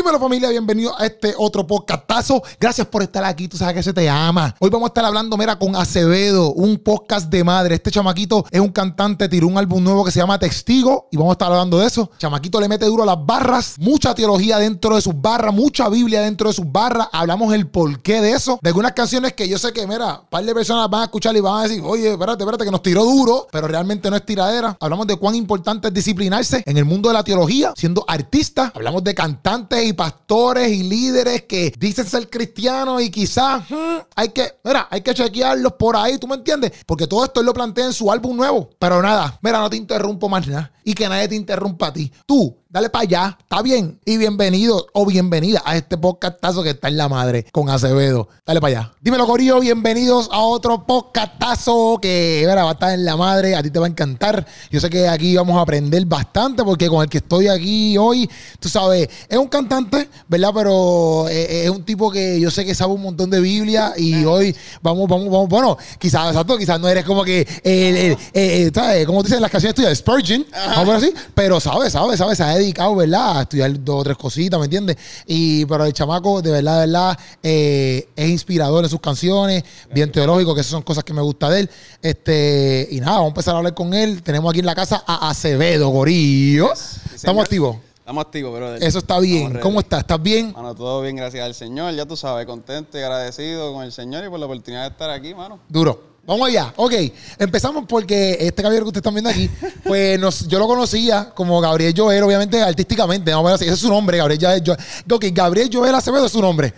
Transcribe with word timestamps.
Dímelo 0.00 0.18
familia, 0.18 0.48
bienvenido 0.48 0.98
a 0.98 1.04
este 1.04 1.34
otro 1.36 1.66
podcastazo. 1.66 2.42
Gracias 2.58 2.86
por 2.86 3.02
estar 3.02 3.22
aquí, 3.22 3.48
tú 3.48 3.58
sabes 3.58 3.74
que 3.74 3.82
se 3.82 3.92
te 3.92 4.08
ama. 4.08 4.56
Hoy 4.58 4.70
vamos 4.70 4.86
a 4.86 4.88
estar 4.88 5.04
hablando, 5.04 5.36
mira, 5.36 5.58
con 5.58 5.76
Acevedo, 5.76 6.54
un 6.54 6.78
podcast 6.78 7.28
de 7.28 7.44
madre. 7.44 7.74
Este 7.74 7.90
chamaquito 7.90 8.46
es 8.50 8.60
un 8.62 8.70
cantante, 8.70 9.28
tiró 9.28 9.46
un 9.46 9.58
álbum 9.58 9.84
nuevo 9.84 10.02
que 10.02 10.10
se 10.10 10.18
llama 10.18 10.38
Testigo 10.38 11.08
y 11.10 11.18
vamos 11.18 11.32
a 11.32 11.34
estar 11.34 11.48
hablando 11.52 11.78
de 11.78 11.86
eso. 11.86 12.10
Chamaquito 12.16 12.58
le 12.62 12.68
mete 12.68 12.86
duro 12.86 13.04
las 13.04 13.18
barras, 13.26 13.74
mucha 13.78 14.14
teología 14.14 14.56
dentro 14.56 14.96
de 14.96 15.02
sus 15.02 15.20
barras, 15.20 15.52
mucha 15.52 15.90
Biblia 15.90 16.22
dentro 16.22 16.48
de 16.48 16.54
sus 16.54 16.72
barras. 16.72 17.08
Hablamos 17.12 17.52
el 17.52 17.68
porqué 17.68 18.22
de 18.22 18.32
eso, 18.32 18.58
de 18.62 18.70
algunas 18.70 18.92
canciones 18.92 19.34
que 19.34 19.46
yo 19.50 19.58
sé 19.58 19.70
que, 19.74 19.86
mira, 19.86 20.20
un 20.20 20.28
par 20.30 20.42
de 20.42 20.54
personas 20.54 20.88
van 20.88 21.02
a 21.02 21.04
escuchar 21.04 21.36
y 21.36 21.40
van 21.40 21.58
a 21.58 21.62
decir, 21.64 21.82
oye, 21.84 22.12
espérate, 22.12 22.42
espérate, 22.42 22.64
que 22.64 22.70
nos 22.70 22.82
tiró 22.82 23.04
duro, 23.04 23.48
pero 23.52 23.68
realmente 23.68 24.08
no 24.08 24.16
es 24.16 24.24
tiradera. 24.24 24.78
Hablamos 24.80 25.06
de 25.08 25.16
cuán 25.16 25.34
importante 25.34 25.88
es 25.88 25.94
disciplinarse 25.94 26.62
en 26.64 26.78
el 26.78 26.86
mundo 26.86 27.10
de 27.10 27.12
la 27.12 27.22
teología, 27.22 27.74
siendo 27.76 28.02
artista. 28.08 28.72
Hablamos 28.74 29.04
de 29.04 29.14
cantantes 29.14 29.89
y 29.89 29.89
pastores 29.94 30.70
y 30.70 30.82
líderes 30.82 31.42
que 31.42 31.72
dicen 31.78 32.06
ser 32.06 32.28
cristianos 32.28 33.02
y 33.02 33.10
quizás 33.10 33.68
hmm, 33.70 33.98
hay 34.14 34.28
que, 34.30 34.54
mira, 34.64 34.88
hay 34.90 35.00
que 35.00 35.14
chequearlos 35.14 35.74
por 35.74 35.96
ahí, 35.96 36.18
¿tú 36.18 36.26
me 36.26 36.36
entiendes? 36.36 36.72
Porque 36.86 37.06
todo 37.06 37.24
esto 37.24 37.40
él 37.40 37.46
lo 37.46 37.54
plantea 37.54 37.86
en 37.86 37.92
su 37.92 38.10
álbum 38.10 38.36
nuevo. 38.36 38.70
Pero 38.78 39.02
nada, 39.02 39.38
mira, 39.42 39.58
no 39.58 39.70
te 39.70 39.76
interrumpo 39.76 40.28
más 40.28 40.46
nada 40.46 40.72
y 40.84 40.94
que 40.94 41.08
nadie 41.08 41.28
te 41.28 41.34
interrumpa 41.34 41.88
a 41.88 41.92
ti. 41.92 42.12
Tú, 42.26 42.56
dale 42.70 42.88
para 42.88 43.02
allá, 43.02 43.38
está 43.40 43.62
bien. 43.62 43.98
Y 44.04 44.16
bienvenido 44.16 44.86
o 44.92 45.04
bienvenida 45.04 45.60
a 45.64 45.76
este 45.76 45.98
podcastazo 45.98 46.62
que 46.62 46.70
está 46.70 46.86
en 46.88 46.96
la 46.96 47.08
madre 47.08 47.44
con 47.50 47.68
Acevedo. 47.68 48.28
Dale 48.46 48.60
para 48.60 48.78
allá. 48.78 48.92
Dímelo, 49.00 49.26
Corillo, 49.26 49.58
bienvenidos 49.58 50.28
a 50.30 50.38
otro 50.38 50.86
podcastazo 50.86 51.98
que 52.00 52.44
mira, 52.46 52.62
va 52.62 52.70
a 52.70 52.72
estar 52.74 52.92
en 52.92 53.04
la 53.04 53.16
madre. 53.16 53.56
A 53.56 53.62
ti 53.62 53.70
te 53.70 53.78
va 53.80 53.86
a 53.86 53.88
encantar. 53.88 54.46
Yo 54.70 54.80
sé 54.80 54.88
que 54.88 55.08
aquí 55.08 55.34
vamos 55.34 55.56
a 55.58 55.62
aprender 55.62 56.04
bastante 56.06 56.62
porque 56.62 56.88
con 56.88 57.02
el 57.02 57.08
que 57.08 57.18
estoy 57.18 57.48
aquí 57.48 57.98
hoy, 57.98 58.30
tú 58.60 58.68
sabes, 58.68 59.08
es 59.28 59.36
un 59.36 59.48
cantante, 59.48 60.08
¿verdad? 60.28 60.52
Pero 60.54 61.28
eh, 61.28 61.64
es 61.64 61.70
un 61.70 61.84
tipo 61.84 62.10
que 62.10 62.38
yo 62.38 62.52
sé 62.52 62.64
que 62.64 62.74
sabe 62.74 62.92
un 62.92 63.02
montón 63.02 63.30
de 63.30 63.40
Biblia 63.40 63.94
y 63.96 64.24
hoy 64.24 64.54
vamos, 64.80 65.08
vamos, 65.08 65.28
vamos. 65.28 65.48
Bueno, 65.48 65.76
quizás, 65.98 66.28
exacto, 66.28 66.56
quizás 66.56 66.78
no 66.78 66.88
eres 66.88 67.04
como 67.04 67.24
que, 67.24 67.46
el, 67.64 67.96
el, 67.96 68.18
el, 68.32 68.72
¿sabes? 68.72 69.06
Como 69.06 69.24
dicen 69.24 69.40
las 69.40 69.50
canciones 69.50 69.74
tuyas, 69.74 69.98
Spurgeon, 69.98 70.46
vamos 70.52 70.78
a 70.78 70.84
ver 70.84 70.96
así, 70.96 71.14
pero 71.34 71.58
sabes, 71.58 71.92
sabes, 71.92 72.18
sabes, 72.18 72.40
ha 72.40 72.59
dedicado, 72.60 72.94
¿verdad? 72.96 73.38
A 73.38 73.42
estudiar 73.42 73.84
dos 73.84 74.00
o 74.00 74.04
tres 74.04 74.16
cositas, 74.16 74.58
¿me 74.58 74.66
entiendes? 74.66 74.96
Y, 75.26 75.64
pero 75.66 75.84
el 75.84 75.92
chamaco, 75.92 76.40
de 76.42 76.50
verdad, 76.50 76.80
de 76.80 76.86
verdad, 76.86 77.18
eh, 77.42 78.08
es 78.16 78.28
inspirador 78.28 78.84
en 78.84 78.90
sus 78.90 79.00
canciones, 79.00 79.64
bien 79.92 80.10
teológico, 80.12 80.54
que 80.54 80.60
esas 80.60 80.72
son 80.72 80.82
cosas 80.82 81.04
que 81.04 81.12
me 81.12 81.22
gusta 81.22 81.50
de 81.50 81.60
él. 81.60 81.70
Este, 82.02 82.88
y 82.90 83.00
nada, 83.00 83.12
vamos 83.12 83.26
a 83.26 83.28
empezar 83.28 83.54
a 83.54 83.58
hablar 83.58 83.74
con 83.74 83.94
él. 83.94 84.22
Tenemos 84.22 84.50
aquí 84.50 84.60
en 84.60 84.66
la 84.66 84.74
casa 84.74 85.02
a 85.06 85.30
Acevedo, 85.30 85.88
Gorillo. 85.88 86.72
Estamos 87.14 87.44
activos. 87.44 87.76
Estamos 87.98 88.24
activos, 88.24 88.58
brother. 88.58 88.82
Eso 88.82 88.98
está 88.98 89.20
bien. 89.20 89.58
¿Cómo 89.60 89.78
estás? 89.78 90.00
¿Estás 90.00 90.20
bien? 90.20 90.52
Mano, 90.52 90.74
todo 90.74 91.00
bien, 91.02 91.14
gracias 91.16 91.44
al 91.44 91.54
Señor. 91.54 91.94
Ya 91.94 92.06
tú 92.06 92.16
sabes, 92.16 92.44
contento 92.44 92.98
y 92.98 93.02
agradecido 93.02 93.72
con 93.72 93.84
el 93.84 93.92
Señor 93.92 94.24
y 94.24 94.28
por 94.28 94.40
la 94.40 94.46
oportunidad 94.46 94.82
de 94.82 94.88
estar 94.88 95.10
aquí, 95.10 95.34
mano. 95.34 95.60
Duro. 95.68 96.09
Vamos 96.30 96.48
allá. 96.48 96.72
Ok, 96.76 96.92
empezamos 97.38 97.84
porque 97.88 98.36
este 98.40 98.62
caballero 98.62 98.84
que 98.84 98.88
ustedes 98.90 99.00
están 99.00 99.14
viendo 99.14 99.30
aquí, 99.30 99.50
pues 99.84 100.18
nos- 100.20 100.46
yo 100.46 100.60
lo 100.60 100.68
conocía 100.68 101.30
como 101.34 101.60
Gabriel 101.60 101.92
Joel, 101.96 102.22
obviamente 102.22 102.62
artísticamente. 102.62 103.32
Vamos 103.32 103.48
a 103.48 103.52
ver 103.52 103.54
así. 103.56 103.64
Ese 103.64 103.74
es 103.74 103.80
su 103.80 103.88
nombre, 103.88 104.16
Gabriel 104.18 104.40
Joel. 104.40 104.78
Ok, 105.10 105.24
Gabriel 105.32 105.68
Joel 105.72 105.94
Acevedo 105.94 106.26
es 106.26 106.32
su 106.32 106.40
nombre. 106.40 106.72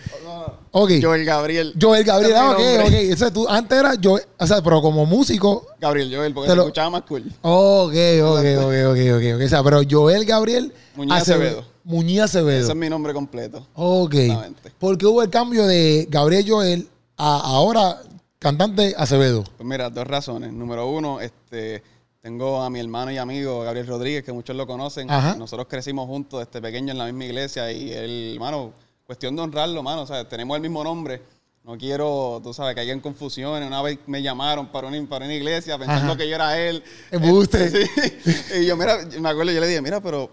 Ok. 0.74 0.90
Joel 1.02 1.26
Gabriel. 1.26 1.74
Joel 1.78 2.02
Gabriel, 2.02 2.34
ah, 2.34 2.52
ok, 2.52 2.60
ok. 2.86 2.92
Ese, 2.94 3.30
tú, 3.30 3.46
antes 3.46 3.78
era 3.78 3.92
Joel, 4.02 4.24
o 4.38 4.46
sea, 4.46 4.62
pero 4.62 4.80
como 4.80 5.04
músico. 5.04 5.66
Gabriel 5.78 6.10
Joel, 6.16 6.32
porque 6.32 6.46
Te 6.46 6.52
se 6.52 6.56
lo- 6.56 6.62
escuchaba 6.62 6.88
más 6.88 7.02
cool. 7.02 7.24
Ok, 7.42 7.92
ok, 8.22 8.38
ok, 8.58 8.72
ok, 8.88 8.98
ok. 9.16 9.36
ok. 9.36 9.44
O 9.44 9.48
sea, 9.50 9.62
pero 9.62 9.82
Joel 9.90 10.24
Gabriel 10.24 10.72
Muñiz 10.96 11.12
Acevedo. 11.12 11.62
Muñiz 11.84 12.20
Acevedo. 12.22 12.58
Ese 12.62 12.70
es 12.70 12.76
mi 12.76 12.88
nombre 12.88 13.12
completo. 13.12 13.66
Ok. 13.74 14.14
Exactamente. 14.14 14.72
¿Por 14.78 14.96
qué 14.96 15.04
hubo 15.04 15.22
el 15.22 15.28
cambio 15.28 15.66
de 15.66 16.06
Gabriel 16.08 16.46
Joel 16.48 16.88
a 17.18 17.40
ahora 17.40 18.00
cantante 18.42 18.94
Acevedo? 18.98 19.44
Pues 19.44 19.66
mira, 19.66 19.88
dos 19.88 20.06
razones. 20.06 20.52
Número 20.52 20.88
uno, 20.88 21.20
este, 21.20 21.82
tengo 22.20 22.60
a 22.60 22.68
mi 22.68 22.80
hermano 22.80 23.12
y 23.12 23.18
amigo 23.18 23.60
Gabriel 23.60 23.86
Rodríguez, 23.86 24.24
que 24.24 24.32
muchos 24.32 24.56
lo 24.56 24.66
conocen. 24.66 25.08
Ajá. 25.10 25.36
Nosotros 25.36 25.68
crecimos 25.70 26.06
juntos 26.06 26.44
desde 26.44 26.60
pequeño 26.60 26.90
en 26.90 26.98
la 26.98 27.04
misma 27.06 27.24
iglesia 27.24 27.70
y 27.70 27.92
él, 27.92 28.32
hermano, 28.34 28.72
cuestión 29.06 29.36
de 29.36 29.42
honrarlo, 29.42 29.82
mano. 29.82 30.02
O 30.02 30.06
sea, 30.06 30.28
tenemos 30.28 30.56
el 30.56 30.62
mismo 30.62 30.82
nombre. 30.82 31.22
No 31.64 31.78
quiero, 31.78 32.40
tú 32.42 32.52
sabes, 32.52 32.74
que 32.74 32.80
hayan 32.80 32.98
confusiones. 32.98 33.68
Una 33.68 33.80
vez 33.80 34.00
me 34.06 34.20
llamaron 34.20 34.66
para 34.66 34.88
una, 34.88 35.00
para 35.08 35.24
una 35.24 35.34
iglesia 35.34 35.78
pensando 35.78 36.12
Ajá. 36.12 36.16
que 36.16 36.28
yo 36.28 36.34
era 36.34 36.58
él. 36.58 36.82
Embuste. 37.12 37.70
Sí. 38.24 38.60
Y 38.60 38.66
yo, 38.66 38.76
mira, 38.76 38.98
me 39.20 39.28
acuerdo, 39.28 39.52
yo 39.52 39.60
le 39.60 39.68
dije, 39.68 39.80
mira, 39.80 40.00
pero 40.00 40.28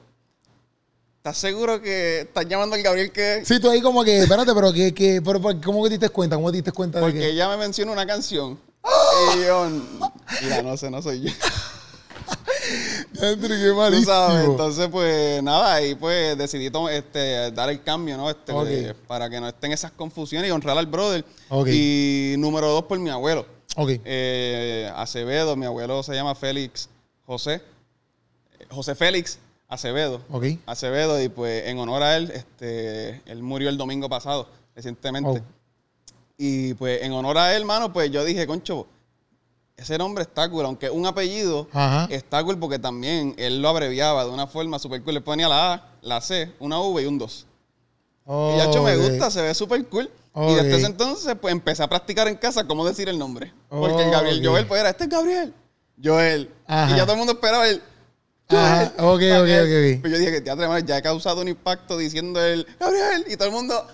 ¿estás 1.19 1.37
seguro 1.37 1.81
que 1.81 2.21
estás 2.21 2.47
llamando 2.47 2.75
al 2.75 2.81
Gabriel 2.81 3.11
que...? 3.11 3.43
Sí, 3.45 3.59
tú 3.59 3.69
ahí 3.69 3.81
como 3.81 4.03
que, 4.03 4.19
espérate, 4.23 4.53
pero 4.53 4.71
que, 4.73 4.93
que 4.93 5.21
pero, 5.21 5.39
¿cómo 5.63 5.83
que 5.83 5.89
te 5.89 5.97
diste 5.97 6.09
cuenta? 6.09 6.35
¿Cómo 6.37 6.49
te 6.49 6.57
diste 6.57 6.71
cuenta 6.71 6.99
de 6.99 7.03
Porque 7.05 7.19
que? 7.19 7.29
ella 7.29 7.49
me 7.49 7.57
menciona 7.57 7.91
una 7.91 8.05
canción. 8.07 8.57
Y 9.35 9.45
yo, 9.45 9.69
mira, 10.41 10.61
no 10.63 10.77
sé, 10.77 10.89
no 10.89 11.01
soy 11.01 11.21
yo. 11.21 11.31
Andrew, 13.21 13.57
qué 13.59 13.69
Tú 13.69 13.75
malísimo. 13.75 14.05
sabes, 14.13 14.45
entonces 14.45 14.87
pues 14.89 15.43
nada, 15.43 15.73
ahí 15.73 15.95
pues 15.95 16.37
decidí 16.37 16.71
este, 16.91 17.51
dar 17.51 17.69
el 17.69 17.81
cambio, 17.83 18.15
¿no? 18.15 18.29
Este, 18.29 18.53
de- 18.53 18.93
para 18.93 19.29
que 19.29 19.41
no 19.41 19.47
estén 19.49 19.71
esas 19.73 19.91
confusiones 19.91 20.47
y 20.47 20.51
honrar 20.51 20.77
al 20.77 20.85
brother. 20.85 21.25
Y 21.67 22.35
número 22.37 22.67
dos 22.69 22.83
por 22.83 22.97
mi 22.99 23.09
abuelo. 23.09 23.45
Ok. 23.75 23.89
Eh, 24.05 24.89
Acevedo, 24.95 25.55
mi 25.55 25.65
abuelo 25.65 26.01
se 26.03 26.13
llama 26.13 26.33
Félix 26.35 26.87
José. 27.25 27.61
José 28.69 28.95
Félix 28.95 29.37
Acevedo. 29.69 30.21
Ok. 30.31 30.45
Acevedo, 30.65 31.21
y 31.21 31.29
pues 31.29 31.67
en 31.67 31.77
honor 31.77 32.03
a 32.03 32.17
él, 32.17 32.31
este, 32.31 33.21
él 33.25 33.43
murió 33.43 33.69
el 33.69 33.77
domingo 33.77 34.09
pasado, 34.09 34.49
recientemente. 34.75 35.29
Oh. 35.29 35.59
Y 36.37 36.73
pues 36.73 37.03
en 37.03 37.13
honor 37.13 37.37
a 37.37 37.53
él, 37.55 37.61
hermano, 37.61 37.93
pues 37.93 38.09
yo 38.11 38.25
dije, 38.25 38.47
concho, 38.47 38.87
ese 39.77 39.97
nombre 39.97 40.23
está 40.23 40.49
cool, 40.49 40.65
aunque 40.65 40.89
un 40.89 41.05
apellido 41.05 41.67
Ajá. 41.71 42.07
está 42.09 42.43
cool 42.43 42.57
porque 42.57 42.79
también 42.79 43.35
él 43.37 43.61
lo 43.61 43.69
abreviaba 43.69 44.25
de 44.25 44.31
una 44.31 44.47
forma 44.47 44.79
súper 44.79 45.03
cool. 45.03 45.13
Le 45.13 45.21
ponía 45.21 45.47
la 45.47 45.73
A, 45.73 45.87
la 46.01 46.19
C, 46.19 46.51
una 46.59 46.79
V 46.79 47.01
y 47.01 47.05
un 47.05 47.17
2. 47.17 47.45
Y 48.27 48.57
de 48.57 48.65
hecho 48.65 48.83
me 48.83 48.95
gusta, 48.95 49.31
se 49.31 49.41
ve 49.41 49.53
súper 49.53 49.85
cool. 49.87 50.09
Y 50.35 50.53
desde 50.53 50.77
ese 50.77 50.85
entonces, 50.85 51.35
pues 51.39 51.51
empecé 51.51 51.83
a 51.83 51.87
practicar 51.87 52.27
en 52.27 52.35
casa 52.35 52.65
cómo 52.65 52.85
decir 52.85 53.09
el 53.09 53.17
nombre. 53.17 53.53
Porque 53.69 54.03
el 54.03 54.11
Gabriel. 54.11 54.45
Joel, 54.45 54.67
pues 54.67 54.79
era, 54.81 54.89
este 54.89 55.05
es 55.05 55.09
Gabriel. 55.09 55.53
Joel. 56.01 56.51
Ajá. 56.67 56.93
Y 56.93 56.97
ya 56.97 57.03
todo 57.03 57.13
el 57.13 57.17
mundo 57.17 57.33
esperaba 57.33 57.67
el. 57.67 57.81
Ajá, 58.49 58.93
ok, 58.97 59.21
ok, 59.21 59.49
ok. 59.63 60.01
Pues 60.01 60.11
yo 60.13 60.17
dije 60.19 60.31
que 60.31 60.41
teatro 60.41 60.79
ya 60.79 60.97
he 60.97 61.01
causado 61.01 61.41
un 61.41 61.47
impacto 61.47 61.97
diciendo 61.97 62.43
el 62.43 62.65
Gabriel. 62.79 63.25
Y 63.29 63.37
todo 63.37 63.47
el 63.49 63.53
mundo, 63.53 63.87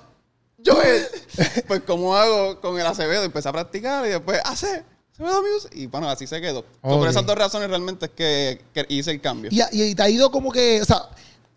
Joel. 0.66 1.06
pues, 1.68 1.82
¿cómo 1.86 2.16
hago 2.16 2.60
con 2.62 2.80
el 2.80 2.86
Acevedo? 2.86 3.24
Empecé 3.24 3.50
a 3.50 3.54
practicar 3.54 4.06
y 4.06 4.10
después, 4.10 4.40
hace. 4.46 4.84
Acevedo 5.14 5.42
Music. 5.44 5.72
Y 5.74 5.88
bueno, 5.88 6.10
así 6.10 6.28
se 6.28 6.42
quedó. 6.42 6.62
So, 6.62 6.68
Ok. 6.82 7.00
por 7.00 7.08
esas 7.10 7.26
dos 7.26 7.38
razones 7.38 7.70
realmente 7.70 8.06
es 8.08 8.12
que, 8.12 8.62
que 8.74 8.86
hice 8.90 9.12
el 9.12 9.22
cambio. 9.22 9.50
Y, 9.52 9.62
y 9.82 9.96
te 9.96 10.04
ha 10.04 10.10
ido 10.10 10.30
como 10.32 10.52
que, 10.52 10.82
o 10.82 10.86
sea, 10.86 11.04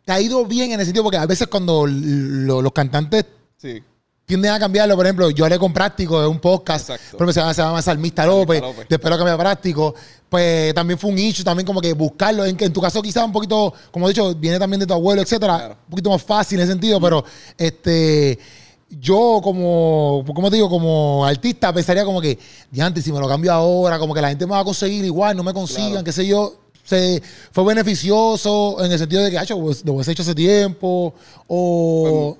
te 0.04 0.12
ha 0.12 0.20
ido 0.20 0.44
bien 0.46 0.72
en 0.72 0.80
el 0.80 0.86
sentido 0.86 1.02
porque 1.02 1.16
a 1.18 1.26
veces 1.26 1.48
cuando 1.48 1.84
lo- 1.86 2.62
los 2.62 2.72
cantantes 2.72 3.24
Sí. 3.56 3.82
Tienden 4.28 4.52
a 4.52 4.58
cambiarlo. 4.58 4.94
Por 4.94 5.06
ejemplo, 5.06 5.30
yo 5.30 5.44
hablé 5.46 5.58
con 5.58 5.72
Práctico 5.72 6.20
de 6.20 6.26
un 6.28 6.38
podcast. 6.38 6.90
Ejemplo, 6.90 7.32
se 7.32 7.40
llama, 7.40 7.54
se 7.54 7.62
llama 7.62 7.80
Salmista 7.80 8.26
López. 8.26 8.60
López. 8.60 8.86
Después 8.88 9.10
lo 9.10 9.16
cambié 9.16 9.34
a 9.34 9.38
Práctico. 9.38 9.94
Pues 10.28 10.74
también 10.74 10.98
fue 10.98 11.10
un 11.10 11.18
issue, 11.18 11.42
también 11.42 11.66
como 11.66 11.80
que 11.80 11.94
buscarlo. 11.94 12.44
En, 12.44 12.54
en 12.60 12.72
tu 12.72 12.80
caso 12.82 13.00
quizás 13.00 13.24
un 13.24 13.32
poquito, 13.32 13.72
como 13.90 14.06
he 14.06 14.12
dicho, 14.12 14.34
viene 14.34 14.58
también 14.58 14.80
de 14.80 14.86
tu 14.86 14.92
abuelo, 14.92 15.22
etcétera. 15.22 15.56
Claro. 15.56 15.76
Un 15.86 15.90
poquito 15.90 16.10
más 16.10 16.22
fácil 16.22 16.58
en 16.58 16.64
ese 16.64 16.72
sentido, 16.72 17.00
pero 17.00 17.24
este... 17.56 18.38
Yo 18.90 19.40
como, 19.42 20.24
como 20.34 20.48
te 20.48 20.56
digo, 20.56 20.70
como 20.70 21.22
artista 21.26 21.70
pensaría 21.74 22.06
como 22.06 22.22
que, 22.22 22.38
diante, 22.70 23.02
si 23.02 23.12
me 23.12 23.20
lo 23.20 23.28
cambio 23.28 23.52
ahora, 23.52 23.98
como 23.98 24.14
que 24.14 24.22
la 24.22 24.30
gente 24.30 24.46
me 24.46 24.52
va 24.52 24.60
a 24.60 24.64
conseguir 24.64 25.04
igual, 25.04 25.36
no 25.36 25.42
me 25.42 25.52
consigan, 25.52 25.90
Claro. 25.90 26.04
qué 26.04 26.12
sé 26.12 26.26
yo. 26.26 26.54
Se, 26.84 27.22
fue 27.52 27.64
beneficioso 27.64 28.82
en 28.82 28.90
el 28.90 28.98
sentido 28.98 29.22
de 29.22 29.30
que, 29.30 29.36
hacho, 29.38 29.60
pues, 29.60 29.84
lo 29.84 29.92
hubiese 29.92 30.12
hecho 30.12 30.22
hace 30.22 30.34
tiempo, 30.34 31.12
o... 31.46 32.38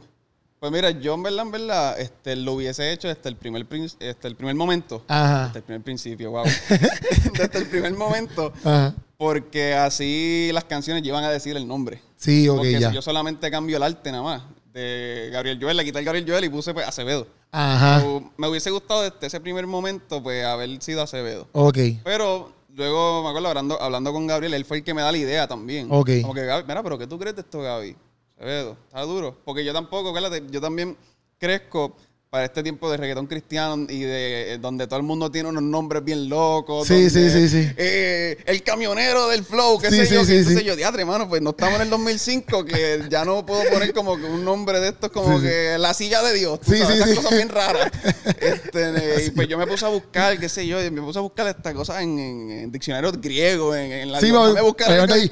Pues 0.60 0.72
mira, 0.72 0.90
yo 0.90 1.14
en 1.14 1.22
verdad, 1.22 1.42
en 1.42 1.50
verdad, 1.52 2.00
este, 2.00 2.34
lo 2.34 2.54
hubiese 2.54 2.92
hecho 2.92 3.06
desde 3.06 3.28
el 3.28 3.36
primer, 3.36 3.64
este, 4.00 4.28
el 4.28 4.34
primer 4.36 4.56
momento. 4.56 5.04
Ajá. 5.06 5.46
Desde 5.46 5.58
el 5.60 5.64
primer 5.64 5.82
principio, 5.82 6.30
wow. 6.32 6.44
desde 7.38 7.58
el 7.58 7.66
primer 7.66 7.92
momento. 7.92 8.52
Ajá. 8.64 8.94
Porque 9.16 9.74
así 9.74 10.50
las 10.52 10.64
canciones 10.64 11.02
llevan 11.02 11.24
a 11.24 11.30
decir 11.30 11.56
el 11.56 11.66
nombre. 11.66 12.00
Sí, 12.16 12.48
ok, 12.48 12.56
Porque 12.58 12.80
ya. 12.80 12.88
si 12.88 12.94
yo 12.94 13.02
solamente 13.02 13.50
cambio 13.50 13.76
el 13.76 13.82
arte 13.82 14.10
nada 14.10 14.22
más 14.22 14.42
de 14.72 15.30
Gabriel 15.32 15.58
Joel, 15.60 15.76
le 15.76 15.84
quité 15.84 15.98
el 15.98 16.04
Gabriel 16.04 16.24
Joel 16.28 16.44
y 16.44 16.48
puse 16.48 16.72
pues 16.74 16.86
Acevedo. 16.86 17.26
Ajá. 17.50 18.04
O 18.04 18.30
me 18.36 18.48
hubiese 18.48 18.70
gustado 18.70 19.02
desde 19.02 19.26
ese 19.26 19.40
primer 19.40 19.66
momento 19.66 20.22
pues 20.22 20.44
haber 20.44 20.80
sido 20.82 21.02
Acevedo. 21.02 21.48
Ok. 21.52 21.78
Pero 22.04 22.52
luego 22.74 23.22
me 23.22 23.28
acuerdo 23.30 23.48
hablando, 23.48 23.82
hablando 23.82 24.12
con 24.12 24.26
Gabriel, 24.26 24.54
él 24.54 24.64
fue 24.64 24.78
el 24.78 24.84
que 24.84 24.94
me 24.94 25.02
da 25.02 25.10
la 25.10 25.18
idea 25.18 25.48
también. 25.48 25.88
Ok. 25.90 26.10
Como 26.22 26.34
que, 26.34 26.42
mira, 26.66 26.82
pero 26.82 26.98
¿qué 26.98 27.06
tú 27.06 27.18
crees 27.18 27.34
de 27.34 27.42
esto, 27.42 27.60
Gaby? 27.60 27.96
Está 28.40 29.02
duro. 29.02 29.36
Porque 29.44 29.64
yo 29.64 29.72
tampoco, 29.72 30.10
acuérdate, 30.10 30.44
yo 30.50 30.60
también 30.60 30.96
crezco 31.38 31.96
para 32.30 32.44
este 32.44 32.62
tiempo 32.62 32.90
de 32.90 32.98
reggaetón 32.98 33.26
cristiano 33.26 33.86
y 33.88 34.00
de 34.00 34.52
eh, 34.54 34.58
donde 34.58 34.86
todo 34.86 34.98
el 34.98 35.02
mundo 35.02 35.30
tiene 35.30 35.48
unos 35.48 35.62
nombres 35.62 36.04
bien 36.04 36.28
locos. 36.28 36.86
Sí, 36.86 37.08
donde, 37.08 37.30
sí, 37.30 37.30
sí, 37.30 37.48
sí. 37.48 37.70
eh, 37.78 38.36
el 38.44 38.62
camionero 38.62 39.28
del 39.28 39.44
flow, 39.44 39.78
qué 39.78 39.88
Sí, 39.90 39.96
sé 39.96 40.06
sí, 40.06 40.14
yo. 40.14 40.24
sí, 40.26 40.36
entonces 40.36 40.62
yo, 40.64 40.76
diatre, 40.76 41.00
hermano, 41.02 41.26
pues 41.26 41.40
no 41.40 41.50
estamos 41.50 41.76
en 41.76 41.82
el 41.82 41.90
2005 41.90 42.66
que 42.66 43.04
ya 43.10 43.24
no 43.24 43.46
puedo 43.46 43.62
poner 43.70 43.94
como 43.94 44.16
que 44.18 44.24
un 44.24 44.44
nombre 44.44 44.78
de 44.78 44.88
estos 44.88 45.10
como 45.10 45.40
que 45.40 45.76
la 45.78 45.94
silla 45.94 46.22
de 46.22 46.34
Dios. 46.34 46.60
tú 46.60 46.72
Sí, 46.72 46.78
sabes, 46.78 46.96
sí, 46.96 47.02
esas 47.02 47.10
sí. 47.10 47.16
cosas 47.16 47.32
bien 47.34 47.48
raras. 47.48 47.90
Este, 48.40 49.24
y 49.26 49.30
pues 49.30 49.48
yo 49.48 49.56
me 49.58 49.66
puse 49.66 49.84
a 49.84 49.88
buscar, 49.88 50.38
qué 50.38 50.48
sé 50.48 50.66
yo, 50.66 50.82
y 50.84 50.90
me 50.90 51.00
puse 51.00 51.18
a 51.18 51.22
buscar 51.22 51.46
estas 51.48 51.74
cosas 51.74 52.02
en, 52.02 52.18
en, 52.18 52.50
en 52.50 52.72
diccionarios 52.72 53.20
griegos, 53.20 53.74
en, 53.76 53.90
en 53.92 54.12
la 54.12 54.20
Sí, 54.20 54.30
no 54.30 54.52
me 54.52 54.60
buscar 54.62 54.88
ahí. 55.12 55.30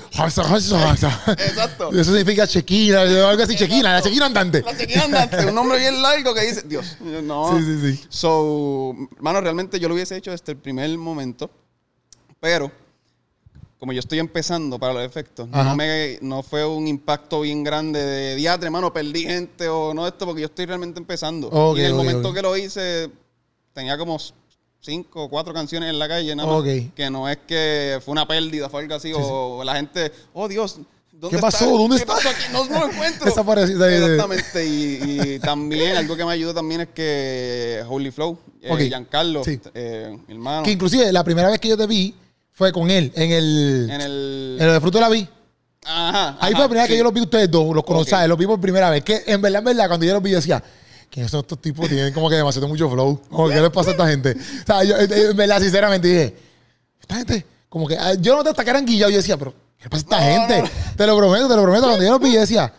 Exacto. 1.28 1.90
Eso 1.92 2.04
significa 2.04 2.46
chequina, 2.46 3.02
algo 3.02 3.42
así, 3.42 3.54
chequina, 3.54 3.92
la 3.94 4.02
chequina 4.02 4.26
andante. 4.26 4.62
La 4.62 4.76
chequina 4.76 5.04
andante, 5.04 5.44
un 5.46 5.54
nombre 5.54 5.78
bien 5.78 6.00
largo 6.02 6.34
que 6.34 6.40
dice, 6.42 6.62
Dios, 6.66 6.85
no. 7.22 7.58
Sí, 7.58 7.64
sí, 7.64 7.96
sí. 7.96 8.04
So, 8.08 8.94
mano, 9.20 9.40
realmente 9.40 9.78
yo 9.78 9.88
lo 9.88 9.94
hubiese 9.94 10.16
hecho 10.16 10.30
desde 10.30 10.52
el 10.52 10.58
primer 10.58 10.96
momento, 10.98 11.50
pero 12.40 12.70
como 13.78 13.92
yo 13.92 14.00
estoy 14.00 14.18
empezando 14.18 14.78
para 14.78 14.94
los 14.94 15.02
efectos, 15.04 15.48
Ajá. 15.52 15.70
no, 15.70 15.76
me, 15.76 16.18
no 16.22 16.42
fue 16.42 16.64
un 16.64 16.86
impacto 16.86 17.42
bien 17.42 17.62
grande 17.62 18.02
de 18.02 18.34
diatre, 18.34 18.70
mano, 18.70 18.92
perdí 18.92 19.24
gente 19.24 19.68
o 19.68 19.92
no 19.92 20.06
esto, 20.06 20.24
porque 20.24 20.40
yo 20.42 20.46
estoy 20.46 20.66
realmente 20.66 20.98
empezando. 20.98 21.48
Ok, 21.48 21.76
y 21.76 21.80
en 21.80 21.86
el 21.86 21.92
ok, 21.92 21.98
momento 21.98 22.28
ok. 22.30 22.34
que 22.34 22.42
lo 22.42 22.56
hice, 22.56 23.10
tenía 23.74 23.98
como 23.98 24.18
cinco 24.80 25.24
o 25.24 25.28
cuatro 25.28 25.52
canciones 25.52 25.90
en 25.90 25.98
la 25.98 26.08
calle, 26.08 26.34
nada 26.34 26.50
más. 26.50 26.64
Que 26.94 27.10
no 27.10 27.28
es 27.28 27.38
que 27.46 28.00
fue 28.04 28.12
una 28.12 28.26
pérdida, 28.26 28.70
fue 28.70 28.82
algo 28.82 28.94
así, 28.94 29.12
o 29.14 29.62
la 29.62 29.76
gente, 29.76 30.10
oh 30.32 30.48
Dios, 30.48 30.78
¿dónde 31.18 31.36
¿Qué 31.36 31.40
pasó? 31.40 31.64
está? 31.64 31.76
¿Dónde 31.76 31.96
¿Qué 31.96 32.02
está? 32.02 32.14
pasó 32.14 32.28
aquí? 32.28 32.42
No, 32.52 32.64
no 32.66 32.80
lo 32.86 32.92
encuentro. 32.92 33.24
Desapareció. 33.26 33.84
Exactamente. 33.86 34.66
Y, 34.66 35.20
y 35.34 35.38
también 35.38 35.96
algo 35.96 36.16
que 36.16 36.24
me 36.24 36.32
ayudó 36.32 36.54
también 36.54 36.82
es 36.82 36.88
que 36.94 37.82
Holy 37.88 38.10
Flow, 38.10 38.38
eh, 38.62 38.70
Ok. 38.72 38.80
Giancarlo, 38.80 39.44
Sí. 39.44 39.60
eh, 39.74 40.16
mi 40.28 40.34
hermano, 40.34 40.62
Que 40.62 40.70
inclusive 40.72 41.10
la 41.12 41.24
primera 41.24 41.48
vez 41.50 41.58
que 41.60 41.68
yo 41.68 41.76
te 41.76 41.86
vi 41.86 42.14
fue 42.52 42.72
con 42.72 42.90
él 42.90 43.12
en 43.14 43.30
el, 43.32 43.88
en 43.90 44.00
el... 44.00 44.56
en 44.60 44.66
el 44.68 44.72
de 44.74 44.80
Fruto 44.80 44.98
de 44.98 45.02
la 45.02 45.08
Vi. 45.10 45.28
Ajá. 45.84 46.28
Ahí 46.40 46.52
ajá, 46.52 46.56
fue 46.56 46.60
la 46.60 46.68
primera 46.68 46.82
vez 46.82 46.88
sí. 46.88 46.92
que 46.94 46.98
yo 46.98 47.04
los 47.04 47.12
vi 47.14 47.20
ustedes 47.20 47.50
dos, 47.50 47.74
los 47.74 47.84
conocí, 47.84 48.04
Ok. 48.04 48.10
¿sabes? 48.10 48.28
los 48.28 48.38
vi 48.38 48.46
por 48.46 48.60
primera 48.60 48.90
vez. 48.90 49.04
Que 49.04 49.22
en 49.26 49.40
verdad, 49.40 49.58
en 49.60 49.64
verdad, 49.66 49.88
cuando 49.88 50.04
yo 50.06 50.14
los 50.14 50.22
vi, 50.22 50.30
yo 50.30 50.36
decía, 50.36 50.62
¿quiénes 51.10 51.30
son 51.30 51.40
estos 51.40 51.60
tipos? 51.60 51.88
Tienen 51.88 52.12
como 52.12 52.28
que 52.28 52.34
demasiado 52.36 52.66
mucho 52.66 52.90
flow. 52.90 53.20
Como, 53.30 53.48
¿Qué 53.48 53.60
les 53.60 53.70
pasa 53.70 53.90
a 53.90 53.92
esta 53.92 54.08
gente? 54.08 54.32
O 54.62 54.66
sea, 54.66 54.82
yo, 54.84 54.96
en 54.98 55.36
verdad, 55.36 55.60
sinceramente, 55.60 56.08
dije, 56.08 56.36
esta 57.00 57.14
gente, 57.16 57.46
como 57.68 57.86
que, 57.86 57.96
ah, 57.96 58.14
yo 58.14 58.34
no 58.36 58.42
te 58.42 58.50
hasta 58.50 58.64
que 58.64 58.70
eran 58.70 58.84
guillados, 58.84 59.12
yo 59.12 59.18
decía, 59.18 59.36
pero, 59.36 59.54
¿qué 59.80 59.88
pasa 59.88 60.02
esta 60.02 60.18
No, 60.20 60.24
gente? 60.24 60.58
no, 60.58 60.64
no. 60.64 60.96
Te 60.96 61.06
lo 61.06 61.16
prometo, 61.16 61.48
te 61.48 61.56
lo 61.56 61.62
prometo. 61.62 61.86
Cuando 61.86 62.04
yo 62.04 62.18
vi, 62.18 62.32
yo 62.32 62.40
decía, 62.40 62.72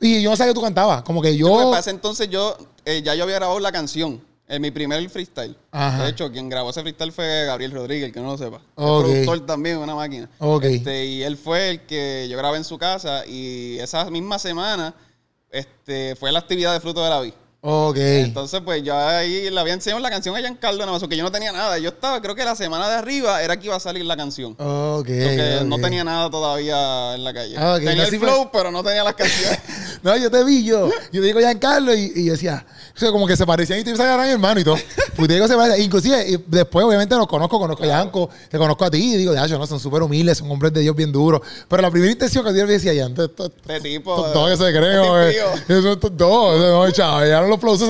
y 0.00 0.22
yo 0.22 0.30
no 0.30 0.36
sabía 0.36 0.52
que 0.52 0.54
tú 0.54 0.62
cantabas. 0.62 1.02
Como 1.02 1.20
que 1.22 1.36
yo. 1.36 1.70
para 1.70 1.80
ese 1.80 1.90
entonces 1.90 2.28
yo, 2.30 2.56
eh, 2.84 3.02
ya 3.04 3.14
yo 3.14 3.24
había 3.24 3.36
grabado 3.36 3.58
la 3.60 3.72
canción. 3.72 4.26
En 4.50 4.62
mi 4.62 4.70
primer 4.70 5.10
freestyle. 5.10 5.54
Ajá. 5.72 6.04
De 6.04 6.08
hecho, 6.08 6.32
quien 6.32 6.48
grabó 6.48 6.70
ese 6.70 6.80
freestyle 6.80 7.12
fue 7.12 7.44
Gabriel 7.44 7.70
Rodríguez, 7.70 8.10
que 8.14 8.18
no 8.20 8.28
lo 8.30 8.38
sepa. 8.38 8.62
Ok. 8.76 9.04
El 9.04 9.10
productor 9.12 9.44
también, 9.44 9.76
una 9.76 9.94
máquina. 9.94 10.30
Ok. 10.38 10.64
Este, 10.64 11.04
y 11.04 11.22
él 11.22 11.36
fue 11.36 11.68
el 11.68 11.80
que 11.82 12.26
yo 12.30 12.38
grabé 12.38 12.56
en 12.56 12.64
su 12.64 12.78
casa 12.78 13.26
y 13.26 13.78
esa 13.78 14.08
misma 14.08 14.38
semana 14.38 14.94
este, 15.50 16.16
fue 16.16 16.32
la 16.32 16.38
actividad 16.38 16.72
de 16.72 16.80
Fruto 16.80 17.04
de 17.04 17.10
la 17.10 17.20
Vida. 17.20 17.34
Ok. 17.60 17.96
Entonces, 17.96 18.60
pues 18.64 18.84
yo 18.84 18.96
ahí 18.96 19.50
le 19.50 19.58
había 19.58 19.74
enseñado 19.74 20.00
la 20.00 20.10
canción 20.10 20.36
a 20.36 20.38
Giancarlo, 20.38 20.78
nada 20.78 20.92
más, 20.92 21.00
porque 21.00 21.16
yo 21.16 21.24
no 21.24 21.32
tenía 21.32 21.50
nada. 21.50 21.76
Yo 21.78 21.88
estaba, 21.88 22.22
creo 22.22 22.36
que 22.36 22.44
la 22.44 22.54
semana 22.54 22.88
de 22.88 22.94
arriba 22.94 23.42
era 23.42 23.58
que 23.58 23.66
iba 23.66 23.74
a 23.74 23.80
salir 23.80 24.04
la 24.04 24.16
canción. 24.16 24.52
Ok. 24.52 25.06
Porque 25.06 25.60
no 25.64 25.78
tenía 25.78 26.04
nada 26.04 26.30
todavía 26.30 27.16
en 27.16 27.24
la 27.24 27.34
calle. 27.34 27.56
Ah, 27.58 27.74
ok, 27.74 27.78
tenía 27.80 27.96
no, 27.96 28.08
el 28.08 28.18
flow, 28.20 28.50
pero 28.52 28.70
no 28.70 28.84
tenía 28.84 29.02
las 29.04 29.14
canciones. 29.14 29.58
No, 30.00 30.16
yo 30.16 30.30
te 30.30 30.44
vi, 30.44 30.62
yo. 30.62 30.88
Yo 31.10 31.20
te 31.20 31.26
digo 31.26 31.40
Giancarlo 31.40 31.92
y, 31.92 32.12
y 32.14 32.26
yo 32.26 32.32
decía, 32.34 32.64
o 32.98 33.00
sea, 33.00 33.12
como 33.12 33.28
que 33.28 33.36
se 33.36 33.46
parecían 33.46 33.78
y 33.78 33.84
te 33.84 33.92
a 33.92 34.16
mi 34.24 34.28
hermano 34.30 34.58
y 34.58 34.64
todo. 34.64 34.74
Pues 35.14 35.28
digo, 35.28 35.46
se 35.46 35.54
parecían. 35.54 35.84
Inclusive, 35.84 36.28
y 36.30 36.36
después, 36.48 36.84
obviamente, 36.84 37.14
los 37.14 37.28
conozco, 37.28 37.56
conozco 37.60 37.84
a 37.84 37.86
Yanko, 37.86 38.28
te 38.50 38.58
conozco 38.58 38.84
a 38.84 38.90
ti 38.90 39.14
y 39.14 39.16
digo, 39.18 39.32
ya, 39.34 39.46
yo 39.46 39.56
no, 39.56 39.68
son 39.68 39.78
súper 39.78 40.02
humildes, 40.02 40.38
son 40.38 40.50
hombres 40.50 40.72
de 40.72 40.80
Dios 40.80 40.96
bien 40.96 41.12
duros. 41.12 41.40
Pero 41.68 41.80
la 41.80 41.92
primera 41.92 42.10
intención 42.10 42.44
que 42.44 42.50
yo 42.58 42.66
le 42.66 42.72
decía, 42.72 42.92
ya, 42.92 43.06
esto, 43.06 43.24
esto, 43.26 43.46
Este 43.46 43.80
tipo. 43.80 44.16
todo 44.32 44.46
que 44.48 44.56
se 44.56 44.68
este 44.68 45.08
güey. 45.08 45.32
tío. 45.32 45.78
Eso, 45.78 45.92
esto- 45.92 46.10
todo, 46.10 46.56
eso, 46.56 46.84
no, 46.86 46.90
chaval, 46.90 47.28
ya 47.28 47.40
los 47.42 47.60
flows, 47.60 47.80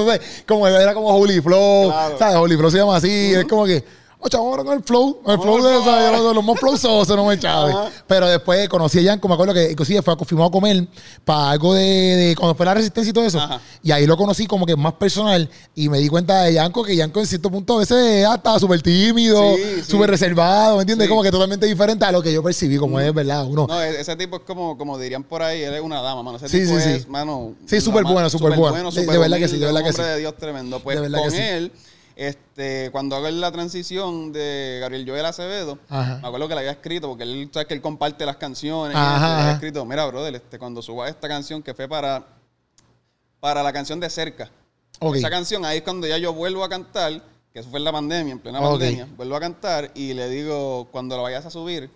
como 0.47 0.69
era 0.69 0.93
como 0.93 1.09
Holy 1.09 1.41
Flow. 1.41 1.91
¿sabes? 2.19 2.37
Holy 2.37 2.57
Flow 2.59 2.71
se 2.71 2.77
llama 2.77 2.97
así, 2.97 3.33
es 3.35 3.47
como 3.47 3.65
que, 3.65 3.83
chaval, 4.29 4.47
ahora 4.49 4.65
con 4.65 4.77
el 4.77 4.83
flow, 4.83 5.21
el 5.27 5.39
flow 5.41 5.63
de, 5.63 6.13
los, 6.13 6.35
los 6.35 6.45
más 6.45 6.59
flowzosos, 6.59 7.17
no 7.17 7.25
me 7.27 7.39
chaves. 7.39 7.75
Ajá. 7.75 7.91
Pero 8.07 8.27
después 8.29 8.69
conocí 8.69 8.99
a 8.99 9.03
Yanko, 9.03 9.29
me 9.29 9.35
acuerdo 9.35 9.55
que 9.55 9.71
inclusive 9.71 10.03
fue 10.03 10.17
confirmado 10.17 10.49
a 10.49 10.51
comer 10.51 10.87
para 11.25 11.51
algo 11.51 11.73
de, 11.75 11.83
de- 11.85 12.37
cuando 12.37 12.55
fue 12.57 12.67
la 12.67 12.75
resistencia 12.75 13.11
y 13.11 13.13
todo 13.13 13.25
eso. 13.25 13.39
Ajá. 13.39 13.61
Y 13.83 13.93
ahí 13.93 14.07
lo 14.07 14.17
conocí 14.17 14.47
como 14.47 14.67
que 14.67 14.75
más 14.75 14.95
personal 14.95 15.49
y 15.75 15.89
me 15.89 15.99
di 15.99 16.09
cuenta 16.09 16.43
de 16.43 16.55
Yanko 16.55 16.83
que 16.83 16.97
Yanko 16.97 17.21
en 17.21 17.27
cierto 17.27 17.51
punto 17.51 17.77
a 17.77 17.79
veces 17.79 18.27
estaba 18.27 18.59
súper 18.59 18.83
tímido, 18.83 19.55
Sí, 19.57 19.63
sí. 19.77 19.91
súper 19.93 20.11
reservado, 20.11 20.77
¿me 20.77 20.83
entiendes? 20.83 21.07
Sí. 21.07 21.11
Como 21.11 21.23
que 21.23 21.31
totalmente 21.31 21.67
diferente 21.67 22.05
a 22.05 22.11
lo 22.11 22.21
que 22.21 22.33
yo 22.33 22.43
percibí, 22.43 22.77
como 22.77 22.99
es 22.99 23.15
verdad, 23.15 23.45
uno. 23.47 23.67
No, 23.69 23.81
e- 23.83 24.01
ese 24.01 24.17
tipo 24.17 24.37
es 24.37 24.43
como, 24.43 24.77
como 24.77 24.99
dirían 24.99 25.23
por 25.23 25.43
ahí, 25.43 25.63
él 25.63 25.75
es 25.75 25.81
una 25.81 26.03
dama, 26.03 26.23
mano. 26.25 26.39
Ese 26.39 26.49
Sí, 26.49 26.61
tipo 26.67 26.79
sí, 26.81 26.89
es, 26.91 27.03
sí. 27.03 27.09
mano. 27.09 27.55
Sí, 27.67 27.81
súper 27.81 28.03
bueno, 28.05 28.29
súper 28.29 28.57
bueno. 28.57 28.91
De- 28.91 29.07
verdad 29.19 29.39
que 29.39 29.49
sí, 29.49 29.59
de 29.59 29.67
verdad 29.67 29.85
que 29.85 29.93
sí. 29.93 30.03
de 30.03 30.19
Dios 30.19 30.35
tremendo. 30.37 30.81
Pues 30.81 30.97
De 30.97 31.03
verdad 31.03 31.19
que 31.19 31.25
con 31.25 31.33
sí. 31.33 31.73
Este, 32.19 32.91
cuando 32.91 33.15
hago 33.15 33.31
la 33.31 33.53
transición 33.53 34.33
de 34.33 34.79
Gabriel 34.81 35.09
Joel 35.09 35.25
Acevedo, 35.25 35.79
Ajá. 35.89 36.19
me 36.21 36.27
acuerdo 36.27 36.49
que 36.49 36.55
le 36.55 36.61
había 36.61 36.73
escrito, 36.73 37.09
porque 37.09 37.23
él, 37.23 37.49
sabes 37.53 37.69
que 37.69 37.75
él 37.75 37.81
comparte 37.81 38.27
las 38.27 38.37
canciones. 38.37 38.97
y 38.97 38.99
le 38.99 39.07
había 39.07 39.53
escrito, 39.53 39.85
mira, 39.85 40.05
brother, 40.05 40.35
este, 40.35 40.59
cuando 40.59 40.83
suba 40.83 41.09
esta 41.09 41.29
canción 41.29 41.63
que 41.63 41.75
fue 41.75 41.87
para, 41.87 42.27
para 43.39 43.63
la 43.63 43.73
canción 43.73 44.01
de 44.01 44.11
Cerca. 44.11 44.51
Esa 45.15 45.31
canción 45.31 45.65
ahí 45.65 45.79
es 45.79 45.85
cuando 45.85 46.09
ya 46.09 46.19
yo 46.19 46.33
vuelvo 46.33 46.65
a 46.65 46.69
cantar, 46.69 47.23
que 47.53 47.61
eso 47.61 47.71
fue 47.71 47.79
en 47.79 47.85
la 47.85 47.93
pandemia, 47.93 48.33
en 48.33 48.41
plena 48.41 48.61
pandemia, 48.61 49.07
vuelvo 49.17 49.37
a 49.37 49.41
cantar 49.41 49.93
y 49.95 50.13
le 50.13 50.29
digo, 50.29 50.89
cuando 50.91 51.17
lo 51.17 51.23
vayas 51.23 51.47
a 51.47 51.51
subir, 51.51 51.89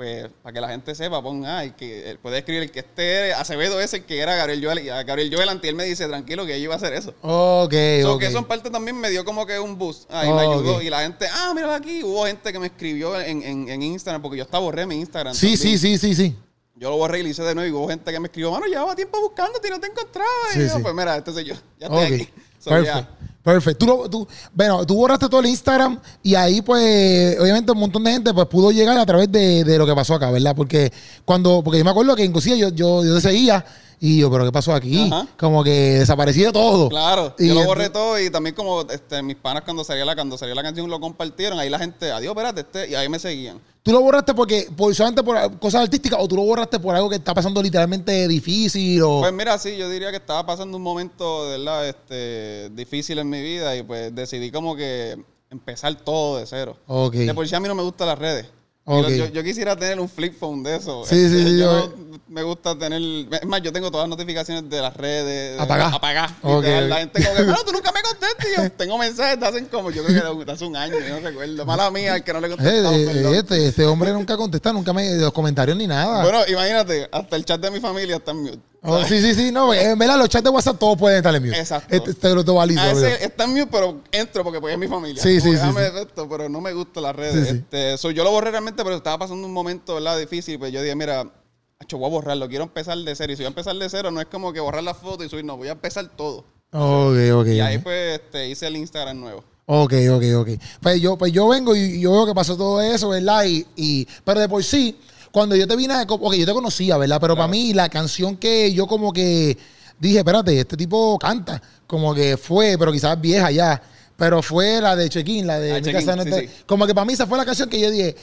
pues 0.00 0.28
para 0.42 0.54
que 0.54 0.60
la 0.62 0.68
gente 0.70 0.94
sepa, 0.94 1.20
pon, 1.22 1.44
ah, 1.44 1.62
el 1.62 1.74
que, 1.74 2.08
él 2.08 2.18
puede 2.18 2.38
escribir 2.38 2.62
el 2.62 2.70
que 2.70 2.78
este 2.78 3.34
Acevedo 3.34 3.78
es 3.82 3.92
el 3.92 4.04
que 4.06 4.18
era 4.20 4.34
Gabriel 4.34 4.64
Joel, 4.64 4.78
y 4.78 4.88
a 4.88 5.02
Gabriel 5.02 5.30
Joel 5.30 5.50
antes 5.50 5.68
él 5.68 5.74
me 5.76 5.84
dice, 5.84 6.08
tranquilo, 6.08 6.46
que 6.46 6.58
yo 6.58 6.64
iba 6.64 6.72
a 6.72 6.78
hacer 6.78 6.94
eso. 6.94 7.10
Ok, 7.20 7.74
So, 8.00 8.14
ok. 8.14 8.20
que 8.20 8.26
eso 8.28 8.38
en 8.38 8.46
parte 8.46 8.70
también 8.70 8.96
me 8.96 9.10
dio 9.10 9.26
como 9.26 9.44
que 9.44 9.58
un 9.58 9.76
boost. 9.76 10.10
Ahí 10.10 10.30
Oh, 10.30 10.34
me 10.36 10.40
ayudó. 10.40 10.80
Y 10.80 10.88
la 10.88 11.02
gente, 11.02 11.26
ah, 11.30 11.52
mira 11.54 11.74
aquí. 11.74 12.02
Hubo 12.02 12.24
gente 12.24 12.50
que 12.50 12.58
me 12.58 12.68
escribió 12.68 13.20
en, 13.20 13.42
en, 13.42 13.68
en 13.68 13.82
Instagram, 13.82 14.22
porque 14.22 14.38
yo 14.38 14.44
hasta 14.44 14.58
borré 14.58 14.86
mi 14.86 14.94
Instagram. 15.00 15.34
Sí, 15.34 15.54
sí, 15.58 15.64
también. 15.74 15.78
sí, 15.78 15.98
sí, 15.98 16.14
sí. 16.14 16.36
Yo 16.76 16.88
lo 16.88 16.96
borré 16.96 17.18
y 17.20 17.22
lo 17.22 17.28
hice 17.28 17.42
de 17.42 17.54
nuevo. 17.54 17.68
Y 17.68 17.72
hubo 17.78 17.88
gente 17.90 18.10
que 18.10 18.20
me 18.20 18.28
escribió, 18.28 18.50
mano, 18.52 18.64
llevaba 18.64 18.96
tiempo 18.96 19.20
buscándote 19.20 19.68
y 19.68 19.70
no 19.70 19.80
te 19.80 19.88
encontraba. 19.88 20.26
Sí, 20.54 20.60
y 20.60 20.62
yo, 20.66 20.76
sí. 20.76 20.82
pues 20.82 20.94
mira, 20.94 21.22
soy 21.26 21.44
yo. 21.44 21.54
Ya 21.78 21.88
estoy 21.88 22.06
Ok. 22.06 22.12
aquí. 22.14 22.28
So, 22.58 22.70
Perfecto. 22.70 23.00
ya. 23.00 23.29
Perfecto. 23.42 23.86
Tú, 23.86 24.08
tú, 24.08 24.28
bueno, 24.52 24.84
tú 24.84 24.96
borraste 24.96 25.28
todo 25.28 25.40
el 25.40 25.46
Instagram 25.46 25.98
y 26.22 26.34
ahí, 26.34 26.60
pues, 26.60 27.38
obviamente 27.40 27.72
un 27.72 27.78
montón 27.78 28.04
de 28.04 28.12
gente 28.12 28.34
pues 28.34 28.46
pudo 28.48 28.70
llegar 28.70 28.98
a 28.98 29.06
través 29.06 29.32
de, 29.32 29.64
de 29.64 29.78
lo 29.78 29.86
que 29.86 29.94
pasó 29.94 30.14
acá, 30.14 30.30
¿verdad? 30.30 30.54
Porque 30.54 30.92
cuando, 31.24 31.62
porque 31.62 31.78
yo 31.78 31.84
me 31.84 31.90
acuerdo 31.90 32.14
que 32.14 32.24
inclusive 32.24 32.58
yo, 32.58 32.68
yo, 32.68 33.02
yo 33.02 33.14
te 33.14 33.20
seguía 33.22 33.64
y 34.02 34.18
yo, 34.18 34.30
pero 34.30 34.46
¿qué 34.46 34.52
pasó 34.52 34.72
aquí? 34.72 35.10
Ajá. 35.12 35.26
Como 35.38 35.62
que 35.62 35.98
desapareció 35.98 36.52
todo. 36.52 36.88
Claro, 36.88 37.34
Y 37.38 37.48
yo 37.48 37.54
lo 37.54 37.64
borré 37.64 37.90
todo 37.90 38.18
y 38.18 38.30
también 38.30 38.56
como 38.56 38.80
este, 38.82 39.22
mis 39.22 39.36
panas 39.36 39.62
cuando 39.62 39.84
salía 39.84 40.06
la 40.06 40.14
cuando 40.14 40.38
salía 40.38 40.54
la 40.54 40.62
canción 40.62 40.88
lo 40.88 40.98
compartieron, 40.98 41.58
ahí 41.58 41.68
la 41.68 41.78
gente, 41.78 42.10
adiós, 42.10 42.30
espérate, 42.30 42.62
este, 42.62 42.90
y 42.90 42.94
ahí 42.94 43.10
me 43.10 43.18
seguían. 43.18 43.60
¿Tú 43.82 43.92
lo 43.92 44.00
borraste 44.00 44.32
porque, 44.32 44.68
por, 44.74 44.94
solamente 44.94 45.22
por 45.22 45.58
cosas 45.58 45.82
artísticas 45.82 46.18
o 46.20 46.26
tú 46.26 46.36
lo 46.36 46.42
borraste 46.42 46.78
por 46.78 46.94
algo 46.94 47.10
que 47.10 47.16
está 47.16 47.34
pasando 47.34 47.62
literalmente 47.62 48.26
difícil 48.26 49.02
o... 49.02 49.20
Pues 49.20 49.32
mira, 49.34 49.58
sí, 49.58 49.76
yo 49.76 49.88
diría 49.90 50.10
que 50.10 50.16
estaba 50.16 50.46
pasando 50.46 50.78
un 50.78 50.82
momento, 50.82 51.44
de 51.50 51.58
verdad, 51.58 51.86
este, 51.86 52.70
difícil 52.70 53.18
en 53.18 53.28
mi 53.28 53.42
vida 53.42 53.76
y 53.76 53.82
pues 53.82 54.14
decidí 54.14 54.50
como 54.50 54.76
que 54.76 55.22
empezar 55.50 55.94
todo 55.94 56.38
de 56.38 56.46
cero. 56.46 56.76
ok. 56.86 57.14
De 57.14 57.34
por 57.34 57.46
sí 57.46 57.54
a 57.54 57.60
mí 57.60 57.68
no 57.68 57.74
me 57.74 57.82
gustan 57.82 58.08
las 58.08 58.18
redes. 58.18 58.46
Yo, 58.86 59.08
yo- 59.08 59.26
yo 59.28 59.44
quisiera 59.44 59.76
tener 59.76 60.00
un 60.00 60.08
flip 60.08 60.36
phone 60.38 60.62
de 60.64 60.76
eso. 60.76 61.04
Sí, 61.04 61.28
sí, 61.28 61.44
sí, 61.46 61.58
Yo 61.58 61.94
me 62.28 62.42
gusta 62.42 62.76
tener. 62.76 63.00
Es 63.40 63.46
más, 63.46 63.62
yo 63.62 63.72
tengo 63.72 63.90
todas 63.90 64.08
las 64.08 64.16
notificaciones 64.18 64.68
de 64.68 64.80
las 64.80 64.96
redes. 64.96 65.60
Apagá. 65.60 65.88
Apagadas. 65.88 66.32
Ok, 66.42 66.62
Literal, 66.64 66.88
La 66.88 66.96
gente 66.98 67.22
como 67.22 67.36
que, 67.36 67.44
no, 67.44 67.56
tú 67.64 67.72
nunca 67.72 67.92
me 67.92 68.02
contestas. 68.02 68.46
Y 68.46 68.56
yo 68.62 68.72
tengo 68.72 68.98
mensajes 68.98 69.38
de 69.38 69.46
hacen 69.46 69.66
como, 69.66 69.90
yo 69.90 70.02
creo 70.04 70.38
que 70.38 70.44
de 70.44 70.52
hace 70.52 70.64
un 70.64 70.76
año, 70.76 70.94
yo 70.98 71.20
no 71.20 71.28
recuerdo. 71.28 71.64
Mala 71.66 71.90
mía, 71.90 72.16
el 72.16 72.24
que 72.24 72.32
no 72.32 72.40
le 72.40 72.48
he 72.48 72.50
Eh, 72.52 72.56
eh, 72.64 73.38
este, 73.38 73.66
este 73.68 73.84
hombre 73.84 74.12
nunca 74.12 74.36
contesta, 74.36 74.72
nunca 74.72 74.92
me 74.92 75.14
los 75.16 75.32
comentarios 75.32 75.76
ni 75.76 75.86
nada. 75.86 76.22
Bueno, 76.22 76.40
imagínate, 76.48 77.08
hasta 77.12 77.36
el 77.36 77.44
chat 77.44 77.60
de 77.60 77.70
mi 77.70 77.80
familia 77.80 78.16
está 78.16 78.32
en 78.32 78.42
mute. 78.42 78.69
Oh, 78.82 79.04
sí, 79.04 79.20
sí, 79.20 79.34
sí, 79.34 79.52
no, 79.52 79.74
en 79.74 79.98
verdad 79.98 80.16
los 80.16 80.30
chats 80.30 80.42
de 80.42 80.48
WhatsApp 80.48 80.78
todos 80.78 80.96
pueden 80.96 81.18
estar 81.18 81.34
en 81.34 81.42
mute. 81.42 81.58
Exacto. 81.58 81.94
Este, 81.94 82.10
este 82.12 82.34
lo 82.34 82.42
tengo 82.42 82.58
válido. 82.58 82.80
A 82.80 82.94
mira. 82.94 83.08
ese 83.08 83.24
está 83.24 83.44
en 83.44 83.50
mute, 83.50 83.66
pero 83.66 84.00
entro 84.10 84.42
porque 84.42 84.58
pues 84.58 84.72
es 84.72 84.78
mi 84.78 84.88
familia. 84.88 85.22
Sí, 85.22 85.38
sí, 85.40 85.52
sí, 85.52 85.58
sí. 85.58 86.00
esto, 86.00 86.28
pero 86.28 86.48
no 86.48 86.62
me 86.62 86.72
gustan 86.72 87.02
las 87.02 87.14
redes. 87.14 87.48
Sí. 87.48 87.56
Este, 87.56 87.98
so, 87.98 88.10
yo 88.10 88.24
lo 88.24 88.30
borré 88.30 88.50
realmente, 88.50 88.82
pero 88.82 88.96
estaba 88.96 89.18
pasando 89.18 89.46
un 89.46 89.52
momento, 89.52 89.96
¿verdad? 89.96 90.18
Difícil. 90.18 90.58
Pues 90.58 90.72
yo 90.72 90.80
dije, 90.80 90.94
mira, 90.94 91.30
acho, 91.78 91.98
voy 91.98 92.06
a 92.06 92.10
borrarlo. 92.10 92.48
Quiero 92.48 92.64
empezar 92.64 92.96
de 92.96 93.14
cero. 93.14 93.32
Y 93.32 93.36
si 93.36 93.42
voy 93.42 93.46
a 93.46 93.48
empezar 93.48 93.76
de 93.76 93.88
cero, 93.90 94.10
no 94.10 94.20
es 94.20 94.26
como 94.28 94.50
que 94.50 94.60
borrar 94.60 94.82
la 94.82 94.94
foto 94.94 95.24
y 95.24 95.28
subir, 95.28 95.44
no. 95.44 95.58
Voy 95.58 95.68
a 95.68 95.72
empezar 95.72 96.08
todo. 96.16 96.46
Ok, 96.72 97.16
ok. 97.34 97.46
Y 97.48 97.60
ahí 97.60 97.78
pues 97.78 98.20
este, 98.20 98.48
hice 98.48 98.66
el 98.66 98.76
Instagram 98.76 99.20
nuevo. 99.20 99.44
Ok, 99.66 99.92
ok, 100.10 100.24
ok. 100.36 100.48
Pues 100.80 101.00
yo, 101.00 101.16
pues 101.16 101.32
yo 101.32 101.46
vengo 101.48 101.76
y 101.76 102.00
yo 102.00 102.12
veo 102.12 102.26
que 102.26 102.34
pasó 102.34 102.56
todo 102.56 102.80
eso, 102.80 103.10
¿verdad? 103.10 103.44
Y, 103.44 103.66
y, 103.76 104.08
pero 104.24 104.40
de 104.40 104.48
por 104.48 104.64
sí, 104.64 104.98
cuando 105.32 105.54
yo 105.56 105.66
te 105.66 105.76
vine, 105.76 105.94
a- 105.94 106.02
ok, 106.08 106.34
yo 106.34 106.46
te 106.46 106.52
conocía, 106.52 106.96
¿verdad? 106.96 107.18
Pero 107.20 107.34
para 107.36 107.48
mí 107.48 107.72
la 107.72 107.88
canción 107.88 108.36
que 108.36 108.72
yo 108.72 108.86
como 108.86 109.12
que 109.12 109.56
dije, 109.98 110.18
espérate, 110.18 110.58
este 110.60 110.76
tipo 110.76 111.18
canta. 111.18 111.60
Como 111.86 112.14
que 112.14 112.36
fue, 112.36 112.76
pero 112.78 112.92
quizás 112.92 113.20
vieja 113.20 113.50
ya. 113.50 113.80
Pero 114.16 114.42
fue 114.42 114.80
la 114.80 114.94
de 114.96 115.08
Check-in, 115.08 115.46
la 115.46 115.58
de 115.58 115.72
Ah, 115.72 115.80
Mi 115.80 115.92
casa 115.92 116.14
no 116.16 116.24
sí, 116.24 116.30
sí. 116.32 116.48
Como 116.66 116.86
que 116.86 116.94
para 116.94 117.04
mí 117.04 117.12
esa 117.14 117.26
fue 117.26 117.38
la 117.38 117.44
canción 117.44 117.68
que 117.70 117.80
yo 117.80 117.90
dije, 117.90 118.14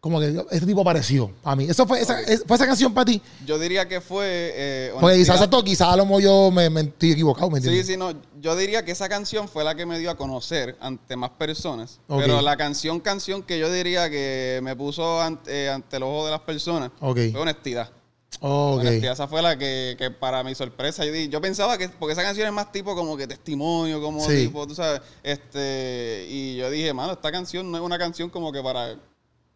como 0.00 0.20
que 0.20 0.26
este 0.52 0.66
tipo 0.66 0.82
apareció 0.82 1.30
para 1.42 1.56
mí. 1.56 1.64
Eso 1.64 1.86
fue, 1.86 2.00
esa, 2.00 2.20
es- 2.20 2.44
fue 2.46 2.56
esa 2.56 2.66
canción 2.66 2.94
para 2.94 3.06
ti. 3.06 3.20
Yo 3.44 3.58
diría 3.58 3.88
que 3.88 4.00
fue. 4.00 4.24
eh, 4.54 4.90
Porque 5.00 5.16
quizás 5.16 5.30
honestidad. 5.40 5.44
esto, 5.44 5.64
quizás 5.64 5.88
a 5.88 5.96
lo 5.96 6.04
mejor 6.06 6.22
yo 6.22 6.50
me, 6.52 6.70
me 6.70 6.82
estoy 6.82 7.12
equivocado, 7.12 7.50
¿me 7.50 7.60
Sí, 7.60 7.66
entiendes? 7.68 7.86
sí, 7.86 7.96
no. 7.96 8.12
Yo 8.40 8.54
diría 8.54 8.84
que 8.84 8.92
esa 8.92 9.08
canción 9.08 9.48
fue 9.48 9.64
la 9.64 9.74
que 9.74 9.84
me 9.86 9.98
dio 9.98 10.10
a 10.10 10.16
conocer 10.16 10.76
ante 10.80 11.16
más 11.16 11.30
personas. 11.30 11.98
Ok. 12.06 12.20
Pero 12.20 12.40
la 12.42 12.56
canción, 12.56 13.00
canción 13.00 13.42
que 13.42 13.58
yo 13.58 13.72
diría 13.72 14.08
que 14.08 14.60
me 14.62 14.76
puso 14.76 15.20
ante, 15.20 15.64
eh, 15.64 15.70
ante 15.70 15.96
el 15.96 16.02
ojo 16.04 16.26
de 16.26 16.30
las 16.30 16.40
personas 16.40 16.90
Ok. 17.00 17.18
fue 17.32 17.40
honestidad. 17.40 17.90
Ok. 18.40 18.80
Honestidad, 18.82 19.14
esa 19.14 19.26
fue 19.26 19.40
la 19.40 19.56
que, 19.58 19.96
que 19.98 20.10
para 20.10 20.44
mi 20.44 20.54
sorpresa 20.54 21.04
yo, 21.04 21.10
di- 21.12 21.28
yo 21.28 21.40
pensaba 21.40 21.78
que, 21.78 21.88
porque 21.88 22.12
esa 22.12 22.22
canción 22.22 22.46
es 22.46 22.52
más 22.52 22.70
tipo 22.70 22.94
como 22.94 23.16
que 23.16 23.26
testimonio, 23.26 24.00
como 24.00 24.20
Sí. 24.24 24.44
tipo, 24.46 24.66
tú 24.66 24.74
sabes, 24.74 25.00
este, 25.22 26.26
y 26.28 26.56
yo 26.56 26.70
dije, 26.70 26.92
mano, 26.92 27.12
esta 27.14 27.32
canción 27.32 27.70
no 27.70 27.78
es 27.78 27.82
una 27.82 27.98
canción 27.98 28.28
como 28.30 28.52
que 28.52 28.62
para 28.62 28.96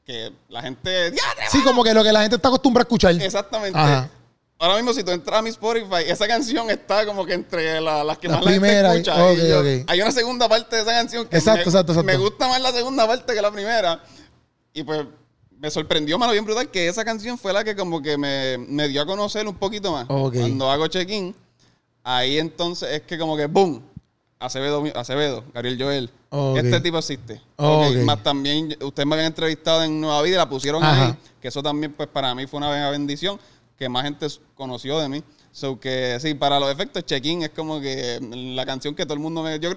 que 0.05 0.33
la 0.49 0.63
gente, 0.63 1.11
¡Diatre, 1.11 1.45
Sí, 1.51 1.63
como 1.63 1.85
que 1.85 1.95
lo 1.95 2.03
que 2.03 2.13
la 2.13 2.21
gente 2.23 2.37
está 2.37 2.49
acostumbrada 2.49 2.83
a 2.83 2.87
escuchar. 2.87 3.13
Exactamente. 3.23 3.79
Ajá. 3.79 4.11
Ahora 4.59 4.77
mismo, 4.77 4.93
si 4.93 5.03
tú 5.03 5.11
entras 5.11 5.39
a 5.39 5.43
mi 5.43 5.49
Spotify, 5.49 6.05
esa 6.07 6.27
canción 6.29 6.69
está 6.71 7.07
como 7.07 7.25
que 7.25 7.33
entre 7.33 7.81
la- 7.81 8.05
las 8.05 8.19
que 8.19 8.29
La 8.29 8.35
más 8.37 8.45
la 8.45 8.51
primera, 8.51 8.93
gente 8.93 9.11
escucha. 9.11 9.27
ok, 9.31 9.39
Y 9.39 9.49
yo- 9.49 9.61
ok. 9.61 9.85
Hay 9.91 10.01
una 10.03 10.13
segunda 10.13 10.49
parte 10.49 10.77
de 10.77 10.83
esa 10.83 10.91
canción 10.93 11.27
que 11.27 11.37
Exacto, 11.37 11.59
me, 11.59 11.63
exacto, 11.65 11.93
exacto. 11.93 12.07
me 12.07 12.17
gusta 12.19 12.47
más 12.49 12.61
la 12.61 12.71
segunda 12.73 13.07
parte 13.07 13.33
que 13.35 13.41
la 13.41 13.51
primera. 13.51 14.03
Y 14.75 14.83
pues 14.83 15.07
me 15.59 15.71
sorprendió, 15.71 16.19
mano, 16.19 16.33
bien 16.33 16.45
brutal, 16.45 16.71
que 16.71 16.89
esa 16.89 17.05
canción 17.05 17.39
fue 17.39 17.53
la 17.55 17.65
que 17.65 17.75
como 17.75 18.03
que 18.03 18.19
me, 18.19 18.59
me 18.59 18.89
dio 18.89 19.01
a 19.03 19.07
conocer 19.07 19.47
un 19.49 19.55
poquito 19.55 19.93
más. 19.93 20.05
Ok. 20.09 20.35
Cuando 20.37 20.71
hago 20.71 20.87
check-in, 20.89 21.35
ahí 22.05 22.39
entonces 22.39 22.89
es 22.91 23.03
que 23.03 23.17
como 23.19 23.37
que 23.39 23.47
¡boom! 23.47 23.83
Acevedo, 24.41 24.83
Acevedo, 24.95 25.45
Gabriel 25.53 25.77
Joel. 25.79 26.11
Este 26.57 26.81
tipo 26.81 26.99
existe. 26.99 27.43
Ok. 27.57 27.89
Ok, 27.91 27.97
Más 28.05 28.23
también, 28.23 28.75
ustedes 28.81 29.07
me 29.07 29.15
habían 29.15 29.27
entrevistado 29.27 29.85
en 29.85 30.01
Nueva 30.01 30.23
Vida 30.23 30.35
y 30.37 30.39
la 30.39 30.49
pusieron 30.49 30.83
Ajá. 30.83 31.09
ahí. 31.09 31.17
Que 31.41 31.49
eso 31.49 31.63
también, 31.63 31.93
pues, 31.93 32.09
para 32.09 32.35
mí 32.35 32.47
fue 32.47 32.59
una 32.59 32.91
bendición. 32.91 33.39
Que 33.79 33.89
más 33.91 34.05
gente 34.05 34.27
conoció 34.55 34.99
de 34.99 35.09
mí. 35.11 35.23
So 35.53 35.79
que, 35.79 36.19
sí, 36.21 36.35
para 36.35 36.59
los 36.59 36.73
efectos, 36.73 37.05
check-in 37.05 37.43
es 37.43 37.51
como 37.51 37.81
que 37.81 38.19
la 38.21 38.65
canción 38.65 38.95
que 38.95 39.05
todo 39.05 39.15
el 39.15 39.21
mundo 39.21 39.43
me... 39.43 39.59
Yo, 39.59 39.73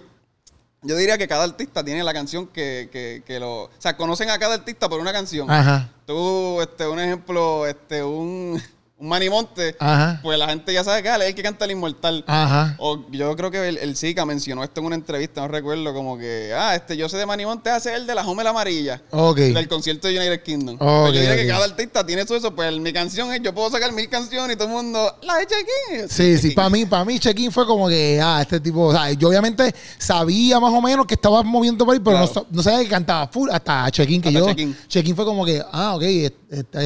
yo 0.81 0.95
diría 0.95 1.17
que 1.17 1.27
cada 1.27 1.43
artista 1.43 1.83
tiene 1.83 2.03
la 2.03 2.13
canción 2.13 2.47
que, 2.47 2.89
que, 2.91 3.23
que 3.25 3.39
lo... 3.39 3.63
O 3.63 3.69
sea, 3.79 3.97
conocen 3.97 4.29
a 4.29 4.39
cada 4.39 4.55
artista 4.55 4.87
por 4.87 4.99
una 4.99 5.11
canción. 5.11 5.49
Ajá. 5.51 5.89
Tú, 6.05 6.61
este, 6.61 6.87
un 6.87 6.99
ejemplo, 6.99 7.67
este, 7.67 8.01
un, 8.03 8.61
un 8.99 9.09
Manimonte, 9.09 9.75
Ajá. 9.79 10.19
pues 10.23 10.39
la 10.39 10.47
gente 10.47 10.71
ya 10.71 10.81
sabe 10.83 11.03
que 11.03 11.09
ah, 11.09 11.15
él 11.15 11.23
es 11.23 11.27
el 11.29 11.35
que 11.35 11.43
canta 11.43 11.65
el 11.65 11.71
inmortal. 11.71 12.23
Ajá. 12.25 12.75
O 12.79 12.99
yo 13.11 13.35
creo 13.35 13.51
que 13.51 13.67
el, 13.67 13.77
el 13.79 13.97
Zika 13.97 14.23
mencionó 14.25 14.63
esto 14.63 14.79
en 14.79 14.85
una 14.85 14.95
entrevista, 14.95 15.41
no 15.41 15.49
recuerdo, 15.49 15.93
como 15.93 16.17
que, 16.17 16.53
ah, 16.55 16.73
este, 16.75 16.95
yo 16.95 17.09
sé 17.09 17.17
de 17.17 17.25
Manimonte 17.25 17.69
hace 17.69 17.93
el 17.95 18.07
de 18.07 18.15
la 18.15 18.25
Homela 18.25 18.51
Amarilla. 18.51 19.01
Ok. 19.09 19.37
Del 19.37 19.67
concierto 19.67 20.07
de 20.07 20.17
United 20.17 20.41
Kingdom. 20.43 20.75
Ok, 20.75 20.79
Pues 21.01 21.13
yo 21.15 21.19
diría 21.19 21.35
que 21.35 21.47
cada 21.47 21.65
artista 21.65 22.05
tiene 22.05 22.23
todo 22.23 22.37
eso. 22.37 22.55
Pues 22.55 22.77
mi 22.79 22.93
canción 22.93 23.33
es, 23.33 23.41
yo 23.41 23.53
puedo 23.53 23.69
sacar 23.71 23.91
mil 23.91 24.07
canciones 24.07 24.55
y 24.55 24.57
todo 24.57 24.69
el 24.69 24.73
mundo, 24.73 25.17
la 25.23 25.37
de 25.37 25.47
Check-in. 25.47 26.09
Sí, 26.09 26.37
sí, 26.37 26.51
para 26.51 26.69
mí, 26.69 26.85
para 26.85 27.03
mí 27.03 27.19
Check-in 27.19 27.51
fue 27.51 27.65
como 27.65 27.89
que, 27.89 28.21
ah, 28.23 28.39
este 28.41 28.59
tipo, 28.61 28.85
o 28.85 28.91
sea, 28.93 29.11
yo 29.11 29.27
obviamente 29.27 29.73
sabía 29.97 30.59
más 30.61 30.71
o 30.71 30.81
menos 30.81 31.05
que 31.05 31.15
estaba 31.15 31.43
moviendo 31.43 31.83
por 31.85 31.93
ahí, 31.93 31.99
pero 31.99 32.19
no, 32.19 32.25
Claro. 32.27 32.41
sa- 32.41 32.47
no 32.49 32.63
sabía 32.63 32.79
que 32.83 32.89
cantaba 32.89 33.27
full 33.27 33.49
hasta 33.51 33.89
Check-in, 33.91 34.21
que 34.21 34.29
Hasta 34.29 34.39
yo, 34.39 34.45
Check-in. 34.47 34.77
Check-in 34.87 35.15
fue 35.15 35.25
como 35.25 35.43
que, 35.45 35.61
ah, 35.71 35.95
ok, 35.95 36.03
este, 36.03 36.37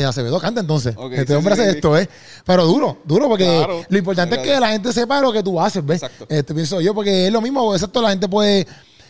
Acevedo 0.08 0.40
canta 0.40 0.62
entonces, 0.62 0.96
este 1.12 1.28
sí, 1.28 1.34
hombre 1.34 1.56
sí, 1.56 1.62
hace 1.62 1.72
sí. 1.72 1.76
esto, 1.78 1.98
¿eh? 1.98 2.08
Pero 2.46 2.66
duro, 2.66 3.00
duro, 3.04 3.28
porque 3.28 3.46
Claro. 3.46 3.82
lo 3.88 3.98
importante 3.98 4.36
es 4.38 4.42
que 4.42 4.60
la 4.60 4.70
gente 4.70 4.94
sepa 4.94 5.20
lo 5.22 5.32
que 5.34 5.44
tú 5.44 5.60
haces, 5.60 5.86
¿ves? 5.86 6.02
Exacto. 6.04 6.26
Este, 6.30 6.54
pienso 6.54 6.80
yo, 6.82 6.94
porque 6.94 7.28
es 7.28 7.34
lo 7.34 7.42
mismo, 7.42 7.74
exacto, 7.74 8.02
la 8.02 8.10
gente 8.10 8.28
puede 8.30 8.66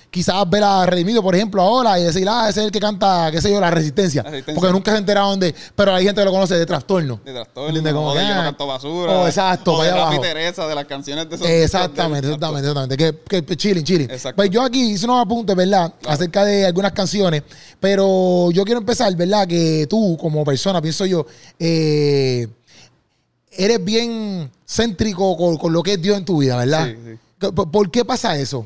quizás 0.09 0.49
ver 0.49 0.63
a 0.63 0.85
Redimido, 0.85 1.21
por 1.21 1.35
ejemplo, 1.35 1.61
ahora 1.61 1.99
y 1.99 2.03
decir, 2.03 2.27
ah, 2.29 2.47
ese 2.49 2.61
es 2.61 2.65
el 2.67 2.71
que 2.71 2.79
canta, 2.79 3.29
qué 3.31 3.41
sé 3.41 3.51
yo, 3.51 3.59
la 3.59 3.69
resistencia. 3.69 4.23
La 4.23 4.29
Resistencia. 4.29 4.59
Porque 4.59 4.73
nunca 4.73 4.91
se 4.91 4.97
enteraron 4.97 5.39
de, 5.39 5.53
pero 5.75 5.93
hay 5.93 6.05
gente 6.05 6.21
que 6.21 6.25
lo 6.25 6.31
conoce 6.31 6.55
de 6.55 6.65
trastorno. 6.65 7.19
De 7.23 7.33
trastorno, 7.33 7.67
¿Entiendes? 7.69 7.93
Como 7.93 8.07
o 8.07 8.13
de 8.13 8.21
que, 8.21 8.27
yo 8.27 8.33
no 8.35 8.41
ah, 8.41 8.43
canto 8.45 8.67
basura. 8.67 9.11
oh, 9.11 9.27
exacto, 9.27 9.73
o 9.73 9.81
de 9.83 9.89
vaya 9.89 10.01
Rafi 10.03 10.15
abajo. 10.15 10.21
Teresa, 10.21 10.67
de 10.67 10.75
las 10.75 10.85
canciones 10.85 11.29
de 11.29 11.35
esos 11.35 11.47
Exactamente, 11.47 12.27
de- 12.27 12.33
exactamente, 12.33 12.67
exactamente. 12.67 12.97
Que, 13.27 13.43
que 13.45 13.55
chilling, 13.57 13.83
chilling. 13.83 14.09
Exacto. 14.11 14.35
Pues 14.37 14.49
yo 14.49 14.61
aquí 14.63 14.91
hice 14.91 15.05
unos 15.05 15.21
apuntes, 15.21 15.55
¿verdad? 15.55 15.93
Acerca 16.07 16.43
de 16.45 16.65
algunas 16.65 16.91
canciones. 16.93 17.43
Pero 17.79 18.49
yo 18.51 18.63
quiero 18.63 18.79
empezar, 18.79 19.15
¿verdad? 19.15 19.47
Que 19.47 19.87
tú, 19.89 20.17
como 20.19 20.43
persona, 20.43 20.81
pienso 20.81 21.05
yo, 21.05 21.25
eh, 21.59 22.47
eres 23.51 23.83
bien 23.83 24.49
céntrico 24.67 25.35
con, 25.37 25.57
con 25.57 25.73
lo 25.73 25.83
que 25.83 25.93
es 25.93 26.01
Dios 26.01 26.17
en 26.17 26.25
tu 26.25 26.37
vida, 26.39 26.57
¿verdad? 26.57 26.87
Sí, 26.87 26.97
sí. 27.39 27.51
¿Por, 27.51 27.69
por 27.71 27.91
qué 27.91 28.03
pasa 28.03 28.37
eso? 28.37 28.65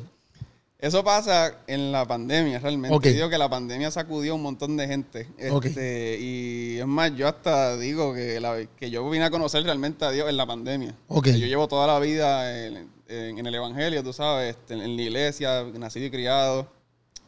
Eso 0.81 1.03
pasa 1.03 1.59
en 1.67 1.91
la 1.91 2.05
pandemia, 2.07 2.57
realmente. 2.57 2.95
Ok. 2.97 3.03
Digo 3.05 3.29
que 3.29 3.37
la 3.37 3.47
pandemia 3.47 3.91
sacudió 3.91 4.31
a 4.31 4.35
un 4.35 4.41
montón 4.41 4.75
de 4.77 4.87
gente. 4.87 5.27
Este, 5.37 6.17
Y 6.19 6.79
es 6.79 6.87
más, 6.87 7.15
yo 7.15 7.27
hasta 7.27 7.77
digo 7.77 8.15
que, 8.15 8.39
la- 8.39 8.65
que 8.77 8.89
yo 8.89 9.07
vine 9.09 9.25
a 9.25 9.29
conocer 9.29 9.63
realmente 9.63 10.03
a 10.05 10.09
Dios 10.11 10.27
en 10.27 10.37
la 10.37 10.45
pandemia. 10.47 10.95
Ok. 11.07 11.25
Que 11.25 11.39
Yo 11.39 11.45
llevo 11.45 11.67
toda 11.67 11.85
la 11.85 11.99
vida 11.99 12.65
en, 12.65 12.89
en- 13.07 13.37
en 13.37 13.45
el 13.45 13.53
Evangelio, 13.53 14.01
tú 14.03 14.11
sabes, 14.11 14.55
este, 14.55 14.73
en 14.73 14.95
la 14.95 15.01
iglesia, 15.03 15.63
nacido 15.77 16.07
y 16.07 16.09
criado. 16.09 16.67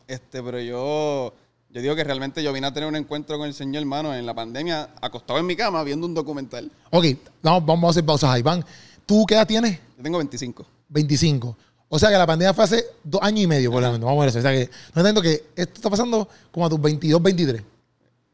Este, 0.07 0.41
pero 0.41 0.59
yo, 0.59 1.31
yo 1.69 1.81
digo 1.81 1.95
que 1.95 2.03
realmente 2.03 2.41
yo 2.41 2.51
vine 2.53 2.65
a 2.67 2.73
tener 2.73 2.89
un 2.89 2.95
encuentro 2.95 3.37
con 3.37 3.47
el 3.47 3.53
Señor, 3.53 3.81
hermano, 3.83 4.15
en 4.15 4.25
la 4.25 4.33
pandemia, 4.33 4.89
acostado 4.99 5.37
en 5.39 5.45
mi 5.45 5.55
cama 5.55 5.83
viendo 5.83 6.07
un 6.07 6.15
documental. 6.15 6.71
Ok, 6.89 7.05
vamos, 7.43 7.65
vamos 7.67 7.87
a 7.87 7.89
hacer 7.91 8.03
pausas 8.05 8.31
ahí. 8.31 8.39
Iván, 8.39 8.65
¿tú 9.05 9.25
qué 9.27 9.35
edad 9.35 9.45
tienes? 9.47 9.79
Yo 9.95 10.01
tengo 10.03 10.17
25. 10.17 10.65
25. 10.89 11.55
O 11.95 11.99
sea 11.99 12.09
que 12.09 12.17
la 12.17 12.25
pandemia 12.25 12.55
fue 12.55 12.63
hace 12.63 12.85
dos 13.03 13.21
años 13.21 13.41
y 13.41 13.45
medio, 13.45 13.71
por 13.71 13.79
lo 13.79 13.91
menos. 13.91 14.03
Vamos 14.07 14.17
a 14.17 14.21
ver 14.21 14.29
eso. 14.29 14.39
O 14.39 14.41
sea 14.41 14.51
que 14.51 14.67
no 14.95 15.01
entiendo 15.01 15.21
que 15.21 15.45
esto 15.55 15.73
está 15.75 15.91
pasando 15.91 16.27
como 16.51 16.65
a 16.65 16.69
tus 16.69 16.81
22, 16.81 17.21
23. 17.21 17.61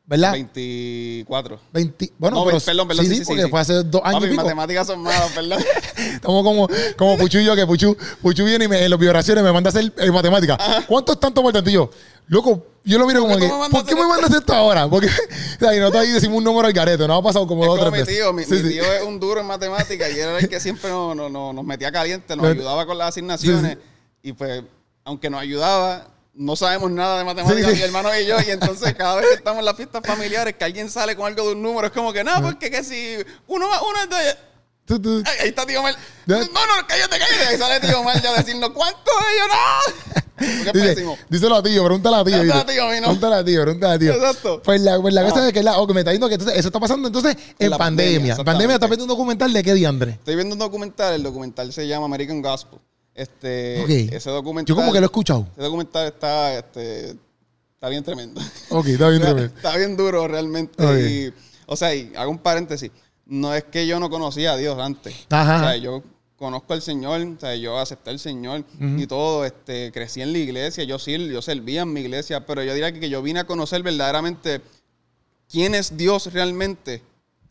¿Verdad? 0.10 0.32
24. 0.32 1.60
20, 1.72 2.14
bueno, 2.18 2.38
No, 2.38 2.46
pero 2.46 2.60
perdón, 2.60 2.88
perdón, 2.88 3.06
sí, 3.06 3.12
sí, 3.12 3.18
sí, 3.20 3.26
porque 3.28 3.44
sí. 3.44 3.50
fue 3.50 3.60
hace 3.60 3.84
dos 3.84 4.02
años 4.04 4.16
Papi, 4.22 4.26
y 4.26 4.30
pico. 4.32 4.42
matemáticas 4.44 4.88
son 4.88 5.02
malas, 5.04 5.32
perdón. 5.34 5.60
Estamos 6.16 6.44
como, 6.44 6.68
como 6.98 7.18
Puchu 7.18 7.38
y 7.38 7.46
yo, 7.46 7.56
que 7.56 7.68
Puchu, 7.68 7.96
Puchu 8.22 8.44
viene 8.44 8.66
y 8.66 8.68
me, 8.68 8.84
en 8.84 8.90
las 8.90 9.00
vibraciones 9.00 9.44
me 9.44 9.52
manda 9.52 9.68
a 9.68 9.72
hacer 9.72 9.94
eh, 9.98 10.12
matemática. 10.12 10.58
¿Cuánto 10.88 11.14
es 11.14 11.20
tanto 11.20 11.44
por 11.44 11.54
tanto? 11.54 11.70
Y 11.70 11.74
yo, 11.74 11.92
loco, 12.28 12.66
yo 12.84 12.98
lo 12.98 13.06
miro 13.06 13.20
como 13.22 13.34
¿Por 13.34 13.40
qué 13.42 13.48
que, 13.48 13.70
¿por 13.72 13.86
qué 13.86 13.96
me 13.96 14.08
mandas 14.08 14.34
esto 14.34 14.52
ahora? 14.54 14.88
Porque, 14.90 15.08
o 15.56 15.60
sea, 15.60 15.76
y 15.76 15.80
nosotros 15.80 16.02
ahí 16.04 16.10
decimos 16.12 16.38
un 16.40 16.44
número 16.44 16.66
al 16.68 16.74
garete, 16.74 17.08
nos 17.08 17.20
ha 17.20 17.22
pasado 17.24 17.46
como 17.46 17.64
dos 17.68 17.78
o 17.78 17.80
tres 17.82 17.92
mi 17.92 18.00
veces. 18.00 18.16
tío, 18.16 18.34
mi, 18.34 18.44
Sí, 18.46 18.54
mi 18.54 18.60
sí. 18.62 18.70
tío 18.70 18.84
es 18.92 19.04
un 19.04 19.20
duro 19.20 19.42
en 19.42 19.46
matemáticas 19.46 20.10
y 20.12 20.20
era 20.20 20.40
el 20.40 20.50
que 20.50 20.60
siempre 20.60 20.90
nos, 20.90 21.16
nos- 21.16 21.32
nos- 21.32 21.54
nos 21.54 21.64
metía 21.64 21.92
caliente, 21.92 22.36
nos 22.36 22.46
ayudaba 22.52 22.88
con 22.88 22.98
las 22.98 23.10
asignaciones 23.10 23.78
y 24.24 24.34
pues, 24.34 24.64
aunque 25.04 25.30
nos 25.30 25.40
ayudaba, 25.40 26.08
no 26.40 26.56
sabemos 26.56 26.90
nada 26.90 27.20
de 27.20 27.26
matemáticas, 27.26 27.70
Sí, 27.70 27.76
sí. 27.76 27.82
mi 27.82 27.86
hermano 27.86 28.18
y 28.18 28.26
yo, 28.26 28.38
y 28.40 28.50
entonces 28.50 28.96
cada 28.96 29.18
vez 29.18 29.28
que 29.28 29.36
estamos 29.36 29.60
en 29.60 29.66
las 29.66 29.76
fiestas 29.76 30.02
familiares, 30.06 30.56
que 30.56 30.64
alguien 30.64 30.90
sale 30.90 31.16
con 31.16 31.28
algo 31.28 31.46
de 31.48 31.54
un 31.54 31.62
número, 31.62 31.88
es 31.88 31.94
como 31.94 32.14
que, 32.14 32.24
no, 32.24 32.42
porque 32.42 32.72
que 32.72 32.84
si 32.84 33.18
uno 33.48 33.68
más 33.70 33.82
uno 33.82 34.00
es 34.02 34.10
de... 34.10 34.50
Ahí 35.42 35.50
está 35.50 35.68
tío 35.68 35.84
Mal. 35.84 35.96
No, 36.26 36.40
no, 36.40 36.48
cállate, 36.88 37.20
cállate. 37.20 37.46
Ahí 37.48 37.58
sale 37.60 37.80
tío 37.80 38.02
Mal 38.04 38.20
ya 38.24 38.32
a 38.32 38.38
decirnos, 38.38 38.72
¿cuánto? 38.72 39.12
Yo 39.38 39.48
no. 39.48 40.14
Porque 40.40 40.72
Dice, 40.80 40.96
pésimo. 40.96 41.18
díselo 41.30 41.56
a 41.58 41.62
tío, 41.62 41.84
pregúntale 41.84 42.16
a 42.16 42.24
tío. 42.24 42.38
Pregúntale 42.40 42.62
a 42.62 42.66
tío, 42.66 42.84
a 42.86 42.88
mí 42.90 42.96
no. 42.96 43.02
Pregúntale 43.04 43.36
a 43.36 43.44
tío, 43.46 43.62
pregúntale 43.62 43.94
a 43.94 44.00
tío. 44.00 44.14
Exacto. 44.14 44.62
Pues 44.64 44.82
la, 44.82 45.00
pues 45.00 45.14
la 45.14 45.24
cosa 45.26 45.44
Ah. 45.44 45.48
es 45.50 45.54
que 45.54 45.62
la, 45.62 45.78
ok, 45.78 45.92
me 45.94 46.00
está 46.00 46.12
diciendo 46.12 46.28
que 46.30 46.34
entonces 46.36 46.58
eso 46.58 46.70
está 46.70 46.80
pasando 46.80 47.08
entonces 47.08 47.36
en, 47.60 47.70
la 47.70 47.78
pandemia. 47.78 48.14
pandemia, 48.18 48.36
En 48.40 48.46
pandemia 48.46 48.74
está 48.76 48.88
viendo 48.88 49.04
un 49.04 49.10
documental 49.10 49.54
de 49.54 49.64
qué 49.64 49.74
diandre. 49.76 50.12
Estoy 50.14 50.36
viendo 50.36 50.54
un 50.56 50.60
documental, 50.60 51.14
el 51.14 51.22
documental 51.24 51.72
se 51.74 51.86
llama 51.88 52.06
American 52.06 52.42
Gospel. 52.42 52.80
Este, 53.14 54.16
ese 54.16 54.30
documental. 54.30 54.68
Yo 54.68 54.76
como 54.76 54.94
que 54.94 55.00
lo 55.00 55.06
he 55.06 55.08
escuchado. 55.08 55.48
Ese 55.54 55.64
documental 55.64 56.08
está, 56.08 56.58
este, 56.58 57.16
está 57.74 57.90
bien 57.90 58.04
tremendo. 58.04 58.42
Ok, 58.70 58.88
está 58.88 59.10
bien, 59.10 59.22
tremendo. 59.24 59.56
está 59.56 59.78
bien 59.78 59.98
duro 59.98 60.28
realmente. 60.28 60.84
Y, 61.02 61.34
o 61.66 61.76
sea, 61.76 61.94
y 61.94 62.14
hago 62.16 62.32
un 62.32 62.40
paréntesis. 62.40 62.92
No 63.26 63.54
es 63.54 63.66
que 63.66 63.86
yo 63.86 64.00
no 64.00 64.10
conocía 64.10 64.54
a 64.54 64.58
Dios 64.58 64.80
antes. 64.80 65.14
Ajá. 65.30 65.58
O 65.58 65.60
sea, 65.60 65.78
yo 65.78 66.04
conozco 66.40 66.74
al 66.74 66.82
Señor, 66.82 67.22
o 67.22 67.40
sea, 67.40 67.56
yo 67.56 67.78
acepté 67.78 68.10
al 68.10 68.18
Señor 68.18 68.64
y 68.80 69.06
todo, 69.06 69.46
este, 69.46 69.92
crecí 69.92 70.22
en 70.22 70.32
la 70.32 70.40
iglesia, 70.40 70.86
yo 70.86 70.98
sí, 70.98 71.28
yo 71.28 71.42
servía 71.42 71.82
en 71.82 71.92
mi 71.92 72.00
iglesia, 72.00 72.46
pero 72.46 72.64
yo 72.64 72.74
diría 72.74 72.94
que, 72.94 73.02
que 73.02 73.10
yo 73.10 73.22
vine 73.22 73.42
a 73.42 73.44
conocer 73.44 73.84
verdaderamente 73.84 74.62
quién 75.52 75.76
es 75.76 75.98
Dios 75.98 76.32
realmente 76.32 77.04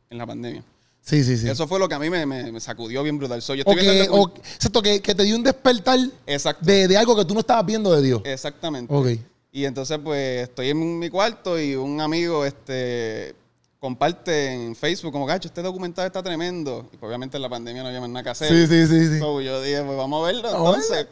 en 0.08 0.18
la 0.18 0.26
pandemia. 0.26 0.64
Sí, 1.08 1.24
sí, 1.24 1.38
sí. 1.38 1.48
Eso 1.48 1.66
fue 1.66 1.78
lo 1.78 1.88
que 1.88 1.94
a 1.94 1.98
mí 1.98 2.10
me, 2.10 2.26
me- 2.26 2.52
me 2.52 2.60
sacudió 2.60 3.02
bien 3.02 3.16
brutal. 3.18 3.40
So, 3.40 3.54
yo 3.54 3.62
O 3.66 3.74
viendo 3.74 3.92
que, 3.92 4.08
o, 4.10 4.32
exacto, 4.54 4.82
que, 4.82 5.00
que 5.00 5.14
te 5.14 5.22
dio 5.22 5.36
un 5.36 5.42
despertar 5.42 5.98
Exacto. 6.26 6.66
de, 6.66 6.86
de 6.86 6.96
algo 6.98 7.16
que 7.16 7.24
tú 7.24 7.32
no 7.34 7.40
estabas 7.40 7.64
viendo 7.64 7.94
de 7.94 8.02
Dios. 8.02 8.20
Exactamente. 8.24 8.92
Ok. 8.94 9.08
Y 9.50 9.64
entonces, 9.64 9.98
pues, 10.04 10.42
estoy 10.48 10.68
en 10.70 10.98
mi 10.98 11.08
cuarto 11.08 11.58
y 11.58 11.74
un 11.76 12.00
amigo 12.02 12.44
este, 12.44 13.34
comparte 13.80 14.52
en 14.52 14.76
Facebook 14.76 15.12
como, 15.12 15.24
gacho, 15.24 15.48
este 15.48 15.62
documental 15.62 16.06
está 16.06 16.22
tremendo. 16.22 16.88
Y 16.92 16.96
pues, 16.98 17.08
obviamente 17.08 17.36
en 17.38 17.42
la 17.42 17.48
pandemia 17.48 17.82
no 17.82 17.88
había 17.88 18.00
más 18.00 18.10
nada 18.10 18.24
que 18.24 18.30
hacer. 18.30 18.48
Sí, 18.48 18.66
sí, 18.66 18.86
sí, 18.86 19.08
sí. 19.14 19.18
So, 19.18 19.40
yo 19.40 19.62
dije, 19.62 19.82
pues 19.82 19.96
vamos 19.96 20.22
a 20.22 20.26
verlo. 20.26 20.48
Entonces, 20.50 21.06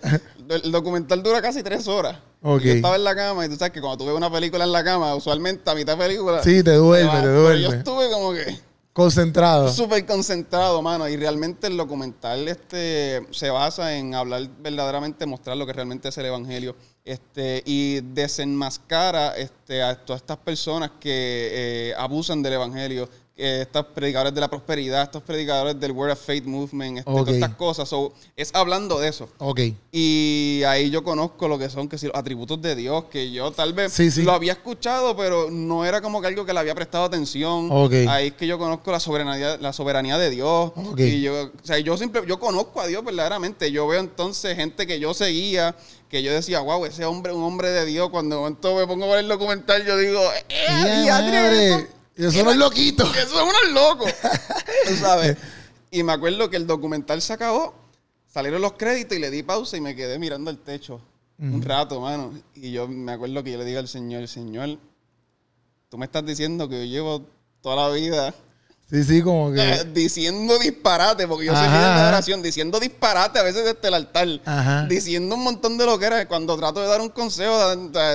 el- 0.49 0.63
el 0.65 0.73
documental 0.73 1.23
dura 1.23 1.41
casi 1.41 1.63
tres 1.63 1.89
horas. 1.89 2.19
Ok. 2.43 2.61
Y 2.63 2.67
Yo 2.67 2.73
estaba 2.75 2.97
en 2.97 3.05
la 3.05 3.17
cama 3.17 3.47
y 3.47 3.49
tú 3.49 3.57
sabes 3.57 3.73
que 3.73 3.81
cuando 3.81 3.97
tú 3.99 4.07
ves 4.07 4.15
una 4.17 4.31
película 4.31 4.65
en 4.65 4.73
la 4.73 4.85
cama, 4.85 5.15
usualmente 5.15 5.69
a 5.71 5.75
mitad 5.75 5.97
de 5.97 6.05
película... 6.05 6.43
Sí, 6.43 6.63
te 6.63 6.73
duerme, 6.75 7.09
va. 7.09 7.15
te 7.17 7.21
Pero 7.23 7.41
duerme. 7.43 7.63
yo 7.63 7.73
estuve 7.73 8.11
como 8.11 8.33
que... 8.35 8.59
Concentrado. 8.97 9.71
Súper 9.71 10.07
concentrado, 10.07 10.81
mano. 10.81 11.07
Y 11.07 11.19
realmente 11.19 11.67
el 11.67 11.77
documental 11.77 12.49
este, 12.49 13.27
se 13.31 13.51
basa 13.51 13.95
en 13.95 14.15
hablar 14.15 14.49
verdaderamente, 14.59 15.27
mostrar 15.27 15.55
lo 15.59 15.67
que 15.67 15.75
realmente 15.75 16.09
es 16.09 16.17
el 16.17 16.25
Evangelio. 16.25 16.75
Este, 17.05 17.63
y 17.67 18.01
desenmascara 18.01 19.37
este, 19.37 19.83
a 19.83 20.03
todas 20.03 20.23
estas 20.23 20.39
personas 20.39 20.93
que 20.99 21.11
eh, 21.91 21.95
abusan 21.99 22.43
del 22.43 22.55
Evangelio, 22.55 23.07
eh, 23.39 23.59
estos 23.63 23.85
predicadores 23.87 24.35
de 24.35 24.41
la 24.41 24.49
prosperidad, 24.49 25.03
estos 25.03 25.23
predicadores 25.23 25.79
del 25.79 25.93
Word 25.93 26.13
of 26.13 26.25
Faith 26.25 26.45
Movement, 26.47 26.99
este, 26.99 27.11
todas 27.11 27.35
estas 27.35 27.55
cosas. 27.57 27.87
So, 27.87 28.15
es 28.35 28.51
hablando 28.55 28.99
de 28.99 29.09
eso. 29.09 29.29
Ok. 29.39 29.61
Y 29.93 30.63
ahí 30.67 30.89
yo 30.89 31.05
conozco 31.05 31.47
lo 31.47 31.59
que 31.59 31.69
son 31.69 31.87
que 31.87 31.99
si, 31.99 32.07
los 32.07 32.17
atributos 32.17 32.63
de 32.63 32.75
Dios, 32.75 33.05
que 33.11 33.31
yo 33.31 33.51
tal 33.53 33.75
vez 33.75 33.93
Sí, 33.93 34.11
sí. 34.11 34.23
lo 34.23 34.33
había 34.33 34.53
escuchado, 34.53 35.15
pero 35.17 35.51
no 35.51 35.85
era 35.85 36.01
como 36.01 36.23
que 36.23 36.29
algo 36.29 36.47
que 36.47 36.55
le 36.55 36.61
había 36.61 36.75
prestado 36.75 37.05
atención. 37.05 37.71
Ahí 38.09 38.29
es 38.29 38.33
que 38.33 38.47
yo 38.47 38.59
conozco 38.59 38.91
la 38.91 39.01
soberanía, 39.01 39.59
la 39.59 39.73
soberanía 39.75 40.17
de 40.17 40.31
Dios. 40.31 40.73
Y 40.97 41.21
yo, 41.21 41.45
o 41.45 41.67
sea, 41.67 41.79
yo 41.79 41.99
simple, 41.99 42.23
yo 42.27 42.41
conozco 42.41 42.81
a 42.81 42.87
Dios 42.87 43.05
verdaderamente. 43.05 43.71
Yo 43.71 43.87
veo 43.87 44.01
entonces 44.01 44.57
gente 44.57 44.87
que 44.87 44.99
yo 44.99 45.13
seguía, 45.13 45.77
que 46.09 46.23
yo 46.23 46.33
decía, 46.33 46.61
wow, 46.61 46.87
ese 46.87 47.05
hombre 47.05 47.33
es 47.33 47.37
un 47.39 47.45
hombre 47.45 47.69
de 47.71 47.85
Dios. 47.85 48.09
Cuando 48.09 48.37
de 48.37 48.41
momento 48.41 48.77
me 48.77 48.87
pongo 48.87 49.05
a 49.05 49.09
ver 49.09 49.19
el 49.19 49.29
documental, 49.29 49.85
yo 49.85 49.99
digo, 49.99 50.23
¡eh, 50.49 51.07
madre! 51.11 51.96
Eso- 52.17 52.37
Y 52.37 52.37
eso 52.37 52.45
no 52.45 52.51
es 52.51 52.57
loquito. 52.57 53.05
Eso 53.15 53.41
es 53.41 53.43
unos 53.43 53.73
locos. 53.73 54.11
Tú 54.89 54.95
sabes. 54.97 55.37
Y 55.91 56.03
me 56.03 56.13
acuerdo 56.13 56.49
que 56.51 56.57
el 56.57 56.67
documental 56.67 57.21
se 57.23 57.33
acabó, 57.33 57.75
salieron 58.27 58.61
los 58.61 58.73
créditos 58.73 59.17
y 59.17 59.21
le 59.21 59.31
di 59.31 59.43
pausa 59.43 59.77
y 59.77 59.81
me 59.81 59.95
quedé 59.95 60.19
mirando 60.19 60.51
el 60.51 60.59
techo 60.59 61.01
un 61.39 61.61
rato, 61.63 62.01
mano. 62.01 62.33
Y 62.55 62.73
yo 62.73 62.89
me 62.89 63.13
acuerdo 63.13 63.45
que 63.45 63.53
yo 63.53 63.59
le 63.59 63.65
digo 63.67 63.79
al 63.79 63.89
Señor, 63.89 64.27
Señor, 64.27 64.79
tú 65.91 65.99
me 65.99 66.07
estás 66.07 66.25
diciendo 66.25 66.67
que 66.69 66.79
yo 66.89 66.93
llevo 66.95 67.27
toda 67.61 67.77
la 67.89 67.95
vida 67.95 68.35
Sí, 68.89 69.03
sí, 69.03 69.21
como 69.21 69.53
que. 69.53 69.61
eh, 69.61 69.85
diciendo 69.93 70.57
disparate, 70.61 71.27
porque 71.27 71.47
yo 71.47 71.57
soy 71.57 71.67
líder 71.67 71.97
de 71.97 72.03
oración, 72.09 72.41
diciendo 72.41 72.79
disparate 72.79 73.41
a 73.41 73.43
veces 73.43 73.65
desde 73.65 73.89
el 73.89 73.95
altar, 73.95 74.29
Ajá. 74.45 74.87
diciendo 74.87 75.35
un 75.35 75.43
montón 75.43 75.77
de 75.77 75.85
lo 75.87 75.99
que 75.99 76.05
era. 76.07 76.29
Cuando 76.29 76.57
trato 76.57 76.81
de 76.81 76.87
dar 76.87 77.01
un 77.01 77.09
consejo, 77.09 77.53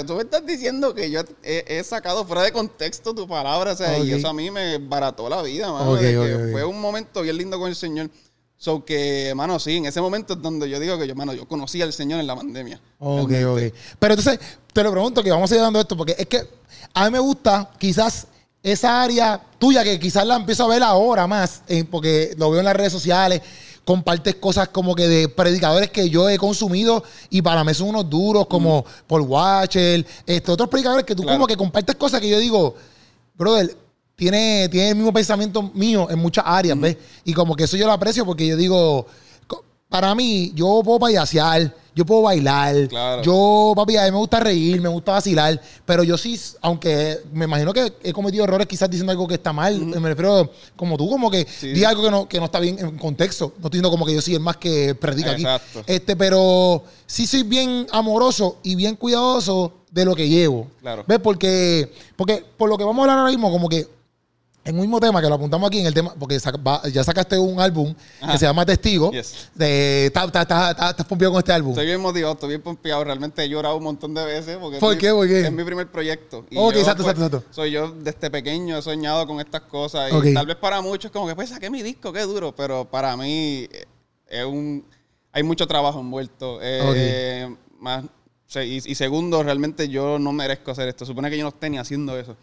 tú 0.07 0.13
me 0.15 0.21
estás 0.23 0.45
diciendo 0.45 0.95
que 0.95 1.11
yo 1.11 1.21
he, 1.43 1.65
he 1.67 1.83
sacado 1.83 2.23
fuera 2.25 2.43
de 2.43 2.53
contexto 2.53 3.13
tu 3.13 3.27
palabra, 3.27 3.73
o 3.73 3.75
sea, 3.75 3.97
y 3.99 4.13
Ok. 4.13 4.19
eso 4.19 4.29
a 4.29 4.33
mí 4.33 4.49
me 4.49 4.77
barató 4.77 5.27
la 5.27 5.41
vida, 5.41 5.69
mano. 5.73 5.91
Ok, 5.91 5.99
de 5.99 6.11
que 6.11 6.17
ok, 6.17 6.41
ok. 6.45 6.51
Fue 6.53 6.63
un 6.63 6.79
momento 6.79 7.21
bien 7.21 7.37
lindo 7.37 7.59
con 7.59 7.67
el 7.67 7.75
Señor. 7.75 8.09
So 8.55 8.85
que, 8.85 9.33
mano, 9.35 9.59
sí, 9.59 9.75
en 9.77 9.87
ese 9.87 9.99
momento 9.99 10.33
es 10.35 10.41
donde 10.41 10.69
yo 10.69 10.79
digo 10.79 10.97
que 10.97 11.05
yo, 11.05 11.15
mano, 11.15 11.33
yo 11.33 11.47
conocí 11.49 11.81
al 11.81 11.91
Señor 11.91 12.19
en 12.21 12.27
la 12.27 12.35
pandemia. 12.37 12.79
Ok, 12.99 13.31
ok. 13.45 13.59
Pero 13.99 14.13
entonces, 14.13 14.39
te 14.71 14.83
lo 14.83 14.91
pregunto 14.91 15.21
que 15.21 15.31
vamos 15.31 15.51
a 15.51 15.55
ir 15.55 15.61
dando 15.61 15.81
esto, 15.81 15.97
porque 15.97 16.15
es 16.17 16.27
que 16.27 16.47
a 16.93 17.05
mí 17.05 17.11
me 17.11 17.19
gusta 17.19 17.71
quizás 17.77 18.27
esa 18.63 19.01
área 19.01 19.41
tuya, 19.57 19.83
que 19.83 19.99
quizás 19.99 20.25
la 20.25 20.35
empiezo 20.35 20.63
a 20.65 20.67
ver 20.67 20.83
ahora 20.83 21.27
más, 21.27 21.63
eh, 21.67 21.83
porque 21.83 22.33
lo 22.37 22.51
veo 22.51 22.59
en 22.59 22.65
las 22.65 22.75
redes 22.75 22.91
sociales, 22.91 23.41
compartes 23.83 24.35
cosas 24.35 24.69
como 24.69 24.93
que 24.93 25.07
de 25.07 25.27
predicadores 25.27 25.89
que 25.89 26.09
yo 26.09 26.29
he 26.29 26.37
consumido 26.37 27.03
y 27.29 27.41
para 27.41 27.63
mí 27.63 27.73
son 27.73 27.89
unos 27.89 28.09
duros, 28.09 28.45
como 28.47 28.85
Paul 29.07 29.21
Watcher, 29.21 30.05
este, 30.25 30.51
otros 30.51 30.69
predicadores 30.69 31.05
que 31.05 31.15
tú 31.15 31.23
Claro. 31.23 31.37
como 31.37 31.47
que 31.47 31.57
compartes 31.57 31.95
cosas 31.95 32.21
que 32.21 32.29
yo 32.29 32.37
digo, 32.37 32.75
brother, 33.35 33.75
tiene, 34.15 34.69
tiene 34.69 34.89
el 34.89 34.95
mismo 34.95 35.11
pensamiento 35.11 35.63
mío 35.73 36.07
en 36.11 36.19
muchas 36.19 36.43
áreas, 36.47 36.79
¿ves? 36.79 36.95
Y 37.25 37.33
como 37.33 37.55
que 37.55 37.63
eso 37.63 37.75
yo 37.75 37.87
lo 37.87 37.91
aprecio 37.91 38.23
porque 38.23 38.45
yo 38.45 38.55
digo, 38.55 39.07
para 39.91 40.15
mí, 40.15 40.53
yo 40.55 40.81
puedo 40.86 41.00
payasear, 41.00 41.75
yo 41.93 42.05
puedo 42.05 42.21
bailar, 42.21 42.88
Claro. 42.88 43.21
yo, 43.24 43.74
papi, 43.75 43.98
a 43.98 44.05
mí 44.05 44.12
me 44.12 44.17
gusta 44.19 44.39
reír, 44.39 44.79
me 44.79 44.88
gusta 44.88 45.12
vacilar, 45.12 45.60
pero 45.86 46.01
yo 46.05 46.17
sí, 46.17 46.39
aunque 46.62 47.19
me 47.33 47.43
imagino 47.43 47.74
que 47.74 47.91
he 48.01 48.13
cometido 48.13 48.45
errores 48.45 48.67
quizás 48.67 48.89
diciendo 48.89 49.12
algo 49.12 49.27
que 49.27 49.33
está 49.33 49.51
mal, 49.51 49.77
me 49.77 50.07
refiero 50.07 50.50
como 50.77 50.95
tú, 50.95 51.10
como 51.10 51.29
que 51.29 51.45
Sí. 51.45 51.74
di 51.74 51.83
algo 51.83 52.01
que 52.03 52.10
no, 52.10 52.29
que 52.29 52.39
no 52.39 52.45
está 52.45 52.62
bien 52.62 52.79
en 52.79 52.98
contexto, 52.98 53.48
no 53.60 53.65
estoy 53.65 53.71
diciendo 53.71 53.91
como 53.91 54.05
que 54.05 54.13
yo 54.15 54.21
soy 54.21 54.36
el 54.36 54.39
más 54.39 54.55
que 54.55 54.95
predica 54.95 55.31
aquí, 55.31 55.43
este, 55.86 56.15
pero 56.15 56.86
sí 57.05 57.27
soy 57.27 57.43
bien 57.43 57.86
amoroso 57.91 58.60
y 58.63 58.75
bien 58.75 58.95
cuidadoso 58.95 59.74
de 59.91 60.05
lo 60.05 60.15
que 60.15 60.29
llevo, 60.29 60.67
Claro. 60.79 61.03
¿ves? 61.05 61.19
Porque, 61.19 61.91
porque 62.15 62.45
por 62.55 62.69
lo 62.69 62.77
que 62.77 62.86
vamos 62.86 63.00
a 63.00 63.03
hablar 63.03 63.17
ahora 63.19 63.31
mismo, 63.31 63.51
como 63.51 63.67
que 63.67 63.86
en 64.63 64.75
un 64.75 64.81
mismo 64.81 64.99
tema 64.99 65.19
que 65.21 65.27
lo 65.27 65.35
apuntamos 65.35 65.67
aquí 65.67 65.79
en 65.79 65.87
el 65.87 65.93
tema, 65.93 66.13
porque 66.19 66.39
saca- 66.39 66.57
va- 66.61 66.87
ya 66.89 67.03
sacaste 67.03 67.37
un 67.39 67.59
álbum 67.59 67.95
Ajá. 68.21 68.33
que 68.33 68.37
se 68.37 68.45
llama 68.45 68.65
Testigo. 68.65 69.11
Yes. 69.11 69.49
De, 69.55 70.05
¿Estás 70.05 70.25
está, 70.27 70.41
está, 70.43 70.71
está- 70.71 70.89
estás 70.91 71.05
pompeado 71.07 71.31
con 71.33 71.39
este 71.39 71.51
álbum? 71.51 71.71
Estoy 71.71 71.85
bien 71.87 71.99
motivado, 71.99 72.33
estoy 72.33 72.49
bien 72.49 72.61
pompeado. 72.61 73.03
Realmente 73.03 73.43
he 73.43 73.49
llorado 73.49 73.77
un 73.77 73.83
montón 73.83 74.13
de 74.13 74.23
veces. 74.23 74.57
Porque 74.57 74.77
es 74.77 74.79
¿Por 74.81 74.93
mi- 74.93 75.00
qué? 75.00 75.11
¿Por 75.11 75.27
qué? 75.27 75.41
Es 75.41 75.51
mi 75.51 75.63
primer 75.63 75.89
proyecto. 75.91 76.45
Y 76.50 76.57
Ok, 76.57 76.74
yo, 76.74 76.79
exacto, 76.79 77.03
pues, 77.03 77.15
exacto, 77.15 77.37
exacto. 77.37 77.53
Soy 77.55 77.71
yo 77.71 77.91
desde 77.91 78.29
pequeño, 78.29 78.77
he 78.77 78.81
soñado 78.83 79.25
con 79.25 79.39
estas 79.39 79.61
cosas. 79.61 80.11
Y 80.24 80.33
tal 80.33 80.45
vez 80.45 80.57
para 80.57 80.79
muchos 80.81 81.05
es 81.05 81.11
como 81.11 81.27
que, 81.27 81.35
pues 81.35 81.50
saqué 81.50 81.69
mi 81.71 81.81
disco, 81.81 82.13
qué 82.13 82.21
duro. 82.21 82.55
Pero 82.55 82.85
para 82.85 83.17
mí 83.17 83.67
eh, 83.71 83.85
es 84.27 84.45
un... 84.45 84.85
Hay 85.33 85.43
mucho 85.43 85.65
trabajo 85.65 86.00
envuelto. 86.01 86.59
Eh, 86.61 87.55
más, 87.79 88.03
y, 88.55 88.91
y 88.91 88.95
segundo, 88.95 89.41
realmente 89.41 89.87
yo 89.89 90.19
no 90.19 90.33
merezco 90.33 90.71
hacer 90.71 90.87
esto. 90.89 91.05
Supone 91.05 91.29
que 91.31 91.37
yo 91.37 91.43
no 91.43 91.50
esté 91.50 91.69
ni 91.69 91.77
haciendo 91.79 92.19
eso. 92.19 92.35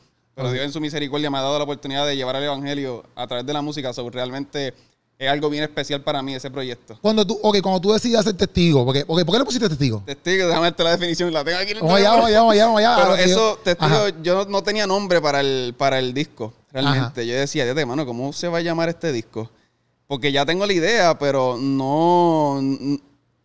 Pero. 0.43 0.53
Dios 0.53 0.65
en 0.65 0.73
su 0.73 0.81
misericordia 0.81 1.31
me 1.31 1.39
ha 1.39 1.43
dado 1.43 1.59
la 1.59 1.65
oportunidad 1.65 2.07
de 2.07 2.17
llevar 2.17 2.37
el 2.37 2.45
evangelio 2.45 3.05
a 3.15 3.27
través 3.27 3.45
de 3.45 3.53
la 3.53 3.61
música. 3.63 3.93
So, 3.93 4.09
realmente 4.09 4.73
es 5.19 5.29
algo 5.29 5.51
bien 5.51 5.65
especial 5.65 6.01
para 6.03 6.23
mí 6.23 6.35
ese 6.35 6.49
proyecto. 6.51 6.97
Cuando 7.03 7.27
tú, 7.27 7.39
ok, 7.43 7.61
cuando 7.61 7.81
tú 7.81 7.93
decides 7.93 8.23
ser 8.23 8.35
testigo, 8.35 8.85
porque, 8.85 9.05
ok, 9.07 9.25
¿por 9.25 9.35
qué 9.35 9.39
le 9.41 9.45
pusiste 9.45 9.69
testigo? 9.69 10.03
Testigo, 10.07 10.47
déjame 10.47 10.67
darte 10.67 10.85
la 10.85 10.91
definición, 10.93 11.33
la 11.33 11.43
tengo 11.43 11.59
aquí 11.59 11.73
en 11.73 11.79
el 11.79 11.83
Vamos 11.83 11.97
allá, 11.99 12.11
teléfono. 12.11 12.23
vamos 12.23 12.31
allá, 12.31 12.65
vamos 12.67 12.79
allá, 12.79 12.89
vamos 12.91 13.03
allá. 13.03 13.17
Pero 13.17 13.33
eso, 13.33 13.59
testigo, 13.65 13.91
Ajá. 13.91 14.13
yo 14.23 14.45
no 14.45 14.63
tenía 14.63 14.87
nombre 14.87 15.21
para 15.21 15.41
el, 15.41 15.75
para 15.77 15.99
el 15.99 16.15
disco, 16.15 16.55
realmente. 16.71 17.21
Ajá. 17.21 17.23
Yo 17.23 17.35
decía, 17.35 17.65
Dios 17.65 17.87
mano, 17.87 18.07
¿cómo 18.07 18.33
se 18.33 18.47
va 18.47 18.59
a 18.59 18.61
llamar 18.61 18.89
este 18.89 19.11
disco? 19.11 19.51
Porque 20.07 20.31
ya 20.31 20.47
tengo 20.47 20.65
la 20.65 20.73
idea, 20.73 21.19
pero 21.19 21.57
no, 21.59 22.61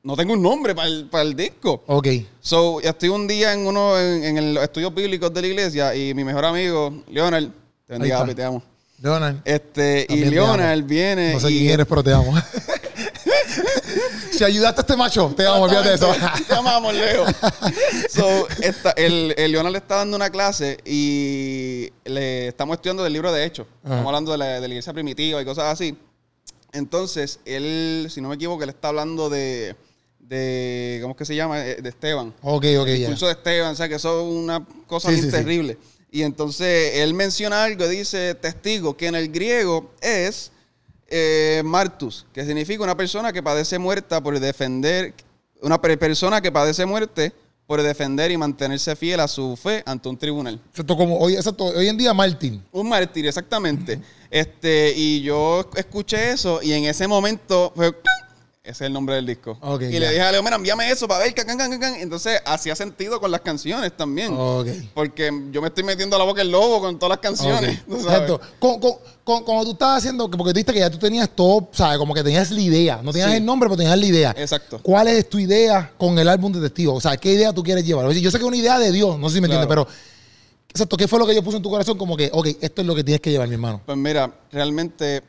no 0.04 0.18
tengo 0.18 0.34
un 0.34 0.42
nombre 0.42 0.76
para 0.76 0.88
el, 0.90 1.06
para 1.06 1.24
el 1.24 1.34
disco. 1.36 1.82
Ok. 1.88 2.08
So, 2.42 2.82
estoy 2.82 3.10
un 3.10 3.26
día 3.26 3.54
en 3.54 3.66
uno, 3.66 3.98
en, 3.98 4.38
en 4.38 4.54
los 4.54 4.64
estudios 4.64 4.94
bíblicos 4.94 5.34
de 5.34 5.42
la 5.42 5.48
iglesia 5.48 5.96
y 5.96 6.14
mi 6.14 6.24
mejor 6.26 6.44
amigo, 6.46 7.04
Leonard, 7.10 7.46
te 7.88 7.94
bendiga, 7.94 8.20
papi, 8.20 8.36
te 8.36 8.44
amo. 8.44 8.62
Leonard. 9.02 9.36
Este, 9.46 10.04
y 10.04 10.08
También 10.08 10.30
Leonard 10.32 10.84
viene 10.84 11.34
No 11.34 11.40
sé 11.40 11.52
y... 11.52 11.60
quién 11.60 11.72
eres, 11.72 11.86
pero 11.88 12.04
te 12.04 12.12
amo. 12.14 12.34
si 14.32 14.44
ayudaste 14.44 14.82
a 14.82 14.84
este 14.84 14.96
macho, 14.98 15.34
te 15.36 15.46
amo, 15.48 15.62
olvídate 15.64 15.90
de 15.90 15.96
eso. 15.96 16.14
Te 16.48 16.54
amamos, 16.54 16.94
Leo. 16.94 17.26
So, 18.10 18.48
esta- 18.62 18.92
el, 18.92 19.34
el 19.38 19.52
Leonard 19.54 19.72
le 19.72 19.78
está 19.80 19.96
dando 19.98 20.16
una 20.18 20.30
clase 20.30 20.78
y 20.86 21.90
le 22.06 22.50
estamos 22.50 22.76
estudiando 22.76 23.04
del 23.04 23.14
libro 23.14 23.32
de 23.32 23.46
Hechos. 23.46 23.68
Estamos 23.84 24.06
hablando 24.06 24.32
de 24.34 24.38
la, 24.38 24.46
de 24.60 24.68
la 24.68 24.68
iglesia 24.68 24.92
primitiva 24.94 25.42
y 25.42 25.46
cosas 25.46 25.66
así. 25.66 25.98
Entonces, 26.74 27.40
él, 27.46 28.08
si 28.10 28.20
no 28.20 28.30
me 28.30 28.36
equivoco, 28.36 28.64
él 28.64 28.70
está 28.70 28.90
hablando 28.90 29.30
de, 29.30 29.76
de 30.28 31.00
¿cómo 31.02 31.12
es 31.12 31.18
que 31.18 31.26
se 31.26 31.36
llama? 31.36 31.66
Eh, 31.66 31.82
De 31.82 31.90
Esteban. 31.90 32.34
ok, 32.42 32.66
ok, 32.80 32.88
El 32.88 32.88
ya. 32.88 32.94
discurso 32.96 33.26
de 33.28 33.34
Esteban, 33.34 33.72
o 33.72 33.76
sea, 33.76 33.88
que 33.90 33.96
eso 33.96 34.22
es 34.22 34.28
una 34.36 34.66
cosa 34.88 35.10
Sí, 35.10 35.16
bien 35.16 35.26
sí, 35.26 35.30
sí. 35.32 35.36
terrible. 35.38 35.78
Y 36.12 36.22
entonces 36.24 36.98
él 36.98 37.14
menciona 37.14 37.64
algo, 37.64 37.88
dice 37.88 38.36
testigo, 38.36 38.96
que 38.96 39.08
en 39.08 39.16
el 39.16 39.30
griego 39.32 39.92
es 40.02 40.52
eh, 41.08 41.62
martus, 41.66 42.26
que 42.34 42.46
significa 42.46 42.84
una 42.84 42.96
persona 42.96 43.34
que 43.34 43.42
padece 43.44 43.78
muerta 43.80 44.22
por 44.22 44.40
defender, 44.40 45.14
una 45.62 45.80
per- 45.82 45.98
persona 46.00 46.40
que 46.42 46.52
padece 46.52 46.86
muerte 46.86 47.34
por 47.66 47.82
defender 47.82 48.30
y 48.30 48.38
mantenerse 48.38 48.96
fiel 48.96 49.20
a 49.22 49.28
su 49.28 49.56
fe 49.56 49.82
ante 49.86 50.08
un 50.10 50.18
tribunal. 50.18 50.60
Exacto, 50.70 50.96
como 50.98 51.18
hoy, 51.18 51.36
exacto, 51.36 51.66
hoy 51.66 51.88
en 51.88 51.98
día, 51.98 52.14
Martín. 52.14 52.64
Un 52.72 52.90
mártir, 52.90 53.26
exactamente. 53.26 54.00
Este, 54.30 54.94
y 54.96 55.22
yo 55.22 55.70
escuché 55.76 56.32
eso 56.32 56.62
y 56.62 56.74
en 56.74 56.86
ese 56.86 57.08
momento 57.08 57.72
fue. 57.76 57.92
Ese 58.64 58.72
es 58.86 58.88
el 58.88 58.94
nombre 58.94 59.16
del 59.16 59.26
disco. 59.26 59.58
Y 59.82 60.00
le 60.00 60.08
dije 60.10 60.22
a 60.22 60.32
Leo, 60.32 60.42
mira, 60.42 60.56
envíame 60.56 60.90
eso 60.90 61.06
para 61.06 61.26
ver. 61.26 61.34
can, 61.34 61.46
can, 61.46 61.58
can, 61.58 61.78
can". 61.82 61.96
Entonces 61.96 62.40
hacía 62.46 62.74
sentido 62.78 63.20
con 63.20 63.30
las 63.30 63.42
canciones 63.42 63.92
también. 63.98 64.34
Porque 64.94 65.30
yo 65.52 65.62
me 65.62 65.68
estoy 65.68 65.84
metiendo 65.84 66.16
a 66.16 66.20
la 66.20 66.24
boca 66.24 66.42
el 66.42 66.50
lobo 66.50 66.80
con 66.80 66.98
todas 66.98 67.10
las 67.10 67.20
canciones. 67.20 67.80
Ok. 67.80 67.86
¿tú 67.90 67.96
sabes? 68.04 68.06
Exacto. 68.22 68.40
Con, 68.60 68.80
con, 68.80 68.94
con- 69.26 69.44
cuando 69.44 69.66
tú 69.66 69.72
estabas 69.72 69.98
haciendo, 69.98 70.32
porque 70.32 70.52
tú 70.52 70.54
dijiste 70.54 70.72
que 70.72 70.80
ya 70.80 70.90
tú 70.90 70.98
tenías 70.98 71.30
todo, 71.36 71.68
¿sabes? 71.74 71.98
Como 71.98 72.14
que 72.14 72.24
tenías 72.24 72.50
la 72.52 72.62
idea. 72.62 73.02
No 73.04 73.12
tenías 73.12 73.32
Sí. 73.32 73.36
el 73.38 73.46
nombre, 73.46 73.68
pero 73.68 73.76
tenías 73.76 74.00
la 74.00 74.06
idea. 74.06 74.34
Exacto. 74.38 74.80
¿Cuál 74.82 75.10
es 75.10 75.28
tu 75.30 75.40
idea 75.40 75.92
con 75.98 76.18
el 76.18 76.30
álbum 76.30 76.54
de 76.54 76.62
Testigo? 76.62 76.94
O 76.94 77.02
sea, 77.02 77.18
¿qué 77.18 77.34
idea 77.34 77.52
tú 77.52 77.64
quieres 77.64 77.86
llevar? 77.86 78.10
Yo 78.14 78.32
sé 78.32 78.38
que 78.38 78.44
es 78.44 78.48
una 78.48 78.56
idea 78.58 78.80
de 78.80 78.94
Dios, 78.94 79.20
no 79.20 79.28
sé 79.28 79.36
si 79.36 79.42
me 79.42 79.48
Claro. 79.50 79.64
entiendes, 79.64 79.88
pero. 79.88 80.14
Exacto, 80.70 80.96
¿qué 80.98 81.08
fue 81.08 81.20
lo 81.20 81.28
que 81.28 81.36
yo 81.36 81.44
puse 81.44 81.58
en 81.58 81.64
tu 81.64 81.70
corazón? 81.70 81.98
Como 81.98 82.16
que, 82.18 82.30
ok, 82.34 82.48
esto 82.62 82.82
es 82.82 82.88
lo 82.88 82.96
que 82.96 83.04
tienes 83.04 83.20
que 83.22 83.30
llevar, 83.30 83.48
mi 83.50 83.54
hermano. 83.56 83.82
Pues 83.86 83.96
mira, 83.98 84.34
realmente 84.52 85.22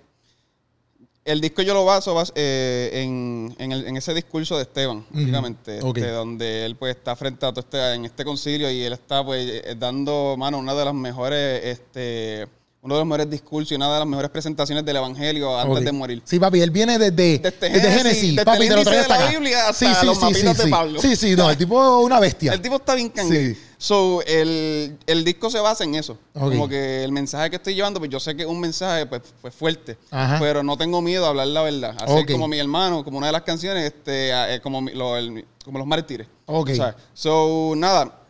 el 1.25 1.41
disco 1.41 1.63
yo 1.63 1.73
lo 1.75 1.85
baso 1.85 2.15
bas- 2.15 2.33
eh, 2.35 2.91
en, 3.03 3.55
en 3.59 3.73
el- 3.73 3.87
en 3.87 3.97
ese 3.97 4.13
discurso 4.13 4.57
de 4.57 4.63
Esteban, 4.65 5.05
básicamente, 5.11 5.79
este, 5.79 6.11
donde 6.11 6.67
él 6.67 6.77
pues 6.77 6.97
está 6.97 7.17
frente 7.17 7.47
a 7.47 7.51
todo 7.53 7.61
este, 7.61 7.95
en 7.95 8.05
este 8.05 8.25
concilio 8.25 8.71
y 8.71 8.83
él 8.83 8.93
está 8.93 9.25
pues 9.25 9.47
eh, 9.49 9.75
dando, 9.79 10.35
mano, 10.37 10.59
una 10.59 10.75
de 10.75 10.85
las 10.85 10.95
mejores, 10.95 11.65
este, 11.65 12.47
uno 12.83 12.97
de 12.97 13.01
los 13.01 13.07
mejores 13.07 13.31
discursos 13.31 13.73
y 13.73 13.77
una 13.77 13.91
de 13.91 13.99
las 14.01 14.07
mejores 14.09 14.31
presentaciones 14.31 14.85
del 14.85 14.97
Evangelio 14.97 15.59
antes 15.59 15.85
de 15.87 15.93
morir. 15.93 16.21
Sí, 16.27 16.39
papi, 16.39 16.61
él 16.61 16.71
viene 16.71 16.99
desde, 16.99 17.39
Desde 17.39 17.71
desde 17.71 17.91
Génesis, 17.91 18.31
desde 18.37 18.45
papi, 18.45 18.63
el 18.65 18.69
te 18.69 18.75
lo 18.85 18.91
de 18.91 18.97
la 19.09 19.15
acá. 19.15 19.27
Biblia 19.31 19.69
hasta 19.69 20.05
los 20.05 20.21
mapitas 20.21 20.59
de 20.59 20.65
sí. 20.65 20.71
Pablo. 20.71 21.01
Sí, 21.01 21.17
sí, 21.17 21.35
no, 21.35 21.49
el 21.51 21.57
tipo 21.57 21.83
es 22.01 22.05
una 22.05 22.21
bestia. 22.21 22.53
El 22.55 22.61
tipo 22.61 22.77
está 22.77 22.95
bien 22.95 23.09
cangre. 23.09 23.55
Sí. 23.55 23.61
So, 23.85 24.23
el, 24.27 24.97
el 25.07 25.25
disco 25.25 25.51
se 25.51 25.59
basa 25.61 25.85
en 25.85 25.95
eso. 25.95 26.17
Como 26.33 26.67
que 26.67 27.05
el 27.05 27.13
mensaje 27.13 27.51
que 27.51 27.57
estoy 27.57 27.75
llevando, 27.75 28.01
pues 28.01 28.11
yo 28.11 28.19
sé 28.19 28.35
que 28.35 28.45
es 28.45 28.49
un 28.49 28.59
mensaje 28.59 29.05
pues, 29.05 29.21
pues, 29.43 29.55
fuerte. 29.55 29.99
Ajá. 30.11 30.39
Pero 30.41 30.63
no 30.63 30.79
tengo 30.79 31.03
miedo 31.03 31.27
a 31.27 31.29
hablar 31.29 31.49
la 31.49 31.61
verdad. 31.61 31.95
Hacer 32.01 32.25
Ok. 32.25 32.31
como 32.33 32.49
mi 32.49 32.59
hermano, 32.59 33.05
como 33.05 33.19
una 33.19 33.27
de 33.27 33.33
las 33.35 33.43
canciones, 33.43 33.85
este, 33.85 34.31
eh, 34.55 34.61
como, 34.63 34.81
lo- 34.81 35.19
el- 35.19 35.45
como 35.67 35.79
los 35.79 35.87
mártires. 35.87 36.27
Ok. 36.47 36.71
¿Sabes? 36.75 36.95
So, 37.13 37.75
nada. 37.77 38.21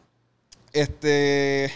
Este. 0.72 1.72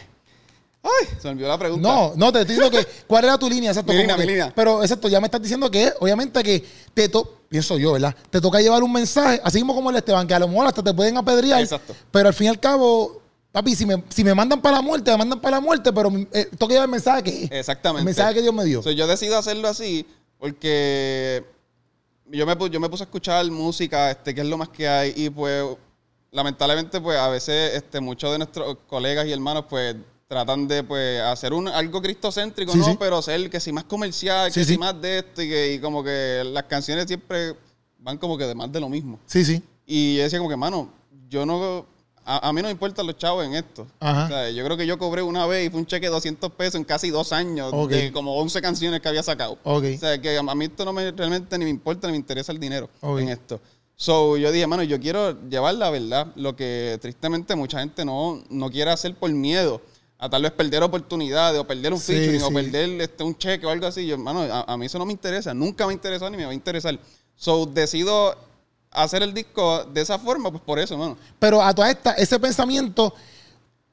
Ay, 0.82 1.06
se 1.20 1.28
me 1.28 1.34
olvidó 1.34 1.48
la 1.48 1.58
pregunta. 1.58 1.88
No, 1.88 2.12
no, 2.16 2.32
te 2.32 2.40
estoy 2.40 2.56
diciendo 2.56 2.76
que 2.76 2.84
cuál 3.06 3.24
era 3.24 3.38
tu 3.38 3.48
línea, 3.48 3.70
exacto. 3.70 3.92
Mi 3.92 3.98
línea, 3.98 4.16
que- 4.16 4.22
mi 4.22 4.26
línea. 4.28 4.52
Pero 4.56 4.82
exacto, 4.82 5.06
ya 5.08 5.20
me 5.20 5.26
estás 5.28 5.40
diciendo 5.42 5.70
que 5.70 5.92
obviamente 6.00 6.42
que 6.42 6.64
te 6.94 7.08
to 7.08 7.42
pienso 7.48 7.78
yo, 7.78 7.92
¿verdad? 7.92 8.12
Te 8.30 8.40
toca 8.40 8.60
llevar 8.60 8.82
un 8.82 8.92
mensaje, 8.92 9.40
así 9.44 9.58
mismo 9.58 9.72
como 9.74 9.90
el 9.90 9.96
Esteban, 9.96 10.26
que 10.26 10.34
a 10.34 10.38
lo 10.40 10.48
mejor 10.48 10.66
hasta 10.66 10.82
te 10.82 10.92
pueden 10.92 11.16
apedrear. 11.16 11.60
Exacto. 11.62 11.94
Pero 12.10 12.28
al 12.28 12.34
fin 12.34 12.46
y 12.46 12.48
al 12.50 12.58
cabo, 12.60 13.22
papi, 13.58 13.74
si 13.74 13.86
me, 13.86 14.02
si 14.08 14.24
me 14.24 14.34
mandan 14.34 14.60
para 14.60 14.76
la 14.76 14.82
muerte, 14.82 15.10
me 15.10 15.16
mandan 15.18 15.40
para 15.40 15.56
la 15.56 15.60
muerte, 15.60 15.92
pero 15.92 16.10
eh, 16.32 16.48
toca 16.56 16.72
llevar 16.72 16.86
el 16.86 16.90
mensaje 16.90 17.22
que. 17.22 17.58
Exactamente. 17.58 18.00
El 18.00 18.04
mensaje 18.06 18.34
que 18.34 18.42
Dios 18.42 18.54
me 18.54 18.64
dio. 18.64 18.82
So, 18.82 18.90
yo 18.90 19.06
decido 19.06 19.36
hacerlo 19.36 19.68
así 19.68 20.06
porque 20.38 21.44
yo 22.26 22.46
me, 22.46 22.70
yo 22.70 22.80
me 22.80 22.88
puse 22.88 23.02
a 23.02 23.06
escuchar 23.06 23.50
música, 23.50 24.10
este, 24.10 24.34
que 24.34 24.42
es 24.42 24.46
lo 24.46 24.56
más 24.56 24.68
que 24.68 24.88
hay, 24.88 25.12
y 25.16 25.30
pues 25.30 25.64
lamentablemente 26.30 27.00
pues 27.00 27.18
a 27.18 27.28
veces 27.28 27.74
este, 27.74 28.00
muchos 28.00 28.30
de 28.30 28.38
nuestros 28.38 28.76
colegas 28.86 29.26
y 29.26 29.32
hermanos 29.32 29.64
pues 29.68 29.96
tratan 30.28 30.68
de 30.68 30.84
pues 30.84 31.20
hacer 31.22 31.54
un, 31.54 31.68
algo 31.68 32.02
cristocéntrico, 32.02 32.72
Sí, 32.72 32.78
¿no? 32.78 32.84
sí. 32.84 32.96
Pero 32.98 33.22
ser 33.22 33.48
que 33.48 33.58
si 33.60 33.72
más 33.72 33.84
comercial, 33.84 34.52
que 34.52 34.64
sí. 34.64 34.74
si 34.74 34.78
más 34.78 35.00
de 35.00 35.18
esto, 35.18 35.42
y, 35.42 35.48
que, 35.48 35.72
y 35.74 35.78
como 35.80 36.04
que 36.04 36.42
las 36.44 36.64
canciones 36.64 37.06
siempre 37.06 37.56
van 37.98 38.18
como 38.18 38.36
que 38.36 38.44
de 38.44 38.54
más 38.54 38.70
de 38.70 38.78
lo 38.78 38.88
mismo. 38.88 39.18
Sí, 39.26 39.44
sí. 39.44 39.62
Y 39.86 40.16
yo 40.16 40.22
decía 40.24 40.38
como 40.38 40.50
que, 40.50 40.56
mano, 40.56 40.92
yo 41.28 41.46
no... 41.46 41.86
A, 42.30 42.48
a 42.48 42.52
mí 42.52 42.60
no 42.60 42.68
me 42.68 42.72
importan 42.72 43.06
los 43.06 43.16
chavos 43.16 43.44
en 43.46 43.54
esto. 43.54 43.86
Ajá. 44.00 44.24
O 44.26 44.28
sea, 44.28 44.50
yo 44.50 44.62
creo 44.64 44.76
que 44.76 44.86
yo 44.86 44.98
cobré 44.98 45.22
una 45.22 45.46
vez 45.46 45.66
y 45.66 45.70
fue 45.70 45.80
un 45.80 45.86
cheque 45.86 46.06
de 46.06 46.12
200 46.12 46.52
pesos 46.52 46.74
en 46.74 46.84
casi 46.84 47.08
dos 47.10 47.32
años 47.32 47.70
Ok. 47.72 47.88
de 47.90 48.12
como 48.12 48.36
11 48.36 48.60
canciones 48.60 49.00
que 49.00 49.08
había 49.08 49.22
sacado. 49.22 49.58
Ok. 49.64 49.84
O 49.94 49.98
sea, 49.98 50.20
que 50.20 50.36
a 50.36 50.42
mí 50.42 50.64
esto 50.66 50.84
no 50.84 50.92
me 50.92 51.10
realmente 51.10 51.56
ni 51.56 51.64
me 51.64 51.70
importa 51.70 52.06
ni 52.06 52.12
me 52.12 52.18
interesa 52.18 52.52
el 52.52 52.60
dinero 52.60 52.90
Ok. 53.00 53.20
en 53.20 53.30
esto. 53.30 53.60
So, 53.96 54.36
yo 54.36 54.52
dije, 54.52 54.66
mano, 54.66 54.82
yo 54.82 55.00
quiero 55.00 55.36
llevar 55.48 55.74
la 55.74 55.90
verdad, 55.90 56.28
lo 56.36 56.54
que 56.54 56.98
tristemente 57.00 57.56
mucha 57.56 57.80
gente 57.80 58.04
no, 58.04 58.44
no 58.50 58.70
quiere 58.70 58.90
hacer 58.92 59.14
por 59.16 59.30
miedo 59.30 59.80
a 60.18 60.28
tal 60.28 60.42
vez 60.42 60.52
perder 60.52 60.82
oportunidades 60.82 61.58
o 61.58 61.66
perder 61.66 61.92
un 61.94 61.98
Sí, 62.00 62.12
featuring 62.12 62.42
o 62.42 62.48
sí. 62.48 62.54
perder 62.54 63.00
este, 63.00 63.24
un 63.24 63.36
cheque 63.38 63.64
o 63.66 63.70
algo 63.70 63.86
así. 63.86 64.06
Yo, 64.06 64.14
hermano, 64.14 64.40
a, 64.42 64.72
a 64.72 64.76
mí 64.76 64.86
eso 64.86 64.98
no 64.98 65.06
me 65.06 65.12
interesa, 65.12 65.54
nunca 65.54 65.86
me 65.86 65.92
ha 65.92 65.94
interesado 65.94 66.30
ni 66.30 66.36
me 66.36 66.44
va 66.44 66.50
a 66.50 66.54
interesar. 66.54 66.98
So, 67.36 67.66
decido 67.66 68.36
hacer 68.90 69.22
el 69.22 69.34
disco 69.34 69.84
de 69.84 70.00
esa 70.00 70.18
forma, 70.18 70.50
pues 70.50 70.62
por 70.62 70.78
eso, 70.78 70.94
hermano. 70.94 71.16
Pero 71.38 71.62
a 71.62 71.74
toda 71.74 71.90
esta, 71.90 72.12
ese 72.12 72.38
pensamiento 72.38 73.14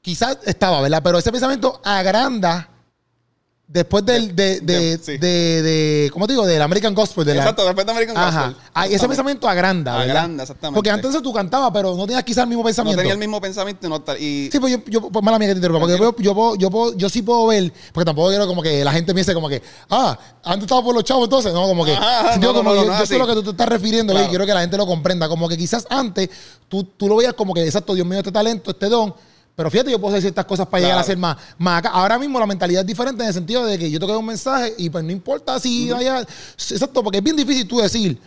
quizás 0.00 0.38
estaba, 0.44 0.80
¿verdad? 0.80 1.02
Pero 1.02 1.18
ese 1.18 1.32
pensamiento 1.32 1.80
agranda 1.84 2.68
después 3.68 4.04
del, 4.06 4.34
de, 4.36 4.60
de, 4.60 4.96
De- 4.96 4.98
sí. 4.98 5.18
de, 5.18 6.08
¿cómo 6.12 6.26
te 6.26 6.34
digo? 6.34 6.46
Del 6.46 6.62
American 6.62 6.94
Gospel. 6.94 7.24
De 7.24 7.34
la- 7.34 7.40
Exacto, 7.42 7.64
después 7.64 7.84
de 7.84 7.92
American 7.92 8.16
Ajá. 8.16 8.46
Gospel. 8.48 8.62
Ah, 8.72 8.86
ese 8.86 9.06
pensamiento 9.08 9.48
agranda, 9.48 9.92
¿verdad? 9.98 10.16
Agranda, 10.16 10.42
exactamente. 10.44 10.76
Porque 10.76 10.90
antes 10.90 11.22
tú 11.22 11.32
cantabas, 11.32 11.70
pero 11.72 11.94
no 11.96 12.06
tenías 12.06 12.22
quizás 12.24 12.44
el 12.44 12.48
mismo 12.48 12.62
No 12.62 12.66
pensamiento. 12.66 12.98
tenía 12.98 13.12
el 13.14 13.18
mismo 13.18 13.40
pensamiento 13.40 13.88
no. 13.88 14.02
Y 14.18 14.48
Sí, 14.52 14.60
pues 14.60 14.72
yo, 14.72 14.78
yo 14.86 15.10
pues 15.10 15.24
mala 15.24 15.38
mía 15.38 15.48
que 15.48 15.54
te 15.54 15.58
interrumpa, 15.58 15.80
porque 15.80 15.98
yo, 15.98 16.14
yo, 16.18 16.56
yo, 16.56 16.94
yo 16.96 17.08
sí 17.08 17.22
puedo 17.22 17.46
ver, 17.48 17.72
porque 17.92 18.04
tampoco 18.04 18.28
quiero 18.28 18.46
como 18.46 18.62
que 18.62 18.84
la 18.84 18.92
gente 18.92 19.12
piense 19.12 19.34
como 19.34 19.48
que, 19.48 19.60
ah, 19.90 20.16
antes 20.44 20.62
estaba 20.62 20.82
por 20.84 20.94
los 20.94 21.02
chavos 21.04 21.24
entonces, 21.24 21.52
no, 21.52 21.62
como 21.66 21.84
que, 21.84 21.92
Ajá, 21.92 22.36
no, 22.36 22.48
no, 22.48 22.54
como 22.54 22.74
no, 22.74 22.84
yo, 22.84 22.92
no 22.92 23.06
sé 23.06 23.18
lo 23.18 23.26
que 23.26 23.34
tú 23.34 23.42
te 23.42 23.50
estás 23.50 23.68
refiriendo, 23.68 24.12
Claro. 24.12 24.26
y 24.26 24.30
quiero 24.30 24.46
que 24.46 24.54
la 24.54 24.60
gente 24.60 24.76
lo 24.76 24.86
comprenda, 24.86 25.28
como 25.28 25.48
que 25.48 25.56
quizás 25.56 25.86
antes 25.90 26.28
tú, 26.68 26.84
tú 26.84 27.08
lo 27.08 27.16
veías 27.16 27.34
como 27.34 27.52
que, 27.52 27.64
exacto, 27.64 27.94
Dios 27.94 28.06
mío, 28.06 28.18
este 28.18 28.30
talento, 28.32 28.70
este 28.70 28.88
don, 28.88 29.12
pero 29.56 29.70
fíjate, 29.70 29.90
yo 29.90 29.98
puedo 29.98 30.12
hacer 30.12 30.20
ciertas 30.20 30.44
cosas 30.44 30.66
para 30.68 30.82
llegar 30.82 30.98
a 30.98 31.02
ser 31.02 31.16
más, 31.16 31.36
más 31.56 31.78
acá. 31.78 31.88
Ahora 31.88 32.18
mismo 32.18 32.38
la 32.38 32.46
mentalidad 32.46 32.82
es 32.82 32.86
diferente 32.86 33.22
en 33.22 33.28
el 33.28 33.34
sentido 33.34 33.64
de 33.64 33.78
que 33.78 33.90
yo 33.90 33.98
te 33.98 34.04
un 34.04 34.26
mensaje 34.26 34.74
y 34.76 34.90
pues 34.90 35.02
no 35.02 35.10
importa 35.10 35.58
si 35.58 35.90
exacto, 35.90 37.02
porque 37.02 37.18
es 37.18 37.24
bien 37.24 37.36
difícil 37.36 37.66
tú 37.66 37.78
decir, 37.78 38.20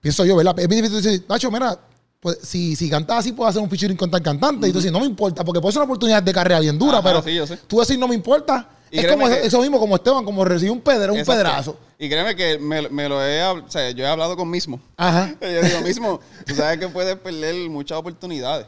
pienso 0.00 0.24
yo, 0.24 0.34
¿verdad? 0.34 0.58
Es 0.58 0.66
bien 0.66 0.82
difícil 0.82 1.02
decir, 1.02 1.24
Nacho, 1.28 1.50
mira, 1.50 1.78
pues, 2.20 2.38
si, 2.42 2.74
si 2.74 2.88
cantas 2.88 3.18
así, 3.18 3.32
puedo 3.32 3.50
hacer 3.50 3.60
un 3.60 3.68
featuring 3.68 3.96
con 3.96 4.10
tal 4.10 4.22
cantante. 4.22 4.66
Y 4.66 4.72
tú 4.72 4.78
dices, 4.78 4.90
no 4.92 5.00
me 5.00 5.06
importa, 5.06 5.44
porque 5.44 5.60
puede 5.60 5.72
ser 5.72 5.80
una 5.80 5.84
oportunidad 5.86 6.22
de 6.22 6.32
carrera 6.32 6.60
bien 6.60 6.78
dura, 6.78 6.98
Ajá, 6.98 7.02
pero 7.08 7.22
sí, 7.22 7.34
yo 7.34 7.46
sé. 7.46 7.58
tú 7.66 7.80
decir, 7.80 7.98
no 7.98 8.08
me 8.08 8.14
importa. 8.14 8.68
Y 8.90 8.98
es 8.98 9.06
como 9.10 9.26
que- 9.26 9.46
eso 9.46 9.60
mismo, 9.60 9.78
como 9.80 9.96
Esteban, 9.96 10.24
como 10.24 10.44
recibió 10.44 10.72
un 10.72 10.80
pedra, 10.80 11.12
un 11.12 11.18
Exacto. 11.18 11.42
pedrazo. 11.42 11.76
Y 11.98 12.08
créeme 12.08 12.36
que 12.36 12.58
me, 12.58 12.88
me 12.90 13.08
lo 13.08 13.24
he, 13.24 13.42
o 13.44 13.64
sea, 13.68 13.90
yo 13.90 14.04
he 14.04 14.06
hablado 14.06 14.36
con 14.36 14.48
mismo. 14.50 14.80
Ajá. 14.96 15.34
Yo 15.40 15.62
digo 15.62 15.80
mismo, 15.80 16.20
tú 16.46 16.54
sabes 16.54 16.78
que 16.78 16.88
puedes 16.88 17.16
perder 17.16 17.68
muchas 17.70 17.96
oportunidades. 17.98 18.66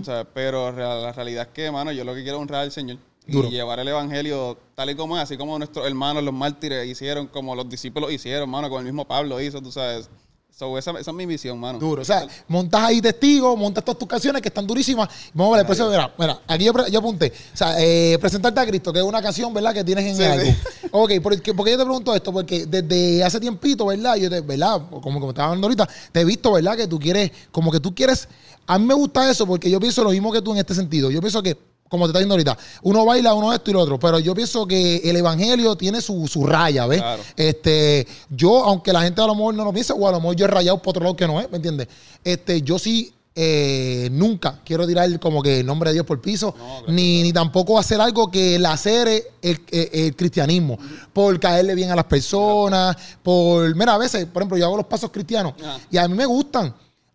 O 0.00 0.04
sea, 0.04 0.24
pero 0.24 0.70
la 0.70 1.12
realidad 1.12 1.48
es 1.48 1.52
que, 1.52 1.64
hermano, 1.64 1.90
yo 1.90 2.04
lo 2.04 2.14
que 2.14 2.22
quiero 2.22 2.38
es 2.38 2.42
honrar 2.42 2.62
al 2.62 2.72
Señor. 2.72 2.98
Duro. 3.26 3.48
Y 3.48 3.52
llevar 3.52 3.80
el 3.80 3.88
evangelio 3.88 4.58
tal 4.74 4.90
y 4.90 4.94
como 4.94 5.16
es, 5.16 5.22
así 5.22 5.36
como 5.36 5.58
nuestros 5.58 5.86
hermanos, 5.86 6.22
los 6.22 6.34
mártires, 6.34 6.86
hicieron, 6.86 7.26
como 7.26 7.56
los 7.56 7.68
discípulos 7.68 8.12
hicieron, 8.12 8.42
hermano, 8.42 8.68
como 8.68 8.80
el 8.80 8.84
mismo 8.84 9.06
Pablo 9.06 9.40
hizo, 9.40 9.60
tú 9.62 9.72
sabes. 9.72 10.08
So, 10.56 10.78
esa, 10.78 10.92
esa 10.92 11.10
es 11.10 11.16
mi 11.16 11.26
visión, 11.26 11.56
hermano. 11.56 11.80
Duro. 11.80 12.02
O 12.02 12.04
sea, 12.04 12.28
montas 12.46 12.80
ahí 12.82 13.00
testigos, 13.00 13.58
montas 13.58 13.82
todas 13.84 13.98
tus 13.98 14.06
canciones 14.06 14.40
que 14.40 14.48
están 14.48 14.64
durísimas. 14.64 15.08
Vamos 15.32 15.58
a 15.58 15.62
ver, 15.62 15.72
eso, 15.72 15.90
mira, 15.90 16.14
mira, 16.16 16.40
aquí 16.46 16.64
yo, 16.66 16.72
yo 16.86 16.98
apunté. 17.00 17.32
O 17.52 17.56
sea, 17.56 17.74
eh, 17.78 18.16
presentarte 18.20 18.60
a 18.60 18.66
Cristo, 18.66 18.92
que 18.92 19.00
es 19.00 19.04
una 19.04 19.20
canción, 19.20 19.52
¿verdad? 19.52 19.74
Que 19.74 19.82
tienes 19.82 20.04
en 20.04 20.16
Sí, 20.16 20.22
el 20.22 20.54
sí. 20.54 20.56
Ok, 20.92 21.12
¿por 21.20 21.42
qué, 21.42 21.52
por 21.54 21.64
qué 21.64 21.72
yo 21.72 21.78
te 21.78 21.84
pregunto 21.84 22.14
esto? 22.14 22.32
Porque 22.32 22.66
desde 22.66 23.24
hace 23.24 23.40
tiempito, 23.40 23.86
¿verdad? 23.86 24.14
Yo 24.14 24.30
te, 24.30 24.42
¿verdad? 24.42 24.80
Como, 24.90 25.18
como 25.18 25.30
estaba 25.30 25.48
hablando 25.48 25.66
ahorita, 25.66 25.88
te 26.12 26.20
he 26.20 26.24
visto, 26.24 26.52
¿verdad? 26.52 26.76
Que 26.76 26.86
tú 26.86 27.00
quieres, 27.00 27.32
como 27.50 27.72
que 27.72 27.80
tú 27.80 27.92
quieres. 27.92 28.28
A 28.66 28.78
mí 28.78 28.86
me 28.86 28.94
gusta 28.94 29.30
eso 29.30 29.46
porque 29.46 29.70
yo 29.70 29.78
pienso 29.80 30.02
lo 30.04 30.10
mismo 30.10 30.32
que 30.32 30.40
tú 30.42 30.52
en 30.52 30.58
este 30.58 30.74
sentido. 30.74 31.10
Yo 31.10 31.20
pienso 31.20 31.42
que, 31.42 31.56
como 31.88 32.06
te 32.06 32.10
está 32.10 32.18
diciendo 32.18 32.34
ahorita, 32.34 32.56
uno 32.82 33.04
baila, 33.04 33.34
uno 33.34 33.52
esto 33.52 33.70
y 33.70 33.74
lo 33.74 33.80
otro, 33.80 33.98
pero 33.98 34.18
yo 34.18 34.34
pienso 34.34 34.66
que 34.66 34.96
el 35.04 35.16
evangelio 35.16 35.76
tiene 35.76 36.00
su, 36.00 36.26
su 36.26 36.46
raya, 36.46 36.86
¿ves? 36.86 37.00
Claro. 37.00 37.22
Este, 37.36 38.06
yo, 38.30 38.64
aunque 38.64 38.92
la 38.92 39.02
gente 39.02 39.20
a 39.22 39.26
lo 39.26 39.34
mejor 39.34 39.54
no 39.54 39.64
lo 39.64 39.72
piense, 39.72 39.92
o 39.92 40.08
a 40.08 40.12
lo 40.12 40.20
mejor 40.20 40.36
yo 40.36 40.44
he 40.46 40.48
rayado 40.48 40.78
por 40.78 40.90
otro 40.90 41.02
lado 41.04 41.16
que 41.16 41.26
no 41.26 41.40
es, 41.40 41.50
¿me 41.50 41.56
entiendes? 41.56 41.88
Este, 42.24 42.62
yo 42.62 42.78
sí 42.78 43.12
eh, 43.36 44.08
nunca 44.12 44.60
quiero 44.64 44.86
tirar 44.86 45.18
como 45.18 45.42
que 45.42 45.60
el 45.60 45.66
nombre 45.66 45.90
de 45.90 45.94
Dios 45.94 46.06
por 46.06 46.20
piso, 46.20 46.54
No, 46.56 46.64
claro, 46.78 46.92
ni, 46.92 47.22
ni 47.22 47.32
tampoco 47.32 47.78
hacer 47.78 48.00
algo 48.00 48.30
que 48.30 48.58
lacere 48.60 49.24
el, 49.42 49.60
el- 49.72 49.88
el 49.92 50.16
cristianismo, 50.16 50.78
por 51.12 51.38
caerle 51.40 51.74
bien 51.74 51.90
a 51.90 51.96
las 51.96 52.04
personas, 52.04 52.96
por, 53.24 53.74
mira, 53.74 53.94
a 53.94 53.98
veces, 53.98 54.24
por 54.26 54.42
ejemplo, 54.42 54.56
yo 54.56 54.66
hago 54.66 54.76
los 54.76 54.86
pasos 54.86 55.10
cristianos 55.10 55.54
y 55.90 55.96
a 55.96 56.06
mí 56.08 56.14
me 56.14 56.26
gustan. 56.26 56.74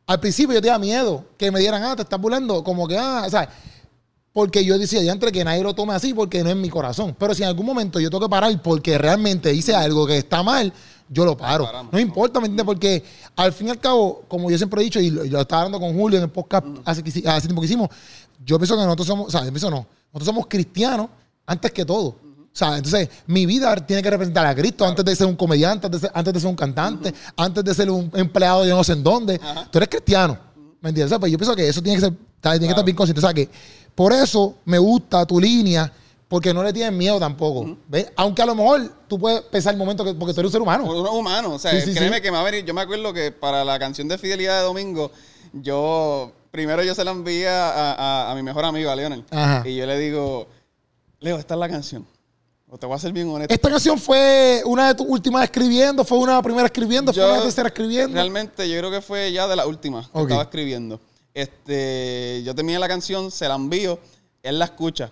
Al 0.09 0.19
principio 0.19 0.55
yo 0.55 0.61
tenía 0.61 0.79
miedo 0.79 1.23
que 1.37 1.51
me 1.51 1.59
dieran, 1.59 1.83
ah, 1.83 1.95
te 1.95 2.01
estás 2.01 2.19
burlando, 2.19 2.63
como 2.63 2.87
que, 2.87 2.97
ah, 2.97 3.25
o 3.27 3.29
sea, 3.29 3.47
porque 4.33 4.65
yo 4.65 4.75
decía, 4.79 5.03
ya 5.03 5.11
entre 5.11 5.31
que 5.31 5.43
nadie 5.43 5.61
lo 5.61 5.75
tome 5.75 5.93
así 5.93 6.15
porque 6.15 6.43
no 6.43 6.49
es 6.49 6.55
mi 6.55 6.67
corazón. 6.67 7.15
Pero 7.19 7.35
si 7.35 7.43
en 7.43 7.49
algún 7.49 7.67
momento 7.67 7.99
yo 7.99 8.09
tengo 8.09 8.21
que 8.25 8.29
parar 8.29 8.59
porque 8.63 8.97
realmente 8.97 9.53
hice 9.53 9.75
algo 9.75 10.07
que 10.07 10.17
está 10.17 10.41
mal, 10.41 10.73
yo 11.09 11.25
lo 11.25 11.37
paro. 11.37 11.65
Paramos, 11.65 11.93
no 11.93 11.99
importa, 11.99 12.39
¿me 12.39 12.47
entiendes? 12.47 12.65
Porque 12.65 13.03
al 13.35 13.53
fin 13.53 13.67
y 13.67 13.69
al 13.69 13.79
cabo, 13.79 14.23
como 14.27 14.49
yo 14.49 14.57
siempre 14.57 14.81
he 14.81 14.83
dicho, 14.85 14.99
y 14.99 15.11
lo, 15.11 15.23
y 15.23 15.29
lo 15.29 15.41
estaba 15.41 15.61
hablando 15.61 15.79
con 15.79 15.95
Julio 15.95 16.17
en 16.17 16.23
el 16.23 16.31
podcast 16.31 16.65
hace, 16.85 17.03
que 17.03 17.11
hici- 17.11 17.27
hace 17.27 17.47
tiempo 17.47 17.61
que 17.61 17.67
hicimos, 17.67 17.89
yo 18.43 18.57
pienso 18.57 18.75
que 18.75 18.81
nosotros 18.83 19.05
somos, 19.07 19.27
o 19.27 19.29
sea, 19.29 19.41
yo 19.45 19.51
pienso 19.51 19.69
no, 19.69 19.85
nosotros 20.11 20.25
somos 20.25 20.47
cristianos 20.47 21.07
antes 21.45 21.71
que 21.71 21.85
todo. 21.85 22.15
O 22.61 22.65
sea, 22.65 22.75
entonces 22.75 23.07
mi 23.27 23.45
vida 23.45 23.73
tiene 23.77 24.03
que 24.03 24.09
representar 24.09 24.45
a 24.45 24.53
Cristo 24.53 24.83
antes 24.85 25.05
de 25.05 25.15
ser 25.15 25.27
un 25.27 25.35
comediante, 25.37 25.87
antes 25.87 26.01
de 26.01 26.07
ser, 26.07 26.11
antes 26.17 26.33
de 26.33 26.39
ser 26.41 26.49
un 26.49 26.55
cantante, 26.57 27.13
antes 27.37 27.63
de 27.63 27.73
ser 27.73 27.89
un 27.89 28.11
empleado 28.13 28.63
de 28.63 28.69
no 28.71 28.83
sé 28.83 28.93
en 28.93 29.03
dónde. 29.03 29.39
Ajá. 29.41 29.67
Tú 29.71 29.77
eres 29.77 29.87
cristiano. 29.87 30.37
¿Me 30.81 30.89
entiendes? 30.89 31.05
O 31.05 31.09
sea, 31.09 31.19
pues 31.19 31.31
yo 31.31 31.37
pienso 31.37 31.55
que 31.55 31.67
eso 31.69 31.81
tiene 31.81 31.97
que 31.97 32.05
ser, 32.05 32.13
tiene 32.41 32.59
que 32.59 32.67
estar 32.67 32.83
bien 32.83 32.97
consciente. 32.97 33.19
O 33.19 33.21
sea, 33.21 33.33
que 33.33 33.49
por 33.95 34.11
eso 34.11 34.55
me 34.65 34.77
gusta 34.77 35.25
tu 35.25 35.39
línea, 35.39 35.89
porque 36.27 36.53
no 36.53 36.61
le 36.63 36.73
tienes 36.73 36.91
miedo 36.93 37.17
tampoco. 37.17 37.77
¿Ves? 37.87 38.11
Aunque 38.17 38.41
a 38.41 38.45
lo 38.45 38.55
mejor 38.55 38.91
tú 39.07 39.17
puedes 39.17 39.41
pensar 39.43 39.73
el 39.73 39.79
momento 39.79 40.03
que, 40.03 40.13
porque 40.13 40.33
tú 40.33 40.41
eres 40.41 40.49
un 40.49 40.51
ser 40.53 40.61
humano. 40.61 40.83
Uno 40.83 41.05
es 41.05 41.11
humano, 41.13 41.53
o 41.53 41.59
sea, 41.59 41.71
Sí, 41.71 41.81
sí, 41.87 41.93
créeme 41.97 42.17
sí. 42.17 42.21
que 42.21 42.29
me 42.31 42.35
va 42.37 42.41
a 42.41 42.45
venir. 42.51 42.65
Yo 42.65 42.73
me 42.73 42.81
acuerdo 42.81 43.13
que 43.13 43.31
para 43.31 43.63
la 43.63 43.79
canción 43.79 44.07
de 44.09 44.17
Fidelidad 44.17 44.57
de 44.59 44.63
Domingo, 44.65 45.11
yo 45.53 46.31
primero 46.51 46.83
yo 46.83 46.93
se 46.95 47.03
la 47.03 47.11
envié 47.11 47.47
a, 47.49 47.93
a- 47.93 48.31
a 48.31 48.35
mi 48.35 48.43
mejor 48.43 48.65
amigo, 48.65 48.89
a 48.91 48.95
Leonel. 48.95 49.23
Ajá. 49.31 49.67
Y 49.67 49.75
yo 49.77 49.85
le 49.85 49.97
digo, 49.97 50.47
Leo, 51.19 51.37
esta 51.37 51.53
es 51.55 51.59
la 51.59 51.67
canción. 51.69 52.05
Te 52.77 52.85
voy 52.85 52.95
a 52.95 52.99
ser 52.99 53.11
bien 53.11 53.27
honesto. 53.29 53.53
Esta 53.53 53.69
canción 53.69 53.97
fue 53.97 54.61
una 54.65 54.89
de 54.89 54.95
tus 54.95 55.07
últimas 55.07 55.43
escribiendo, 55.43 56.03
fue 56.05 56.17
una 56.19 56.41
primera 56.41 56.65
escribiendo, 56.67 57.11
fue 57.13 57.23
Yo- 57.23 57.33
una 57.33 57.41
tercera 57.41 57.67
escribiendo. 57.69 58.13
Realmente 58.13 58.69
yo 58.69 58.77
creo 58.77 58.91
que 58.91 59.01
fue 59.01 59.31
ya 59.31 59.47
de 59.47 59.55
la 59.55 59.65
última 59.65 60.07
que 60.13 60.21
estaba 60.21 60.43
escribiendo. 60.43 60.99
Este, 61.33 62.41
yo 62.43 62.53
terminé 62.53 62.77
la 62.79 62.87
canción, 62.87 63.31
se 63.31 63.47
la 63.47 63.55
envío, 63.55 63.99
él 64.43 64.59
la 64.59 64.65
escucha 64.65 65.11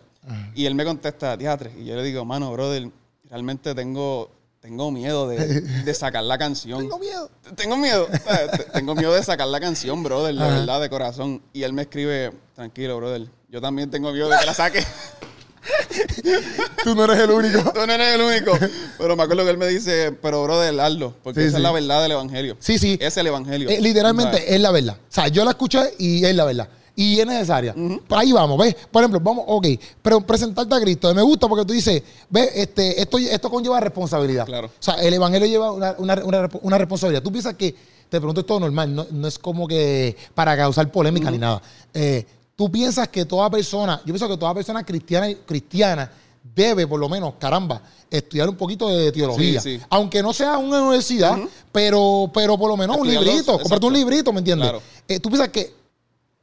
y 0.54 0.65
él 0.65 0.76
me 0.76 0.84
contesta, 0.86 1.38
teatro. 1.38 1.70
Y 1.78 1.86
yo 1.86 1.96
le 1.96 2.04
digo, 2.04 2.24
mano, 2.26 2.52
brother, 2.52 2.89
realmente 3.30 3.74
tengo, 3.74 4.30
tengo 4.60 4.91
miedo 4.91 5.28
de, 5.28 5.38
de 5.84 5.93
sacar 5.93 6.24
la 6.26 6.38
canción. 6.38 6.80
Tengo 6.82 7.00
miedo. 7.00 7.30
Tengo 7.56 7.78
miedo. 7.78 8.08
te- 8.08 8.63
Tengo 8.74 8.93
miedo 8.93 9.13
de 9.13 9.24
sacar 9.24 9.48
la 9.48 9.60
canción, 9.60 10.04
brother, 10.04 10.36
de 10.36 10.43
Ajá. 10.43 10.60
verdad, 10.60 10.82
de 10.82 10.89
corazón. 10.89 11.41
Y 11.54 11.63
él 11.63 11.74
me 11.74 11.84
escribe, 11.84 12.34
tranquilo, 12.54 12.98
brother. 12.98 13.28
Yo 13.50 13.62
también 13.62 13.89
tengo 13.89 14.12
miedo 14.12 14.30
de 14.30 14.38
que 14.38 14.46
la 14.46 14.54
saque. 14.54 14.84
Tú 16.84 16.95
no 16.95 17.03
eres 17.06 17.19
el 17.19 17.32
único. 17.32 17.71
Tú 17.71 17.86
no 17.86 17.93
eres 17.93 18.15
el 18.15 18.21
único. 18.21 18.58
Pero 18.97 19.15
me 19.15 19.23
acuerdo 19.23 19.43
que 19.43 19.51
él 19.51 19.58
me 19.58 19.67
dice, 19.67 20.12
pero 20.21 20.43
brother, 20.43 20.80
hazlo. 20.80 21.13
Porque 21.23 21.41
Sí, 21.41 21.47
esa 21.47 21.58
sí. 21.58 21.62
es 21.62 21.63
la 21.63 21.71
verdad 21.71 22.01
del 22.03 22.12
evangelio. 22.13 22.58
Sí, 22.60 22.77
sí. 22.80 22.97
Es 23.01 23.17
el 23.17 23.27
evangelio. 23.27 23.69
Eh, 23.69 23.82
literalmente 23.82 24.38
¿Sabes? 24.38 24.51
es 24.51 24.60
la 24.62 24.71
verdad. 24.71 24.95
O 24.99 25.06
sea, 25.13 25.27
yo 25.27 25.43
la 25.43 25.51
escuché 25.51 25.80
y 25.97 26.23
es 26.25 26.36
la 26.36 26.45
verdad. 26.45 26.69
y 26.99 27.19
es 27.19 27.27
necesaria. 27.27 27.75
Por 28.08 28.17
ahí 28.17 28.32
vamos, 28.32 28.58
¿ves? 28.58 28.75
Por 28.91 29.03
ejemplo, 29.03 29.19
vamos, 29.19 29.43
ok, 29.47 29.67
pero 30.01 30.19
presentarte 30.21 30.73
a 30.73 30.80
Cristo. 30.82 31.13
Me 31.13 31.21
gusta 31.21 31.47
porque 31.47 31.63
tú 31.63 31.71
dices, 31.73 32.01
¿ves? 32.30 32.49
Este, 32.56 32.99
esto, 32.99 33.19
esto 33.19 33.51
conlleva 33.51 33.80
responsabilidad. 33.80 34.45
Claro. 34.47 34.67
O 34.67 34.71
sea, 34.80 34.95
el 34.95 35.13
evangelio 35.13 35.47
lleva 35.47 35.71
una, 35.71 35.93
una- 35.99 36.23
una- 36.23 36.49
una 36.63 36.77
responsabilidad. 36.80 37.21
Tú 37.21 37.32
piensas 37.32 37.53
que, 37.53 37.75
te 38.10 38.17
pregunto, 38.19 38.41
es 38.41 38.47
todo 38.47 38.60
normal, 38.62 38.95
no, 38.95 39.06
no 39.12 39.27
es 39.27 39.38
como 39.38 39.67
que 39.67 40.15
para 40.34 40.58
causar 40.58 40.91
polémica 40.91 41.30
ni 41.30 41.38
nada. 41.38 41.62
Eh, 41.93 42.25
tú 42.58 42.70
piensas 42.72 43.08
que 43.08 43.24
toda 43.24 43.50
persona, 43.50 44.00
yo 44.00 44.13
pienso 44.13 44.28
que 44.28 44.36
toda 44.36 44.54
persona 44.54 44.84
cristiana, 44.84 45.28
cristiana 45.46 46.12
debe, 46.56 46.88
por 46.88 47.00
lo 47.00 47.08
menos, 47.08 47.36
caramba, 47.39 47.82
estudiar 48.10 48.50
un 48.50 48.56
poquito 48.56 48.89
de 48.89 49.12
teología. 49.12 49.62
Sí, 49.62 49.78
sí. 49.78 49.86
Aunque 49.89 50.24
no 50.24 50.34
sea 50.34 50.58
una 50.58 50.82
universidad, 50.82 51.38
pero, 51.72 52.32
pero 52.34 52.58
por 52.58 52.70
lo 52.70 52.76
menos 52.76 52.98
un 52.98 53.08
librito. 53.08 53.60
Comprarte 53.60 53.86
un 53.86 53.93
librito, 53.93 54.34
¿me 54.34 54.39
entiendes? 54.39 54.70
Claro. 54.70 54.84
Eh, 55.08 55.20
tú 55.20 55.30
piensas 55.30 55.50
que 55.50 55.72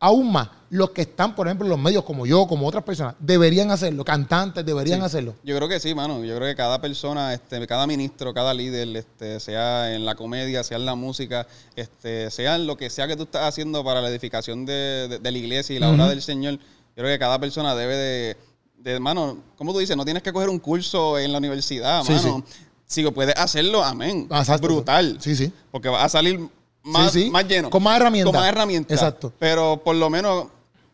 aún 0.05 0.31
más 0.33 0.49
los 0.71 0.91
que 0.91 1.03
están, 1.03 1.35
por 1.37 1.47
ejemplo, 1.47 1.67
en 1.67 1.71
los 1.71 1.79
medios 1.79 2.03
como 2.05 2.27
yo, 2.27 2.47
como 2.49 2.67
otras 2.67 2.83
personas, 2.83 3.15
deberían 3.21 3.71
hacerlo, 3.71 4.05
cantantes 4.05 4.65
deberían 4.67 4.99
Sí. 5.01 5.05
hacerlo. 5.07 5.35
Yo 5.45 5.55
creo 5.57 5.69
que 5.69 5.79
sí, 5.79 5.95
mano. 5.95 6.25
Yo 6.25 6.35
creo 6.37 6.49
que 6.49 6.57
cada 6.57 6.81
persona, 6.81 7.33
este, 7.33 7.65
cada 7.67 7.87
ministro, 7.87 8.35
cada 8.35 8.53
líder, 8.53 8.97
este, 8.97 9.39
sea 9.39 9.95
en 9.95 10.05
la 10.05 10.17
comedia, 10.17 10.65
sea 10.65 10.77
en 10.79 10.85
la 10.87 10.95
música, 10.97 11.47
este, 11.77 12.29
sea 12.31 12.57
en 12.57 12.67
lo 12.67 12.77
que 12.77 12.91
sea 12.91 13.07
que 13.07 13.15
tú 13.17 13.23
estás 13.23 13.43
haciendo 13.49 13.85
para 13.85 14.01
la 14.01 14.09
edificación 14.09 14.67
de, 14.67 15.07
de- 15.09 15.19
de 15.21 15.31
la 15.31 15.39
iglesia 15.39 15.77
y 15.77 15.79
la 15.79 15.91
obra 15.91 16.09
del 16.09 16.23
Señor, 16.23 16.55
yo 16.55 16.61
creo 16.97 17.07
que 17.09 17.19
cada 17.21 17.39
persona 17.39 17.75
debe 17.77 17.97
de, 17.97 18.37
de, 18.79 18.99
mano, 19.01 19.39
como 19.57 19.73
tú 19.73 19.79
dices, 19.79 19.97
no 19.97 20.05
tienes 20.05 20.23
que 20.25 20.33
coger 20.33 20.49
un 20.49 20.59
curso 20.59 21.19
en 21.21 21.31
la 21.33 21.39
universidad, 21.39 22.03
Sí, 22.03 22.13
mano. 22.15 22.45
Si 22.87 23.03
puedes 23.11 23.35
hacerlo, 23.37 23.83
amén. 23.85 24.27
Exacto. 24.31 24.67
Brutal. 24.67 25.19
Sí, 25.21 25.35
sí. 25.37 25.53
Porque 25.71 25.89
vas 25.89 26.05
a 26.05 26.09
salir 26.09 26.49
más, 26.85 27.13
Sí, 27.13 27.25
sí. 27.25 27.31
más 27.31 27.47
lleno. 27.49 27.71
Con 27.71 27.83
más 27.83 27.97
herramientas. 28.01 28.33
Con 28.33 28.41
más 28.41 28.49
herramientas. 28.49 28.97
Exacto. 28.99 29.33
Pero 29.39 29.81
por 29.85 29.97
lo 29.97 30.09
menos 30.11 30.47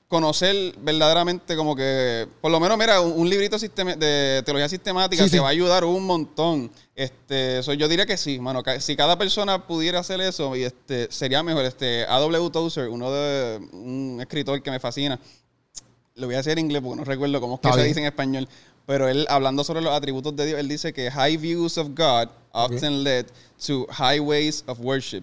conocer 0.09 0.74
verdaderamente 0.83 1.55
como 1.55 1.76
que, 1.76 2.26
por 2.40 2.50
lo 2.50 2.59
menos, 2.59 2.76
mira, 2.76 3.00
un, 3.00 3.12
un 3.12 3.29
librito 3.31 3.57
de 3.59 4.42
teología 4.44 4.68
sistemática 4.68 5.22
Sí, 5.22 5.31
te 5.31 5.37
sí. 5.37 5.40
va 5.40 5.46
a 5.48 5.50
ayudar 5.50 5.85
un 5.85 6.05
montón. 6.05 6.70
Este, 6.96 7.62
so, 7.62 7.72
yo 7.74 7.87
diría 7.87 8.07
que 8.07 8.16
sí, 8.16 8.40
mano. 8.40 8.62
Si 8.81 8.96
cada 8.96 9.16
persona 9.16 9.66
pudiera 9.68 10.00
hacer 10.00 10.20
eso, 10.20 10.57
y 10.57 10.64
este, 10.64 11.07
sería 11.12 11.42
mejor. 11.44 11.64
Este, 11.64 12.05
A.W. 12.07 12.50
Tozer, 12.50 12.88
uno 12.88 13.11
de 13.12 13.59
un 13.72 14.18
escritor 14.20 14.61
que 14.62 14.70
me 14.72 14.81
fascina, 14.81 15.20
lo 16.16 16.26
voy 16.26 16.35
a 16.35 16.38
decir 16.38 16.53
en 16.53 16.59
inglés 16.61 16.83
porque 16.83 16.96
no 16.98 17.05
recuerdo 17.05 17.40
cómo 17.40 17.55
es 17.55 17.61
que 17.61 17.68
Está 17.68 17.76
se 17.79 17.83
bien. 17.85 17.88
dice 17.90 18.00
en 18.00 18.07
español. 18.07 18.48
Pero 18.87 19.09
él, 19.09 19.26
hablando 19.31 19.62
sobre 19.62 19.81
los 19.81 19.92
atributos 19.94 20.35
de 20.35 20.46
Dios, 20.46 20.59
él 20.59 20.66
dice 20.66 20.92
que 20.92 21.09
high 21.11 21.37
views 21.37 21.79
of 21.79 21.88
God 21.96 22.29
often 22.50 23.05
led 23.05 23.26
to 23.64 23.87
high 23.92 24.18
ways 24.18 24.64
of 24.66 24.81
worship. 24.81 25.22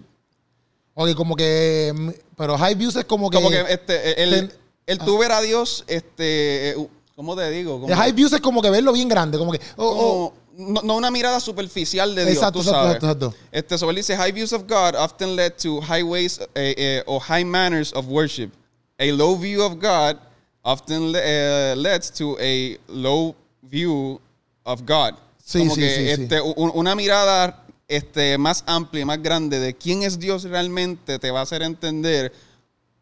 Ok, 1.00 1.14
como 1.14 1.36
que. 1.36 1.92
mm, 1.94 2.08
Pero 2.36 2.58
High 2.58 2.74
Views 2.74 2.96
es 2.96 3.04
como 3.04 3.30
que. 3.30 3.36
Como 3.36 3.50
que 3.50 3.60
este, 3.68 4.20
el, 4.22 4.30
ten- 4.30 4.52
el 4.86 4.98
tú 4.98 5.16
ver 5.18 5.30
a 5.30 5.40
Dios, 5.40 5.84
este, 5.86 6.70
eh, 6.70 6.88
¿cómo 7.14 7.36
te 7.36 7.48
digo? 7.50 7.74
Como, 7.80 7.88
el 7.88 7.94
High 7.94 8.12
Views 8.12 8.32
es 8.32 8.40
como 8.40 8.60
que 8.60 8.70
verlo 8.70 8.92
bien 8.92 9.08
grande. 9.08 9.38
Como 9.38 9.52
que. 9.52 9.60
oh, 9.76 9.86
oh, 9.86 10.34
no, 10.56 10.82
no 10.82 10.96
una 10.96 11.10
mirada 11.12 11.38
superficial 11.38 12.16
de 12.16 12.22
Dios, 12.24 12.36
Exacto, 12.38 12.54
tú 12.54 12.68
exacto, 12.68 12.80
sabes. 12.82 12.96
exacto, 12.96 13.26
exacto. 13.26 13.46
Este, 13.52 13.78
so 13.78 13.88
él 13.90 13.96
dice, 13.96 14.16
high 14.16 14.32
views 14.32 14.52
of 14.52 14.62
God 14.66 14.96
often 14.96 15.36
led 15.36 15.52
to 15.62 15.80
high 15.82 16.02
ways 16.02 16.40
eh, 16.56 16.74
eh, 16.76 17.02
or 17.06 17.20
high 17.22 17.44
manners 17.44 17.92
of 17.94 18.06
worship. 18.08 18.50
A 18.98 19.12
low 19.12 19.36
view 19.36 19.62
of 19.62 19.74
God 19.80 20.16
often 20.64 21.12
eh, 21.14 21.74
leads 21.76 22.10
to 22.10 22.36
a 22.40 22.76
low 22.88 23.36
view 23.62 24.20
of 24.64 24.82
God. 24.84 25.14
Sí, 25.44 25.60
Como 25.60 25.74
sí, 25.76 25.80
que 25.80 25.88
sí, 25.90 26.04
sí. 26.16 26.22
este, 26.22 26.40
u- 26.40 26.72
una 26.74 26.96
mirada 26.96 27.64
este, 27.88 28.36
más 28.38 28.62
amplia 28.66 29.02
y 29.02 29.04
más 29.06 29.22
grande 29.22 29.58
de 29.58 29.74
quién 29.74 30.02
es 30.02 30.18
Dios 30.18 30.44
realmente 30.44 31.18
te 31.18 31.30
va 31.30 31.40
a 31.40 31.42
hacer 31.42 31.62
entender, 31.62 32.32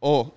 oh, 0.01 0.33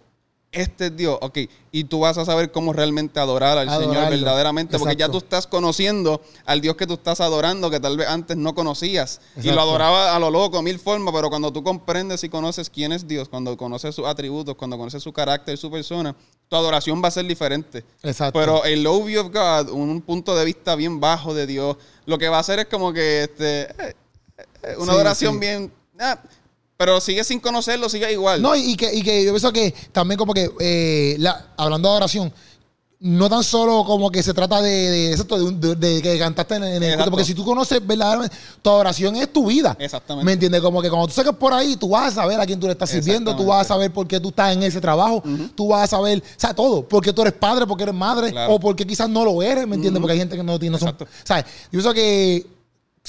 este 0.52 0.88
es 0.88 0.98
Dios, 0.98 1.16
ok, 1.22 1.38
y 1.72 1.84
tú 1.84 2.00
vas 2.00 2.18
a 2.18 2.26
saber 2.26 2.52
cómo 2.52 2.74
realmente 2.74 3.20
adorar 3.20 3.60
al 3.60 3.70
Señor 3.70 4.10
verdaderamente, 4.10 4.80
porque 4.80 4.96
ya 4.96 5.08
tú 5.08 5.20
estás 5.20 5.46
conociendo 5.46 6.22
al 6.44 6.60
Dios 6.60 6.76
que 6.76 6.88
tú 6.88 6.96
estás 6.96 7.22
adorando, 7.22 7.70
que 7.70 7.80
tal 7.80 7.98
vez 7.98 8.08
antes 8.08 8.36
no 8.36 8.56
conocías, 8.56 9.22
y 9.44 9.52
lo 9.52 9.62
adoraba 9.62 10.16
a 10.16 10.20
lo 10.20 10.32
loco, 10.32 10.64
mil 10.64 10.80
formas, 10.80 11.14
pero 11.14 11.30
cuando 11.30 11.54
tú 11.54 11.64
comprendes 11.64 12.24
y 12.24 12.30
conoces 12.30 12.72
quién 12.72 12.92
es 12.92 13.08
Dios, 13.08 13.30
cuando 13.30 13.56
conoces 13.56 13.94
sus 13.94 14.08
atributos, 14.08 14.56
cuando 14.56 14.76
conoces 14.76 15.04
su 15.04 15.14
carácter, 15.14 15.56
su 15.56 15.70
persona, 15.70 16.16
tu 16.48 16.56
adoración 16.56 17.00
va 17.04 17.10
a 17.10 17.12
ser 17.12 17.28
diferente. 17.28 17.86
Exacto. 18.02 18.40
Pero 18.40 18.66
el 18.66 18.82
low 18.82 19.04
view 19.04 19.22
of 19.22 19.28
God, 19.32 19.70
un 19.70 20.02
punto 20.02 20.36
de 20.36 20.46
vista 20.46 20.74
bien 20.76 21.00
bajo 21.00 21.36
de 21.36 21.46
Dios, 21.46 21.78
lo 22.08 22.18
que 22.18 22.28
va 22.28 22.38
a 22.38 22.40
hacer 22.40 22.58
es 22.58 22.66
como 22.66 22.92
que 22.92 23.22
este, 23.22 23.70
eh, 23.88 23.96
una 24.78 24.86
Sí, 24.86 24.92
adoración 24.92 25.34
sí. 25.36 25.40
bien... 25.40 25.74
ah, 26.00 26.20
pero 26.78 27.02
sigue 27.02 27.24
sin 27.26 27.40
conocerlo, 27.42 27.90
sigue 27.90 28.12
igual. 28.14 28.42
No, 28.42 28.56
y 28.56 28.78
que, 28.78 28.94
y 28.94 29.02
que 29.04 29.26
yo 29.26 29.32
pienso 29.32 29.52
que 29.52 29.74
también 29.92 30.18
como 30.18 30.34
que, 30.34 30.50
eh, 30.62 31.16
la, 31.20 31.48
hablando 31.58 31.90
de 31.90 31.92
adoración, 31.92 32.34
no 33.02 33.30
tan 33.30 33.44
solo 33.46 33.84
como 33.86 34.10
que 34.12 34.22
se 34.24 34.34
trata 34.34 34.62
de, 34.62 34.70
de, 34.72 35.12
exacto, 35.12 35.38
de, 35.52 36.02
que 36.02 36.18
cantaste 36.20 36.56
en, 36.56 36.64
en 36.66 36.84
el 36.84 36.96
culto, 36.96 37.12
porque 37.12 37.26
si 37.26 37.34
tú 37.34 37.44
conoces 37.46 37.86
verdaderamente, 37.86 38.36
tu 38.62 38.70
adoración 38.70 39.16
es 39.18 39.32
tu 39.32 39.46
vida. 39.48 39.76
Exactamente. 39.80 40.26
¿Me 40.26 40.34
entiendes? 40.34 40.62
Como 40.62 40.82
que 40.82 40.90
cuando 40.90 41.08
tú 41.08 41.14
saques 41.14 41.34
por 41.34 41.54
ahí, 41.54 41.76
tú 41.78 41.90
vas 41.90 42.12
a 42.14 42.16
saber 42.22 42.40
a 42.42 42.46
quién 42.46 42.60
tú 42.60 42.66
le 42.68 42.74
estás 42.74 42.90
sirviendo, 42.90 43.36
tú 43.36 43.46
vas 43.46 43.62
a 43.66 43.68
saber 43.70 43.92
por 43.92 44.06
qué 44.08 44.20
tú 44.20 44.30
estás 44.30 44.54
en 44.54 44.64
ese 44.64 44.80
trabajo, 44.82 45.22
tú 45.56 45.70
vas 45.70 45.84
a 45.84 45.88
saber, 45.98 46.20
o 46.20 46.24
sea, 46.40 46.54
todo, 46.54 46.86
porque 46.88 47.12
tú 47.14 47.22
eres 47.22 47.34
padre, 47.34 47.66
porque 47.68 47.84
eres 47.84 47.96
madre, 47.96 48.32
Claro. 48.32 48.54
o 48.56 48.60
porque 48.60 48.86
quizás 48.86 49.10
no 49.10 49.24
lo 49.26 49.42
eres, 49.42 49.66
¿me 49.68 49.76
entiendes? 49.76 50.00
Porque 50.02 50.14
hay 50.14 50.20
gente 50.20 50.36
que 50.38 50.44
no 50.44 50.58
tiene, 50.60 50.74
no 50.74 50.80
son. 50.80 50.96
¿sabes? 51.24 51.46
Yo 51.66 51.70
pienso 51.72 51.94
que 51.94 52.46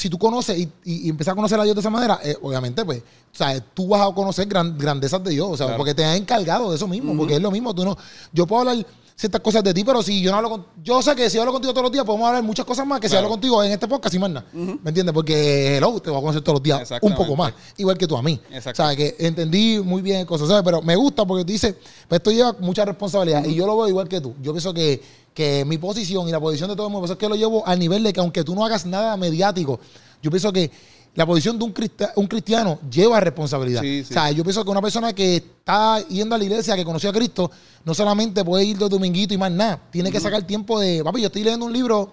si 0.00 0.08
tú 0.08 0.18
conoces 0.18 0.58
y, 0.58 0.62
y, 0.84 1.06
y 1.06 1.08
empiezas 1.10 1.32
a 1.32 1.34
conocer 1.36 1.60
a 1.60 1.64
Dios 1.64 1.74
de 1.76 1.80
esa 1.80 1.90
manera, 1.90 2.18
eh, 2.24 2.36
obviamente, 2.42 2.84
pues, 2.84 3.00
o 3.00 3.36
sea, 3.36 3.60
tú 3.60 3.88
vas 3.88 4.00
a 4.08 4.14
conocer 4.14 4.46
gran- 4.48 4.76
grandezas 4.78 5.22
de 5.22 5.30
Dios, 5.32 5.48
o 5.50 5.56
sea, 5.56 5.66
Claro. 5.66 5.76
porque 5.78 5.94
te 5.94 6.04
has 6.04 6.16
encargado 6.16 6.70
de 6.70 6.76
eso 6.76 6.88
mismo, 6.88 7.14
porque 7.16 7.34
es 7.36 7.42
lo 7.42 7.50
mismo, 7.50 7.74
tú 7.74 7.84
no, 7.84 7.96
yo 8.32 8.46
puedo 8.46 8.60
hablar 8.68 8.84
ciertas 9.14 9.42
cosas 9.42 9.62
de 9.62 9.74
ti, 9.74 9.84
pero 9.84 10.02
si 10.02 10.22
yo 10.22 10.30
no 10.30 10.38
hablo 10.38 10.48
con, 10.48 10.66
yo 10.82 11.02
sé 11.02 11.14
que 11.14 11.28
si 11.28 11.36
hablo 11.36 11.52
contigo 11.52 11.74
todos 11.74 11.82
los 11.84 11.92
días, 11.92 12.06
podemos 12.06 12.26
hablar 12.26 12.42
muchas 12.42 12.64
cosas 12.64 12.86
más 12.86 12.98
que 13.00 13.06
si 13.10 13.16
hablo 13.16 13.28
contigo 13.28 13.62
en 13.62 13.70
este 13.72 13.86
podcast 13.86 14.14
y 14.14 14.18
más 14.18 14.30
nada, 14.30 14.46
¿me 14.54 14.78
entiendes? 14.88 15.12
Porque, 15.12 15.76
hello, 15.76 16.00
te 16.00 16.08
voy 16.08 16.18
a 16.18 16.22
conocer 16.22 16.40
todos 16.40 16.54
los 16.56 16.62
días 16.62 16.90
un 17.02 17.14
poco 17.14 17.36
más, 17.36 17.52
igual 17.76 17.98
que 17.98 18.06
tú 18.06 18.16
a 18.16 18.22
mí, 18.22 18.40
o 18.70 18.74
sea, 18.74 18.96
que 18.96 19.16
entendí 19.18 19.78
muy 19.84 20.00
bien 20.00 20.24
cosas, 20.24 20.48
¿sabes? 20.48 20.62
Pero 20.64 20.80
me 20.80 20.96
gusta 20.96 21.26
porque 21.26 21.44
tú 21.44 21.52
dices, 21.52 21.74
pues 22.08 22.18
esto 22.18 22.30
lleva 22.30 22.56
mucha 22.60 22.82
responsabilidad 22.86 23.44
y 23.44 23.54
yo 23.54 23.66
lo 23.66 23.76
veo 23.76 23.88
igual 23.88 24.08
que 24.08 24.22
tú, 24.22 24.34
yo 24.40 24.52
pienso 24.52 24.72
que, 24.72 25.02
que 25.34 25.64
mi 25.64 25.78
posición 25.78 26.28
y 26.28 26.32
la 26.32 26.40
posición 26.40 26.68
de 26.70 26.76
todo 26.76 26.86
el 26.86 26.92
mundo, 26.92 27.04
eso 27.06 27.14
es 27.14 27.18
que 27.18 27.28
lo 27.28 27.36
llevo 27.36 27.66
al 27.66 27.78
nivel 27.78 28.02
de 28.02 28.12
que 28.12 28.20
aunque 28.20 28.42
tú 28.44 28.54
no 28.54 28.64
hagas 28.64 28.84
nada 28.86 29.16
mediático, 29.16 29.78
yo 30.22 30.30
pienso 30.30 30.52
que 30.52 30.70
la 31.14 31.26
posición 31.26 31.58
de 31.58 31.64
un, 31.64 31.72
crista- 31.72 32.12
un 32.16 32.26
cristiano 32.26 32.78
lleva 32.90 33.18
responsabilidad. 33.20 33.80
Sí, 33.82 34.04
sí. 34.04 34.10
O 34.10 34.14
sea, 34.14 34.30
yo 34.30 34.44
pienso 34.44 34.64
que 34.64 34.70
una 34.70 34.80
persona 34.82 35.12
que 35.12 35.36
está 35.36 36.00
yendo 36.08 36.34
a 36.34 36.38
la 36.38 36.44
iglesia, 36.44 36.76
que 36.76 36.84
conoció 36.84 37.10
a 37.10 37.12
Cristo, 37.12 37.50
no 37.84 37.94
solamente 37.94 38.44
puede 38.44 38.64
ir 38.64 38.78
de 38.78 38.88
dominguito 38.88 39.34
y 39.34 39.38
más 39.38 39.50
nada. 39.50 39.80
Tiene 39.90 40.12
que 40.12 40.20
sacar 40.20 40.46
tiempo 40.46 40.78
de. 40.78 41.02
Papi, 41.02 41.20
yo 41.20 41.26
estoy 41.26 41.42
leyendo 41.42 41.66
un 41.66 41.72
libro 41.72 42.12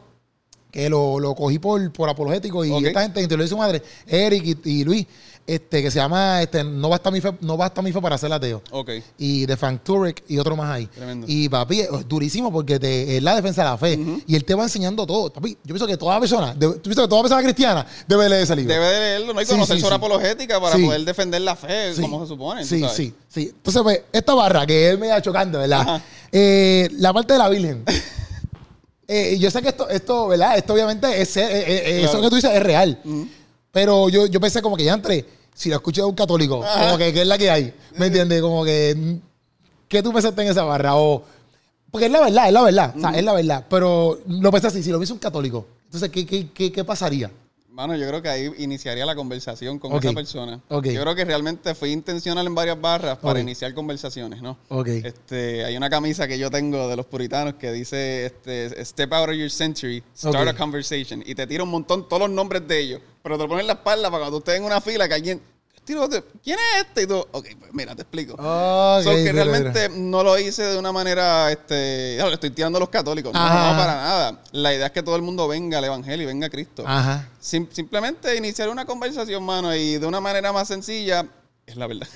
que 0.72 0.90
lo, 0.90 1.20
lo 1.20 1.36
cogí 1.36 1.60
por, 1.60 1.92
por 1.94 2.10
apologético 2.10 2.66
y 2.66 2.72
Ok. 2.72 2.86
esta 2.86 3.02
gente, 3.02 3.28
te 3.28 3.38
lo 3.38 3.44
dice 3.44 3.54
su 3.54 3.58
madre, 3.58 3.82
Eric 4.08 4.60
y, 4.66 4.70
y 4.80 4.84
Luis, 4.84 5.06
este, 5.48 5.82
que 5.82 5.90
se 5.90 5.98
llama 5.98 6.42
este, 6.44 6.64
No 6.64 6.90
basta 6.90 7.10
mi 7.10 7.22
fe, 7.22 7.32
no 7.42 7.56
basta 7.58 7.82
mi 7.82 7.92
fe 7.94 8.02
para 8.02 8.18
ser 8.18 8.32
ateo. 8.34 8.62
Ok. 8.72 8.92
Y 9.18 9.46
de 9.46 9.56
Frank 9.58 9.82
Turek 9.84 10.24
y 10.28 10.38
otro 10.38 10.56
más 10.56 10.70
ahí. 10.70 10.86
Tremendo. 10.88 11.26
Y 11.30 11.48
papi, 11.50 11.80
es 11.80 11.90
durísimo 12.08 12.52
porque 12.52 12.78
te, 12.80 13.18
es 13.18 13.24
la 13.24 13.36
defensa 13.36 13.64
de 13.64 13.70
la 13.70 13.78
fe. 13.78 14.00
Y 14.28 14.36
él 14.36 14.44
te 14.46 14.54
va 14.54 14.64
enseñando 14.64 15.08
todo. 15.08 15.32
Papi, 15.32 15.52
yo 15.64 15.74
pienso 15.74 15.88
que 15.88 15.96
toda 15.98 16.20
persona, 16.20 16.54
de- 16.54 16.68
tú 16.74 16.82
piensas 16.84 17.06
que 17.06 17.10
toda 17.10 17.22
persona 17.24 17.42
cristiana 17.42 17.86
debe 18.08 18.28
leer 18.30 18.44
ese 18.44 18.56
libro. 18.56 18.74
Debe 18.74 18.86
de 18.86 19.00
leerlo, 19.00 19.34
¿no? 19.34 19.40
hay 19.40 19.46
Sí, 19.46 19.52
conocer 19.54 19.78
sí, 19.80 19.86
sí. 19.88 19.94
apologética 19.94 20.60
para 20.60 20.76
poder 20.78 21.02
defender 21.06 21.42
la 21.42 21.56
fe 21.56 21.94
como 22.00 22.22
se 22.22 22.28
supone. 22.28 22.66
Sí, 22.66 22.82
sabes. 22.82 22.96
sí, 22.96 23.14
sí. 23.30 23.52
Entonces, 23.56 23.82
pues, 23.82 24.02
esta 24.12 24.34
barra 24.36 24.66
que 24.68 24.92
es 24.92 25.00
media 25.00 25.22
chocante, 25.22 25.58
¿verdad? 25.58 25.80
Ajá. 25.82 26.02
Eh, 26.32 26.90
la 26.98 27.14
parte 27.14 27.34
de 27.34 27.40
la 27.40 27.50
Virgen. 27.50 27.84
Eh, 29.10 29.38
yo 29.40 29.50
sé 29.50 29.62
que 29.62 29.70
esto, 29.70 29.88
esto, 29.90 30.28
¿verdad? 30.28 30.58
Esto 30.58 30.74
obviamente 30.74 31.22
es, 31.22 31.38
eh, 31.38 32.04
eso 32.04 32.20
que 32.22 32.30
tú 32.30 32.36
dices 32.36 32.52
es 32.54 32.62
real. 32.62 33.00
Pero 33.72 34.10
yo, 34.10 34.26
yo 34.26 34.40
pensé 34.42 34.62
como 34.62 34.76
que 34.76 34.84
ya 34.84 34.94
entré, 34.96 35.26
si 35.58 35.70
lo 35.70 35.78
escuché 35.78 36.02
de 36.02 36.08
un 36.08 36.14
católico, 36.14 36.64
como 36.80 36.98
que, 37.00 37.12
¿qué 37.12 37.22
es 37.24 37.28
la 37.28 37.36
que 37.36 37.50
hay? 37.50 37.74
¿Me 37.96 38.06
entiendes? 38.06 38.42
Como 38.42 38.64
que, 38.64 39.18
¿qué 39.88 40.04
tú 40.04 40.14
pensaste 40.14 40.44
en 40.44 40.50
esa 40.50 40.64
barra? 40.64 40.96
O, 40.96 41.24
porque 41.90 42.06
es 42.06 42.12
la 42.12 42.22
verdad, 42.22 42.46
es 42.46 42.54
la 42.54 42.62
verdad, 42.62 42.94
o 42.96 43.00
sea, 43.00 43.10
es 43.12 43.24
la 43.24 43.34
verdad. 43.34 43.66
Pero 43.68 44.20
lo 44.28 44.52
pensé 44.52 44.68
así, 44.68 44.84
si 44.84 44.92
lo 44.92 45.00
viese 45.00 45.14
un 45.14 45.20
católico, 45.20 45.66
entonces, 45.86 46.10
¿qué, 46.12 46.28
qué, 46.28 46.52
qué, 46.52 46.72
qué 46.72 46.84
pasaría? 46.84 47.32
Mano, 47.72 47.96
yo 47.96 48.08
creo 48.08 48.24
que 48.24 48.30
ahí 48.30 48.52
iniciaría 48.58 49.06
la 49.06 49.16
conversación 49.16 49.78
con 49.78 49.94
esa 49.94 50.12
persona. 50.12 50.60
Yo 50.70 51.02
creo 51.02 51.14
que 51.14 51.26
realmente 51.26 51.76
fui 51.76 51.92
intencional 51.92 52.46
en 52.48 52.56
varias 52.56 52.80
barras 52.82 53.20
para 53.20 53.40
iniciar 53.40 53.72
conversaciones, 53.76 54.42
¿no? 54.42 54.58
Este, 55.06 55.64
hay 55.64 55.78
una 55.78 55.88
camisa 55.88 56.28
que 56.28 56.40
yo 56.40 56.50
tengo 56.50 56.88
de 56.88 56.96
los 56.96 57.06
puritanos 57.06 57.54
que 57.54 57.72
dice 57.72 58.26
este, 58.26 58.84
Step 58.84 59.14
out 59.14 59.30
of 59.30 59.36
your 59.36 59.52
century, 59.52 60.04
start 60.16 60.48
a 60.48 60.56
conversation. 60.56 61.24
Y 61.24 61.36
te 61.36 61.46
tira 61.46 61.64
un 61.64 61.70
montón 61.70 62.08
todos 62.10 62.22
los 62.22 62.32
nombres 62.32 62.68
de 62.68 62.80
ellos. 62.80 63.02
Pero 63.28 63.38
te 63.38 63.44
lo 63.44 63.50
ponen 63.50 63.62
en 63.62 63.68
la 63.68 63.74
espalda 63.74 64.10
para 64.10 64.22
cuando 64.24 64.38
tú 64.38 64.44
estés 64.50 64.56
en 64.60 64.64
una 64.66 64.80
fila 64.80 65.08
que 65.08 65.14
alguien. 65.16 65.42
"Tiro, 65.84 66.08
te- 66.10 66.22
¿Quién 66.44 66.58
es 66.60 66.86
este? 66.86 67.04
Y 67.04 67.08
tú, 67.08 67.16
ok, 67.18 67.46
pues 67.60 67.74
mira, 67.74 67.96
te 67.96 68.02
explico. 68.02 68.34
Ok, 68.34 69.04
So, 69.04 69.10
que 69.12 69.32
mira, 69.32 69.44
realmente 69.46 69.90
no 69.90 70.22
lo 70.24 70.38
hice 70.38 70.64
de 70.64 70.78
una 70.78 70.92
manera, 70.92 71.50
este, 71.52 72.16
ya, 72.18 72.26
le 72.28 72.34
estoy 72.34 72.50
tirando 72.52 72.78
a 72.78 72.80
los 72.82 72.90
católicos. 72.90 73.34
No, 73.34 73.40
no, 73.40 73.78
para 73.78 73.96
nada. 73.96 74.40
La 74.52 74.74
idea 74.74 74.88
es 74.88 74.92
que 74.92 75.02
todo 75.04 75.16
el 75.16 75.22
mundo 75.22 75.48
venga 75.48 75.78
al 75.78 75.84
evangelio 75.86 76.24
y 76.24 76.28
venga 76.28 76.48
a 76.48 76.50
Cristo. 76.50 76.84
Ajá. 76.86 77.30
Sim- 77.40 77.70
simplemente 77.72 78.36
iniciar 78.36 78.68
una 78.70 78.86
conversación, 78.86 79.44
mano, 79.44 79.74
y 79.76 79.98
de 79.98 80.06
una 80.06 80.20
manera 80.22 80.52
más 80.52 80.68
sencilla, 80.68 81.26
es 81.66 81.76
la 81.78 81.88
verdad. 81.88 82.08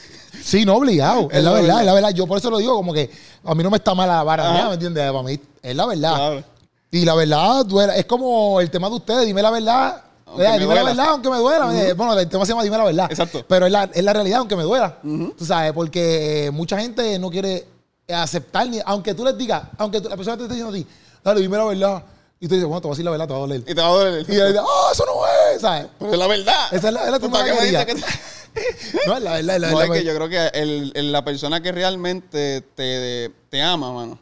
Sí, 0.44 0.66
no 0.66 0.76
obligado. 0.76 1.30
Es, 1.32 1.38
Es 1.38 1.44
la 1.44 1.52
verdad, 1.52 1.62
verdad. 1.68 1.80
es 1.82 1.86
la 1.86 1.94
verdad. 1.94 2.10
Yo 2.12 2.28
por 2.28 2.38
eso 2.40 2.50
lo 2.50 2.58
digo, 2.58 2.74
como 2.76 2.94
que 2.94 3.10
a 3.46 3.56
mí 3.56 3.64
no 3.64 3.70
me 3.70 3.78
está 3.78 3.94
mal 3.94 4.08
la 4.10 4.24
vara 4.24 4.52
mía, 4.52 4.68
¿me 4.68 4.74
entiendes? 4.74 5.10
Para 5.12 5.24
mí 5.24 5.40
es 5.62 5.76
la 5.76 5.86
verdad. 5.86 6.16
Claro. 6.16 6.44
Y 6.92 7.06
la 7.06 7.16
verdad. 7.16 7.96
Es 7.98 8.06
como 8.06 8.60
el 8.60 8.70
tema 8.70 8.90
de 8.90 8.96
ustedes, 8.96 9.26
dime 9.26 9.42
la 9.42 9.52
verdad. 9.52 10.04
Aunque 10.32 10.46
Eh, 10.46 10.50
me 10.52 10.60
dime 10.60 10.76
la 10.76 10.84
verdad, 10.84 11.06
aunque 11.10 11.30
me 11.30 11.38
duela. 11.38 11.82
Eh, 11.90 11.94
Bueno, 11.94 12.18
el 12.18 12.28
tema 12.28 12.46
se 12.46 12.52
llama 12.52 12.64
Dime 12.64 12.78
la 12.78 12.84
verdad. 12.86 13.08
Exacto. 13.10 13.46
Pero 13.48 13.66
es 13.66 13.72
la, 13.72 13.84
es 13.94 14.04
la 14.04 14.14
realidad, 14.14 14.40
aunque 14.40 14.56
me 14.56 14.64
duela. 14.64 14.98
Tú 15.02 15.46
sabes, 15.46 15.72
porque 15.74 16.50
mucha 16.54 16.80
gente 16.80 17.18
no 17.20 17.30
quiere 17.30 17.68
aceptar, 18.10 18.68
ni, 18.68 18.80
aunque 18.86 19.14
tú 19.14 19.24
les 19.24 19.38
digas, 19.38 19.64
aunque 19.78 20.02
tú- 20.02 20.10
la 20.10 20.16
persona 20.18 20.36
te 20.38 20.44
esté 20.44 20.56
diciendo 20.56 20.76
a 20.76 20.80
ti, 20.80 20.86
dale, 21.24 21.42
dime 21.42 21.58
la 21.58 21.66
verdad. 21.66 22.04
Y 22.40 22.48
tú 22.48 22.56
dices, 22.56 22.68
bueno, 22.68 22.82
te 22.82 22.88
voy 22.88 22.94
a 22.94 22.96
decir 22.96 23.06
la 23.06 23.12
verdad, 23.12 23.28
te 23.28 23.34
va 23.34 23.38
a 23.38 23.42
doler. 23.42 23.60
Y 23.62 23.64
te 23.66 23.76
va 23.76 23.88
a 23.88 23.92
doler. 23.92 24.26
Y 24.28 24.36
él 24.36 24.48
dice, 24.48 24.60
oh, 24.66 24.90
eso 24.92 25.06
no 25.06 25.54
es, 25.56 25.62
¿sabes? 25.62 25.86
Pero 26.00 26.12
es 26.14 26.18
la 26.20 26.28
verdad. 26.28 26.66
Esa 26.74 26.88
es 26.88 26.94
la- 26.94 27.06
es 27.06 27.12
la 27.12 27.20
¿Tú 27.20 27.26
tumba 27.26 27.40
para 27.40 27.52
qué 27.52 27.58
me 27.60 27.66
quería. 27.66 27.86
dices 27.86 28.04
que- 28.04 28.32
No, 29.08 29.16
es 29.18 29.24
la 29.24 29.32
verdad, 29.34 29.56
es 29.56 29.62
la 29.62 29.72
No, 29.72 29.82
es 29.82 29.88
verdad. 29.90 29.94
que 30.02 30.04
yo 30.06 30.16
creo 30.16 30.30
que 30.30 30.60
el- 30.60 30.92
el- 30.96 31.12
la 31.12 31.24
persona 31.24 31.62
que 31.62 31.72
realmente 31.72 32.62
te, 32.76 33.32
te 33.50 33.62
ama, 33.62 33.94
mano, 33.94 34.20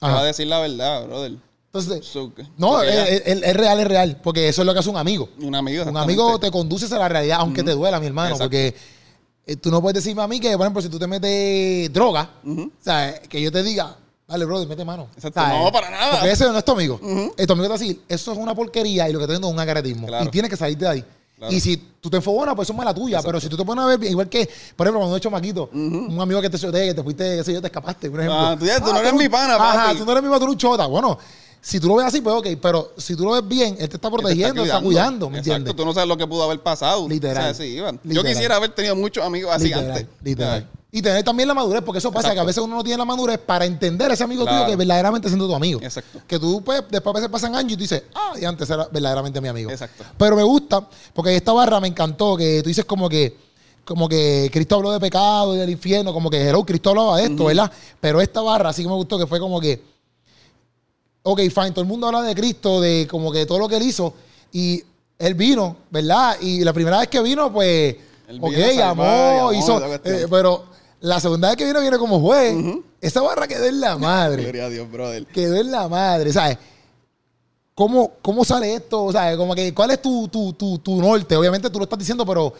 te 0.00 0.06
Ajá. 0.06 0.14
va 0.14 0.20
a 0.22 0.24
decir 0.24 0.46
la 0.46 0.58
verdad, 0.60 1.04
brother. 1.06 1.32
Entonces, 1.72 2.06
So, 2.06 2.32
no, 2.56 2.82
es, 2.82 3.22
es- 3.26 3.42
es 3.42 3.54
real, 3.56 3.78
es 3.80 3.86
real, 3.86 4.20
porque 4.22 4.48
eso 4.48 4.62
es 4.62 4.66
lo 4.66 4.72
que 4.72 4.80
hace 4.80 4.88
un 4.90 4.96
amigo. 4.96 5.28
un 5.42 5.54
amigo. 5.54 5.84
Un 5.84 5.96
amigo 5.96 6.38
te 6.38 6.50
conduce 6.50 6.92
a 6.94 6.98
la 6.98 7.08
realidad, 7.08 7.38
aunque 7.40 7.62
te 7.62 7.72
duela, 7.72 8.00
mi 8.00 8.06
hermano, 8.06 8.30
Exacto. 8.30 8.44
porque 8.46 8.74
eh, 9.46 9.56
tú 9.56 9.70
no 9.70 9.80
puedes 9.82 10.02
decirme 10.02 10.22
a 10.22 10.26
mí 10.28 10.40
que, 10.40 10.50
por 10.52 10.62
ejemplo, 10.62 10.80
si 10.82 10.88
tú 10.88 10.98
te 10.98 11.06
metes 11.06 11.92
droga, 11.92 12.30
Ujú. 12.44 12.70
¿sabes? 12.80 13.20
Que 13.28 13.40
yo 13.42 13.52
te 13.52 13.62
diga, 13.62 13.96
dale, 14.26 14.44
brother, 14.46 14.66
mete 14.66 14.84
mano. 14.84 15.08
Exacto. 15.14 15.40
¿sabes? 15.40 15.58
No, 15.62 15.70
para 15.70 15.90
nada. 15.90 16.12
Porque 16.12 16.30
ese 16.32 16.44
no 16.46 16.56
es 16.56 16.64
tu 16.64 16.72
amigo. 16.72 16.98
Eh, 17.36 17.46
tu 17.46 17.52
amigo 17.52 17.64
te 17.64 17.68
va 17.68 17.74
a 17.74 17.78
decir, 17.78 18.00
eso 18.08 18.32
es 18.32 18.38
una 18.38 18.54
porquería 18.54 19.08
y 19.08 19.12
lo 19.12 19.18
que 19.18 19.26
te 19.26 19.32
viendo 19.32 19.48
es 19.48 19.52
un 19.54 19.60
agaratismo. 19.60 20.06
Claro. 20.06 20.24
Y 20.24 20.28
tienes 20.28 20.50
que 20.50 20.56
salir 20.56 20.76
de 20.78 20.88
ahí. 20.88 21.04
Claro. 21.36 21.52
Y 21.52 21.60
si 21.60 21.76
tú 22.00 22.10
te 22.10 22.16
enfogonas, 22.16 22.54
pues 22.56 22.66
eso 22.66 22.72
es 22.72 22.76
mala 22.78 22.92
tuya. 22.94 23.20
Pero 23.22 23.38
si 23.40 23.48
tú 23.48 23.56
te 23.56 23.64
pones 23.64 23.84
a 23.84 23.86
ver, 23.88 24.02
igual 24.10 24.28
que, 24.28 24.48
por 24.74 24.86
ejemplo, 24.86 25.00
cuando 25.00 25.14
he 25.16 25.18
hecho 25.18 25.30
maquito, 25.30 25.68
un 25.72 26.18
amigo 26.20 26.40
que 26.40 26.50
te 26.50 26.58
chotea, 26.58 26.84
que 26.86 26.94
te 26.94 27.02
fuiste, 27.02 27.36
qué 27.36 27.44
sé 27.44 27.52
yo, 27.52 27.60
te 27.60 27.68
escapaste, 27.68 28.10
por 28.10 28.20
ejemplo. 28.20 28.38
Ah, 28.40 28.56
tú 28.58 28.64
ya- 28.66 28.80
tú 28.80 28.92
no 28.92 28.98
eres 28.98 29.12
un- 29.12 29.18
mi 29.18 29.28
pana, 29.28 29.54
Ajá, 29.54 29.84
papi. 29.86 29.98
tú 29.98 30.04
no 30.04 30.10
eres 30.12 30.24
mi 30.24 30.28
pana, 30.30 30.38
tú 30.40 30.44
eres 30.46 30.52
un 30.54 30.58
chota. 30.58 30.86
Bueno, 30.86 31.16
si 31.60 31.80
tú 31.80 31.88
lo 31.88 31.96
ves 31.96 32.06
así, 32.06 32.20
pues 32.20 32.34
ok. 32.36 32.46
Pero 32.60 32.92
si 32.96 33.14
tú 33.16 33.24
lo 33.24 33.32
ves 33.32 33.46
bien, 33.46 33.76
él 33.78 33.88
te 33.88 33.96
está 33.96 34.08
te 34.10 34.16
protegiendo, 34.16 34.62
te 34.62 34.68
está 34.68 34.80
cuidando, 34.80 35.28
¿me 35.30 35.38
Exacto, 35.38 35.56
entiendes? 35.56 35.76
tú 35.76 35.84
no 35.84 35.92
sabes 35.92 36.08
lo 36.08 36.16
que 36.16 36.26
pudo 36.26 36.44
haber 36.44 36.60
pasado. 36.60 37.08
Literal. 37.08 37.50
O 37.50 37.54
sea, 37.54 37.54
sí, 37.54 37.72
Iván. 37.74 38.00
Yo 38.04 38.22
quisiera 38.24 38.56
haber 38.56 38.70
tenido 38.74 38.94
muchos 38.96 39.24
amigos 39.24 39.52
así 39.54 39.64
literal, 39.64 39.90
antes. 39.90 40.06
literal. 40.22 40.68
Y 40.90 41.02
tener 41.02 41.22
también 41.22 41.46
la 41.46 41.52
madurez, 41.54 41.82
porque 41.84 41.98
eso 41.98 42.10
pasa, 42.10 42.28
Exacto. 42.28 42.34
que 42.36 42.40
a 42.40 42.44
veces 42.44 42.62
uno 42.64 42.76
no 42.76 42.82
tiene 42.82 42.96
la 42.96 43.04
madurez 43.04 43.38
para 43.38 43.66
entender 43.66 44.10
a 44.10 44.14
ese 44.14 44.24
amigo 44.24 44.44
Claro. 44.44 44.60
tuyo 44.64 44.70
que 44.70 44.76
verdaderamente 44.76 45.28
siendo 45.28 45.46
tu 45.46 45.54
amigo. 45.54 45.80
Exacto. 45.82 46.20
Que 46.26 46.38
tú, 46.38 46.62
pues, 46.64 46.82
después 46.90 47.14
a 47.14 47.18
veces 47.18 47.30
pasan 47.30 47.54
años 47.54 47.72
y 47.72 47.76
tú 47.76 47.82
dices, 47.82 48.04
ah, 48.14 48.32
y 48.40 48.44
antes 48.46 48.70
era 48.70 48.86
verdaderamente 48.90 49.38
mi 49.42 49.48
amigo. 49.48 49.70
Exacto. 49.70 50.04
Pero 50.16 50.36
me 50.36 50.42
gusta, 50.44 50.88
porque 51.12 51.36
esta 51.36 51.52
barra 51.52 51.78
me 51.78 51.88
encantó, 51.88 52.38
que 52.38 52.62
tú 52.62 52.68
dices 52.68 52.86
como 52.86 53.06
que, 53.06 53.36
como 53.84 54.08
que 54.08 54.48
Cristo 54.50 54.76
habló 54.76 54.90
de 54.92 54.98
pecado 55.00 55.54
y 55.54 55.58
del 55.58 55.68
infierno, 55.68 56.14
como 56.14 56.30
que 56.30 56.40
hello, 56.48 56.64
Cristo 56.64 56.88
hablaba 56.90 57.18
de 57.18 57.24
esto, 57.24 57.44
¿verdad? 57.44 57.70
Pero 58.00 58.22
esta 58.22 58.40
barra 58.40 58.72
sí 58.72 58.82
que 58.82 58.88
me 58.88 58.94
gustó, 58.94 59.18
que 59.18 59.26
fue 59.26 59.38
como 59.40 59.60
que, 59.60 59.82
ok, 61.30 61.40
fine, 61.40 61.70
todo 61.72 61.82
el 61.82 61.86
mundo 61.86 62.06
habla 62.06 62.22
de 62.22 62.34
Cristo, 62.34 62.80
de 62.80 63.06
como 63.10 63.30
que 63.30 63.44
todo 63.44 63.58
lo 63.58 63.68
que 63.68 63.76
él 63.76 63.82
hizo, 63.82 64.14
y 64.52 64.82
él 65.18 65.34
vino, 65.34 65.76
¿verdad? 65.90 66.36
Y 66.40 66.64
la 66.64 66.72
primera 66.72 66.98
vez 66.98 67.08
que 67.08 67.20
vino, 67.20 67.52
pues, 67.52 67.96
Él 68.26 68.38
ok, 68.40 68.50
vino 68.50 68.64
a 68.64 68.68
salvar, 68.68 68.88
amó, 68.88 69.02
y 69.04 69.38
amó, 69.38 69.52
hizo, 69.52 69.94
eh, 70.04 70.26
pero 70.30 70.64
la 71.00 71.20
segunda 71.20 71.48
vez 71.48 71.56
que 71.56 71.66
vino, 71.66 71.80
viene 71.80 71.98
como 71.98 72.18
juez. 72.20 72.56
Esa 73.00 73.20
barra 73.20 73.46
quedó 73.46 73.66
en 73.66 73.80
la 73.80 73.96
madre. 73.98 74.42
Gloria 74.42 74.64
a 74.64 74.68
Dios, 74.68 74.90
brother. 74.90 75.26
Quedó 75.26 75.56
en 75.56 75.70
la 75.70 75.88
madre, 75.88 76.32
¿sabes? 76.32 76.58
¿Cómo, 77.74 78.12
cómo 78.22 78.44
sale 78.44 78.74
esto? 78.74 79.12
¿Sabes? 79.12 79.36
Como 79.36 79.54
que, 79.54 79.72
¿cuál 79.72 79.90
es 79.92 80.02
tu, 80.02 80.26
tu, 80.28 80.52
tu, 80.54 80.78
tu 80.78 81.00
norte? 81.00 81.36
Obviamente 81.36 81.70
tú 81.70 81.78
lo 81.78 81.84
estás 81.84 81.98
diciendo, 81.98 82.26
pero 82.26 82.52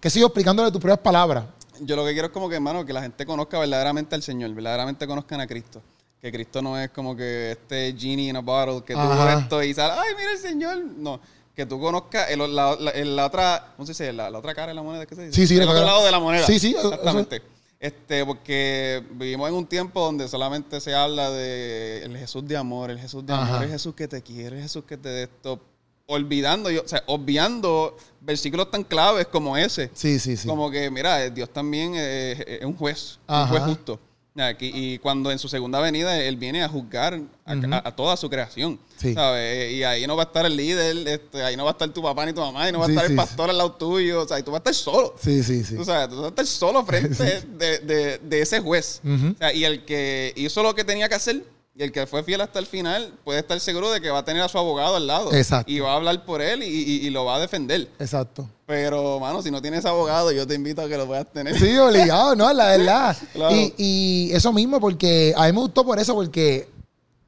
que 0.00 0.10
sigo 0.10 0.26
explicándole 0.26 0.70
tus 0.70 0.80
propias 0.80 0.98
palabras. 0.98 1.44
Yo 1.80 1.96
lo 1.96 2.04
que 2.04 2.12
quiero 2.12 2.26
es 2.26 2.32
como 2.32 2.48
que, 2.48 2.56
hermano, 2.56 2.84
que 2.84 2.92
la 2.92 3.02
gente 3.02 3.24
conozca 3.24 3.58
verdaderamente 3.58 4.14
al 4.14 4.22
Señor, 4.22 4.52
verdaderamente 4.52 5.06
conozcan 5.06 5.40
a 5.40 5.46
Cristo. 5.46 5.80
Que 6.26 6.32
Cristo 6.32 6.60
no 6.60 6.76
es 6.76 6.90
como 6.90 7.14
que 7.16 7.52
este 7.52 7.94
genie 7.96 8.30
in 8.30 8.36
a 8.36 8.40
bottle 8.40 8.82
que 8.84 8.94
tú 8.94 8.98
Ajá. 8.98 9.38
esto 9.38 9.62
y 9.62 9.72
sale, 9.72 9.94
ay, 9.96 10.08
mira 10.18 10.32
el 10.32 10.38
Señor. 10.38 10.78
No, 10.96 11.20
que 11.54 11.64
tú 11.66 11.78
conozcas 11.78 12.28
el, 12.30 12.40
la, 12.52 12.74
la- 12.74 12.90
el- 12.90 13.14
la 13.14 13.26
otra, 13.26 13.74
¿cómo 13.76 13.86
se 13.86 13.92
dice? 13.92 14.12
La, 14.12 14.28
la 14.28 14.38
otra 14.40 14.52
cara 14.52 14.68
de 14.68 14.74
la 14.74 14.82
moneda, 14.82 15.06
¿qué 15.06 15.14
se 15.14 15.26
dice? 15.26 15.34
Sí, 15.40 15.46
sí, 15.46 15.54
El 15.54 15.62
otro 15.62 15.74
cara. 15.74 15.86
lado 15.86 16.04
de 16.04 16.10
la 16.10 16.18
moneda. 16.18 16.44
Sí, 16.44 16.58
sí, 16.58 16.74
eso- 16.76 16.88
Exactamente. 16.88 17.42
Este, 17.78 18.24
porque 18.26 19.04
vivimos 19.12 19.48
en 19.48 19.54
un 19.54 19.66
tiempo 19.66 20.00
donde 20.00 20.26
solamente 20.26 20.80
se 20.80 20.94
habla 20.96 21.30
de 21.30 22.02
el 22.02 22.16
Jesús 22.16 22.44
de 22.48 22.56
amor, 22.56 22.90
el 22.90 22.98
Jesús 22.98 23.24
de 23.24 23.32
Ajá. 23.32 23.46
amor, 23.48 23.62
el 23.62 23.70
Jesús 23.70 23.94
que 23.94 24.08
te 24.08 24.20
quiere, 24.20 24.56
el 24.56 24.62
Jesús 24.62 24.82
que 24.84 24.96
te 24.96 25.08
de 25.10 25.22
esto. 25.24 25.60
Olvidando, 26.08 26.70
yo, 26.70 26.82
o 26.84 26.88
sea, 26.88 27.02
obviando 27.06 27.96
versículos 28.20 28.70
tan 28.70 28.84
claves 28.84 29.26
como 29.26 29.56
ese. 29.56 29.90
Sí, 29.94 30.18
sí, 30.20 30.36
sí. 30.36 30.46
Como 30.46 30.70
que, 30.70 30.88
mira, 30.90 31.28
Dios 31.30 31.50
también 31.50 31.94
es 31.96 32.64
un 32.64 32.76
juez, 32.76 33.18
Ajá. 33.26 33.42
un 33.44 33.48
juez 33.48 33.62
justo. 33.76 34.00
Aquí- 34.38 34.70
y 34.74 34.98
cuando 34.98 35.30
en 35.32 35.38
su 35.38 35.48
segunda 35.48 35.80
venida 35.80 36.20
Él 36.20 36.36
viene 36.36 36.62
a 36.62 36.68
juzgar 36.68 37.20
a, 37.44 37.54
Ujú. 37.54 37.72
a- 37.74 37.82
a 37.88 37.96
toda 37.96 38.16
su 38.16 38.28
creación. 38.28 38.78
Sí. 38.98 39.14
¿sabes? 39.14 39.72
Y 39.72 39.82
ahí 39.84 40.06
no 40.06 40.16
va 40.16 40.22
a 40.24 40.26
estar 40.26 40.46
el 40.46 40.56
líder, 40.56 41.06
este, 41.08 41.42
ahí 41.42 41.56
no 41.56 41.64
va 41.64 41.70
a 41.70 41.72
estar 41.72 41.88
tu 41.90 42.02
papá 42.02 42.24
ni 42.26 42.32
tu 42.32 42.40
mamá, 42.40 42.68
y 42.68 42.72
no 42.72 42.78
va 42.80 42.86
a 42.86 42.88
estar 42.88 43.04
sí, 43.06 43.12
el 43.12 43.16
pastor 43.16 43.50
al 43.50 43.58
lado 43.58 43.72
tuyo. 43.72 44.22
O 44.22 44.28
sea, 44.28 44.38
y 44.38 44.42
tú 44.42 44.50
vas 44.50 44.58
a 44.58 44.70
estar 44.70 44.74
solo. 44.74 45.14
Sí, 45.22 45.42
sí, 45.42 45.62
sí. 45.64 45.76
Tú 45.76 45.84
sabes, 45.84 46.08
tú 46.08 46.16
vas 46.16 46.24
a 46.26 46.28
estar 46.28 46.46
solo 46.46 46.84
frente 46.84 47.42
de, 47.58 47.78
de- 47.80 48.18
de 48.18 48.40
ese 48.40 48.60
juez. 48.60 49.00
O 49.04 49.38
sea, 49.38 49.52
y 49.52 49.64
el 49.64 49.84
que 49.84 50.32
hizo 50.36 50.62
lo 50.62 50.74
que 50.74 50.84
tenía 50.84 51.08
que 51.08 51.14
hacer 51.14 51.42
y 51.78 51.82
el 51.82 51.92
que 51.92 52.06
fue 52.06 52.22
fiel 52.22 52.40
hasta 52.40 52.58
el 52.58 52.66
final 52.66 53.12
puede 53.22 53.40
estar 53.40 53.60
seguro 53.60 53.90
de 53.90 54.00
que 54.00 54.08
va 54.10 54.20
a 54.20 54.24
tener 54.24 54.42
a 54.42 54.48
su 54.48 54.56
abogado 54.56 54.96
al 54.96 55.06
lado. 55.06 55.32
Exacto. 55.34 55.70
Y 55.70 55.78
va 55.80 55.92
a 55.92 55.96
hablar 55.96 56.24
por 56.24 56.40
él 56.40 56.62
y, 56.62 56.66
y- 56.66 57.06
y 57.06 57.10
lo 57.10 57.24
va 57.26 57.36
a 57.36 57.40
defender. 57.40 57.88
Exacto. 57.98 58.48
Pero, 58.66 59.20
mano, 59.20 59.42
si 59.42 59.50
no 59.50 59.60
tienes 59.60 59.84
abogado, 59.84 60.32
yo 60.32 60.46
te 60.46 60.54
invito 60.54 60.80
a 60.80 60.88
que 60.88 60.96
lo 60.96 61.06
puedas 61.06 61.30
tener. 61.32 61.58
Sí, 61.58 61.76
obligado, 61.76 62.34
¿no? 62.34 62.50
La 62.52 62.68
verdad. 62.68 63.16
Claro. 63.34 63.54
Y, 63.54 63.74
y 63.76 64.32
eso 64.32 64.52
mismo, 64.54 64.80
porque 64.80 65.34
a 65.36 65.46
mí 65.46 65.52
me 65.52 65.58
gustó 65.60 65.84
por 65.84 65.98
eso, 65.98 66.14
porque 66.14 66.66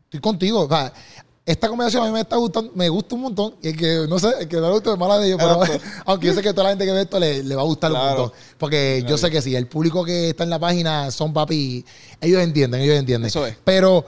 estoy 0.05 0.21
contigo. 0.21 0.61
O 0.63 0.69
sea, 0.69 0.93
esta 1.45 1.69
conversación 1.69 2.03
a 2.05 2.07
mí 2.07 2.13
me 2.13 2.21
está 2.21 2.37
gustando, 2.37 2.73
me 2.75 2.89
gusta 2.89 3.15
un 3.17 3.21
montón. 3.23 3.55
Y 3.63 3.69
el 3.69 3.77
que 3.77 4.07
no 4.09 4.19
sé, 4.19 4.29
el 4.41 4.49
que 4.49 4.57
no 4.57 4.63
le 4.69 4.73
gusta 4.73 4.93
es 4.93 4.99
mala 4.99 5.19
de 5.19 5.27
ellos, 5.29 5.39
pero 5.39 5.61
aunque 6.07 6.27
yo 6.27 6.33
sé 6.35 6.41
que 6.43 6.53
toda 6.53 6.65
la 6.65 6.71
gente 6.71 6.87
que 6.87 6.93
ve 6.93 7.03
esto 7.03 7.21
le, 7.21 7.43
le 7.43 7.55
va 7.55 7.61
a 7.63 7.67
gustar 7.67 7.93
un 7.93 7.99
montón. 7.99 8.33
Porque 8.57 9.05
yo 9.07 9.19
sé 9.19 9.31
que 9.31 9.43
sí, 9.43 9.55
el 9.55 9.67
público 9.67 10.05
que 10.07 10.31
está 10.31 10.45
en 10.45 10.51
la 10.51 10.59
página 10.59 11.11
son 11.11 11.35
papi, 11.35 11.85
ellos 12.21 12.41
entienden, 12.43 12.81
ellos 12.81 12.97
entienden. 12.99 13.29
Eso 13.29 13.47
es. 13.47 13.57
Pero 13.65 14.05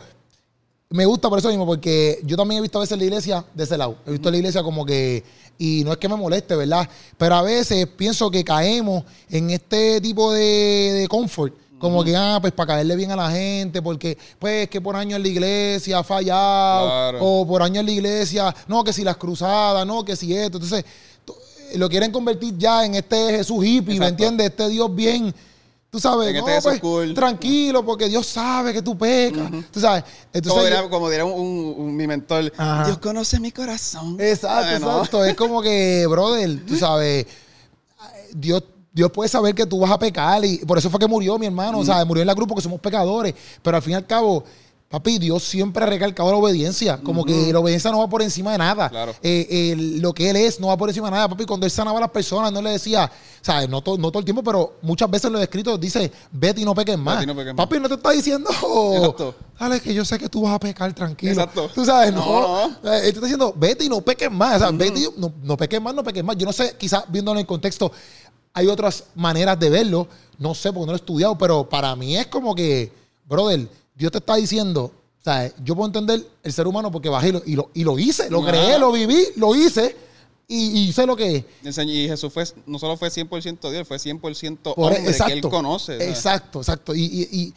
me 0.90 1.06
gusta 1.06 1.28
por 1.28 1.38
eso 1.38 1.48
mismo, 1.48 1.64
porque 1.66 2.20
yo 2.24 2.36
también 2.36 2.58
he 2.58 2.62
visto 2.62 2.78
a 2.78 2.80
veces 2.80 2.98
la 2.98 3.04
iglesia 3.04 3.44
de 3.54 3.62
ese 3.64 3.78
lado. 3.78 3.96
He 4.06 4.10
visto 4.10 4.28
la 4.30 4.36
iglesia 4.36 4.62
como 4.62 4.84
que, 4.84 5.22
y 5.56 5.84
no 5.84 5.92
es 5.92 5.98
que 5.98 6.08
me 6.08 6.16
moleste, 6.16 6.56
¿verdad? 6.56 6.88
Pero 7.16 7.36
a 7.36 7.42
veces 7.42 7.86
pienso 7.96 8.28
que 8.30 8.42
caemos 8.42 9.04
en 9.28 9.50
este 9.50 10.00
tipo 10.00 10.32
de, 10.32 10.42
de 11.00 11.08
comfort. 11.08 11.54
Como 11.78 12.04
que, 12.04 12.14
ah, 12.14 12.38
pues 12.40 12.52
para 12.52 12.74
caerle 12.74 12.94
bien 12.96 13.10
a 13.10 13.16
la 13.16 13.30
gente, 13.30 13.80
porque, 13.80 14.18
pues, 14.38 14.68
que 14.68 14.80
por 14.82 14.96
años 14.96 15.18
la 15.18 15.28
iglesia 15.28 15.98
ha 16.00 16.04
fallado, 16.04 16.86
Claro. 16.86 17.18
o 17.22 17.46
por 17.46 17.62
años 17.62 17.82
la 17.84 17.90
iglesia, 17.90 18.54
no, 18.68 18.84
que 18.84 18.92
si 18.92 19.02
las 19.02 19.16
cruzadas, 19.16 19.86
no, 19.86 20.04
que 20.04 20.14
si 20.14 20.34
esto. 20.36 20.58
Entonces, 20.58 20.84
to- 21.24 21.38
lo 21.76 21.88
quieren 21.88 22.10
convertir 22.12 22.58
ya 22.58 22.84
en 22.84 22.96
este 22.96 23.30
Jesús 23.38 23.64
hippie, 23.64 23.98
¿me 23.98 24.08
entiendes? 24.08 24.48
Este 24.48 24.68
Dios 24.68 24.94
bien, 24.94 25.34
tú 25.90 25.98
sabes, 26.00 26.32
no, 26.32 26.48
este 26.48 26.62
pues, 26.62 26.80
cool. 26.80 27.14
tranquilo, 27.14 27.84
porque 27.84 28.08
Dios 28.08 28.26
sabe 28.26 28.72
que 28.72 28.80
tú 28.82 28.96
pecas, 28.96 29.50
tú 29.72 29.80
sabes. 29.80 30.04
Entonces, 30.32 30.52
como, 30.52 30.64
diría, 30.64 30.88
como 30.90 31.10
diría 31.10 31.24
un, 31.24 31.32
un- 31.40 31.74
un- 31.78 31.96
mi 31.96 32.06
mentor, 32.06 32.52
Ajá. 32.56 32.84
Dios 32.86 32.98
conoce 32.98 33.40
mi 33.40 33.50
corazón. 33.52 34.16
Exacto, 34.20 34.78
¿no? 34.80 34.96
exacto. 34.98 35.24
Es 35.24 35.34
como 35.34 35.60
que, 35.62 36.06
brother, 36.08 36.64
tú 36.66 36.76
sabes, 36.76 37.26
Dios, 38.32 38.62
Dios 38.92 39.10
puede 39.10 39.28
saber 39.28 39.54
que 39.54 39.66
tú 39.66 39.80
vas 39.80 39.90
a 39.90 39.98
pecar 39.98 40.44
y 40.44 40.58
por 40.58 40.78
eso 40.78 40.90
fue 40.90 40.98
que 41.00 41.06
murió 41.06 41.38
mi 41.38 41.46
hermano, 41.46 41.78
o 41.78 41.84
sea, 41.84 42.04
murió 42.04 42.22
en 42.22 42.26
la 42.26 42.34
cruz 42.34 42.46
porque 42.48 42.62
somos 42.62 42.80
pecadores, 42.80 43.34
pero 43.62 43.76
al 43.76 43.82
fin 43.82 43.92
y 43.92 43.96
al 43.96 44.06
cabo, 44.06 44.44
papi, 44.90 45.20
Dios 45.20 45.44
siempre 45.44 45.84
ha 45.84 45.86
recalcado 45.86 46.32
la 46.32 46.36
obediencia, 46.38 46.98
como 46.98 47.24
que 47.24 47.52
la 47.52 47.60
obediencia 47.60 47.92
no 47.92 48.00
va 48.00 48.08
por 48.08 48.22
encima 48.22 48.50
de 48.50 48.58
nada. 48.58 48.88
Claro. 48.88 49.12
Eh, 49.22 49.46
eh, 49.48 49.76
lo 50.00 50.12
que 50.12 50.28
Él 50.28 50.34
es 50.34 50.58
no 50.58 50.66
va 50.66 50.76
por 50.76 50.88
encima 50.88 51.06
de 51.06 51.12
nada, 51.12 51.28
papi, 51.28 51.44
cuando 51.44 51.64
Él 51.64 51.70
sanaba 51.70 51.98
a 51.98 52.00
las 52.00 52.10
personas, 52.10 52.50
no 52.52 52.60
le 52.60 52.70
decía, 52.70 53.08
¿sabes? 53.40 53.68
No, 53.68 53.82
to- 53.82 53.96
no 53.96 54.10
todo 54.10 54.18
el 54.18 54.24
tiempo, 54.24 54.42
pero 54.42 54.78
muchas 54.82 55.08
veces 55.08 55.30
lo 55.30 55.38
escrito 55.40 55.78
dice, 55.78 56.10
vete 56.32 56.60
y 56.62 56.64
no 56.64 56.74
peques 56.74 56.98
más. 56.98 57.22
y 57.22 57.26
no 57.26 57.36
peques 57.36 57.54
más. 57.54 57.66
papi, 57.68 57.78
no 57.78 57.88
te 57.88 57.94
está 57.94 58.10
diciendo, 58.10 58.50
Exacto. 58.96 59.34
dale, 59.60 59.80
que 59.80 59.94
yo 59.94 60.04
sé 60.04 60.18
que 60.18 60.28
tú 60.28 60.42
vas 60.42 60.54
a 60.54 60.58
pecar 60.58 60.92
tranquilo. 60.92 61.32
Exacto. 61.34 61.70
Tú 61.72 61.84
sabes, 61.84 62.12
no. 62.12 62.66
No, 62.82 62.92
Eh, 62.92 62.96
Él 62.96 63.02
te 63.02 63.08
está 63.10 63.20
diciendo, 63.26 63.54
vete 63.56 63.84
y 63.84 63.88
no 63.88 64.00
peques 64.00 64.28
más. 64.30 64.56
O 64.56 64.58
sea, 64.58 64.70
vete 64.72 64.98
y 64.98 65.08
no, 65.16 65.32
no 65.44 65.56
peques 65.56 65.80
más, 65.80 65.94
no 65.94 66.02
peques 66.02 66.24
más. 66.24 66.36
Yo 66.36 66.46
no 66.46 66.52
sé, 66.52 66.74
quizás 66.76 67.04
viéndolo 67.06 67.38
en 67.38 67.46
contexto, 67.46 67.92
hay 68.52 68.66
otras 68.66 69.04
maneras 69.14 69.56
de 69.60 69.70
verlo. 69.70 70.08
No 70.36 70.52
sé, 70.52 70.72
porque 70.72 70.86
no 70.86 70.92
lo 70.92 70.92
he 70.94 70.96
estudiado, 70.96 71.38
pero 71.38 71.68
para 71.68 71.94
mí 71.94 72.16
es 72.16 72.26
como 72.26 72.56
que, 72.56 72.92
brother, 73.28 73.68
Dios 74.00 74.10
te 74.12 74.18
está 74.18 74.34
diciendo, 74.36 74.84
o 75.20 75.22
sea, 75.22 75.52
yo 75.62 75.76
puedo 75.76 75.86
entender 75.86 76.26
el 76.42 76.52
ser 76.52 76.66
humano 76.66 76.90
porque 76.90 77.08
bajé 77.08 77.28
y 77.46 77.54
lo, 77.54 77.70
y 77.74 77.84
lo, 77.84 77.98
hice, 77.98 78.30
lo 78.30 78.42
creé, 78.44 78.78
lo 78.78 78.90
viví, 78.90 79.22
lo 79.36 79.54
hice 79.54 79.94
y, 80.48 80.80
y 80.88 80.92
sé 80.92 81.06
lo 81.06 81.14
que 81.14 81.36
es. 81.36 81.44
Y 81.86 82.08
Jesús 82.08 82.32
fue, 82.32 82.44
no 82.66 82.78
solo 82.78 82.96
fue 82.96 83.10
100% 83.10 83.70
Dios, 83.70 83.86
fue 83.86 83.98
100% 83.98 84.58
Por- 84.74 84.74
hombre 84.78 85.02
que 85.04 85.32
Él 85.34 85.40
conoce. 85.50 85.92
¿sabes? 85.98 86.08
Exacto, 86.08 86.60
exacto. 86.60 86.94
Y, 86.94 87.02
y- 87.04 87.28
y- 87.30 87.54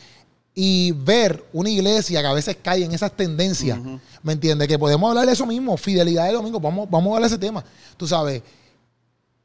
y 0.55 0.91
ver 0.91 1.43
una 1.51 1.69
iglesia 1.69 2.21
que 2.21 2.27
a 2.27 2.33
veces 2.33 2.55
cae 2.61 2.83
en 2.83 2.91
esas 2.93 3.11
tendencias, 3.13 3.79
¿me 4.21 4.33
entiendes? 4.33 4.67
Que 4.67 4.77
podemos 4.77 5.09
hablar 5.09 5.25
de 5.25 5.31
eso 5.33 5.47
mismo, 5.47 5.75
fidelidad 5.77 6.27
de 6.27 6.33
domingo, 6.33 6.59
vamos, 6.59 6.87
vamos 6.91 7.11
a 7.11 7.15
hablar 7.15 7.29
de 7.31 7.35
ese 7.35 7.41
tema. 7.43 7.63
Tú 7.97 8.05
sabes, 8.07 8.43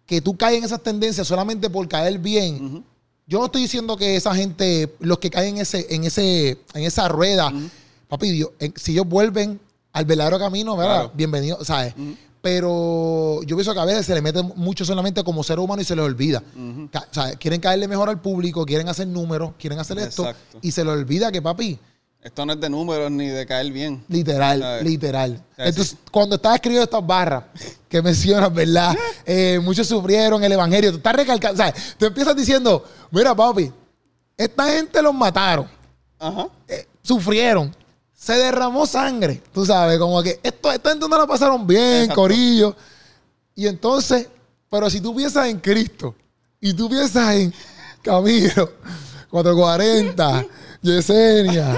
que 0.05 0.20
tú 0.20 0.36
caes 0.36 0.59
en 0.59 0.64
esas 0.64 0.82
tendencias 0.82 1.26
solamente 1.26 1.70
por 1.70 1.86
caer 1.88 2.18
bien, 2.18 2.84
yo 3.29 3.39
no 3.39 3.45
estoy 3.45 3.62
diciendo 3.62 3.97
que 3.97 4.16
esa 4.16 4.35
gente, 4.35 4.93
los 5.01 5.18
que 5.18 5.29
caen 5.31 5.57
en 5.57 5.61
ese, 5.62 5.87
en 5.95 6.05
ese, 6.05 6.59
en 6.74 6.83
esa 6.83 7.07
rueda, 7.09 7.53
papi, 8.09 8.31
Dios, 8.31 8.51
en- 8.59 8.72
si 8.76 8.93
ellos 8.93 9.07
vuelven 9.07 9.61
al 9.93 10.05
verdadero 10.07 10.39
camino, 10.39 10.76
¿verdad? 10.76 10.95
Claro. 10.95 11.12
Bienvenido, 11.14 11.62
¿sabes? 11.64 11.95
Pero 12.41 13.43
yo 13.43 13.57
pienso 13.57 13.74
que 13.74 13.81
a 13.81 13.85
veces 13.85 14.07
se 14.07 14.14
le 14.14 14.22
mete 14.22 14.43
mucho 14.43 14.85
solamente 14.85 15.22
como 15.24 15.43
ser 15.45 15.59
humano 15.59 15.83
y 15.83 15.85
se 15.85 15.95
les 15.95 16.05
olvida. 16.05 16.43
Ca- 16.91 17.07
o 17.11 17.14
sea, 17.14 17.33
quieren 17.37 17.61
caerle 17.61 17.87
mejor 17.87 18.09
al 18.09 18.20
público, 18.20 18.64
quieren 18.64 18.89
hacer 18.89 19.07
números, 19.07 19.53
quieren 19.59 19.79
hacer 19.79 19.99
esto, 19.99 20.22
y 20.62 20.70
se 20.70 20.85
les 20.85 20.93
olvida 20.95 21.31
que, 21.31 21.43
papi, 21.43 21.79
Esto 22.23 22.45
no 22.45 22.53
es 22.53 22.61
de 22.61 22.69
números 22.69 23.11
ni 23.11 23.29
de 23.29 23.47
caer 23.47 23.71
bien. 23.73 24.05
Literal, 24.09 24.61
¿Sabes? 24.61 24.85
literal. 24.85 25.43
Entonces, 25.57 25.97
cuando 26.11 26.37
estaba 26.37 26.57
escribiendo 26.57 26.85
estas 26.85 27.07
barras 27.07 27.45
que 27.89 28.03
mencionas, 28.03 28.53
¿verdad? 28.53 28.95
Eh, 29.31 29.61
muchos 29.62 29.87
sufrieron 29.87 30.43
el 30.43 30.53
evangelio. 30.53 30.91
Tú 30.91 30.97
estás 30.97 31.14
recalcando, 31.14 31.57
¿sabes? 31.59 31.95
Tú 31.99 32.07
empiezas 32.07 32.35
diciendo, 32.35 32.83
mira, 33.11 33.35
papi, 33.35 33.71
esta 34.37 34.69
gente 34.73 35.03
los 35.03 35.14
mataron, 35.14 35.69
Ajá. 36.19 36.49
eh, 36.66 36.87
sufrieron, 37.03 37.75
se 38.14 38.33
derramó 38.35 38.87
sangre. 38.87 39.43
Tú 39.53 39.66
sabes, 39.66 39.99
como 39.99 40.23
que 40.23 40.41
esto, 40.43 40.73
esta 40.73 40.91
gente 40.91 41.07
no 41.09 41.19
la 41.19 41.27
pasaron 41.27 41.66
bien, 41.66 42.03
Exacto. 42.05 42.14
corillo. 42.23 42.75
Y 43.55 43.66
entonces, 43.66 44.29
pero 44.71 44.89
si 44.89 45.01
tú 45.01 45.14
piensas 45.14 45.47
en 45.49 45.61
Cristo 45.61 46.14
y 46.61 46.73
tú 46.73 46.89
piensas 46.89 47.35
en 47.35 47.53
Camilo, 48.03 48.73
440, 49.31 50.47
Yesenia. 50.83 51.77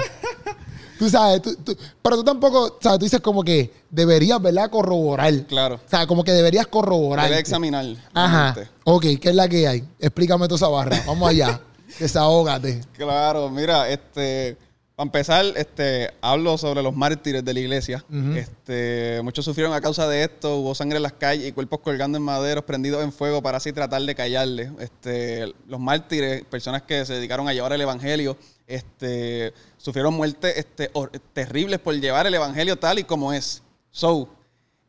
Tú 1.01 1.09
sabes, 1.09 1.41
tú- 1.41 1.55
tú- 1.55 1.75
pero 1.99 2.17
tú 2.17 2.23
tampoco, 2.23 2.77
sea, 2.79 2.91
tú 2.99 3.05
dices 3.05 3.19
como 3.21 3.43
que 3.43 3.73
deberías, 3.89 4.39
¿verdad? 4.39 4.69
Corroborar. 4.69 5.33
Claro. 5.47 5.79
O 5.83 5.89
sea, 5.89 6.05
como 6.05 6.23
que 6.23 6.31
deberías 6.31 6.67
corroborar. 6.67 7.27
Debe 7.27 7.39
examinar. 7.39 7.83
Ajá. 8.13 8.53
realmente. 8.53 8.69
Ok, 8.83 9.05
¿qué 9.19 9.29
es 9.29 9.35
la 9.35 9.49
que 9.49 9.67
hay? 9.67 9.83
Explícame 9.99 10.45
toda 10.47 10.57
esa 10.57 10.67
barra. 10.67 11.01
Vamos 11.07 11.27
allá. 11.27 11.59
Desahógate. 11.99 12.81
Claro, 12.95 13.49
mira, 13.49 13.89
este, 13.89 14.55
para 14.95 15.07
empezar, 15.07 15.43
este, 15.55 16.11
hablo 16.21 16.55
sobre 16.59 16.83
los 16.83 16.95
mártires 16.95 17.43
de 17.43 17.51
la 17.55 17.59
iglesia. 17.59 18.05
Este, 18.35 19.21
muchos 19.23 19.43
sufrieron 19.43 19.73
a 19.73 19.81
causa 19.81 20.07
de 20.07 20.23
esto, 20.23 20.57
hubo 20.57 20.75
sangre 20.75 20.97
en 20.97 21.03
las 21.03 21.13
calles 21.13 21.47
y 21.47 21.51
cuerpos 21.51 21.79
colgando 21.79 22.19
en 22.19 22.23
maderos 22.23 22.63
prendidos 22.63 23.03
en 23.03 23.11
fuego 23.11 23.41
para 23.41 23.57
así 23.57 23.73
tratar 23.73 24.03
de 24.03 24.13
callarle. 24.13 24.71
Este, 24.79 25.51
los 25.67 25.79
mártires, 25.79 26.43
personas 26.45 26.83
que 26.83 27.03
se 27.07 27.13
dedicaron 27.13 27.47
a 27.47 27.53
llevar 27.53 27.73
el 27.73 27.81
evangelio, 27.81 28.37
este, 28.67 29.51
sufrieron 29.81 30.13
muertes 30.13 30.57
este, 30.57 30.91
terribles 31.33 31.79
por 31.79 31.95
llevar 31.95 32.27
el 32.27 32.33
evangelio 32.33 32.77
tal 32.77 32.99
y 32.99 33.03
como 33.03 33.33
es. 33.33 33.61
So, 33.91 34.29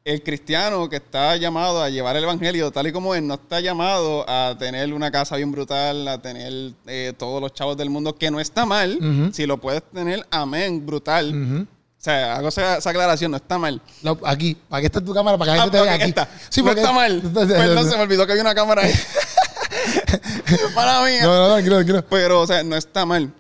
el 0.05 0.23
cristiano 0.23 0.89
que 0.89 0.97
está 0.97 1.37
llamado 1.37 1.81
a 1.83 1.89
llevar 1.89 2.17
el 2.17 2.25
evangelio 2.25 2.71
tal 2.73 2.89
y 2.89 2.93
como 2.93 3.15
es, 3.15 3.23
no 3.23 3.35
está 3.35 3.61
llamado 3.61 4.29
a 4.29 4.57
tener 4.59 4.93
una 4.93 5.11
casa 5.11 5.37
bien 5.37 5.53
brutal, 5.53 6.07
a 6.09 6.21
tener 6.21 6.73
eh, 6.87 7.13
todos 7.17 7.41
los 7.41 7.53
chavos 7.55 7.77
del 7.77 7.89
mundo, 7.89 8.15
que 8.17 8.31
no 8.31 8.41
está 8.41 8.67
mal. 8.67 8.97
Ujú. 9.01 9.33
Si 9.33 9.47
lo 9.47 9.59
puedes 9.59 9.83
tener, 9.93 10.27
amén, 10.31 10.85
brutal. 10.85 11.29
Ujú. 11.31 11.63
O 11.63 12.05
sea, 12.05 12.35
hago 12.35 12.49
esa, 12.49 12.79
esa 12.79 12.91
aclaración, 12.91 13.31
no 13.31 13.37
está 13.37 13.59
mal. 13.59 13.81
No, 14.03 14.19
aquí, 14.25 14.57
aquí 14.71 14.87
está 14.87 15.01
tu 15.01 15.15
cámara 15.15 15.39
para 15.39 15.53
que 15.53 15.57
la 15.57 15.63
Ah, 15.63 15.67
gente 15.67 15.79
te 15.79 15.85
vea 15.85 15.95
aquí. 15.95 16.05
está. 16.09 16.29
Sí, 16.49 16.61
no 16.61 16.67
porque- 16.67 16.81
está 16.81 16.93
mal. 16.93 17.21
Perdón, 17.33 17.89
se 17.89 17.97
me 17.97 18.03
olvidó 18.03 18.27
que 18.27 18.33
había 18.33 18.43
una 18.43 18.55
cámara 18.57 18.83
ahí. 18.83 18.93
Para 20.75 21.03
mí. 21.05 21.13
No, 21.23 21.37
no, 21.49 21.53
tranquilo, 21.55 21.77
tranquilo. 21.77 22.05
Pero, 22.11 22.41
o 22.41 22.47
sea, 22.47 22.63
no 22.63 22.77
está 22.77 23.07
mal. 23.07 23.33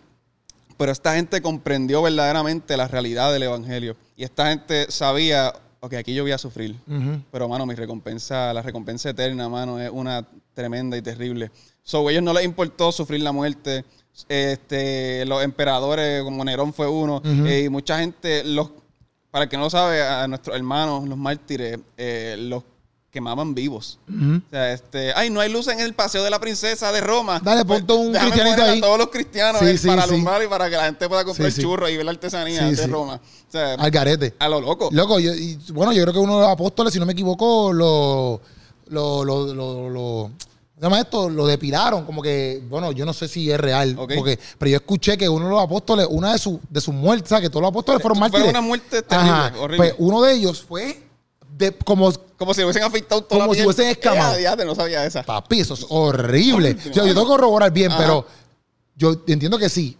Pero 0.82 0.90
esta 0.90 1.14
gente 1.14 1.40
comprendió 1.40 2.02
verdaderamente 2.02 2.76
la 2.76 2.88
realidad 2.88 3.32
del 3.32 3.44
evangelio. 3.44 3.96
Y 4.16 4.24
esta 4.24 4.48
gente 4.48 4.90
sabía, 4.90 5.54
ok, 5.78 5.94
aquí 5.94 6.12
yo 6.12 6.24
voy 6.24 6.32
a 6.32 6.38
sufrir. 6.38 6.74
Pero, 7.30 7.48
mano, 7.48 7.64
mi 7.66 7.76
recompensa, 7.76 8.52
la 8.52 8.62
recompensa 8.62 9.10
eterna, 9.10 9.48
mano, 9.48 9.78
es 9.78 9.88
una 9.92 10.26
tremenda 10.54 10.96
y 10.96 11.02
terrible. 11.02 11.52
So, 11.84 12.08
a 12.08 12.10
ellos 12.10 12.24
no 12.24 12.32
les 12.32 12.44
importó 12.44 12.90
sufrir 12.90 13.20
la 13.20 13.30
muerte. 13.30 13.84
Este, 14.28 15.24
los 15.24 15.44
emperadores, 15.44 16.24
como 16.24 16.44
Nerón 16.44 16.72
fue 16.72 16.88
uno, 16.88 17.22
eh, 17.46 17.62
y 17.66 17.68
mucha 17.68 18.00
gente, 18.00 18.42
los, 18.42 18.72
para 19.30 19.44
el 19.44 19.48
que 19.48 19.58
no 19.58 19.70
sabe, 19.70 20.02
a 20.02 20.26
nuestros 20.26 20.56
hermanos, 20.56 21.08
los 21.08 21.16
mártires, 21.16 21.78
eh, 21.96 22.34
los 22.40 22.64
quemaban 23.12 23.54
vivos. 23.54 23.98
O 24.08 24.40
sea, 24.50 24.72
este, 24.72 25.12
ay, 25.14 25.28
no 25.28 25.40
hay 25.40 25.52
luz 25.52 25.68
en 25.68 25.78
el 25.80 25.92
paseo 25.92 26.24
de 26.24 26.30
la 26.30 26.40
princesa 26.40 26.90
de 26.92 27.02
Roma. 27.02 27.40
Dale, 27.44 27.62
Pues, 27.64 27.80
ponte 27.80 27.92
un 27.92 28.10
cristianito 28.12 28.56
poner 28.56 28.60
a 28.60 28.72
ahí. 28.72 28.80
todos 28.80 28.98
los 28.98 29.08
cristianos 29.08 29.60
Sí, 29.60 29.66
eh, 29.66 29.78
sí, 29.78 29.86
para 29.86 30.02
sí. 30.04 30.08
alumbrar 30.08 30.42
y 30.42 30.46
para 30.48 30.70
que 30.70 30.76
la 30.76 30.84
gente 30.86 31.08
pueda 31.10 31.22
comprar 31.24 31.52
churros 31.52 31.90
y 31.90 31.96
ver 31.98 32.06
la 32.06 32.12
artesanía 32.12 32.70
de. 32.70 32.86
Roma. 32.86 33.20
O 33.48 33.52
sea, 33.52 33.74
Al 33.74 33.90
garete. 33.90 34.34
a 34.38 34.48
lo 34.48 34.62
loco. 34.62 34.88
Loco, 34.92 35.20
yo, 35.20 35.34
y, 35.34 35.58
bueno, 35.74 35.92
yo 35.92 36.02
creo 36.04 36.14
que 36.14 36.18
uno 36.20 36.36
de 36.36 36.42
los 36.44 36.50
apóstoles, 36.52 36.90
si 36.94 36.98
no 36.98 37.04
me 37.04 37.12
equivoco, 37.12 37.70
lo, 37.70 38.40
lo, 38.88 39.24
lo, 39.24 39.52
lo, 39.52 39.90
lo- 39.90 40.30
¿cómo 40.30 40.30
se 40.76 40.80
llama 40.80 41.00
esto? 41.00 41.28
Lo 41.28 41.46
depilaron, 41.46 42.06
como 42.06 42.22
que, 42.22 42.62
bueno, 42.70 42.92
yo 42.92 43.04
no 43.04 43.12
sé 43.12 43.28
si 43.28 43.50
es 43.50 43.60
real, 43.60 43.94
porque, 43.94 44.38
pero 44.58 44.70
yo 44.70 44.76
escuché 44.78 45.18
que 45.18 45.28
uno 45.28 45.44
de 45.44 45.50
los 45.52 45.62
apóstoles, 45.62 46.06
una 46.08 46.32
de 46.32 46.38
sus 46.38 46.58
de 46.70 46.80
sus 46.80 46.94
muertes, 46.94 47.28
¿sabes? 47.28 47.42
que 47.44 47.50
todos 47.50 47.60
los 47.60 47.68
apóstoles 47.68 48.00
fueron 48.00 48.16
Fue 48.16 48.28
mártires. 48.30 48.48
una 48.48 48.62
muerte 48.62 49.02
terrible, 49.02 49.30
Ajá. 49.30 49.52
horrible. 49.60 49.76
Pues 49.76 49.94
uno 49.98 50.22
de 50.22 50.32
ellos 50.32 50.62
fue 50.66 51.11
de, 51.56 51.72
como, 51.72 52.12
Como 52.36 52.54
si 52.54 52.62
hubiesen 52.62 52.82
afeitado 52.82 53.22
toda 53.22 53.40
Como 53.42 53.52
la 53.52 53.58
si 53.58 53.64
hubiesen 53.66 53.88
escamado. 53.88 54.36
Eh, 54.36 54.64
no 54.64 54.74
sabía 54.74 55.04
esa. 55.04 55.22
papi, 55.22 55.60
eso 55.60 55.74
es 55.74 55.86
horrible. 55.88 56.76
Ay, 56.84 56.90
Yo, 56.92 57.06
yo 57.06 57.14
tengo 57.14 57.22
que 57.22 57.28
corroborar 57.28 57.70
bien, 57.72 57.90
Ajá. 57.90 57.98
pero 58.00 58.26
yo 58.96 59.16
entiendo 59.26 59.58
que 59.58 59.68
sí. 59.68 59.96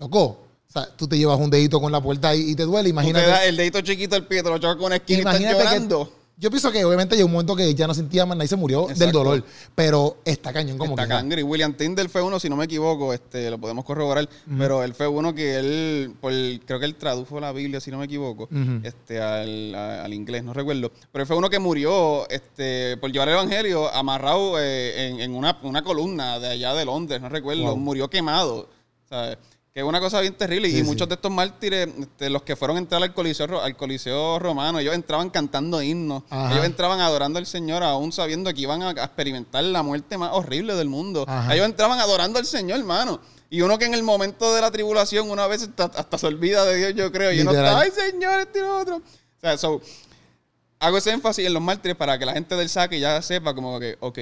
Loco, 0.00 0.22
o 0.68 0.72
sea, 0.72 0.88
tú 0.96 1.06
te 1.08 1.16
llevas 1.16 1.38
un 1.38 1.50
dedito 1.50 1.80
con 1.80 1.90
la 1.92 2.00
puerta 2.00 2.34
y, 2.34 2.50
y 2.50 2.54
te 2.54 2.64
duele, 2.64 2.90
Tú 2.90 2.94
te 2.96 3.00
imagínate. 3.00 3.26
das 3.26 3.44
el 3.44 3.56
dedito 3.56 3.80
chiquito 3.80 4.14
del 4.14 4.24
pie, 4.26 4.42
te 4.42 4.48
lo 4.50 4.58
chocas 4.58 4.76
con 4.76 4.86
una 4.86 4.96
esquina 4.96 5.32
y 5.38 5.44
estás 5.44 5.58
llorando. 5.58 6.08
que. 6.08 6.15
Yo 6.38 6.50
pienso 6.50 6.70
que 6.70 6.84
obviamente 6.84 7.16
llegó 7.16 7.26
un 7.28 7.32
momento 7.32 7.56
que 7.56 7.74
ya 7.74 7.86
no 7.86 7.94
sentía 7.94 8.26
más 8.26 8.36
nada 8.36 8.44
y 8.44 8.48
se 8.48 8.56
murió 8.56 8.82
del 8.82 8.90
Exacto. 8.92 9.18
dolor. 9.18 9.42
Pero 9.74 10.18
está 10.22 10.52
cañón 10.52 10.76
como 10.76 10.90
Está 10.92 11.04
que. 11.04 11.42
William 11.42 11.72
Tyndale 11.72 12.10
fue 12.10 12.20
uno, 12.20 12.38
si 12.38 12.50
no 12.50 12.56
me 12.56 12.66
equivoco, 12.66 13.14
este, 13.14 13.50
lo 13.50 13.56
podemos 13.58 13.86
corroborar, 13.86 14.28
pero 14.58 14.82
él 14.84 14.92
fue 14.92 15.08
uno 15.08 15.34
que 15.34 15.56
él, 15.56 16.14
por, 16.20 16.30
creo 16.66 16.78
que 16.78 16.84
él 16.84 16.94
tradujo 16.96 17.40
la 17.40 17.52
Biblia, 17.52 17.80
si 17.80 17.90
no 17.90 17.96
me 17.98 18.04
equivoco, 18.04 18.44
Ujú. 18.44 18.80
este, 18.82 19.18
al, 19.18 19.74
a- 19.74 20.04
al 20.04 20.12
inglés, 20.12 20.44
no 20.44 20.52
recuerdo. 20.52 20.92
Pero 21.10 21.22
él 21.22 21.26
fue 21.26 21.36
uno 21.36 21.48
que 21.48 21.58
murió 21.58 22.28
este, 22.28 22.98
por 22.98 23.10
llevar 23.10 23.28
el 23.28 23.34
Evangelio 23.34 23.90
amarrado 23.94 24.58
eh, 24.60 25.08
en, 25.08 25.20
en 25.20 25.34
una, 25.34 25.58
una 25.62 25.82
columna 25.82 26.38
de 26.38 26.48
allá 26.48 26.74
de 26.74 26.84
Londres, 26.84 27.18
no 27.18 27.30
recuerdo. 27.30 27.62
Wow. 27.62 27.76
Murió 27.78 28.10
quemado. 28.10 28.68
¿sabes? 29.08 29.38
Que 29.76 29.80
es 29.80 29.86
una 29.86 30.00
cosa 30.00 30.22
bien 30.22 30.32
terrible. 30.32 30.70
Sí, 30.70 30.76
y 30.76 30.78
sí. 30.78 30.84
muchos 30.84 31.06
de 31.06 31.16
estos 31.16 31.30
mártires, 31.30 31.86
este, 32.00 32.30
los 32.30 32.40
que 32.44 32.56
fueron 32.56 32.78
a 32.78 32.80
entrar 32.80 33.02
al 33.02 33.12
coliseo, 33.12 33.60
al 33.60 33.76
coliseo 33.76 34.38
romano, 34.38 34.78
ellos 34.78 34.94
entraban 34.94 35.28
cantando 35.28 35.82
himnos. 35.82 36.22
Ajá. 36.30 36.54
Ellos 36.54 36.64
entraban 36.64 37.00
adorando 37.00 37.38
al 37.38 37.44
Señor, 37.44 37.82
aún 37.82 38.10
sabiendo 38.10 38.54
que 38.54 38.62
iban 38.62 38.82
a, 38.82 38.92
experimentar 38.92 39.62
la 39.64 39.82
muerte 39.82 40.16
más 40.16 40.30
horrible 40.32 40.74
del 40.76 40.88
mundo. 40.88 41.26
Ajá. 41.28 41.52
Ellos 41.52 41.66
entraban 41.66 42.00
adorando 42.00 42.38
al 42.38 42.46
Señor, 42.46 42.78
hermano. 42.78 43.20
Y 43.50 43.60
uno 43.60 43.78
que 43.78 43.84
en 43.84 43.92
el 43.92 44.02
momento 44.02 44.54
de 44.54 44.62
la 44.62 44.70
tribulación, 44.70 45.30
una 45.30 45.46
vez 45.46 45.64
hasta, 45.64 45.84
hasta 45.84 46.16
se 46.16 46.26
olvida 46.26 46.64
de 46.64 46.78
Dios, 46.78 46.94
yo 46.94 47.12
creo. 47.12 47.30
Y 47.32 47.40
uno 47.40 47.50
está, 47.50 47.78
ay, 47.78 47.90
Señor, 47.90 48.40
este 48.40 48.60
y 48.60 48.62
lo 48.62 48.78
otro. 48.78 48.96
O 48.96 49.40
sea, 49.42 49.58
so, 49.58 49.82
hago 50.78 50.96
ese 50.96 51.10
énfasis 51.10 51.44
en 51.44 51.52
los 51.52 51.62
mártires 51.62 51.98
para 51.98 52.18
que 52.18 52.24
la 52.24 52.32
gente 52.32 52.56
del 52.56 52.70
saque 52.70 52.98
ya 52.98 53.20
sepa 53.20 53.54
como 53.54 53.78
que, 53.78 53.98
ok, 54.00 54.20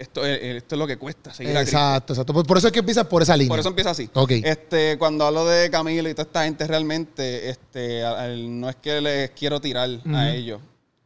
esto 0.00 0.24
es, 0.24 0.40
esto 0.42 0.74
es 0.74 0.78
lo 0.78 0.86
que 0.86 0.96
cuesta 0.96 1.32
seguir. 1.32 1.56
Exacto, 1.56 2.12
exacto. 2.12 2.32
Por, 2.32 2.46
por 2.46 2.58
eso 2.58 2.66
es 2.66 2.72
que 2.72 2.78
empieza 2.80 3.08
por 3.08 3.22
esa 3.22 3.36
línea. 3.36 3.48
Por 3.50 3.60
eso 3.60 3.68
empieza 3.68 3.90
así. 3.90 4.08
Ok. 4.14 4.30
Este, 4.42 4.96
cuando 4.98 5.24
hablo 5.26 5.46
de 5.46 5.70
Camilo 5.70 6.08
y 6.08 6.14
toda 6.14 6.24
esta 6.24 6.44
gente 6.44 6.66
realmente, 6.66 7.48
este, 7.50 8.04
a- 8.04 8.26
no 8.28 8.68
es 8.68 8.76
que 8.76 9.00
les 9.00 9.30
quiero 9.30 9.60
tirar 9.60 9.88
a 10.14 10.30
ellos. 10.32 10.60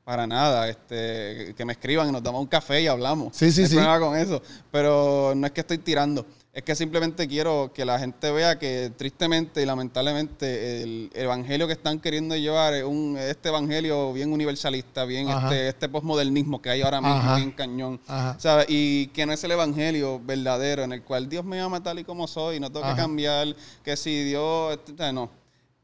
Para 0.05 0.27
nada, 0.27 0.69
este, 0.69 1.55
que 1.57 1.65
me 1.65 1.73
escriban 1.73 2.09
y 2.09 2.13
nos 2.13 2.23
damos 2.23 2.43
un 2.43 2.47
café 2.47 2.83
y 2.83 2.87
hablamos. 2.87 3.35
Sí, 3.35 3.51
sí, 3.51 3.61
No 3.63 3.65
hay 3.65 3.71
sí. 3.71 3.75
problema 3.77 4.01
con 4.01 4.19
eso. 4.19 4.43
Pero 4.71 5.33
no 5.35 5.47
es 5.47 5.53
que 5.53 5.63
estoy 5.63 5.79
tirando. 5.79 6.27
Es 6.55 6.63
que 6.63 6.77
simplemente 6.77 7.27
quiero 7.27 7.73
que 7.75 7.85
la 7.85 7.99
gente 7.99 8.31
vea 8.31 8.57
que 8.61 8.93
tristemente 8.97 9.61
y 9.61 9.67
lamentablemente 9.67 10.83
el 10.83 11.11
evangelio 11.13 11.67
que 11.67 11.73
están 11.73 11.99
queriendo 11.99 12.37
llevar 12.37 12.75
es 12.75 12.85
un, 12.85 13.17
este 13.19 13.49
evangelio 13.49 14.13
bien 14.13 14.33
universalista, 14.33 15.05
bien 15.05 15.29
Ajá. 15.29 15.49
este, 15.49 15.69
este 15.69 15.89
posmodernismo 15.89 16.63
que 16.63 16.71
hay 16.71 16.83
ahora 16.83 17.01
mismo, 17.01 17.17
Ajá. 17.17 17.37
bien 17.37 17.51
cañón. 17.51 18.01
¿sabes? 18.39 18.67
Y 18.69 19.09
que 19.09 19.27
no 19.27 19.33
es 19.33 19.43
el 19.43 19.51
evangelio 19.51 20.21
verdadero 20.25 20.85
en 20.85 20.93
el 20.93 21.03
cual 21.03 21.29
Dios 21.29 21.45
me 21.45 21.61
ama 21.61 21.83
tal 21.83 21.99
y 21.99 22.05
como 22.05 22.29
soy, 22.29 22.61
no 22.61 22.71
tengo 22.71 22.87
Ajá. 22.87 22.95
que 22.95 23.03
cambiar, 23.03 23.49
que 23.83 23.97
si 23.97 24.23
Dios, 24.23 24.79
este, 24.87 25.13
no. 25.13 25.29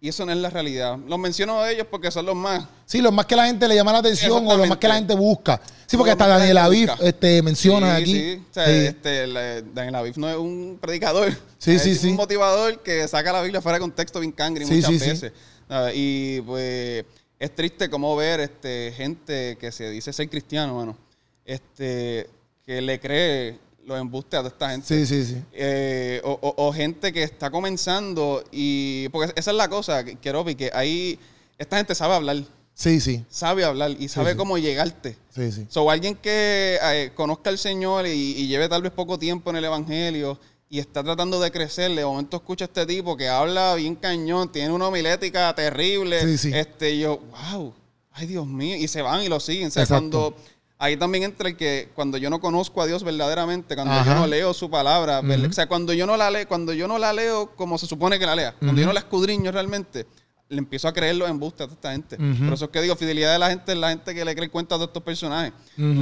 Y 0.03 0.09
eso 0.09 0.24
no 0.24 0.32
es 0.32 0.38
la 0.38 0.48
realidad. 0.48 0.96
Los 1.07 1.18
menciono 1.18 1.61
a 1.61 1.70
ellos 1.70 1.86
porque 1.90 2.11
son 2.11 2.24
los 2.24 2.34
más. 2.34 2.64
Sí, 2.86 3.03
lo 3.03 3.12
más 3.12 3.26
que 3.26 3.36
la 3.36 3.46
gente 3.46 3.68
le 3.68 3.74
llama 3.74 3.92
la 3.92 3.98
atención 3.98 4.46
o 4.46 4.57
lo 4.57 4.64
más 4.66 4.78
que 4.78 4.88
la 4.88 4.94
gente 4.94 5.14
busca. 5.14 5.61
Sí, 5.86 5.96
porque 5.98 6.12
hasta 6.12 6.26
Daniel 6.26 6.57
Aviv 6.59 6.88
este, 7.01 7.42
menciona 7.42 7.96
Sí, 7.96 8.03
aquí. 8.03 8.12
Sí, 8.14 8.42
o 8.51 8.55
sea, 8.55 8.64
Sí. 8.66 8.70
Este, 8.86 9.26
la- 9.26 9.61
Daniel 9.61 9.94
Aviv 9.96 10.16
no 10.16 10.28
es 10.30 10.36
un 10.36 10.78
predicador. 10.80 11.30
Sí, 11.59 11.72
es 11.72 11.82
sí, 11.82 11.94
sí. 11.96 12.09
un 12.09 12.16
motivador 12.16 12.82
que 12.82 13.07
saca 13.09 13.30
la 13.32 13.42
Biblia 13.42 13.61
fuera 13.61 13.76
de 13.76 13.80
contexto 13.80 14.20
bien 14.20 14.32
cangre 14.32 14.64
Sí, 14.64 14.74
muchas 14.76 14.90
veces. 14.98 15.32
¿sabes? 15.68 15.92
Y 15.94 16.40
pues 16.46 17.05
es 17.38 17.55
triste 17.55 17.90
como 17.90 18.16
ver 18.16 18.40
este, 18.40 18.94
gente 18.96 19.59
que 19.61 19.70
se 19.70 19.90
dice 19.90 20.12
ser 20.14 20.30
cristiano, 20.30 20.76
mano, 20.76 20.96
este, 21.44 22.28
que 22.64 22.80
le 22.80 22.98
cree 23.01 23.59
los 23.91 24.01
embustes 24.01 24.41
a 24.41 24.47
esta 24.47 24.70
gente. 24.70 24.86
Sí, 24.86 25.07
sí, 25.07 25.24
sí. 25.24 25.43
Eh, 25.53 26.20
o, 26.24 26.32
o- 26.41 26.66
o 26.68 26.72
gente 26.72 27.12
que 27.12 27.22
está 27.22 27.51
comenzando 27.51 28.43
y 28.53 29.09
porque 29.11 29.32
esa 29.36 29.51
es 29.51 29.57
la 29.57 29.68
cosa 29.68 30.05
que 30.05 30.16
quiero 30.16 30.45
que 30.45 30.70
ahí 30.74 31.18
esta 31.59 31.76
gente 31.76 31.95
sabe 31.95 32.14
hablar 32.14 32.36
Sí, 32.72 32.99
sí. 33.01 33.24
sabe 33.28 33.64
hablar 33.64 33.91
y 33.99 34.09
sabe 34.09 34.30
sí. 34.32 34.36
cómo 34.38 34.57
llegarte 34.57 35.16
Sí, 35.34 35.53
sí. 35.53 35.66
so 35.68 35.91
alguien 35.91 36.14
que 36.14 36.78
eh, 36.82 37.11
conozca 37.14 37.51
al 37.51 37.59
Señor 37.59 38.07
y, 38.07 38.11
y 38.11 38.47
lleve 38.47 38.68
tal 38.68 38.80
vez 38.82 38.93
poco 38.93 39.18
tiempo 39.18 39.51
en 39.51 39.57
el 39.57 39.64
evangelio 39.64 40.38
y 40.72 40.78
está 40.78 41.03
tratando 41.03 41.41
de 41.41 41.51
crecer. 41.51 41.91
De 41.95 42.05
momento 42.05 42.36
escucha 42.36 42.64
a 42.64 42.66
este 42.66 42.86
tipo 42.86 43.16
que 43.16 43.28
habla 43.28 43.74
bien 43.74 43.97
cañón, 43.97 44.51
tiene 44.53 44.72
una 44.72 44.86
homilética 44.86 45.53
terrible. 45.55 46.20
Sí, 46.22 46.38
sí. 46.38 46.53
Este, 46.55 46.93
y 46.93 47.01
yo, 47.01 47.18
wow, 47.53 47.74
ay 48.12 48.28
Dios 48.28 48.47
mío. 48.47 48.76
Y 48.76 48.86
se 48.86 49.03
van 49.03 49.20
y 49.24 49.28
lo 49.28 49.41
siguen. 49.41 49.66
O 49.66 49.70
sea, 49.72 49.82
Exacto. 49.82 50.01
cuando 50.20 50.36
ahí 50.80 50.96
también 50.96 51.22
entra 51.22 51.48
el 51.48 51.56
que 51.56 51.90
cuando 51.94 52.18
yo 52.18 52.28
no 52.30 52.40
conozco 52.40 52.82
a 52.82 52.86
Dios 52.86 53.04
verdaderamente, 53.04 53.76
cuando 53.76 53.94
Ajá. 53.94 54.12
yo 54.14 54.18
no 54.20 54.26
leo 54.26 54.52
su 54.52 54.68
palabra, 54.68 55.20
o 55.20 55.52
sea, 55.52 55.68
cuando 55.68 55.92
yo 55.92 56.06
no 56.06 56.16
la 56.16 56.30
leo, 56.30 56.48
cuando 56.48 56.72
yo 56.72 56.88
no 56.88 56.98
la 56.98 57.12
leo 57.12 57.52
como 57.54 57.78
se 57.78 57.86
supone 57.86 58.18
que 58.18 58.26
la 58.26 58.34
lea, 58.34 58.54
cuando 58.58 58.80
yo 58.80 58.86
no 58.88 58.92
la 58.92 59.00
escudriño 59.00 59.52
realmente, 59.52 60.06
le 60.48 60.58
empiezo 60.58 60.88
a 60.88 60.92
creer 60.92 61.14
los 61.14 61.30
embustes 61.30 61.68
a 61.68 61.72
esta 61.72 61.92
gente. 61.92 62.16
Por 62.16 62.54
eso 62.54 62.64
es 62.64 62.70
que 62.72 62.82
digo, 62.82 62.96
fidelidad 62.96 63.32
de 63.32 63.38
la 63.38 63.50
gente 63.50 63.70
es 63.70 63.78
la 63.78 63.90
gente 63.90 64.12
que 64.12 64.24
le 64.24 64.34
cree 64.34 64.48
cuentas 64.48 64.80
de 64.80 64.86
estos 64.86 65.00
personajes. 65.00 65.52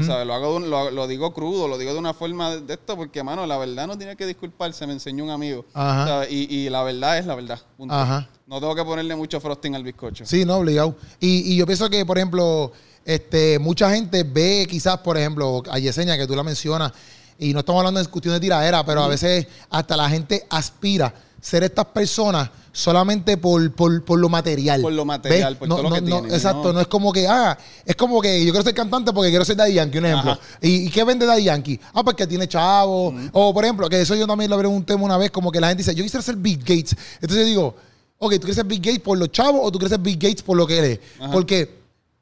Sabes, 0.06 0.26
lo, 0.26 0.32
hago 0.32 0.56
un- 0.56 0.70
lo, 0.70 0.90
lo 0.90 1.06
digo 1.06 1.34
crudo, 1.34 1.68
lo 1.68 1.76
digo 1.76 1.92
de 1.92 1.98
una 1.98 2.14
forma 2.14 2.52
de, 2.52 2.62
de 2.62 2.72
esto, 2.74 2.96
porque, 2.96 3.22
mano, 3.22 3.44
la 3.46 3.58
verdad 3.58 3.86
no 3.86 3.98
tiene 3.98 4.16
que 4.16 4.24
disculparse, 4.24 4.86
me 4.86 4.94
enseñó 4.94 5.24
un 5.24 5.30
amigo. 5.30 5.66
Y, 6.30 6.54
y 6.64 6.70
la 6.70 6.82
verdad 6.82 7.18
es 7.18 7.26
la 7.26 7.34
verdad. 7.34 7.60
punto. 7.76 7.94
No 8.46 8.58
tengo 8.60 8.74
que 8.74 8.84
ponerle 8.84 9.14
mucho 9.16 9.38
frosting 9.38 9.74
al 9.74 9.82
bizcocho. 9.82 10.24
Sí, 10.24 10.46
no, 10.46 10.56
obligado. 10.56 10.96
Y, 11.20 11.52
y 11.52 11.56
yo 11.58 11.66
pienso 11.66 11.90
que, 11.90 12.06
por 12.06 12.16
ejemplo, 12.16 12.72
este, 13.08 13.58
mucha 13.58 13.90
gente 13.90 14.22
ve 14.22 14.66
quizás, 14.68 14.98
por 14.98 15.16
ejemplo, 15.16 15.62
a 15.70 15.78
Yesenia, 15.78 16.18
que 16.18 16.26
tú 16.26 16.36
la 16.36 16.42
mencionas, 16.42 16.92
y 17.38 17.54
no 17.54 17.60
estamos 17.60 17.80
hablando 17.80 18.02
de 18.02 18.06
cuestión 18.06 18.34
de 18.34 18.40
tiradera, 18.40 18.84
pero 18.84 19.02
a 19.02 19.08
veces 19.08 19.46
hasta 19.70 19.96
la 19.96 20.10
gente 20.10 20.44
aspira 20.50 21.14
ser 21.40 21.64
estas 21.64 21.86
personas 21.86 22.50
solamente 22.70 23.38
por, 23.38 23.72
por, 23.72 24.04
por 24.04 24.18
lo 24.18 24.28
material. 24.28 24.82
Por 24.82 24.92
lo 24.92 25.06
material, 25.06 25.54
¿Ves? 25.54 25.58
por 25.58 25.68
no, 25.68 25.76
todo 25.76 25.88
lo 25.88 25.94
que 25.94 26.02
no, 26.02 26.06
tienen, 26.18 26.34
Exacto, 26.34 26.70
¿no? 26.70 26.82
es 26.82 26.86
como 26.86 27.10
que, 27.10 27.26
ah, 27.26 27.56
es 27.86 27.96
como 27.96 28.20
que 28.20 28.44
yo 28.44 28.52
quiero 28.52 28.62
ser 28.62 28.74
cantante 28.74 29.10
porque 29.10 29.30
quiero 29.30 29.46
ser 29.46 29.56
Daddy 29.56 29.72
Yankee, 29.72 29.96
un 29.96 30.04
ejemplo. 30.04 30.38
¿Y, 30.60 30.88
y 30.88 30.90
qué 30.90 31.02
vende 31.02 31.24
Daddy 31.24 31.44
Yankee? 31.44 31.80
Ah, 31.94 32.04
porque 32.04 32.26
tiene 32.26 32.46
chavo. 32.46 33.14
O, 33.32 33.54
por 33.54 33.64
ejemplo, 33.64 33.88
que 33.88 34.02
eso 34.02 34.16
yo 34.16 34.26
también 34.26 34.50
lo 34.50 34.58
pregunté 34.58 34.94
una 34.94 35.16
vez, 35.16 35.30
como 35.30 35.50
que 35.50 35.62
la 35.62 35.68
gente 35.68 35.82
dice, 35.82 35.94
yo 35.94 36.04
quisiera 36.04 36.22
ser 36.22 36.36
Bill 36.36 36.58
Gates. 36.58 36.94
Entonces 37.22 37.38
yo 37.38 37.44
digo, 37.46 37.74
ok, 38.18 38.34
¿tú 38.34 38.40
quieres 38.40 38.56
ser 38.56 38.66
Bill 38.66 38.80
Gates 38.80 39.00
por 39.00 39.16
los 39.16 39.32
chavos 39.32 39.62
o 39.64 39.72
tú 39.72 39.78
quieres 39.78 39.92
ser 39.92 40.00
Bill 40.00 40.18
Gates 40.18 40.42
por 40.42 40.58
lo 40.58 40.66
que 40.66 40.76
eres? 40.76 41.00
Ajá. 41.18 41.32
Porque 41.32 41.78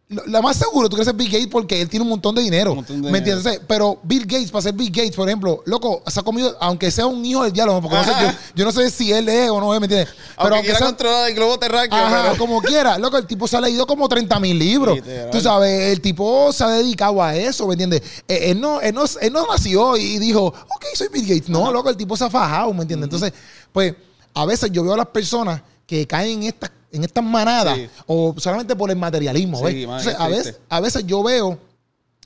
lo, 0.08 0.24
lo 0.26 0.40
más 0.42 0.56
seguro, 0.56 0.88
tú 0.88 0.94
quieres 0.94 1.06
ser 1.06 1.16
Bill 1.16 1.28
Gates 1.28 1.48
porque 1.48 1.80
él 1.80 1.88
tiene 1.88 2.04
un 2.04 2.10
montón 2.10 2.32
de 2.36 2.40
dinero. 2.42 2.70
Un 2.70 2.76
montón 2.76 3.02
de 3.02 3.10
¿Me 3.10 3.18
dinero. 3.20 3.38
entiendes? 3.38 3.64
Pero 3.66 3.98
Bill 4.04 4.24
Gates, 4.24 4.52
para 4.52 4.62
ser 4.62 4.72
Bill 4.72 4.90
Gates, 4.90 5.16
por 5.16 5.28
ejemplo, 5.28 5.62
loco, 5.66 6.02
se 6.06 6.20
ha 6.20 6.22
comido, 6.22 6.56
aunque 6.60 6.92
sea 6.92 7.06
un 7.06 7.24
hijo 7.26 7.42
del 7.42 7.52
diablo, 7.52 7.80
porque 7.82 7.96
no 7.96 8.04
sé, 8.04 8.10
yo, 8.22 8.28
yo 8.54 8.64
no 8.64 8.70
sé 8.70 8.88
si 8.90 9.12
él 9.12 9.28
es 9.28 9.50
o 9.50 9.60
no 9.60 9.74
es, 9.74 9.80
¿me 9.80 9.86
entiendes? 9.86 10.14
Aunque 10.36 10.54
aunque 10.54 10.62
quiera 10.66 10.78
sea- 10.78 10.86
controlar 10.86 11.28
el 11.28 11.34
globo 11.34 11.58
terráqueo, 11.58 11.98
Ajá, 11.98 12.22
pero- 12.30 12.38
como 12.38 12.62
quiera. 12.62 12.98
Loco, 12.98 13.16
el 13.18 13.26
tipo 13.26 13.48
se 13.48 13.56
ha 13.56 13.60
leído 13.60 13.84
como 13.84 14.08
30 14.08 14.38
mil 14.38 14.56
libros. 14.56 14.94
Literal. 14.94 15.30
Tú 15.30 15.40
sabes, 15.40 15.92
el 15.92 16.00
tipo 16.00 16.52
se 16.52 16.62
ha 16.62 16.68
dedicado 16.70 17.20
a 17.20 17.34
eso, 17.34 17.66
¿me 17.66 17.74
entiendes? 17.74 18.02
Eh, 18.28 18.50
Él 18.52 18.60
no, 18.60 18.80
él, 18.80 18.94
no, 18.94 19.04
él 19.20 19.32
no 19.32 19.44
nació 19.46 19.96
y 19.96 20.18
dijo, 20.20 20.46
ok, 20.46 20.84
soy 20.94 21.08
Bill 21.12 21.26
Gates. 21.26 21.48
No, 21.48 21.72
loco, 21.72 21.90
el 21.90 21.96
tipo 21.96 22.16
se 22.16 22.22
ha 22.24 22.30
fajado, 22.30 22.72
¿me 22.72 22.82
entiendes? 22.82 23.06
Entonces, 23.06 23.32
pues, 23.72 23.92
a 24.34 24.44
veces 24.46 24.70
yo 24.70 24.84
veo 24.84 24.94
a 24.94 24.98
las 24.98 25.06
personas 25.08 25.62
que 25.84 26.06
caen 26.06 26.42
en 26.42 26.48
estas 26.48 26.70
en 26.96 27.04
estas 27.04 27.24
manadas 27.24 27.76
Sí. 27.76 27.88
o 28.06 28.34
solamente 28.38 28.74
por 28.76 28.90
el 28.90 28.96
materialismo, 28.96 29.58
Sí, 29.58 29.64
¿ves? 29.64 29.86
man, 29.86 29.98
Entonces, 29.98 30.14
es 30.14 30.20
a 30.20 30.28
veces, 30.28 30.58
a 30.68 30.80
veces 30.80 31.06
yo 31.06 31.22
veo 31.22 31.58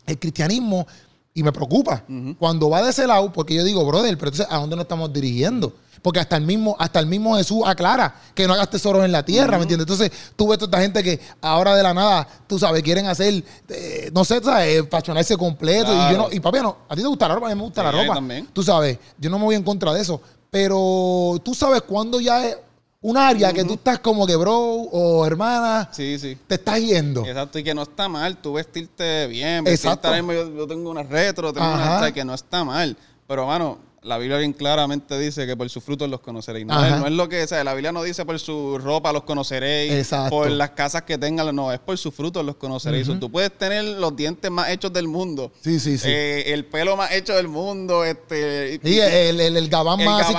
el 0.06 0.18
cristianismo 0.18 0.86
y 1.34 1.42
me 1.42 1.52
preocupa 1.52 2.04
cuando 2.38 2.68
va 2.70 2.82
de 2.82 2.90
ese 2.90 3.06
lado, 3.06 3.32
porque 3.32 3.54
yo 3.54 3.62
digo, 3.64 3.84
brother, 3.86 4.16
pero 4.18 4.30
entonces, 4.30 4.46
¿a 4.50 4.58
dónde 4.58 4.74
nos 4.76 4.84
estamos 4.84 5.12
dirigiendo? 5.12 5.72
Porque 6.02 6.18
hasta 6.18 6.36
el 6.36 6.44
mismo, 6.44 6.74
hasta 6.78 6.98
el 6.98 7.04
mismo 7.06 7.36
Jesús 7.36 7.62
aclara 7.66 8.14
que 8.34 8.46
no 8.46 8.54
hagas 8.54 8.70
tesoros 8.70 9.04
en 9.04 9.12
la 9.12 9.22
tierra, 9.22 9.58
¿me 9.58 9.64
entiendes? 9.64 9.84
Entonces, 9.86 10.10
tú 10.34 10.48
ves 10.48 10.58
toda 10.58 10.68
esta 10.68 10.80
gente 10.80 11.02
que 11.04 11.20
ahora 11.42 11.76
de 11.76 11.82
la 11.82 11.92
nada, 11.92 12.26
tú 12.46 12.58
sabes, 12.58 12.82
quieren 12.82 13.06
hacer, 13.06 13.44
eh, 13.68 14.10
no 14.14 14.24
sé, 14.24 14.42
sabes, 14.42 14.82
pachonarse 14.84 15.36
completo. 15.36 15.92
Y 15.92 16.12
yo 16.12 16.16
no, 16.18 16.28
y 16.32 16.40
papi, 16.40 16.58
no, 16.60 16.74
a 16.88 16.96
ti 16.96 17.02
te 17.02 17.06
gusta 17.08 17.28
la 17.28 17.34
ropa, 17.34 17.46
a 17.48 17.50
mí 17.50 17.54
me 17.56 17.62
gusta 17.64 17.82
Sí, 17.82 17.84
la 17.96 18.02
ropa. 18.02 18.14
también. 18.14 18.48
Tú 18.52 18.62
sabes, 18.62 18.98
yo 19.18 19.28
no 19.28 19.38
me 19.38 19.44
voy 19.44 19.54
en 19.56 19.62
contra 19.62 19.92
de 19.92 20.00
eso. 20.00 20.20
Pero 20.50 21.38
tú 21.44 21.54
sabes 21.54 21.82
cuándo 21.82 22.18
ya 22.18 22.46
es 22.46 22.56
un 23.02 23.16
área 23.16 23.52
que 23.52 23.64
tú 23.64 23.74
estás 23.74 23.98
como 24.00 24.26
que, 24.26 24.36
bro, 24.36 24.58
o 24.58 25.24
hermana, 25.26 25.88
Sí, 25.92 26.18
sí. 26.18 26.36
te 26.46 26.56
estás 26.56 26.80
yendo. 26.80 27.24
Exacto, 27.24 27.58
y 27.58 27.64
que 27.64 27.74
no 27.74 27.82
está 27.82 28.08
mal 28.08 28.36
tú 28.36 28.54
vestirte 28.54 29.26
bien, 29.26 29.64
vestirte 29.64 30.06
Exacto. 30.08 30.32
yo, 30.32 30.54
yo 30.56 30.66
tengo 30.66 30.90
una 30.90 31.02
retro, 31.02 31.52
tengo 31.52 31.66
Ajá. 31.66 31.98
una 31.98 32.12
que 32.12 32.24
no 32.24 32.34
está 32.34 32.62
mal. 32.64 32.96
Pero, 33.26 33.46
mano, 33.46 33.78
la 34.02 34.16
Biblia 34.16 34.38
bien 34.38 34.54
claramente 34.54 35.18
dice 35.18 35.46
que 35.46 35.56
por 35.56 35.68
sus 35.68 35.84
frutos 35.84 36.08
los 36.08 36.20
conoceréis. 36.20 36.64
No, 36.64 36.82
es, 36.84 36.98
no 36.98 37.06
es 37.06 37.12
lo 37.12 37.28
que, 37.28 37.42
o 37.42 37.46
sea, 37.46 37.62
la 37.64 37.74
Biblia 37.74 37.92
no 37.92 38.02
dice 38.02 38.24
por 38.24 38.38
su 38.40 38.78
ropa 38.78 39.12
los 39.12 39.24
conoceréis, 39.24 39.92
Exacto. 39.92 40.30
por 40.30 40.50
las 40.50 40.70
casas 40.70 41.02
que 41.02 41.18
tengan, 41.18 41.54
no, 41.54 41.70
es 41.70 41.78
por 41.80 41.98
sus 41.98 42.14
frutos 42.14 42.44
los 42.44 42.56
conoceréis. 42.56 43.06
Tú 43.20 43.30
puedes 43.30 43.56
tener 43.58 43.84
los 43.84 44.16
dientes 44.16 44.50
más 44.50 44.70
hechos 44.70 44.90
del 44.92 45.06
mundo, 45.06 45.52
Sí, 45.62 45.78
sí, 45.78 45.98
sí. 45.98 46.08
eh, 46.08 46.52
el 46.52 46.64
pelo 46.64 46.96
más 46.96 47.12
hecho 47.12 47.34
del 47.34 47.48
mundo, 47.48 48.04
este... 48.04 48.80
Sí, 48.82 48.98
el, 49.00 49.38
el, 49.40 49.56
el 49.56 49.68
gabán 49.68 50.00
El 50.00 50.06
más 50.06 50.22
así 50.26 50.34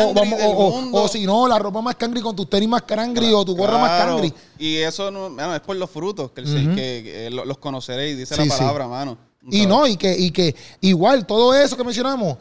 O, 0.00 0.02
o, 0.02 0.12
o- 0.12 0.70
mundo. 0.80 1.02
o 1.02 1.08
si 1.08 1.26
no, 1.26 1.46
la 1.46 1.58
ropa 1.58 1.82
más 1.82 1.96
cangri 1.96 2.20
con 2.22 2.34
tus 2.34 2.48
tenis 2.48 2.68
más 2.68 2.82
cangri 2.82 3.32
o 3.32 3.44
tu 3.44 3.54
gorra 3.54 3.78
más 3.78 4.02
cangri. 4.04 4.32
Y 4.58 4.76
eso 4.76 5.10
no, 5.10 5.28
mano, 5.28 5.54
es 5.54 5.60
por 5.60 5.76
los 5.76 5.90
frutos 5.90 6.30
que, 6.32 7.28
lo- 7.30 7.44
los 7.44 7.58
conoceréis, 7.58 8.16
dice 8.16 8.34
Sí, 8.34 8.48
la 8.48 8.54
sí. 8.54 8.58
palabra, 8.58 8.88
mano. 8.88 9.18
Y 9.48 9.64
no, 9.66 9.86
y 9.86 9.96
que, 9.96 10.16
y 10.18 10.30
que 10.32 10.56
igual 10.80 11.24
todo 11.24 11.54
eso 11.54 11.76
que 11.76 11.84
mencionamos 11.84 12.36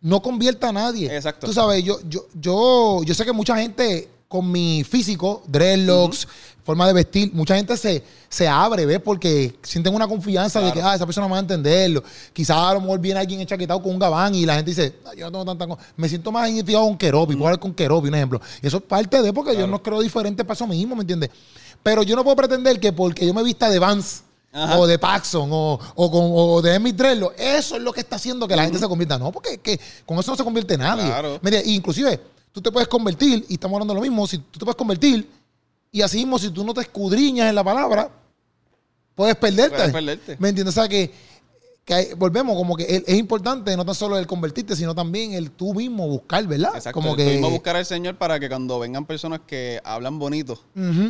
no 0.00 0.22
convierta 0.22 0.68
a 0.68 0.72
nadie. 0.72 1.14
Exacto. 1.14 1.46
Tú 1.46 1.52
sabes, 1.52 1.82
yo, 1.84 1.98
yo, 2.08 2.26
yo, 2.34 3.02
yo 3.04 3.14
sé 3.14 3.24
que 3.24 3.32
mucha 3.32 3.56
gente 3.56 4.08
con 4.28 4.50
mi 4.50 4.84
físico, 4.84 5.42
dreadlocks, 5.46 6.28
forma 6.62 6.86
de 6.86 6.92
vestir, 6.92 7.30
mucha 7.32 7.56
gente 7.56 7.78
se, 7.78 8.04
se 8.28 8.46
abre, 8.46 8.84
¿ves? 8.84 9.00
Porque 9.00 9.56
sienten 9.62 9.94
una 9.94 10.06
confianza 10.06 10.60
de 10.60 10.70
que, 10.70 10.82
ah, 10.82 10.94
esa 10.94 11.06
persona 11.06 11.26
me 11.26 11.30
va 11.32 11.38
a 11.38 11.40
entenderlo. 11.40 12.04
Quizás 12.34 12.58
a 12.58 12.74
lo 12.74 12.82
mejor 12.82 13.00
viene 13.00 13.18
alguien 13.18 13.40
enchaquetado 13.40 13.82
con 13.82 13.92
un 13.92 13.98
gabán 13.98 14.34
y 14.34 14.44
la 14.44 14.54
gente 14.56 14.72
dice, 14.72 14.96
"Ah, 15.06 15.14
yo 15.16 15.24
no 15.24 15.30
tengo 15.32 15.44
tanta... 15.46 15.66
co-". 15.66 15.78
Me 15.96 16.10
siento 16.10 16.30
más 16.30 16.46
identificado 16.50 16.84
con 16.84 16.98
Keropi, 16.98 17.34
puedo 17.34 17.46
hablar 17.46 17.58
con 17.58 17.72
Keropi, 17.72 18.08
un 18.08 18.14
ejemplo. 18.16 18.40
Y 18.62 18.66
eso 18.66 18.76
es 18.76 18.82
parte 18.82 19.22
de, 19.22 19.32
porque 19.32 19.56
yo 19.56 19.66
no 19.66 19.82
creo 19.82 20.02
diferente 20.02 20.44
para 20.44 20.54
eso 20.56 20.66
mismo, 20.66 20.94
¿me 20.94 21.00
entiendes? 21.02 21.30
Pero 21.82 22.02
yo 22.02 22.14
no 22.14 22.22
puedo 22.22 22.36
pretender 22.36 22.78
que 22.78 22.92
porque 22.92 23.26
yo 23.26 23.32
me 23.32 23.42
vista 23.42 23.70
de 23.70 23.78
Vans 23.78 24.24
Ajá. 24.50 24.78
o 24.78 24.86
de 24.86 24.98
Paxson 24.98 25.48
o, 25.52 25.78
o, 25.94 26.10
con, 26.10 26.22
o 26.32 26.62
de 26.62 26.74
Emmett 26.74 26.96
Drello, 26.96 27.32
eso 27.36 27.76
es 27.76 27.82
lo 27.82 27.92
que 27.92 28.00
está 28.00 28.16
haciendo 28.16 28.48
que 28.48 28.56
la 28.56 28.64
gente 28.64 28.78
se 28.78 28.88
convierta. 28.88 29.18
No, 29.18 29.30
porque 29.30 29.58
que 29.58 29.78
con 30.06 30.18
eso 30.18 30.30
no 30.30 30.36
se 30.36 30.44
convierte 30.44 30.76
nadie. 30.78 31.04
Claro. 31.04 31.38
Mira, 31.42 31.60
inclusive, 31.64 32.20
tú 32.52 32.62
te 32.62 32.72
puedes 32.72 32.88
convertir, 32.88 33.44
y 33.48 33.54
estamos 33.54 33.76
hablando 33.76 33.94
de 33.94 34.00
lo 34.00 34.02
mismo, 34.02 34.26
si 34.26 34.38
tú 34.38 34.58
te 34.58 34.64
puedes 34.64 34.76
convertir, 34.76 35.28
y 35.92 36.02
así 36.02 36.18
mismo, 36.18 36.38
si 36.38 36.50
tú 36.50 36.64
no 36.64 36.74
te 36.74 36.80
escudriñas 36.80 37.48
en 37.48 37.54
la 37.54 37.64
palabra, 37.64 38.10
puedes 39.14 39.36
perderte. 39.36 39.76
Puedes 39.76 39.92
perderte. 39.92 40.36
¿Me 40.38 40.48
entiendes? 40.48 40.76
O 40.76 40.80
sea 40.80 40.88
que, 40.88 41.12
que 41.88 41.94
hay- 41.94 42.12
volvemos, 42.14 42.54
como 42.54 42.76
que 42.76 42.82
es, 42.84 43.02
es 43.06 43.16
importante 43.18 43.74
no 43.74 43.82
tan 43.82 43.94
solo 43.94 44.18
el 44.18 44.26
convertirte, 44.26 44.76
sino 44.76 44.94
también 44.94 45.32
el 45.32 45.50
tú 45.50 45.72
mismo 45.72 46.06
buscar, 46.06 46.46
¿verdad? 46.46 46.72
Exacto. 46.76 46.92
Como 47.00 47.12
Tú 47.12 47.16
que. 47.16 47.24
mismo 47.24 47.48
buscar 47.48 47.76
al 47.76 47.86
Señor 47.86 48.16
para 48.16 48.38
que 48.38 48.46
cuando 48.46 48.78
vengan 48.78 49.06
personas 49.06 49.40
que 49.46 49.80
hablan 49.82 50.18
bonito 50.18 50.60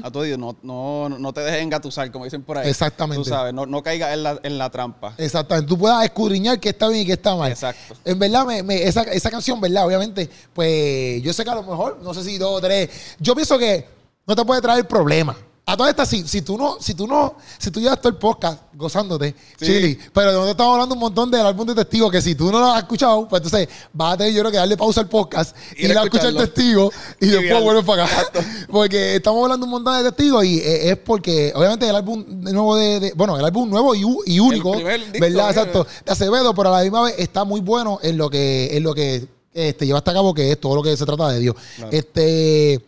a 0.05 0.11
tu 0.12 0.20
oído, 0.20 0.39
no, 0.39 0.57
no, 0.62 1.09
no 1.09 1.33
te 1.33 1.41
dejen 1.41 1.62
engatusar, 1.64 2.12
como 2.12 2.26
dicen 2.26 2.43
por 2.45 2.59
ahí. 2.59 2.68
Exactamente. 2.70 3.24
Tú 3.24 3.29
sabes, 3.29 3.53
no, 3.53 3.66
no 3.66 3.83
caigas 3.83 4.14
en 4.14 4.22
la, 4.22 4.39
en 4.43 4.57
la 4.57 4.70
trampa. 4.70 5.14
Exactamente, 5.18 5.68
tú 5.68 5.76
puedas 5.76 6.05
escudriñar 6.05 6.61
qué 6.61 6.68
está 6.68 6.87
bien 6.89 7.03
y 7.03 7.07
qué 7.07 7.14
está 7.14 7.35
mal. 7.35 7.51
Exacto. 7.51 7.97
En 8.05 8.16
verdad, 8.16 8.47
me, 8.47 8.62
me- 8.62 8.85
esa, 8.85 9.03
esa 9.03 9.31
canción, 9.33 9.61
¿verdad? 9.61 9.85
Obviamente, 9.85 10.31
pues 10.55 11.20
yo 11.22 11.33
sé 11.33 11.43
que 11.43 11.51
a 11.51 11.57
lo 11.57 11.64
mejor, 11.64 11.99
no 12.03 12.14
sé 12.14 12.22
si 12.22 12.39
dos 12.39 12.53
o 12.57 12.61
tres, 12.61 12.89
yo 13.18 13.35
pienso 13.35 13.59
que 13.59 13.85
no 14.29 14.37
te 14.37 14.45
puede 14.45 14.61
traer 14.62 14.87
problemas. 14.87 15.35
A 15.70 15.76
todas 15.76 15.90
estas, 15.90 16.08
si, 16.08 16.26
si 16.26 16.40
tú 16.40 16.56
no, 16.56 16.78
si 16.80 16.94
tú 16.94 17.06
no, 17.06 17.34
si 17.58 17.70
tú 17.70 17.78
llevas 17.78 17.98
todo 18.00 18.08
el 18.08 18.16
podcast 18.16 18.62
gozándote, 18.72 19.34
Sí. 19.58 19.66
chili, 19.66 19.98
pero 20.14 20.28
nosotros 20.28 20.50
estamos 20.52 20.72
hablando 20.72 20.94
un 20.94 21.00
montón 21.00 21.30
del 21.30 21.44
álbum 21.44 21.66
de 21.66 21.74
testigos 21.74 22.10
que 22.10 22.22
si 22.22 22.34
tú 22.34 22.50
no 22.50 22.58
lo 22.58 22.72
has 22.72 22.78
escuchado, 22.84 23.28
pues 23.28 23.42
entonces 23.42 23.68
vas 23.92 24.14
a 24.14 24.16
tener 24.16 24.32
yo 24.32 24.40
creo 24.40 24.50
que 24.50 24.56
darle 24.56 24.78
pausa 24.78 25.02
al 25.02 25.08
podcast, 25.10 25.54
Ir 25.76 25.90
ir 25.90 25.98
a 25.98 26.04
escuchar 26.04 26.28
el 26.28 26.36
testigo 26.36 26.90
y, 27.20 27.26
Y 27.26 27.28
después 27.28 27.62
vuelves 27.62 27.84
para 27.84 28.04
acá. 28.06 28.16
Porque 28.70 29.16
estamos 29.16 29.42
hablando 29.42 29.66
un 29.66 29.70
montón 29.72 30.02
de 30.02 30.10
testigos 30.10 30.42
y 30.46 30.58
eh, 30.58 30.90
es 30.92 30.96
porque, 30.96 31.52
obviamente, 31.54 31.86
el 31.86 31.96
álbum 31.96 32.24
nuevo 32.26 32.74
de, 32.74 33.00
de- 33.00 33.12
bueno, 33.14 33.38
el 33.38 33.44
álbum 33.44 33.68
nuevo 33.68 33.94
y, 33.94 34.00
y 34.24 34.40
único, 34.40 34.72
disco, 34.74 34.88
¿verdad? 35.20 35.50
Exacto 35.50 35.86
de 36.06 36.12
Acevedo, 36.12 36.54
pero 36.54 36.72
a 36.74 36.78
la 36.78 36.82
misma 36.82 37.02
vez 37.02 37.14
está 37.18 37.44
muy 37.44 37.60
bueno 37.60 37.98
en 38.02 38.16
lo 38.16 38.30
que, 38.30 38.74
en 38.74 38.82
lo 38.84 38.94
que 38.94 39.28
este, 39.52 39.84
lleva 39.84 39.98
hasta 39.98 40.14
cabo, 40.14 40.32
que 40.32 40.50
es 40.52 40.58
todo 40.58 40.76
lo 40.76 40.82
que 40.82 40.96
se 40.96 41.04
trata 41.04 41.28
de 41.28 41.40
Dios. 41.40 41.56
Claro. 41.76 41.90
Este, 41.92 42.82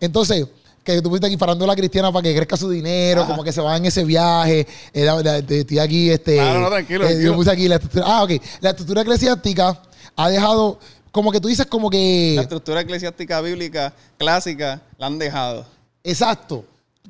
entonces, 0.00 0.46
que 0.84 1.00
tú 1.02 1.08
fuiste 1.08 1.26
aquí 1.26 1.36
la 1.66 1.74
cristiana 1.74 2.12
para 2.12 2.22
que 2.22 2.34
crezca 2.36 2.56
su 2.56 2.68
dinero, 2.70 3.22
Ajá. 3.22 3.30
como 3.30 3.42
que 3.42 3.52
se 3.52 3.60
va 3.62 3.76
en 3.76 3.86
ese 3.86 4.04
viaje. 4.04 4.66
Eh, 4.92 5.02
da- 5.02 5.22
da- 5.22 5.40
de- 5.40 5.60
Estoy 5.60 5.78
aquí, 5.78 6.10
este. 6.10 6.36
Claro, 6.36 6.60
no, 6.60 6.68
tranquilo, 6.68 7.04
eh, 7.04 7.08
tranquilo. 7.08 7.30
Yo 7.32 7.36
puse 7.36 7.50
aquí 7.50 7.66
la 7.68 7.76
estructura. 7.76 8.04
Ah, 8.06 8.22
ok. 8.22 8.30
La 8.60 8.70
estructura 8.70 9.00
eclesiástica 9.02 9.80
ha 10.14 10.28
dejado, 10.28 10.78
como 11.10 11.32
que 11.32 11.40
tú 11.40 11.48
dices, 11.48 11.66
como 11.66 11.86
La 11.88 11.90
que. 11.92 12.36
estructura 12.36 12.82
eclesiástica 12.82 13.40
bíblica 13.40 13.94
clásica 14.18 14.82
la 14.98 15.06
han 15.06 15.18
dejado. 15.18 15.64
Exacto. 16.04 16.64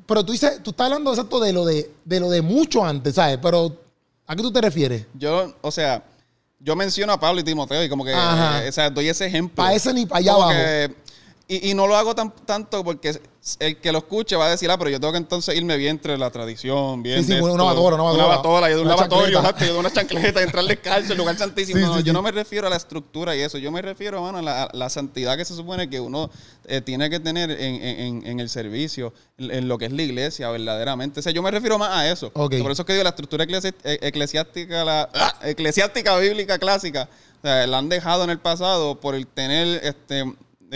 Pero 0.07 0.23
tú 0.23 0.31
dices, 0.31 0.61
tú 0.63 0.69
estás 0.69 0.85
hablando 0.85 1.11
exacto 1.11 1.39
de 1.39 1.51
lo 1.51 1.65
de, 1.65 1.91
de 2.05 2.19
lo 2.19 2.29
de 2.29 2.41
mucho 2.41 2.85
antes, 2.85 3.15
¿sabes? 3.15 3.39
Pero, 3.41 3.75
¿a 4.27 4.35
qué 4.35 4.41
tú 4.41 4.51
te 4.51 4.61
refieres? 4.61 5.05
Yo, 5.15 5.53
o 5.61 5.71
sea, 5.71 6.03
yo 6.59 6.75
menciono 6.75 7.11
a 7.11 7.19
Pablo 7.19 7.41
y 7.41 7.43
Timoteo 7.43 7.83
y 7.83 7.89
como 7.89 8.05
que, 8.05 8.11
eh, 8.11 8.69
o 8.69 8.71
sea, 8.71 8.89
doy 8.89 9.09
ese 9.09 9.25
ejemplo. 9.25 9.55
Pa' 9.55 9.73
ese 9.73 9.93
ni 9.93 10.05
pa' 10.05 10.17
allá 10.17 10.31
Como 10.33 10.43
abajo. 10.45 10.59
que 10.59 10.95
Y, 11.47 11.69
y 11.69 11.73
no 11.75 11.85
lo 11.85 11.95
hago 11.95 12.15
tan, 12.15 12.31
tanto 12.31 12.83
porque 12.83 13.19
el 13.59 13.77
que 13.79 13.91
lo 13.91 13.99
escuche 13.99 14.35
va 14.35 14.47
a 14.47 14.49
decir, 14.49 14.71
ah, 14.71 14.79
pero 14.79 14.89
yo 14.89 14.99
tengo 14.99 15.11
que 15.11 15.19
entonces 15.19 15.55
irme 15.55 15.77
bien 15.77 15.91
entre 15.91 16.17
la 16.17 16.31
tradición, 16.31 17.03
bien. 17.03 17.19
Sí, 17.23 17.25
sí, 17.27 17.33
de 17.35 17.41
una 17.43 17.51
esto, 17.51 17.65
batola, 17.65 17.95
una 17.97 18.25
batola. 18.25 18.57
Una 18.65 18.67
de 18.69 18.81
un 18.81 18.87
lavatorio, 18.87 19.41
yo 19.43 19.73
de 19.73 19.79
una 19.79 19.91
chancleta, 19.93 20.41
entrar 20.41 20.65
descalzo, 20.65 21.11
el 21.11 21.19
lugar 21.19 21.37
santísimo. 21.37 21.77
Sí, 21.79 21.85
No, 21.85 21.93
sí, 21.97 21.99
yo 21.99 22.05
sí. 22.05 22.13
no 22.13 22.23
me 22.23 22.31
refiero 22.31 22.65
a 22.65 22.71
la 22.71 22.77
estructura 22.77 23.35
y 23.35 23.41
eso. 23.41 23.59
Yo 23.59 23.71
me 23.71 23.83
refiero, 23.83 24.23
mano, 24.23 24.39
a 24.39 24.41
la, 24.41 24.69
la 24.73 24.89
santidad 24.89 25.37
que 25.37 25.45
se 25.45 25.53
supone 25.53 25.87
que 25.87 25.99
uno 25.99 26.31
eh, 26.67 26.81
tiene 26.81 27.11
que 27.11 27.19
tener 27.19 27.51
en, 27.51 27.59
en- 27.83 28.25
en 28.25 28.39
el 28.39 28.49
servicio, 28.49 29.13
en, 29.37 29.51
en 29.51 29.67
lo 29.67 29.77
que 29.77 29.85
es 29.85 29.91
la 29.91 30.01
iglesia, 30.01 30.49
verdaderamente. 30.49 31.19
O 31.19 31.23
sea, 31.23 31.31
yo 31.31 31.43
me 31.43 31.51
refiero 31.51 31.77
más 31.77 31.91
a 31.91 32.09
eso. 32.11 32.31
Por 32.31 32.51
eso 32.51 32.81
es 32.81 32.85
que 32.87 32.93
digo, 32.93 33.03
la 33.03 33.09
estructura 33.11 33.45
eclesi- 33.45 33.75
eh, 33.83 33.99
eclesiástica, 34.01 34.83
la 34.83 35.09
¡ah! 35.13 35.35
eclesiástica 35.43 36.17
bíblica 36.17 36.57
clásica, 36.57 37.07
o 37.43 37.47
sea, 37.47 37.67
la 37.67 37.77
han 37.77 37.89
dejado 37.89 38.23
en 38.23 38.31
el 38.31 38.39
pasado 38.39 38.99
por 38.99 39.13
el 39.13 39.27
tener 39.27 39.79
este 39.85 40.23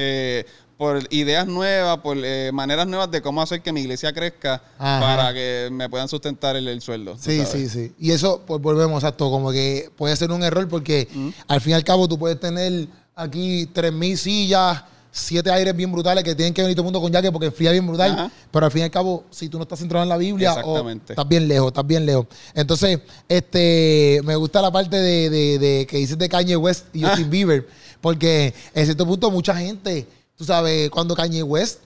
eh, 0.02 0.46
por 0.78 1.02
ideas 1.10 1.46
nuevas, 1.46 1.98
por 1.98 2.16
eh, 2.24 2.52
maneras 2.54 2.88
nuevas 2.88 3.12
de 3.12 3.22
cómo 3.22 3.42
hacer 3.42 3.62
que 3.62 3.74
mi 3.74 3.82
iglesia 3.82 4.14
crezca 4.14 4.62
Ajá. 4.78 5.00
para 5.02 5.34
que 5.34 5.68
me 5.72 5.90
puedan 5.90 6.08
sustentar 6.08 6.56
el, 6.56 6.68
el 6.70 6.82
sueldo. 6.82 7.18
Sí, 7.20 7.44
sí, 7.46 7.68
sí. 7.68 7.92
Y 8.00 8.12
eso, 8.12 8.42
pues 8.48 8.62
volvemos 8.62 9.04
a 9.04 9.10
esto, 9.10 9.30
como 9.30 9.52
que 9.52 9.90
puede 9.98 10.16
ser 10.16 10.32
un 10.32 10.42
error 10.42 10.68
porque 10.70 11.10
al 11.50 11.60
fin 11.60 11.72
y 11.72 11.74
al 11.76 11.84
cabo 11.84 12.08
tú 12.08 12.18
puedes 12.18 12.40
tener 12.40 12.88
aquí 13.14 13.68
3.000 13.74 14.16
sillas, 14.16 14.84
siete 15.12 15.52
aires 15.52 15.76
bien 15.76 15.92
brutales 15.92 16.24
que 16.24 16.34
tienen 16.36 16.54
que 16.54 16.62
venir 16.62 16.76
todo 16.78 16.84
el 16.84 16.94
mundo 16.94 17.02
con 17.02 17.12
jaque 17.12 17.30
porque 17.32 17.48
enfría 17.48 17.72
bien 17.74 17.86
brutal. 17.86 18.12
Ajá. 18.14 18.32
Pero 18.50 18.66
al 18.66 18.72
fin 18.72 18.82
y 18.82 18.84
al 18.86 18.92
cabo, 18.92 19.26
si 19.32 19.50
tú 19.50 19.58
no 19.58 19.64
estás 19.64 19.80
centrado 19.80 20.04
en 20.04 20.10
la 20.10 20.16
Biblia, 20.18 20.54
o 20.64 20.90
estás 20.92 21.28
bien 21.28 21.46
lejos, 21.48 21.68
estás 21.68 21.86
bien 21.86 22.06
lejos. 22.06 22.28
Entonces, 22.54 23.00
este, 23.28 24.22
me 24.24 24.36
gusta 24.38 24.62
la 24.62 24.72
parte 24.72 24.96
de, 24.96 25.30
de- 25.30 25.60
de 25.60 25.88
que 25.88 25.98
dices 25.98 26.18
de 26.18 26.30
Kanye 26.30 26.56
West 26.56 26.86
y 26.94 27.02
Justin 27.04 27.26
Ah. 27.26 27.30
Bieber, 27.30 27.68
porque 28.02 28.54
en 28.74 28.86
cierto 28.86 29.06
punto 29.06 29.30
mucha 29.32 29.56
gente, 29.56 30.08
tú 30.38 30.44
sabes, 30.46 30.90
cuando 30.90 31.16
Kanye 31.16 31.44
West 31.44 31.80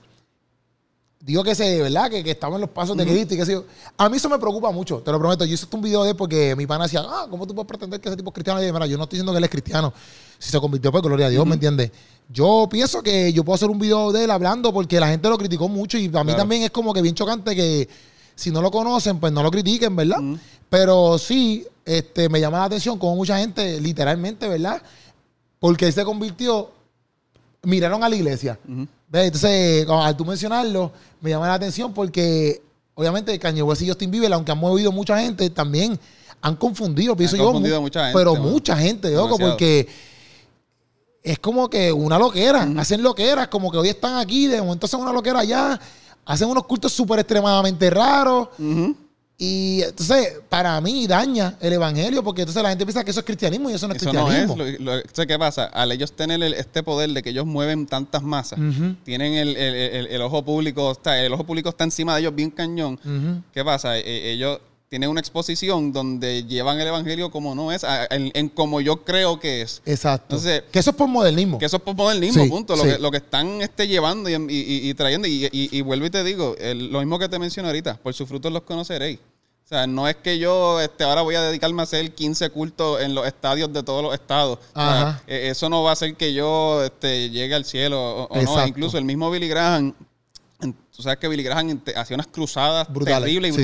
digo 1.20 1.42
que 1.44 1.56
se, 1.56 1.82
¿verdad? 1.82 2.10
Que, 2.10 2.22
que 2.24 2.32
estaba 2.32 2.56
en 2.56 2.62
los 2.62 2.70
pasos 2.70 2.98
de 2.98 3.06
Cristo 3.06 3.34
y 3.34 3.38
que 3.38 3.46
sé. 3.46 3.58
A 3.98 4.10
mí 4.10 4.18
eso 4.18 4.28
me 4.28 4.38
preocupa 4.38 4.72
mucho, 4.72 4.98
te 5.00 5.10
lo 5.12 5.20
prometo. 5.20 5.46
Yo 5.46 5.54
hice 5.54 5.66
un 5.72 5.82
video 5.82 6.04
de 6.04 6.10
él 6.12 6.16
porque 6.18 6.54
mi 6.56 6.68
pana 6.68 6.84
decía, 6.84 7.02
ah, 7.08 7.28
¿cómo 7.30 7.48
tú 7.48 7.56
puedes 7.56 7.68
pretender 7.68 8.02
que 8.02 8.10
ese 8.10 8.18
tipo 8.18 8.30
es 8.30 8.34
cristiano? 8.34 8.62
Y 8.62 8.68
yo, 8.68 8.74
mira, 8.74 8.86
yo 8.88 8.98
no 8.98 9.04
estoy 9.04 9.18
diciendo 9.18 9.32
que 9.32 9.38
él 9.38 9.44
es 9.46 9.50
cristiano. 9.50 9.94
Si 10.38 10.52
se 10.52 10.60
convirtió, 10.60 10.92
pues 10.92 11.02
gloria 11.02 11.28
a 11.28 11.30
Dios, 11.30 11.46
¿me 11.46 11.54
entiendes? 11.54 11.92
Yo 12.30 12.68
pienso 12.70 13.02
que 13.02 13.32
yo 13.32 13.46
puedo 13.46 13.56
hacer 13.56 13.70
un 13.70 13.80
video 13.80 14.12
de 14.12 14.26
él 14.26 14.32
hablando 14.32 14.74
porque 14.74 15.00
la 15.00 15.08
gente 15.08 15.30
lo 15.30 15.38
criticó 15.38 15.70
mucho 15.70 15.98
y 15.98 16.06
a 16.06 16.08
mí 16.08 16.12
Claro. 16.12 16.36
también 16.36 16.64
es 16.64 16.72
como 16.72 16.94
que 16.94 17.02
bien 17.02 17.16
chocante 17.16 17.56
que 17.56 17.88
si 18.36 18.52
no 18.52 18.62
lo 18.62 18.70
conocen, 18.70 19.20
pues 19.20 19.32
no 19.32 19.44
lo 19.44 19.50
critiquen, 19.52 19.96
¿verdad? 19.96 20.20
Pero 20.70 21.18
sí, 21.18 21.66
este, 21.86 22.28
me 22.28 22.42
llama 22.42 22.58
la 22.60 22.66
atención 22.66 22.98
como 23.00 23.16
mucha 23.16 23.38
gente, 23.40 23.80
literalmente, 23.80 24.48
¿verdad? 24.50 24.82
Porque 25.64 25.86
él 25.88 25.94
se 25.94 26.04
convirtió, 26.04 26.70
miraron 27.62 28.04
a 28.04 28.10
la 28.10 28.16
iglesia. 28.18 28.60
¿Ves? 29.08 29.26
Entonces, 29.28 29.88
al 29.90 30.18
tú 30.18 30.26
mencionarlo, 30.26 30.92
me 31.22 31.30
llama 31.30 31.48
la 31.48 31.54
atención 31.54 31.94
porque 31.94 32.62
obviamente 32.96 33.40
Kanye 33.40 33.62
West 33.64 33.82
y 33.84 33.88
Justin 33.88 34.12
Bieber, 34.12 34.34
aunque 34.34 34.52
han 34.52 34.58
movido 34.58 34.92
mucha 34.92 35.18
gente, 35.18 35.50
también 35.50 35.98
han 36.42 36.58
confundido, 36.58 37.16
pienso 37.16 37.38
yo. 37.38 37.46
confundido 37.46 37.78
mu- 37.78 37.84
mucha 37.84 38.02
gente, 38.04 38.18
Pero 38.20 38.34
mano. 38.34 38.50
mucha 38.50 38.76
gente, 38.76 39.10
loco, 39.12 39.38
porque 39.38 39.88
es 41.24 41.40
como 41.40 41.70
que 41.70 41.94
una 41.94 42.20
loquera. 42.20 42.68
Hacen 42.78 43.02
loqueras, 43.02 43.48
como 43.48 43.72
que 43.72 43.78
hoy 43.78 43.88
están 43.88 44.18
aquí, 44.18 44.48
de 44.48 44.62
momento 44.62 44.86
hacen 44.86 45.00
una 45.00 45.14
loquera 45.14 45.40
allá, 45.40 45.80
hacen 46.26 46.50
unos 46.50 46.66
cultos 46.66 46.92
súper 46.92 47.20
extremadamente 47.20 47.90
raros. 47.90 48.50
Y 49.38 49.82
entonces, 49.82 50.40
para 50.48 50.80
mí, 50.80 51.08
daña 51.08 51.56
el 51.60 51.74
evangelio, 51.74 52.24
porque 52.24 52.44
entonces 52.44 52.62
la 52.62 52.70
gente 52.70 52.86
piensa 52.86 53.04
que 53.04 53.12
eso 53.12 53.20
es 53.22 53.26
cristianismo 53.26 53.70
y 53.70 53.74
eso 53.74 53.88
no 53.88 53.94
es 53.96 54.02
Eso 54.02 54.14
no 54.14 54.32
es. 54.32 54.46
cristianismo. 54.46 54.86
Lo, 54.86 54.96
lo- 54.98 55.02
¿sabes 55.12 55.28
¿Qué 55.28 55.40
pasa? 55.40 55.66
Al 55.66 55.92
ellos 55.92 56.14
tener 56.14 56.42
el- 56.44 56.54
este 56.54 56.84
poder 56.84 57.10
de 57.10 57.24
que 57.24 57.32
ellos 57.32 57.46
mueven 57.46 57.88
tantas 57.88 58.22
masas, 58.22 58.60
tienen 59.04 59.34
el, 59.34 59.58
el- 59.58 60.08
el- 60.08 60.22
ojo 60.22 60.46
público, 60.46 60.92
está, 60.92 61.20
el 61.20 61.34
ojo 61.34 61.44
público 61.46 61.70
está 61.70 61.84
encima 61.84 62.14
de 62.16 62.22
ellos 62.22 62.36
bien 62.36 62.52
cañón. 62.52 63.00
¿Qué 63.54 63.66
pasa? 63.66 63.98
Eh, 63.98 64.32
ellos 64.32 64.60
tienen 64.94 65.10
una 65.10 65.22
exposición 65.22 65.92
donde 65.92 66.44
llevan 66.44 66.80
el 66.80 66.86
evangelio 66.86 67.32
como 67.32 67.56
no 67.56 67.72
es, 67.72 67.84
en, 68.12 68.30
en 68.36 68.48
como 68.48 68.80
yo 68.80 68.98
creo 69.04 69.40
que 69.40 69.64
es. 69.64 69.82
Exacto. 69.88 70.36
Entonces- 70.36 70.66
que 70.72 70.78
eso 70.78 70.92
es 70.92 70.96
por 70.96 71.08
modernismo. 71.08 71.58
Que 71.58 71.66
eso 71.66 71.78
es 71.78 71.82
postmodernismo, 71.82 72.44
Sí, 72.44 72.48
punto. 72.52 72.76
Lo, 72.76 72.84
sí. 72.84 72.90
que, 72.90 73.00
lo 73.00 73.10
que 73.10 73.18
están 73.18 73.60
este, 73.64 73.88
llevando 73.88 74.30
y, 74.30 74.34
y- 74.34 74.38
y- 74.38 74.90
y 74.92 74.94
trayendo. 74.94 75.28
Y, 75.28 75.82
vuelvo 75.82 76.06
y 76.06 76.12
te 76.12 76.24
digo, 76.24 76.56
el- 76.60 76.92
lo 76.92 77.00
mismo 77.00 77.18
que 77.18 77.28
te 77.28 77.40
mencioné 77.40 77.70
ahorita, 77.70 77.96
por 78.04 78.14
sus 78.14 78.28
frutos 78.30 78.52
los 78.52 78.62
conoceréis. 78.62 79.18
O 79.66 79.68
sea, 79.68 79.88
no 79.88 80.08
es 80.08 80.18
que 80.18 80.38
yo 80.38 80.80
este, 80.80 81.04
ahora 81.06 81.24
voy 81.24 81.34
a 81.34 81.42
dedicarme 81.42 81.82
a 81.82 81.86
hacer 81.86 82.14
15 82.14 82.52
cultos 82.52 83.02
en 83.02 83.16
los 83.16 83.26
estadios 83.26 83.74
de 83.74 83.82
todos 83.82 84.04
los 84.04 84.14
estados. 84.14 84.60
O 84.76 84.80
sea, 84.80 85.24
eh, 85.26 85.48
eso 85.50 85.70
no 85.70 85.82
va 85.82 85.90
a 85.90 85.94
hacer 85.94 86.14
que 86.16 86.36
yo 86.36 86.84
este, 86.84 87.32
llegue 87.32 87.56
al 87.56 87.66
cielo 87.66 88.00
o, 88.00 88.24
o 88.26 88.42
no. 88.44 88.68
Incluso 88.68 89.00
el 89.00 89.06
mismo 89.06 89.32
Billy 89.32 89.48
Graham, 89.48 89.96
tú 90.96 91.02
sabes 91.02 91.18
que 91.18 91.28
Billy 91.28 91.42
Graham 91.42 91.82
hacía 91.96 92.14
unas 92.16 92.28
cruzadas 92.28 92.88
Brutales, 92.94 93.22
terribles 93.22 93.54
y 93.54 93.56
sí. 93.56 93.64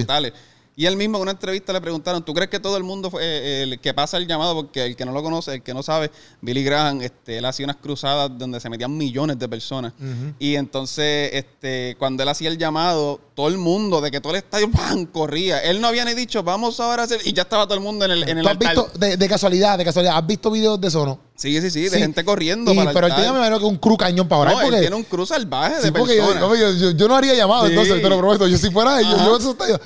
Y 0.80 0.86
él 0.86 0.96
mismo 0.96 1.18
en 1.18 1.24
una 1.24 1.32
entrevista 1.32 1.74
le 1.74 1.82
preguntaron, 1.82 2.24
¿tú 2.24 2.34
crees 2.34 2.50
que 2.50 2.58
todo 2.58 2.78
el 2.78 2.86
mundo 2.86 3.12
fue, 3.12 3.22
eh, 3.22 3.64
el 3.64 3.82
que 3.82 3.94
pasa 3.94 4.16
el 4.16 4.26
llamado? 4.28 4.56
Porque 4.56 4.86
el 4.86 4.96
que 4.96 5.04
no 5.04 5.12
lo 5.12 5.22
conoce, 5.22 5.56
el 5.56 5.62
que 5.62 5.74
no 5.74 5.84
sabe, 5.84 6.10
Billy 6.40 6.64
Graham, 6.64 7.02
este, 7.02 7.38
él 7.40 7.44
hacía 7.44 7.66
unas 7.66 7.76
cruzadas 7.76 8.32
donde 8.38 8.62
se 8.62 8.70
metían 8.70 8.96
millones 8.96 9.38
de 9.38 9.50
personas. 9.50 9.92
Y 10.40 10.56
entonces, 10.56 11.32
este, 11.34 11.98
cuando 12.00 12.24
él 12.24 12.30
hacía 12.30 12.48
el 12.48 12.58
llamado, 12.58 13.20
todo 13.36 13.50
el 13.50 13.58
mundo, 13.58 14.00
de 14.00 14.10
que 14.10 14.22
todo 14.22 14.32
el 14.32 14.38
estadio 14.38 14.72
¡pam! 14.72 15.06
corría. 15.06 15.60
Él 15.64 15.82
no 15.82 15.88
había 15.90 16.06
ni 16.06 16.14
dicho, 16.14 16.44
vamos 16.44 16.80
ahora 16.80 17.02
a 17.02 17.06
hacer... 17.06 17.20
Y 17.26 17.34
ya 17.34 17.42
estaba 17.42 17.66
todo 17.66 17.74
el 17.76 17.82
mundo 17.84 18.06
en 18.06 18.12
el, 18.12 18.24
en 18.30 18.38
el 18.38 18.44
¿Tú 18.44 18.48
has 18.50 18.56
altar. 18.56 18.76
visto, 18.86 18.92
de, 19.00 19.18
de 19.18 19.28
casualidad, 19.28 19.78
de 19.78 19.84
casualidad, 19.84 20.16
has 20.18 20.26
visto 20.28 20.50
videos 20.50 20.80
de 20.80 20.88
eso, 20.88 21.06
no? 21.06 21.20
Sí, 21.36 21.60
sí, 21.60 21.72
sí, 21.72 21.82
de 21.84 21.90
Sí. 21.90 22.00
gente 22.00 22.24
corriendo 22.24 22.74
para 22.74 22.90
el 22.92 22.94
pero 22.94 23.08
él 23.08 23.12
altar. 23.12 23.26
tiene, 23.26 23.34
me 23.34 23.40
imagino 23.46 23.60
que 23.60 23.66
un 23.66 23.78
cru 23.80 23.98
cañón 23.98 24.30
para 24.30 24.42
orar. 24.44 24.54
No, 24.54 24.62
él 24.62 24.68
porque, 24.68 24.80
tiene 24.80 24.96
un 24.96 25.04
cruz 25.04 25.28
salvaje 25.28 25.76
de 25.76 25.82
sí, 25.82 25.88
yo, 25.88 25.94
personas. 25.94 26.40
yo, 26.58 26.72
yo- 26.72 26.92
yo 26.92 27.08
no 27.10 27.18
haría 27.18 27.34
llamado, 27.34 27.68
entonces, 27.68 28.02
te 28.02 28.08
lo 28.08 28.18
prometo. 28.18 28.48
Yo 28.48 28.58
si 28.58 28.70
fuera 28.72 28.98
ellos, 29.02 29.16
Ajá. 29.16 29.26
yo 29.26 29.38
eso 29.38 29.52
estaría- 29.52 29.82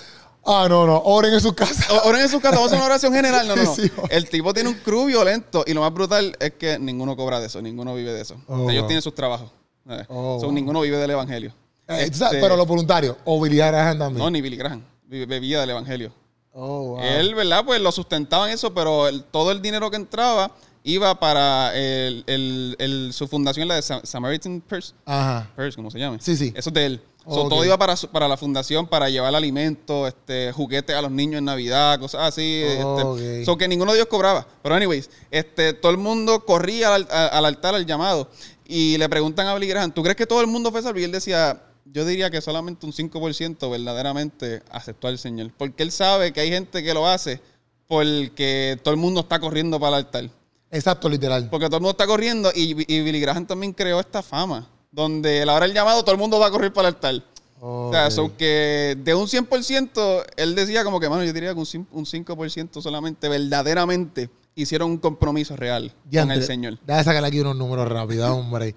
Ah, 0.46 0.68
no, 0.70 0.86
no, 0.86 1.02
oren 1.06 1.34
en 1.34 1.40
sus 1.42 1.54
casas. 1.54 1.90
O- 1.90 2.08
Oren 2.10 2.22
en 2.22 2.30
su 2.30 2.40
casa, 2.42 2.56
vamos 2.56 2.72
a 2.72 2.76
hacer 2.76 2.80
una 2.80 2.86
oración 2.88 3.14
general. 3.14 3.48
No, 3.48 3.56
no, 3.56 3.64
no. 3.64 3.74
El 4.10 4.30
tipo 4.30 4.54
tiene 4.54 4.70
un 4.70 4.76
crew 4.76 5.06
violento 5.06 5.64
y 5.66 5.74
lo 5.74 5.82
más 5.82 5.94
brutal 5.94 6.36
es 6.40 6.52
que 6.54 6.78
ninguno 6.80 7.16
cobra 7.16 7.40
de 7.40 7.48
eso, 7.48 7.62
ninguno 7.62 7.96
vive 7.96 8.12
de 8.12 8.22
eso. 8.22 8.36
Oh, 8.48 8.70
Ellos 8.70 8.82
wow. 8.82 8.88
tienen 8.88 9.02
sus 9.02 9.16
trabajos. 9.16 9.50
Oh, 10.10 10.38
So, 10.40 10.46
wow. 10.48 10.52
Ninguno 10.52 10.82
vive 10.82 10.98
del 10.98 11.12
evangelio. 11.12 11.54
Eh, 11.88 12.08
Este, 12.10 12.26
pero 12.42 12.56
los 12.58 12.68
voluntarios, 12.68 13.16
o 13.26 13.40
Billy 13.42 13.58
Graham 13.58 13.98
también. 14.00 14.24
No, 14.24 14.30
ni 14.30 14.42
Billy 14.42 14.56
Graham. 14.58 14.82
Bebía 15.08 15.62
del 15.62 15.70
evangelio. 15.72 16.12
Oh, 16.54 16.96
wow. 16.96 17.00
Él, 17.02 17.36
¿verdad? 17.36 17.64
Pues 17.66 17.82
lo 17.82 17.92
sustentaba 17.92 18.48
en 18.48 18.54
eso, 18.54 18.74
pero 18.74 19.08
el- 19.08 19.24
todo 19.24 19.52
el 19.52 19.62
dinero 19.62 19.90
que 19.92 19.98
entraba 19.98 20.52
iba 20.84 21.18
para 21.20 21.74
el, 21.76 22.24
el- 22.28 22.76
el- 22.80 23.14
su 23.14 23.28
fundación, 23.28 23.68
la 23.68 23.76
de 23.76 23.82
Sa- 23.82 24.02
Samaritan 24.04 24.62
Purse. 24.62 24.94
Ajá. 25.06 25.50
Purse, 25.56 25.76
como 25.76 25.90
se 25.90 26.00
llama. 26.00 26.18
Sí, 26.20 26.36
sí. 26.38 26.54
Eso 26.56 26.70
es 26.70 26.74
de 26.74 26.86
él. 26.86 27.02
So, 27.26 27.44
Ok. 27.44 27.50
Todo 27.50 27.66
iba 27.66 27.78
para, 27.78 27.96
para 27.96 28.28
la 28.28 28.36
fundación, 28.36 28.86
para 28.86 29.10
llevar 29.10 29.34
alimentos, 29.34 30.10
este, 30.10 30.52
juguetes 30.52 30.96
a 30.96 31.02
los 31.02 31.12
niños 31.12 31.40
en 31.40 31.46
Navidad, 31.46 32.00
cosas 32.00 32.22
así. 32.22 32.64
Ok. 32.84 33.20
Este, 33.20 33.46
so 33.46 33.58
que 33.58 33.68
ninguno 33.68 33.94
de 33.94 34.00
ellos 34.00 34.10
cobraba. 34.10 34.46
Pero, 34.62 34.76
anyways, 34.76 35.10
este, 35.32 35.74
todo 35.74 35.92
el 35.92 35.98
mundo 35.98 36.44
corría 36.46 36.96
al, 36.96 37.08
al 37.10 37.46
altar, 37.46 37.76
al 37.76 37.86
llamado, 37.86 38.30
y 38.66 38.98
le 38.98 39.08
preguntan 39.08 39.48
a 39.48 39.54
Billy 39.56 39.68
Graham, 39.68 39.92
¿tú 39.92 40.04
crees 40.04 40.18
que 40.18 40.26
todo 40.26 40.42
el 40.42 40.48
mundo 40.48 40.72
fue 40.72 40.82
salvo? 40.82 41.00
Y 41.00 41.04
él 41.04 41.12
decía, 41.12 41.62
yo 41.86 42.06
diría 42.06 42.30
que 42.30 42.42
solamente 42.42 42.86
un 42.86 42.92
5% 42.92 43.70
verdaderamente 43.70 44.62
aceptó 44.72 45.08
al 45.08 45.18
Señor. 45.18 45.52
Porque 45.58 45.84
él 45.84 45.92
sabe 45.92 46.34
que 46.34 46.42
hay 46.42 46.50
gente 46.50 46.84
que 46.84 46.94
lo 46.94 47.08
hace 47.08 47.40
porque 47.88 48.80
todo 48.84 48.94
el 48.94 49.00
mundo 49.00 49.22
está 49.22 49.40
corriendo 49.40 49.80
para 49.80 49.98
el 49.98 50.06
altar. 50.06 50.30
Exacto, 50.72 51.08
literal. 51.08 51.50
Porque 51.50 51.68
todo 51.68 51.78
el 51.78 51.82
mundo 51.82 51.92
está 51.92 52.08
corriendo 52.08 52.52
y, 52.56 52.72
y 52.92 53.02
Billy 53.02 53.20
Graham 53.20 53.46
también 53.46 53.74
creó 53.74 54.00
esta 54.00 54.24
fama. 54.24 54.68
Donde 54.94 55.42
a 55.42 55.46
la 55.46 55.54
hora 55.56 55.66
del 55.66 55.76
llamado 55.76 56.02
todo 56.04 56.14
el 56.14 56.20
mundo 56.20 56.40
va 56.40 56.48
a 56.48 56.52
correr 56.52 56.72
para 56.72 56.88
el 56.88 56.96
altar. 56.96 57.22
O 57.60 57.90
sea, 57.92 58.06
Ok. 58.08 58.12
so 58.12 58.38
que 58.38 58.96
de 59.04 59.14
un 59.16 59.28
100%, 59.28 60.24
él 60.38 60.54
decía 60.56 60.84
como 60.84 61.00
que, 61.00 61.10
mano, 61.10 61.24
yo 61.24 61.34
diría 61.34 61.54
que 61.54 61.60
un, 61.60 61.88
un 61.92 62.06
5% 62.06 62.82
solamente 62.82 63.28
verdaderamente 63.30 64.30
hicieron 64.56 64.92
un 64.92 64.98
compromiso 64.98 65.56
real 65.56 65.94
con 66.14 66.32
el 66.32 66.44
Señor. 66.44 66.78
Déjame 66.86 67.04
sacar 67.04 67.26
aquí 67.26 67.40
unos 67.40 67.56
números 67.56 67.88
rápidos, 67.90 68.30
hombre. 68.30 68.76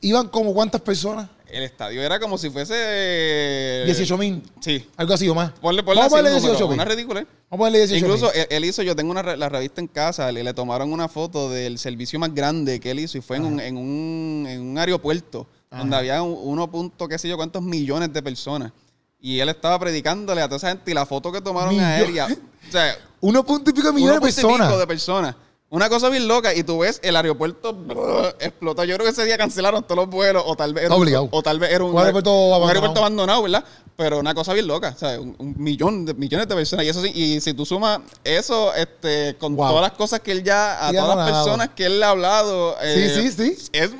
¿Iban 0.00 0.28
como 0.28 0.54
cuántas 0.54 0.80
personas? 0.80 1.28
El 1.52 1.62
estadio 1.64 2.02
era 2.02 2.18
como 2.20 2.38
si 2.38 2.50
fuese... 2.50 3.82
18 3.86 4.18
mil. 4.18 4.42
Sí. 4.60 4.86
Algo 4.96 5.14
así 5.14 5.28
o 5.28 5.34
más. 5.34 5.52
Ponle, 5.60 5.82
ponle 5.82 6.00
Vamos 6.00 6.12
a 6.12 6.16
ponerle 6.16 6.36
un 6.38 6.42
número, 6.42 6.52
18 6.54 6.68
mil. 6.68 6.74
Una 6.74 6.84
ridícula, 6.84 7.20
¿eh? 7.20 7.26
Vamos 7.50 7.52
a 7.52 7.56
ponerle 7.56 7.78
18 7.86 8.04
Incluso 8.06 8.32
él, 8.32 8.46
él 8.50 8.64
hizo, 8.64 8.82
yo 8.82 8.94
tengo 8.96 9.10
una 9.10 9.22
la 9.36 9.48
revista 9.48 9.80
en 9.80 9.88
casa, 9.88 10.30
le, 10.30 10.42
le 10.44 10.54
tomaron 10.54 10.92
una 10.92 11.08
foto 11.08 11.50
del 11.50 11.78
servicio 11.78 12.18
más 12.18 12.34
grande 12.34 12.78
que 12.80 12.90
él 12.90 13.00
hizo 13.00 13.18
y 13.18 13.20
fue 13.20 13.36
en 13.36 13.44
un, 13.44 13.60
en 13.60 13.76
un, 13.76 14.46
en 14.48 14.60
un 14.60 14.78
aeropuerto 14.78 15.46
donde 15.70 15.96
había 15.96 16.20
un- 16.22 16.36
uno 16.42 16.68
punto, 16.70 17.06
qué 17.06 17.16
sé 17.18 17.28
yo, 17.28 17.36
cuántos 17.36 17.62
millones 17.62 18.12
de 18.12 18.22
personas. 18.22 18.72
Y 19.20 19.38
él 19.38 19.48
estaba 19.50 19.78
predicándole 19.78 20.40
a 20.42 20.46
toda 20.46 20.56
esa 20.56 20.68
gente 20.70 20.90
y 20.90 20.94
la 20.94 21.06
foto 21.06 21.30
que 21.30 21.40
tomaron 21.40 21.78
a 21.78 22.00
él, 22.00 22.10
y 22.14 22.18
a- 22.18 22.26
o 22.26 22.72
sea, 22.72 22.96
Uno 23.20 23.44
punto 23.44 23.70
y 23.70 23.74
pico 23.74 23.88
de 23.88 23.92
millones 23.92 24.20
personas. 24.20 24.78
de 24.78 24.86
personas. 24.86 25.34
Una 25.72 25.88
cosa 25.88 26.08
bien 26.08 26.26
loca 26.26 26.52
y 26.52 26.64
tú 26.64 26.80
ves 26.80 26.98
el 27.04 27.14
aeropuerto 27.14 27.72
brr, 27.72 28.34
explotó. 28.40 28.82
Yo 28.84 28.96
creo 28.96 29.04
que 29.06 29.12
ese 29.12 29.24
día 29.24 29.38
cancelaron 29.38 29.84
todos 29.84 29.98
los 29.98 30.08
vuelos 30.10 30.42
o 30.44 30.56
tal 30.56 30.74
vez 30.74 30.84
era, 30.86 30.94
Obligado. 30.96 31.24
un, 31.24 31.28
o 31.30 31.42
tal 31.42 31.60
vez 31.60 31.70
era 31.70 31.84
un, 31.84 31.92
Un 31.92 31.98
aeropuerto 31.98 32.30
un 32.32 32.36
abandonado. 32.54 32.68
aeropuerto 32.68 33.00
abandonado, 33.00 33.42
¿verdad? 33.44 33.64
Pero 33.96 34.18
una 34.18 34.34
cosa 34.34 34.52
bien 34.52 34.66
loca, 34.66 34.92
o 34.96 34.98
sea, 34.98 35.20
un, 35.20 35.36
un 35.38 35.54
millón 35.62 36.04
de 36.06 36.14
millones 36.14 36.48
de 36.48 36.54
personas 36.56 36.84
y 36.84 36.88
eso 36.88 37.00
sí, 37.02 37.12
y 37.14 37.40
si 37.40 37.54
tú 37.54 37.64
sumas 37.64 38.00
eso 38.24 38.74
este 38.74 39.36
con 39.38 39.54
Wow. 39.54 39.68
todas 39.68 39.82
las 39.82 39.92
cosas 39.92 40.20
que 40.20 40.32
él 40.32 40.42
ya 40.42 40.86
a 40.86 40.90
Sí, 40.90 40.96
todas 40.96 41.16
las 41.16 41.30
personas 41.30 41.68
que 41.76 41.86
él 41.86 42.00
le 42.00 42.04
ha 42.04 42.10
hablado 42.10 42.72
Sí, 42.80 42.86
eh, 42.88 43.30
sí, 43.36 43.54
sí. 43.56 43.68
es 43.72 43.90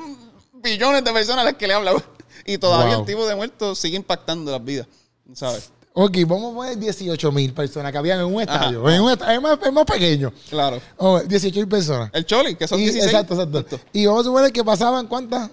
billones 0.55 1.05
de 1.05 1.13
personas 1.13 1.43
a 1.43 1.45
las 1.45 1.55
que 1.55 1.69
le 1.69 1.75
habla. 1.75 1.93
Y 2.47 2.59
todavía 2.59 2.95
Wow. 2.97 3.01
el 3.05 3.07
tipo 3.07 3.27
de 3.29 3.37
muertos 3.37 3.79
sigue 3.79 3.97
impactando 3.97 4.51
las 4.51 4.65
vidas. 4.65 4.87
¿Sabes? 5.35 5.71
Ok, 5.93 6.19
vamos 6.27 6.53
a 6.53 6.55
poner 6.57 6.79
18 6.79 7.33
mil 7.33 7.53
personas 7.53 7.91
que 7.91 7.99
habían 7.99 8.21
en 8.21 8.27
un 8.27 8.41
estadio. 8.41 8.89
En 8.89 9.01
un 9.03 9.11
estadio 9.11 9.35
es 9.37 9.43
más, 9.43 9.59
es 9.63 9.73
más 9.73 9.85
pequeño. 9.85 10.33
Claro. 10.49 10.81
Oh, 10.97 11.19
18 11.21 11.57
mil 11.59 11.69
personas. 11.69 12.11
El 12.13 12.25
Choli, 12.25 12.55
que 12.55 12.69
son 12.69 12.79
Y- 12.79 12.85
16. 12.85 13.07
exacto, 13.07 13.35
exacto. 13.43 13.81
Y 13.93 14.07
vamos 14.07 14.23
a 14.23 14.25
suponer 14.29 14.53
que 14.53 14.63
pasaban, 14.65 15.07
¿cuántas? 15.09 15.51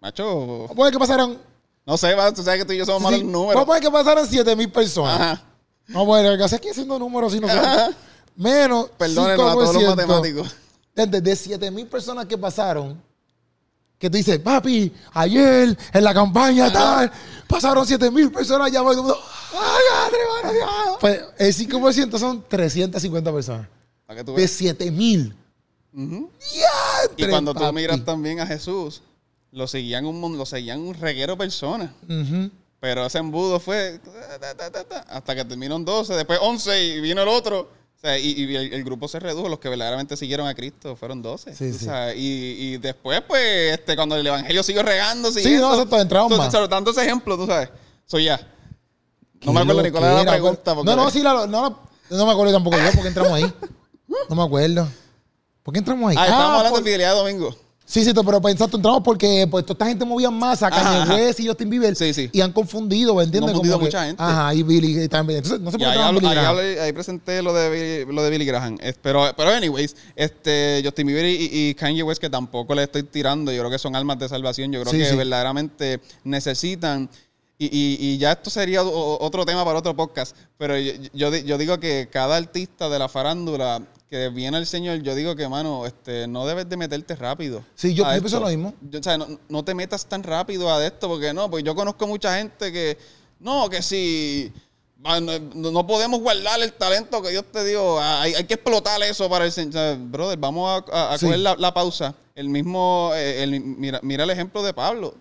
Macho, 0.00 0.26
Vamos 0.26 0.70
a 0.70 0.74
poner 0.74 0.92
que 0.92 0.98
pasaran. 0.98 1.38
no 1.86 1.96
sé, 1.96 2.14
va, 2.14 2.32
tú 2.32 2.42
sabes 2.42 2.60
que 2.60 2.64
tú 2.66 2.72
y 2.72 2.78
yo 2.78 2.84
somos 2.84 2.98
sí, 3.00 3.04
malos 3.04 3.20
en 3.20 3.26
vamos 3.32 3.38
a 3.40 3.42
números. 3.48 3.64
poner 3.64 3.82
que 3.82 3.90
pasaran 3.90 4.26
7 4.28 4.56
mil 4.56 4.70
personas. 4.70 5.20
Ajá. 5.20 5.42
A 5.94 6.04
poner 6.04 6.36
que 6.38 6.44
hace 6.44 6.56
aquí 6.56 6.68
haciendo 6.68 6.98
números 6.98 7.34
y 7.34 7.40
no. 7.40 7.48
Menos. 8.36 8.90
Perdónenos 8.98 9.50
a 9.50 9.52
todos 9.54 9.74
los 9.74 9.82
5%. 9.82 9.96
matemáticos. 9.96 10.54
Gente, 10.94 11.20
de 11.20 11.36
7 11.36 11.70
mil 11.70 11.86
personas 11.86 12.26
que 12.26 12.36
pasaron, 12.36 13.00
que 13.98 14.10
tú 14.10 14.16
dices, 14.18 14.38
papi, 14.38 14.92
ayer 15.12 15.76
en 15.94 16.04
la 16.04 16.12
campaña 16.12 16.70
tal, 16.72 17.10
pasaron 17.48 17.86
7 17.86 18.10
mil 18.10 18.30
personas 18.30 18.70
ya. 18.70 18.82
voy", 18.82 18.94
todo 18.96 19.06
el 19.06 19.14
mundo, 19.14 19.24
¡Ay, 19.52 19.82
madre, 19.92 20.18
madre, 20.42 20.56
Dios". 20.58 20.70
Pues 21.00 21.20
el 21.38 21.54
5% 21.54 22.18
son 22.18 22.44
350 22.48 23.32
personas. 23.32 23.68
Para 24.06 24.18
que 24.20 24.24
tú 24.24 24.32
De 24.32 24.38
veas. 24.38 24.50
7 24.50 24.90
mil. 24.90 25.34
Ujú. 25.94 26.30
Y 26.54 26.58
¡Diantre, 26.58 27.28
cuando 27.30 27.52
tú 27.54 27.60
papi! 27.60 27.74
miras 27.74 28.04
también 28.04 28.40
a 28.40 28.46
Jesús, 28.46 29.02
lo 29.50 29.66
seguían 29.66 30.06
un, 30.06 30.36
lo 30.38 30.46
seguían 30.46 30.80
un 30.80 30.94
reguero 30.94 31.36
personas. 31.36 31.90
Ujú. 32.08 32.50
Pero 32.80 33.06
ese 33.06 33.18
embudo 33.18 33.60
fue 33.60 34.00
ta, 34.40 34.54
ta, 34.56 34.70
ta, 34.70 34.84
ta, 34.84 35.00
hasta 35.08 35.34
que 35.36 35.44
terminaron 35.44 35.84
12, 35.84 36.14
después 36.14 36.38
11 36.42 36.82
y 36.84 37.00
vino 37.00 37.22
el 37.22 37.28
otro. 37.28 37.60
O 37.96 38.00
sea, 38.04 38.18
y, 38.18 38.30
y 38.32 38.56
el, 38.56 38.72
el 38.72 38.82
grupo 38.82 39.06
se 39.06 39.20
redujo, 39.20 39.48
los 39.48 39.60
que 39.60 39.68
verdaderamente 39.68 40.16
siguieron 40.16 40.48
a 40.48 40.54
Cristo 40.56 40.96
fueron 40.96 41.22
12. 41.22 41.54
Sí, 41.54 41.72
sí. 41.72 41.84
sabes. 41.84 42.16
Y, 42.16 42.56
y 42.74 42.78
después, 42.78 43.20
pues, 43.28 43.74
este, 43.78 43.94
cuando 43.94 44.16
el 44.16 44.26
evangelio 44.26 44.62
siguió 44.64 44.82
regándose. 44.82 45.40
y 45.40 45.44
Sí, 45.44 45.54
no, 45.58 45.72
eso, 45.74 45.82
entraron 46.00 46.32
entonces, 46.32 46.60
más. 46.60 46.68
Dando 46.70 46.90
ese 46.90 47.02
ejemplo, 47.04 47.36
tú 47.36 47.46
sabes. 47.46 47.68
Soy 48.04 48.24
ya. 48.24 48.40
No 49.44 49.52
me 49.52 49.60
acuerdo 49.60 49.82
ni 49.82 49.90
cuál 49.90 50.04
era 50.04 50.22
la 50.24 50.30
pregunta. 50.30 50.74
porque- 50.74 50.90
No, 50.90 50.96
no, 50.96 51.10
sí, 51.10 51.22
la, 51.22 51.46
no, 51.46 51.78
no 52.10 52.26
me 52.26 52.32
acuerdo 52.32 52.52
tampoco 52.52 52.76
yo 52.78 52.90
porque 52.94 53.08
entramos 53.08 53.32
ahí. 53.32 53.52
No 54.28 54.36
me 54.36 54.42
acuerdo. 54.42 54.88
¿Por 55.62 55.72
qué 55.72 55.78
entramos 55.78 56.10
ahí? 56.10 56.16
Ah, 56.18 56.24
estábamos 56.24 56.56
hablando 56.58 56.70
por- 56.70 56.78
de 56.80 56.84
fidelidad 56.84 57.10
de 57.12 57.18
domingo. 57.18 57.56
Sí, 57.84 58.04
sí, 58.04 58.12
pero 58.14 58.40
pensaste, 58.40 58.76
entramos 58.76 59.02
porque 59.04 59.46
pues 59.50 59.66
toda 59.66 59.74
esta 59.74 59.86
gente 59.86 60.04
movía 60.06 60.30
masa, 60.30 60.70
Kanye. 60.70 61.12
West 61.14 61.40
y 61.40 61.46
Justin 61.46 61.68
Bieber. 61.68 61.94
Sí, 61.94 62.14
sí. 62.14 62.30
Y 62.32 62.40
han 62.40 62.50
confundido, 62.52 63.14
¿me 63.16 63.24
entiendes? 63.24 63.50
confundido 63.52 63.74
Como 63.76 63.84
que- 63.86 63.94
mucha 63.96 64.06
gente. 64.06 64.22
Ajá, 64.22 64.54
y 64.54 64.62
Billy 64.62 65.08
también. 65.08 65.38
Entonces, 65.38 65.60
no 65.60 65.70
sé 65.70 65.78
por 65.78 65.86
qué 65.92 65.98
ahí, 65.98 66.14
Billy 66.14 66.78
ahí 66.78 66.92
presenté 66.92 67.42
lo 67.42 67.52
de, 67.52 68.06
lo 68.10 68.22
de 68.22 68.30
Billy 68.30 68.46
Graham. 68.46 68.78
Pero, 69.02 69.30
pero, 69.36 69.50
anyways, 69.50 69.94
este, 70.16 70.80
Justin 70.82 71.06
Bieber 71.06 71.26
y, 71.26 71.48
y 71.52 71.74
Kanye 71.74 72.02
West, 72.02 72.20
que 72.20 72.30
tampoco 72.30 72.74
le 72.74 72.84
estoy 72.84 73.02
tirando, 73.02 73.52
yo 73.52 73.58
creo 73.60 73.70
que 73.70 73.78
son 73.78 73.94
almas 73.94 74.18
de 74.18 74.28
salvación. 74.28 74.72
Yo 74.72 74.80
creo 74.80 74.92
Sí, 74.92 74.98
que 74.98 75.10
sí. 75.10 75.16
verdaderamente 75.16 76.00
necesitan. 76.24 77.10
Y, 77.58 77.66
y- 77.66 77.98
y 78.14 78.18
ya 78.18 78.32
esto 78.32 78.50
sería 78.50 78.82
otro 78.82 79.44
tema 79.44 79.64
para 79.64 79.78
otro 79.78 79.94
podcast. 79.94 80.36
Pero 80.58 80.76
yo, 80.78 80.92
yo, 81.12 81.30
di- 81.30 81.44
yo 81.44 81.58
digo 81.58 81.78
que 81.78 82.08
cada 82.10 82.36
artista 82.36 82.88
de 82.88 82.98
la 82.98 83.08
farándula 83.08 83.82
que 84.10 84.28
viene 84.30 84.56
al 84.56 84.66
Señor, 84.66 85.00
yo 85.02 85.14
digo 85.14 85.36
que, 85.36 85.48
mano, 85.48 85.86
este, 85.86 86.26
no 86.26 86.44
debes 86.44 86.68
de 86.68 86.76
meterte 86.76 87.14
rápido. 87.14 87.64
Sí, 87.76 87.94
yo- 87.94 88.04
pienso 88.04 88.40
lo 88.40 88.48
mismo. 88.48 88.74
Yo, 88.80 88.98
o 88.98 89.02
sea, 89.02 89.16
no, 89.16 89.26
no 89.48 89.64
te 89.64 89.74
metas 89.74 90.04
tan 90.06 90.22
rápido 90.22 90.72
a 90.74 90.84
esto, 90.84 91.08
porque 91.08 91.32
no, 91.32 91.48
porque 91.50 91.62
yo 91.62 91.74
conozco 91.74 92.06
mucha 92.06 92.36
gente 92.36 92.72
que, 92.72 92.98
no, 93.38 93.68
que 93.70 93.80
si 93.80 94.52
ah, 95.04 95.20
no, 95.20 95.38
no 95.38 95.86
podemos 95.86 96.20
guardar 96.20 96.60
el 96.62 96.72
talento 96.72 97.22
que 97.22 97.30
Dios 97.30 97.44
te 97.52 97.64
dio, 97.64 98.00
hay, 98.00 98.34
hay 98.34 98.44
que 98.44 98.54
explotar 98.54 99.00
eso 99.02 99.28
para 99.30 99.44
el 99.44 99.52
Señor. 99.52 99.70
O 99.70 99.72
sea, 99.72 99.96
Brother, 100.00 100.38
vamos 100.38 100.82
a, 100.90 100.96
a- 100.96 101.14
a 101.14 101.18
Sí. 101.18 101.26
coger 101.26 101.40
la, 101.40 101.54
la 101.56 101.72
pausa. 101.72 102.14
El 102.34 102.48
mismo, 102.48 103.10
eh, 103.14 103.42
el- 103.42 103.60
mira, 103.60 104.00
mira 104.02 104.24
el 104.24 104.30
ejemplo 104.30 104.62
de 104.62 104.72
Pablo. 104.72 105.14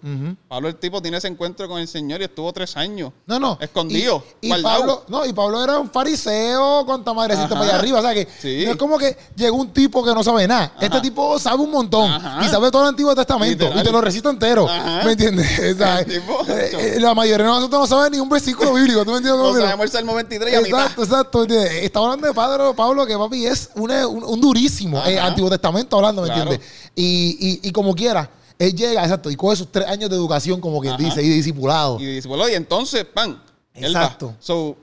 Pablo, 0.48 0.70
el 0.70 0.76
tipo, 0.76 1.02
tiene 1.02 1.18
ese 1.18 1.28
encuentro 1.28 1.68
con 1.68 1.82
el 1.82 1.88
Señor 1.90 2.22
y 2.22 2.24
estuvo 2.24 2.54
tres 2.54 2.78
años. 2.78 3.12
No, 3.26 3.38
no. 3.38 3.58
Escondido, 3.60 4.24
Y. 4.40 4.50
Pablo, 4.62 5.04
no, 5.10 5.26
y 5.26 5.34
Pablo 5.34 5.62
era 5.62 5.78
un 5.78 5.90
fariseo 5.92 6.86
con 6.86 7.04
madrecita 7.14 7.50
para 7.50 7.64
allá 7.64 7.76
arriba. 7.76 8.00
O 8.00 8.02
sea 8.02 8.14
que 8.14 8.26
Sí. 8.42 8.64
no 8.66 8.72
es 8.72 8.78
como 8.78 8.98
que 8.98 9.18
llegó 9.36 9.58
un 9.58 9.74
tipo 9.74 10.06
que 10.06 10.14
no 10.14 10.24
sabe 10.24 10.48
nada. 10.48 10.74
Este 10.80 11.02
tipo 11.02 11.38
sabe 11.38 11.62
un 11.62 11.72
montón 11.72 12.10
Ajá. 12.10 12.46
y 12.46 12.48
sabe 12.48 12.72
todo 12.72 12.84
el 12.84 12.88
Antiguo 12.90 13.14
Testamento 13.14 13.66
Literal. 13.66 13.80
y 13.82 13.84
te 13.84 13.92
lo 13.92 14.00
recita 14.00 14.30
entero. 14.30 14.70
Ajá. 14.70 15.02
¿Me 15.04 15.12
entiendes? 15.12 15.48
O 15.72 15.76
sea, 15.76 16.02
eh, 16.02 16.96
eh, 16.96 16.98
la 17.00 17.14
mayoría 17.14 17.46
de 17.46 17.52
nosotros 17.52 17.82
no 17.82 17.88
sabe 17.88 18.10
ni 18.12 18.20
un 18.20 18.30
versículo 18.30 18.74
bíblico. 18.74 19.04
¿Tú 19.04 19.12
me 19.12 19.18
entiendes? 19.18 19.42
No 19.44 19.54
sabemos 19.54 19.86
el 19.86 19.92
Salmo 19.92 20.14
23 20.16 20.54
y 20.54 20.56
a 20.56 20.62
mitad. 20.62 20.80
Exacto, 20.84 21.04
exacto. 21.04 21.42
¿entiendes? 21.44 21.72
Estamos 21.84 22.08
hablando 22.08 22.28
de 22.28 22.34
Pablo, 22.34 22.74
Pablo 22.76 23.06
que 23.06 23.18
papi 23.18 23.46
es 23.48 23.70
un, 23.76 23.92
un 23.92 24.40
durísimo 24.40 25.04
eh, 25.06 25.20
Antiguo 25.20 25.50
Testamento 25.50 25.98
hablando, 25.98 26.22
¿me 26.22 26.28
Claro. 26.30 26.44
entiendes? 26.52 26.70
Y, 27.02 27.38
y, 27.64 27.70
y 27.70 27.72
como 27.72 27.96
quiera, 27.96 28.30
él 28.60 28.76
llega, 28.76 29.02
exacto, 29.04 29.32
y 29.32 29.36
coge 29.36 29.56
sus 29.56 29.72
tres 29.72 29.88
años 29.88 30.10
de 30.10 30.16
educación, 30.16 30.62
como 30.62 30.80
quien 30.82 30.94
Ajá. 30.94 31.04
dice, 31.04 31.24
y 31.24 31.30
de 31.30 31.36
discipulado. 31.36 32.00
Y 32.00 32.22
bueno, 32.28 32.48
y 32.48 32.54
entonces, 32.54 33.06
pan. 33.06 33.42
él 33.74 33.96
va. 33.96 34.04
Exacto. 34.04 34.36
So, 34.40 34.78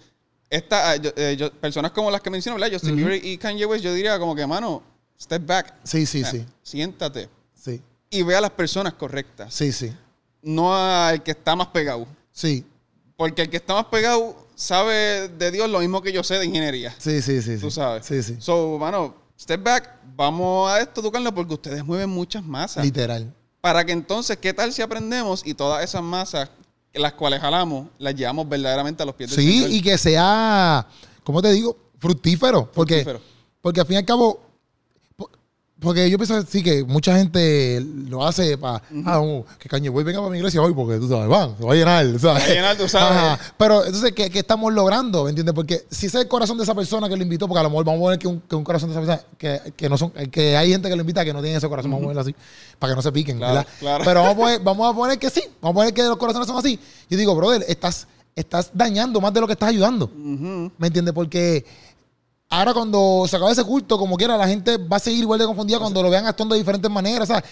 esta, 0.50 0.96
eh, 0.96 1.00
yo- 1.02 1.12
eh, 1.16 1.36
yo- 1.38 1.52
personas 1.52 1.92
como 1.92 2.10
las 2.10 2.20
que 2.20 2.30
menciono, 2.30 2.58
¿verdad? 2.58 2.72
Justin 2.72 2.96
Bieber 2.96 3.24
y 3.24 3.38
Kanye 3.38 3.66
West, 3.66 3.84
yo 3.84 3.92
diría 3.94 4.18
como 4.18 4.34
que, 4.34 4.46
mano, 4.46 4.82
step 5.20 5.46
back. 5.46 5.74
Sí, 5.84 6.06
sí, 6.06 6.24
sí. 6.24 6.44
Siéntate 6.62 7.28
Sí, 7.54 7.80
y 8.10 8.22
ve 8.22 8.34
a 8.36 8.40
las 8.40 8.50
personas 8.50 8.94
correctas. 8.94 9.52
sí, 9.54 9.70
sí. 9.72 9.92
No 10.42 10.74
al 10.74 11.22
que 11.22 11.32
está 11.32 11.54
más 11.56 11.66
pegado. 11.68 12.06
Sí, 12.32 12.64
Porque 13.16 13.42
el 13.42 13.50
que 13.50 13.56
está 13.56 13.74
más 13.74 13.86
pegado 13.86 14.46
sabe 14.54 15.28
de 15.28 15.50
Dios 15.50 15.68
lo 15.68 15.80
mismo 15.80 16.00
que 16.00 16.12
yo 16.12 16.22
sé 16.22 16.38
de 16.38 16.46
ingeniería. 16.46 16.94
sí, 16.98 17.20
sí, 17.20 17.42
sí. 17.42 17.58
Tú 17.58 17.68
sí. 17.70 17.74
sabes. 17.76 18.06
Sí, 18.06 18.22
sí. 18.22 18.36
So, 18.38 18.78
mano, 18.78 19.14
step 19.38 19.62
back. 19.62 19.90
Vamos 20.16 20.70
a 20.70 20.80
esto, 20.80 21.00
tocarlo, 21.00 21.32
porque 21.34 21.54
ustedes 21.54 21.84
mueven 21.84 22.10
muchas 22.10 22.44
masas. 22.44 22.84
Literal. 22.84 23.32
Para 23.60 23.84
que 23.84 23.92
entonces, 23.92 24.36
¿qué 24.36 24.52
tal 24.52 24.72
si 24.72 24.82
aprendemos 24.82 25.46
y 25.46 25.54
todas 25.54 25.84
esas 25.84 26.02
masas, 26.02 26.50
las 26.92 27.12
cuales 27.12 27.40
jalamos, 27.40 27.88
las 27.98 28.14
llevamos 28.14 28.48
verdaderamente 28.48 29.02
a 29.02 29.06
los 29.06 29.14
pies 29.14 29.30
del 29.30 29.38
Sí, 29.38 29.66
y 29.68 29.82
que 29.82 29.96
sea, 29.98 30.86
¿cómo 31.22 31.40
te 31.42 31.52
digo? 31.52 31.76
Fructífero. 31.98 32.70
Porque, 32.72 33.02
Fructífero. 33.04 33.20
porque 33.60 33.80
al 33.80 33.86
fin 33.86 33.94
y 33.94 33.98
al 33.98 34.04
cabo, 34.04 34.40
porque 35.80 36.10
yo 36.10 36.18
pienso 36.18 36.42
sí 36.42 36.62
que 36.62 36.82
mucha 36.82 37.16
gente 37.16 37.80
lo 38.08 38.26
hace 38.26 38.58
para, 38.58 38.82
ah, 39.04 39.20
uh, 39.20 39.44
que 39.58 39.68
Kanye 39.68 39.88
West 39.88 40.06
venga 40.06 40.18
para 40.18 40.30
mi 40.30 40.38
iglesia 40.38 40.60
hoy 40.60 40.74
porque 40.74 40.98
tú 40.98 41.08
sabes, 41.08 41.28
van, 41.28 41.56
se 41.56 41.64
va 41.64 41.72
a 41.72 41.76
llenar, 41.76 42.04
¿sabes? 42.18 42.42
va 42.42 42.46
a 42.46 42.48
llenar, 42.48 42.76
tú 42.76 42.88
sabes. 42.88 43.38
Pero 43.56 43.84
entonces, 43.84 44.12
¿qué, 44.12 44.28
qué 44.28 44.40
estamos 44.40 44.72
logrando? 44.72 45.24
¿Me 45.24 45.30
entiendes? 45.30 45.54
Porque 45.54 45.84
si 45.88 46.06
ese 46.06 46.18
es 46.18 46.22
el 46.24 46.28
corazón 46.28 46.56
de 46.56 46.64
esa 46.64 46.74
persona 46.74 47.08
que 47.08 47.16
lo 47.16 47.22
invitó, 47.22 47.46
porque 47.46 47.60
a 47.60 47.62
lo 47.62 47.70
mejor 47.70 47.84
vamos 47.84 48.00
a 48.00 48.02
poner 48.02 48.18
que 48.18 48.26
un, 48.26 48.40
que 48.40 48.56
un 48.56 48.64
corazón 48.64 48.88
de 48.88 48.94
esa 48.94 49.06
persona, 49.06 49.28
que, 49.38 49.72
que 49.76 49.88
no 49.88 49.96
son, 49.96 50.10
que 50.10 50.56
hay 50.56 50.70
gente 50.70 50.88
que 50.88 50.96
lo 50.96 51.02
invita 51.02 51.24
que 51.24 51.32
no 51.32 51.40
tiene 51.40 51.58
ese 51.58 51.68
corazón, 51.68 51.92
vamos 51.92 52.02
a 52.02 52.06
ponerlo 52.06 52.22
así, 52.22 52.34
para 52.78 52.92
que 52.92 52.96
no 52.96 53.02
se 53.02 53.12
piquen, 53.12 53.38
Claro, 53.38 53.54
¿verdad? 53.54 53.68
claro. 53.78 54.04
Pero 54.04 54.22
vamos 54.22 54.34
a, 54.34 54.36
poner, 54.38 54.60
vamos 54.64 54.92
a 54.92 54.96
poner 54.96 55.18
que 55.18 55.30
sí, 55.30 55.42
vamos 55.60 55.74
a 55.74 55.78
poner 55.78 55.94
que 55.94 56.02
los 56.02 56.16
corazones 56.16 56.48
son 56.48 56.58
así. 56.58 56.78
Yo 57.08 57.16
digo, 57.16 57.36
brother, 57.36 57.64
estás, 57.68 58.08
estás 58.34 58.70
dañando 58.74 59.20
más 59.20 59.32
de 59.32 59.40
lo 59.40 59.46
que 59.46 59.52
estás 59.52 59.68
ayudando. 59.68 60.10
¿Me 60.14 60.88
entiendes? 60.88 61.14
Porque 61.14 61.64
ahora 62.48 62.72
cuando 62.74 63.24
se 63.28 63.36
acabe 63.36 63.52
ese 63.52 63.64
culto, 63.64 63.98
como 63.98 64.16
quiera, 64.16 64.36
la 64.36 64.48
gente 64.48 64.76
va 64.78 64.96
a 64.96 65.00
seguir 65.00 65.20
igual 65.20 65.38
de 65.38 65.46
confundida 65.46 65.78
cuando 65.78 66.02
lo 66.02 66.10
vean 66.10 66.26
actuando 66.26 66.54
de 66.54 66.60
diferentes 66.60 66.90
maneras. 66.90 67.28
O 67.28 67.32
sea, 67.34 67.44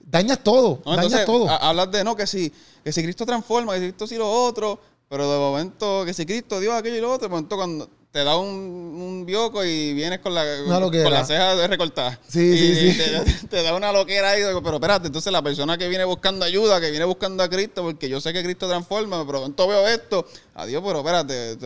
dañas 0.00 0.38
todo, 0.42 0.80
No, 0.84 0.92
dañas 0.92 1.04
entonces, 1.12 1.26
todo. 1.26 1.48
hablas 1.50 1.90
de 1.90 2.04
no, 2.04 2.14
que 2.16 2.26
si, 2.26 2.52
que 2.84 2.92
si 2.92 3.02
Cristo 3.02 3.26
transforma, 3.26 3.74
que 3.74 3.80
si 3.80 3.84
Cristo 3.86 4.06
sí 4.06 4.16
lo 4.16 4.30
otro, 4.30 4.78
pero 5.08 5.30
de 5.30 5.38
momento 5.38 6.04
que 6.04 6.14
si 6.14 6.24
Cristo 6.26 6.60
dio 6.60 6.74
aquello 6.74 6.96
y 6.96 7.00
lo 7.00 7.12
otro, 7.12 7.28
de 7.28 7.30
momento 7.30 7.56
cuando 7.56 7.88
te 8.12 8.24
da 8.24 8.36
un, 8.38 8.48
un 8.48 9.26
bioco 9.26 9.62
y 9.62 9.92
vienes 9.92 10.20
con 10.20 10.34
la, 10.34 10.42
con 10.66 11.10
la 11.12 11.24
ceja 11.24 11.66
recortada. 11.66 12.18
Sí, 12.26 12.40
y, 12.40 12.74
sí, 12.74 12.92
sí. 12.92 12.98
Te, 12.98 13.48
te 13.48 13.62
da 13.62 13.74
una 13.76 13.92
loquera 13.92 14.30
ahí, 14.30 14.42
pero 14.62 14.76
espérate, 14.76 15.08
entonces 15.08 15.30
la 15.30 15.42
persona 15.42 15.76
que 15.76 15.86
viene 15.88 16.04
buscando 16.04 16.44
ayuda, 16.46 16.80
que 16.80 16.90
viene 16.90 17.04
buscando 17.04 17.42
a 17.42 17.48
Cristo, 17.50 17.82
porque 17.82 18.08
yo 18.08 18.18
sé 18.20 18.32
que 18.32 18.42
Cristo 18.42 18.68
transforma, 18.68 19.18
pero 19.26 19.38
de 19.40 19.42
momento 19.42 19.68
veo 19.68 19.86
esto, 19.86 20.26
adiós, 20.54 20.82
pero 20.86 21.00
espérate, 21.00 21.58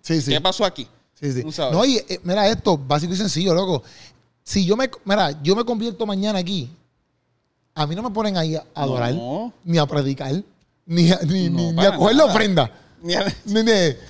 sí. 0.00 0.20
¿qué 0.26 0.40
pasó 0.40 0.64
aquí? 0.64 0.88
Sí, 1.22 1.32
sí. 1.32 1.44
No, 1.70 1.84
y 1.84 1.98
eh, 1.98 2.20
mira 2.24 2.48
esto, 2.48 2.76
básico 2.76 3.14
y 3.14 3.16
sencillo, 3.16 3.54
loco. 3.54 3.82
Si 4.42 4.64
yo 4.64 4.76
me, 4.76 4.90
mira, 5.04 5.40
yo 5.42 5.54
me 5.54 5.64
convierto 5.64 6.04
mañana 6.04 6.40
aquí, 6.40 6.68
a 7.74 7.86
mí 7.86 7.94
no 7.94 8.02
me 8.02 8.10
ponen 8.10 8.36
ahí 8.36 8.56
a 8.56 8.64
adorar, 8.74 9.14
No. 9.14 9.52
ni 9.64 9.78
a 9.78 9.86
predicar, 9.86 10.32
ni 10.84 11.10
a, 11.12 11.20
ni, 11.22 11.48
No, 11.48 11.72
ni- 11.72 11.86
a 11.86 11.96
coger 11.96 12.16
la 12.16 12.24
ofrenda. 12.24 12.70
Ni 13.02 13.14
a, 13.16 13.24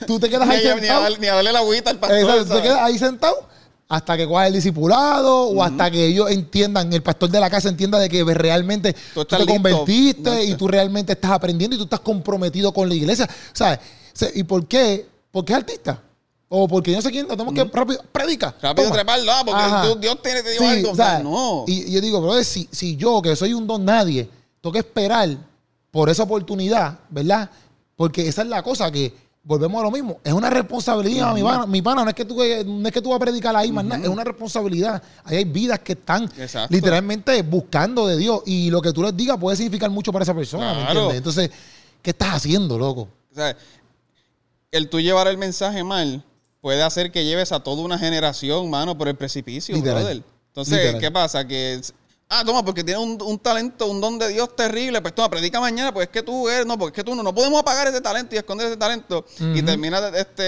tú 0.07 0.21
te 0.21 0.29
quedas 0.29 0.47
ahí 0.49 0.67
a- 0.67 0.75
ni 0.75 0.81
a 0.81 0.81
sentado. 0.81 1.03
darle- 1.05 1.19
ni 1.19 1.27
a 1.27 1.35
darle 1.35 1.51
la 1.53 1.61
agüita 1.61 1.89
al 1.91 1.99
pastor. 1.99 2.19
Exacto, 2.19 2.45
tú 2.45 2.55
te 2.57 2.63
quedas 2.63 2.79
ahí 2.81 2.99
sentado 2.99 3.49
hasta 3.89 4.17
que 4.19 4.27
cojas 4.27 4.49
el 4.49 4.53
discipulado 4.53 5.49
o 5.49 5.63
hasta 5.63 5.91
que 5.91 6.07
ellos 6.09 6.31
entiendan, 6.31 6.93
el 6.93 7.03
pastor 7.03 7.31
de 7.31 7.41
la 7.41 7.49
casa 7.49 7.71
entienda 7.71 7.99
de 7.99 8.11
que 8.11 8.23
realmente 8.23 8.95
Tú 9.15 9.25
te 9.25 9.37
listo. 9.39 9.51
convertiste 9.53 10.31
No, 10.31 10.43
y 10.43 10.55
tú 10.57 10.69
realmente 10.69 11.13
estás 11.13 11.31
aprendiendo 11.31 11.75
y 11.75 11.79
tú 11.79 11.85
estás 11.85 12.01
comprometido 12.01 12.71
con 12.75 12.87
la 12.89 12.95
iglesia. 12.95 13.27
¿Sabes? 13.55 13.79
¿Y 14.35 14.43
por 14.45 14.67
qué? 14.67 15.07
Porque 15.31 15.55
es 15.55 15.59
artista. 15.59 16.03
O 16.55 16.69
porque 16.69 16.91
yo 16.91 16.99
no 16.99 17.03
sé 17.03 17.11
quién, 17.11 17.27
tenemos 17.27 17.55
que 17.55 17.65
rápido, 17.65 18.03
predica. 18.13 18.55
Rápido 18.61 18.89
toma. 18.89 18.97
treparlo, 18.97 19.33
ah, 19.33 19.43
porque 19.43 19.63
Ajá. 19.63 19.83
Dios, 19.85 20.01
Dios 20.03 20.23
tiene, 20.23 20.43
te 20.43 20.51
dio 20.51 20.61
Sí, 20.61 20.67
algo. 20.67 20.91
o 20.91 20.95
sea, 20.95 21.19
no. 21.21 21.65
Y, 21.67 21.85
y 21.89 21.93
yo 21.93 22.01
digo, 22.03 22.21
brother, 22.21 22.45
si, 22.45 22.69
si 22.71 22.95
yo, 22.95 23.23
que 23.23 23.35
soy 23.35 23.55
un 23.55 23.67
don 23.67 23.83
nadie, 23.87 24.29
tengo 24.61 24.71
que 24.75 24.81
esperar 24.81 25.31
por 25.91 26.11
esa 26.11 26.25
oportunidad, 26.25 26.99
¿verdad? 27.09 27.49
Porque 27.97 28.29
esa 28.29 28.43
es 28.43 28.49
la 28.49 28.63
cosa 28.63 28.91
que 28.93 29.15
volvemos 29.43 29.81
a 29.81 29.85
lo 29.85 29.91
mismo. 29.91 30.21
Es 30.23 30.35
una 30.35 30.51
responsabilidad, 30.51 31.35
mi, 31.35 31.43
pana, 31.43 31.67
mi 31.67 31.81
pana. 31.81 32.03
No 32.05 32.11
es 32.11 32.15
que 32.15 32.27
tú, 32.27 32.37
no 32.67 32.87
es 32.87 32.93
que 32.93 33.01
tú 33.01 33.09
vas 33.09 33.17
a 33.17 33.21
predicar 33.21 33.57
ahí, 33.57 33.73
más 33.73 33.87
nada. 33.87 34.03
Es 34.03 34.09
una 34.11 34.23
responsabilidad. 34.23 35.03
Ahí 35.25 35.39
hay 35.39 35.45
vidas 35.45 35.79
que 35.79 35.93
están 35.95 36.25
Exacto. 36.37 36.69
literalmente 36.75 37.41
buscando 37.41 38.07
de 38.07 38.19
Dios. 38.19 38.43
Y 38.45 38.69
lo 38.71 38.83
que 38.83 38.93
tú 38.93 39.03
les 39.03 39.17
digas 39.17 39.39
puede 39.39 39.57
significar 39.57 39.89
mucho 39.91 40.13
para 40.13 40.23
esa 40.25 40.35
persona, 40.35 40.75
¿me 40.75 40.83
entiendes? 40.83 41.17
Entonces, 41.17 41.51
¿qué 42.03 42.11
estás 42.11 42.35
haciendo, 42.35 42.77
loco? 42.79 43.09
O 43.33 43.35
sea, 43.35 43.57
el 44.71 44.91
tú 44.91 45.01
llevar 45.01 45.29
el 45.29 45.39
mensaje 45.39 45.83
mal 45.83 46.23
puede 46.63 46.83
hacer 46.83 47.13
que 47.13 47.25
lleves 47.27 47.53
a 47.53 47.61
toda 47.61 47.83
una 47.83 47.99
generación, 47.99 48.71
mano, 48.71 48.97
por 48.97 49.09
el 49.09 49.17
precipicio, 49.17 49.75
Literal. 49.75 50.03
brother. 50.05 50.23
Entonces, 50.49 50.79
Literal. 50.79 51.01
¿qué 51.01 51.11
pasa? 51.11 51.47
Que, 51.47 51.81
ah, 52.29 52.43
toma, 52.47 52.65
porque 52.65 52.83
tienes 52.85 53.03
un, 53.03 53.21
un 53.21 53.39
talento, 53.39 53.87
un 53.89 54.01
don 54.01 54.19
de 54.19 54.29
Dios 54.29 54.55
terrible, 54.57 55.03
pues 55.03 55.15
toma, 55.15 55.29
predica 55.29 55.61
mañana, 55.61 55.93
pues 55.93 56.07
es 56.07 56.13
que 56.13 56.23
tú 56.23 56.49
eres, 56.49 56.65
no, 56.65 56.79
porque 56.79 57.01
es 57.01 57.05
que 57.05 57.11
tú 57.11 57.15
no, 57.17 57.23
no 57.23 57.35
podemos 57.35 57.61
apagar 57.61 57.89
ese 57.89 58.01
talento 58.01 58.35
y 58.35 58.39
esconder 58.39 58.69
ese 58.69 58.77
talento. 58.77 59.27
Y 59.55 59.61
terminas 59.63 60.03
este, 60.15 60.43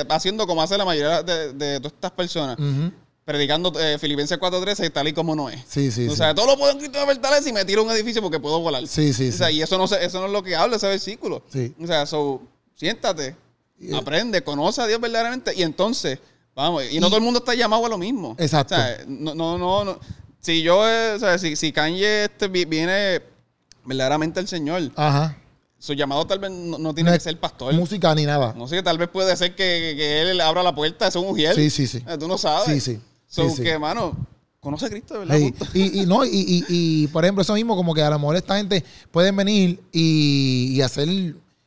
eh, 0.00 0.04
haciendo 0.10 0.46
como 0.46 0.60
hace 0.62 0.76
la 0.76 0.84
mayoría 0.84 1.22
de, 1.22 1.52
de 1.52 1.78
todas 1.80 1.92
estas 1.94 2.10
personas. 2.10 2.58
Ujú. 2.58 2.90
Predicando 3.24 3.72
eh, 3.80 3.98
Filipenses 3.98 4.38
4.13 4.38 4.92
tal 4.92 5.08
y 5.08 5.12
como 5.12 5.34
no 5.34 5.50
es. 5.50 5.60
Sí, 5.68 5.90
sí, 5.90 6.06
O 6.06 6.10
sí. 6.12 6.16
sea, 6.16 6.32
todo 6.34 6.46
lo 6.46 6.56
puedo 6.56 6.70
en 6.72 6.78
Cristo 6.78 6.98
fortalece 7.04 7.48
y 7.50 7.52
me 7.52 7.64
tiro 7.64 7.82
a 7.82 7.84
un 7.84 7.90
edificio 7.90 8.22
porque 8.22 8.38
puedo 8.38 8.60
volar. 8.60 8.86
Sí, 8.86 9.12
sí, 9.12 9.30
O 9.30 9.32
sea, 9.32 9.48
sí. 9.48 9.54
y 9.56 9.62
eso 9.62 9.76
no, 9.78 9.88
se- 9.88 10.04
eso 10.04 10.20
no 10.20 10.26
es 10.26 10.32
lo 10.32 10.42
que 10.44 10.54
habla 10.54 10.76
ese 10.76 10.86
versículo. 10.86 11.42
Sí. 11.52 11.74
O 11.82 11.86
sea, 11.88 12.06
so, 12.06 12.40
siéntate, 12.76 13.34
aprende, 13.94 14.42
conoce 14.42 14.80
a 14.82 14.86
Dios 14.86 15.00
verdaderamente 15.00 15.52
y 15.54 15.62
entonces, 15.62 16.18
vamos, 16.54 16.84
y 16.90 16.98
no 17.00 17.06
Y- 17.06 17.10
todo 17.10 17.18
el 17.18 17.24
mundo 17.24 17.38
está 17.40 17.54
llamado 17.54 17.86
a 17.86 17.88
lo 17.88 17.98
mismo. 17.98 18.34
Exacto. 18.38 18.74
O 18.74 18.78
sea, 18.78 18.98
no, 19.06 19.34
no, 19.34 19.58
no, 19.58 19.84
no. 19.84 19.98
Si 20.40 20.62
yo, 20.62 20.88
eh, 20.88 21.12
o 21.14 21.18
sea, 21.18 21.38
si, 21.38 21.56
si 21.56 21.72
Kanye 21.72 22.24
este 22.24 22.48
vi- 22.48 22.64
viene 22.64 23.20
verdaderamente 23.84 24.40
el 24.40 24.48
Señor, 24.48 24.90
Ajá. 24.96 25.36
su 25.78 25.92
llamado 25.94 26.26
tal 26.26 26.38
vez 26.38 26.50
no, 26.50 26.78
no 26.78 26.94
tiene 26.94 27.10
No 27.10 27.16
que 27.16 27.20
ser 27.20 27.38
pastor. 27.38 27.74
Música 27.74 28.14
ni 28.14 28.24
nada. 28.24 28.54
No 28.56 28.66
sé, 28.68 28.82
tal 28.82 28.98
vez 28.98 29.08
puede 29.08 29.36
ser 29.36 29.50
que, 29.54 29.94
que 29.96 30.22
él 30.22 30.40
abra 30.40 30.62
la 30.62 30.74
puerta, 30.74 31.06
es 31.08 31.16
un 31.16 31.26
mujer. 31.26 31.54
Sí, 31.54 31.70
sí, 31.70 31.86
sí. 31.86 32.02
Tú 32.18 32.28
no 32.28 32.38
sabes. 32.38 32.66
Sí, 32.74 32.80
sí. 32.94 33.00
So 33.28 33.48
Sí, 33.50 33.56
sí. 33.56 33.62
que, 33.64 33.78
mano, 33.78 34.16
conoce 34.60 34.86
a 34.86 34.88
Cristo, 34.88 35.14
de 35.14 35.20
¿verdad? 35.20 35.36
Y, 35.74 36.02
y 36.02 36.06
no, 36.06 36.24
y, 36.24 36.30
y- 36.32 36.64
y, 36.68 37.06
por 37.08 37.24
ejemplo, 37.24 37.42
eso 37.42 37.54
mismo, 37.54 37.74
como 37.76 37.92
que 37.92 38.02
a 38.02 38.10
lo 38.10 38.18
mejor 38.18 38.36
esta 38.36 38.56
gente 38.56 38.84
pueden 39.10 39.34
venir 39.36 39.80
y, 39.92 40.74
y 40.76 40.80
hacer 40.80 41.08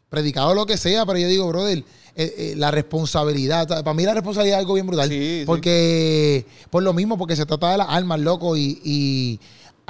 predicado 0.09 0.53
lo 0.53 0.65
que 0.65 0.77
sea, 0.77 1.05
pero 1.05 1.19
yo 1.19 1.27
digo, 1.27 1.47
brother, 1.47 1.83
eh, 2.15 2.35
eh, 2.37 2.53
la 2.57 2.71
responsabilidad, 2.71 3.67
para 3.67 3.93
mí 3.93 4.03
la 4.03 4.13
responsabilidad 4.13 4.57
es 4.57 4.61
algo 4.61 4.73
bien 4.73 4.87
brutal. 4.87 5.09
Sí, 5.09 5.39
sí. 5.39 5.43
porque, 5.45 6.45
por 6.69 6.83
lo 6.83 6.93
mismo, 6.93 7.17
porque 7.17 7.35
se 7.35 7.45
trata 7.45 7.71
de 7.71 7.77
las 7.77 7.89
almas, 7.89 8.19
loco, 8.19 8.57
y, 8.57 8.81
y 8.83 9.39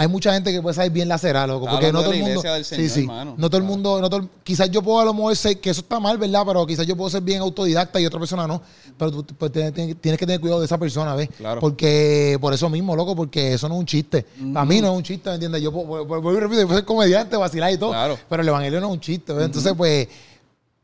hay 0.02 0.08
mucha 0.08 0.34
gente 0.34 0.54
que 0.54 0.62
puede 0.62 0.74
salir 0.74 0.94
bien 0.94 1.10
lacerada, 1.10 1.46
loco, 1.48 1.66
Está 1.66 1.72
porque 1.74 1.92
no 1.92 2.02
todo 2.02 2.14
mundo. 2.14 2.42
sí, 2.64 2.88
sí. 2.88 3.02
hermano. 3.02 3.34
No 3.38 3.50
todo 3.50 3.58
el 3.58 3.68
mundo, 3.68 4.00
no 4.00 4.10
todo 4.10 4.22
el- 4.22 4.30
quizás 4.46 4.72
yo 4.72 4.82
puedo 4.82 5.02
a 5.02 5.04
lo 5.04 5.14
mejor 5.14 5.36
ser, 5.36 5.60
que 5.60 5.70
eso 5.72 5.82
está 5.82 6.00
mal, 6.00 6.18
¿verdad? 6.18 6.44
Pero 6.48 6.66
quizás 6.66 6.88
yo 6.88 6.96
puedo 6.96 7.10
ser 7.10 7.22
bien 7.22 7.42
autodidacta 7.42 8.00
y 8.00 8.06
otra 8.06 8.18
persona 8.18 8.48
no. 8.48 8.62
Pero 8.98 9.12
tú 9.12 9.36
pues, 9.36 9.52
tienes, 9.52 9.74
que 9.74 10.26
tener 10.26 10.40
cuidado 10.40 10.62
de 10.62 10.68
esa 10.68 10.78
persona, 10.78 11.16
¿ves? 11.16 11.28
Claro. 11.38 11.60
Porque 11.60 12.38
por 12.40 12.54
eso 12.54 12.70
mismo, 12.70 12.96
loco, 12.96 13.14
porque 13.14 13.56
eso 13.56 13.68
no 13.68 13.76
es 13.76 13.80
un 13.82 13.86
chiste. 13.86 14.26
Para 14.54 14.66
mí 14.66 14.80
no 14.80 14.88
es 14.92 14.98
un 14.98 15.04
chiste, 15.04 15.28
¿me 15.30 15.36
entiendes? 15.36 15.62
Yo 15.62 15.74
puedo- 15.74 16.06
vuelvo 16.06 16.32
y 16.32 16.40
repito, 16.40 16.62
yo 16.62 16.68
puedo 16.68 16.80
ser 16.80 16.86
comediante, 16.86 17.36
vacilar 17.36 17.74
y 17.74 17.78
todo. 17.78 17.90
Claro. 17.92 18.18
Pero 18.30 18.42
el 18.42 18.48
evangelio 18.48 18.80
no 18.80 18.88
es 18.88 18.94
un 18.94 19.00
chiste, 19.02 19.34
¿ves? 19.34 19.48
Entonces, 19.48 19.74
pues. 19.76 20.08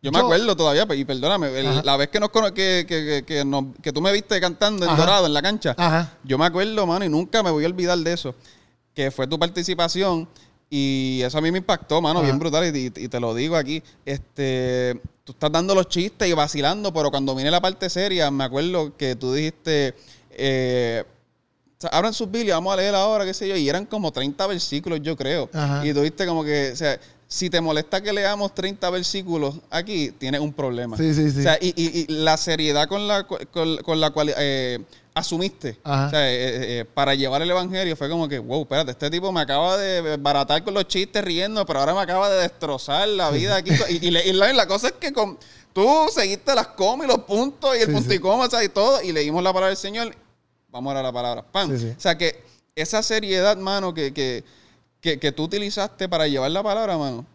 Yo 0.02 0.12
me 0.12 0.20
acuerdo 0.20 0.56
todavía, 0.56 0.86
y 0.94 1.04
perdóname, 1.06 1.58
el- 1.58 1.82
la 1.84 1.98
vez 1.98 2.10
que, 2.10 2.20
nos, 2.20 2.30
que, 2.30 2.52
que, 2.54 2.86
que, 2.88 3.24
que 3.26 3.44
nos- 3.46 3.66
que 3.82 3.92
tú 3.92 4.02
me 4.02 4.12
viste 4.12 4.40
cantando 4.40 4.86
en 4.86 4.92
Ajá. 4.92 5.00
Dorado, 5.02 5.26
en 5.26 5.34
la 5.34 5.42
cancha, 5.42 5.74
Ajá. 5.78 6.14
yo 6.24 6.38
me 6.38 6.46
acuerdo, 6.46 6.86
mano, 6.86 7.06
y 7.06 7.10
nunca 7.10 7.42
me 7.42 7.50
voy 7.50 7.64
a 7.64 7.68
olvidar 7.68 7.98
de 7.98 8.14
eso, 8.14 8.36
que 8.96 9.12
fue 9.12 9.28
tu 9.28 9.38
participación 9.38 10.28
y 10.70 11.22
eso 11.24 11.38
a 11.38 11.42
mí 11.42 11.52
me 11.52 11.60
impactó, 11.60 12.02
mano, 12.02 12.20
Ajá. 12.20 12.26
bien 12.28 12.40
brutal, 12.40 12.76
y, 12.76 12.86
y 12.96 13.08
te 13.08 13.20
lo 13.20 13.36
digo 13.36 13.56
aquí, 13.56 13.84
este, 14.06 15.00
tú 15.24 15.34
estás 15.34 15.52
dando 15.52 15.76
los 15.76 15.88
chistes 15.88 16.28
y 16.28 16.34
vacilando, 16.34 16.92
pero 16.94 17.12
cuando 17.12 17.36
vine 17.36 17.52
la 17.52 17.62
parte 17.62 17.90
seria, 17.90 18.32
me 18.32 18.44
acuerdo 18.46 18.96
que 18.98 19.16
tú 19.16 19.34
dijiste... 19.34 19.94
Eh, 20.32 21.04
abran 21.92 22.14
sus 22.14 22.32
Biblias, 22.32 22.56
vamos 22.58 22.74
a 22.74 22.78
leer 22.78 22.96
ahora, 22.96 23.26
qué 23.26 23.34
sé 23.34 23.48
yo, 23.48 23.56
y 23.56 23.70
eran 23.70 23.86
como 23.86 24.12
30 24.12 24.48
versículos, 24.48 25.00
yo 25.04 25.16
creo. 25.16 25.50
Ajá. 25.54 25.86
Y 25.86 25.94
tú 25.94 26.02
viste 26.02 26.26
como 26.26 26.44
que, 26.44 26.72
o 26.74 26.76
sea, 26.76 27.00
si 27.28 27.50
te 27.50 27.62
molesta 27.62 28.02
que 28.02 28.12
leamos 28.12 28.56
30 28.56 28.90
versículos 28.90 29.56
aquí, 29.70 30.10
tienes 30.18 30.42
un 30.42 30.52
problema. 30.52 30.98
Sí, 30.98 31.14
sí, 31.14 31.30
sí. 31.30 31.40
O 31.40 31.44
sea, 31.44 31.58
y, 31.62 31.74
y- 31.76 32.06
y 32.08 32.14
la 32.14 32.38
seriedad 32.38 32.88
con 32.88 33.08
la, 33.08 33.28
con, 33.28 33.78
con 33.84 34.00
la 34.00 34.10
cual 34.10 34.34
eh, 34.36 34.80
asumiste 35.16 35.80
o 35.84 36.10
sea, 36.10 36.30
eh, 36.30 36.36
eh, 36.36 36.80
eh, 36.82 36.86
para 36.94 37.16
llevar 37.16 37.42
el 37.42 37.50
evangelio 37.50 37.96
fue 37.96 38.10
como 38.10 38.28
que, 38.28 38.38
wow, 38.38 38.62
espérate, 38.64 38.92
este 38.92 39.10
tipo 39.10 39.32
me 39.32 39.42
acaba 39.42 39.78
de 39.78 40.18
baratar 40.18 40.64
con 40.64 40.74
los 40.74 40.88
chistes 40.88 41.24
riendo, 41.24 41.66
pero 41.66 41.80
ahora 41.80 41.94
me 41.96 42.02
acaba 42.02 42.30
de 42.30 42.42
destrozar 42.42 43.08
la 43.08 43.32
vida 43.32 43.56
aquí. 43.56 43.72
Y, 43.90 44.08
y 44.08 44.12
le- 44.12 44.28
y 44.28 44.34
la, 44.34 44.52
y 44.52 44.54
la 44.56 44.68
cosa 44.68 44.88
es 44.88 44.94
que 44.94 45.14
con, 45.14 45.40
tú 45.74 45.88
seguiste 46.14 46.54
las 46.54 46.68
comas 46.68 47.08
y 47.08 47.10
los 47.10 47.20
puntos 47.20 47.76
y 47.78 47.80
el 47.80 47.88
Sí, 47.88 47.92
punto 47.94 48.14
y 48.14 48.20
coma, 48.20 48.46
o 48.46 48.50
sea, 48.50 48.64
y 48.64 48.70
todo, 48.70 49.02
y 49.02 49.14
leímos 49.14 49.42
la 49.42 49.52
palabra 49.54 49.70
del 49.70 49.78
Señor. 49.78 50.14
Vamos 50.70 50.94
a 50.94 51.02
la 51.02 51.12
palabra. 51.14 51.46
Sí, 51.68 51.78
sí. 51.80 51.94
O 51.98 52.00
sea, 52.00 52.18
que 52.18 52.44
esa 52.76 53.02
seriedad, 53.02 53.56
mano, 53.56 53.94
que, 53.94 54.14
que, 54.14 54.44
que, 55.00 55.18
que 55.18 55.32
tú 55.32 55.44
utilizaste 55.44 56.10
para 56.10 56.28
llevar 56.28 56.52
la 56.52 56.62
palabra, 56.62 56.98
mano, 56.98 57.26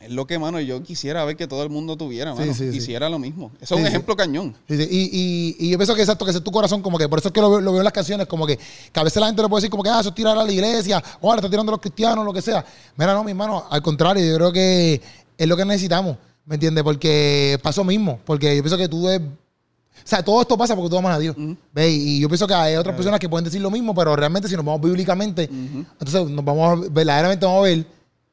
es 0.00 0.10
lo 0.10 0.26
que, 0.26 0.38
mano, 0.38 0.60
yo 0.60 0.82
quisiera 0.82 1.24
ver 1.24 1.36
que 1.36 1.46
todo 1.46 1.62
el 1.62 1.70
mundo 1.70 1.96
tuviera, 1.96 2.34
mano. 2.34 2.54
sí, 2.54 2.70
sí. 2.70 2.76
Hiciera 2.78 3.08
lo 3.08 3.18
mismo. 3.18 3.50
Eso 3.60 3.74
es 3.74 3.80
un 3.80 3.86
ejemplo 3.86 4.16
cañón. 4.16 4.54
Y, 4.68 4.74
y, 4.82 5.56
y 5.58 5.70
yo 5.70 5.78
pienso 5.78 5.94
que 5.94 6.02
exacto, 6.02 6.24
que 6.24 6.30
ese 6.30 6.38
es 6.38 6.44
tu 6.44 6.52
corazón, 6.52 6.82
como 6.82 6.98
que 6.98 7.08
por 7.08 7.18
eso 7.18 7.28
es 7.28 7.32
que 7.34 7.40
lo, 7.40 7.50
veo- 7.50 7.60
lo 7.60 7.72
veo 7.72 7.80
en 7.80 7.84
las 7.84 7.92
canciones, 7.92 8.26
como 8.26 8.46
que, 8.46 8.56
que 8.56 9.00
a 9.00 9.02
veces 9.02 9.20
la 9.20 9.26
gente 9.26 9.42
le 9.42 9.48
puede 9.48 9.60
decir 9.62 9.70
como 9.70 9.82
que, 9.82 9.90
ah, 9.90 10.00
eso 10.00 10.10
es 10.10 10.14
tirar 10.14 10.36
a 10.38 10.44
la 10.44 10.52
iglesia, 10.52 11.02
o 11.20 11.28
ahora 11.28 11.40
está 11.40 11.50
tirando 11.50 11.70
a 11.70 11.74
los 11.74 11.80
cristianos, 11.80 12.24
lo 12.24 12.32
que 12.32 12.42
sea. 12.42 12.64
Mira, 12.96 13.12
no, 13.14 13.24
mi 13.24 13.32
hermano, 13.32 13.64
al 13.68 13.82
contrario, 13.82 14.24
yo 14.24 14.34
creo 14.36 14.52
que 14.52 15.00
es 15.36 15.48
lo 15.48 15.56
que 15.56 15.64
necesitamos, 15.64 16.16
¿me 16.46 16.54
entiendes? 16.54 16.84
Porque 16.84 17.58
pasó 17.62 17.82
mismo, 17.84 18.18
porque 18.24 18.56
yo 18.56 18.62
pienso 18.62 18.78
que 18.78 18.88
tú 18.88 19.08
es... 19.08 19.20
O 19.20 20.10
sea, 20.10 20.22
todo 20.22 20.40
esto 20.40 20.56
pasa 20.56 20.74
porque 20.74 20.88
tú 20.90 20.96
amas 20.96 21.16
a 21.16 21.18
Dios. 21.18 21.36
¿Ves? 21.74 21.92
Y 21.92 22.20
yo 22.20 22.28
pienso 22.28 22.46
que 22.46 22.54
hay 22.54 22.76
otras 22.76 22.94
personas 22.96 23.20
que 23.20 23.28
pueden 23.28 23.44
decir 23.44 23.60
lo 23.60 23.70
mismo, 23.70 23.94
pero 23.94 24.16
realmente 24.16 24.48
si 24.48 24.54
nos 24.56 24.64
vamos 24.64 24.80
bíblicamente, 24.80 25.50
entonces 25.52 26.30
nos 26.30 26.42
vamos 26.44 26.86
a, 26.86 26.88
verdaderamente 26.90 27.44
vamos 27.44 27.58
a 27.58 27.62
ver 27.64 27.84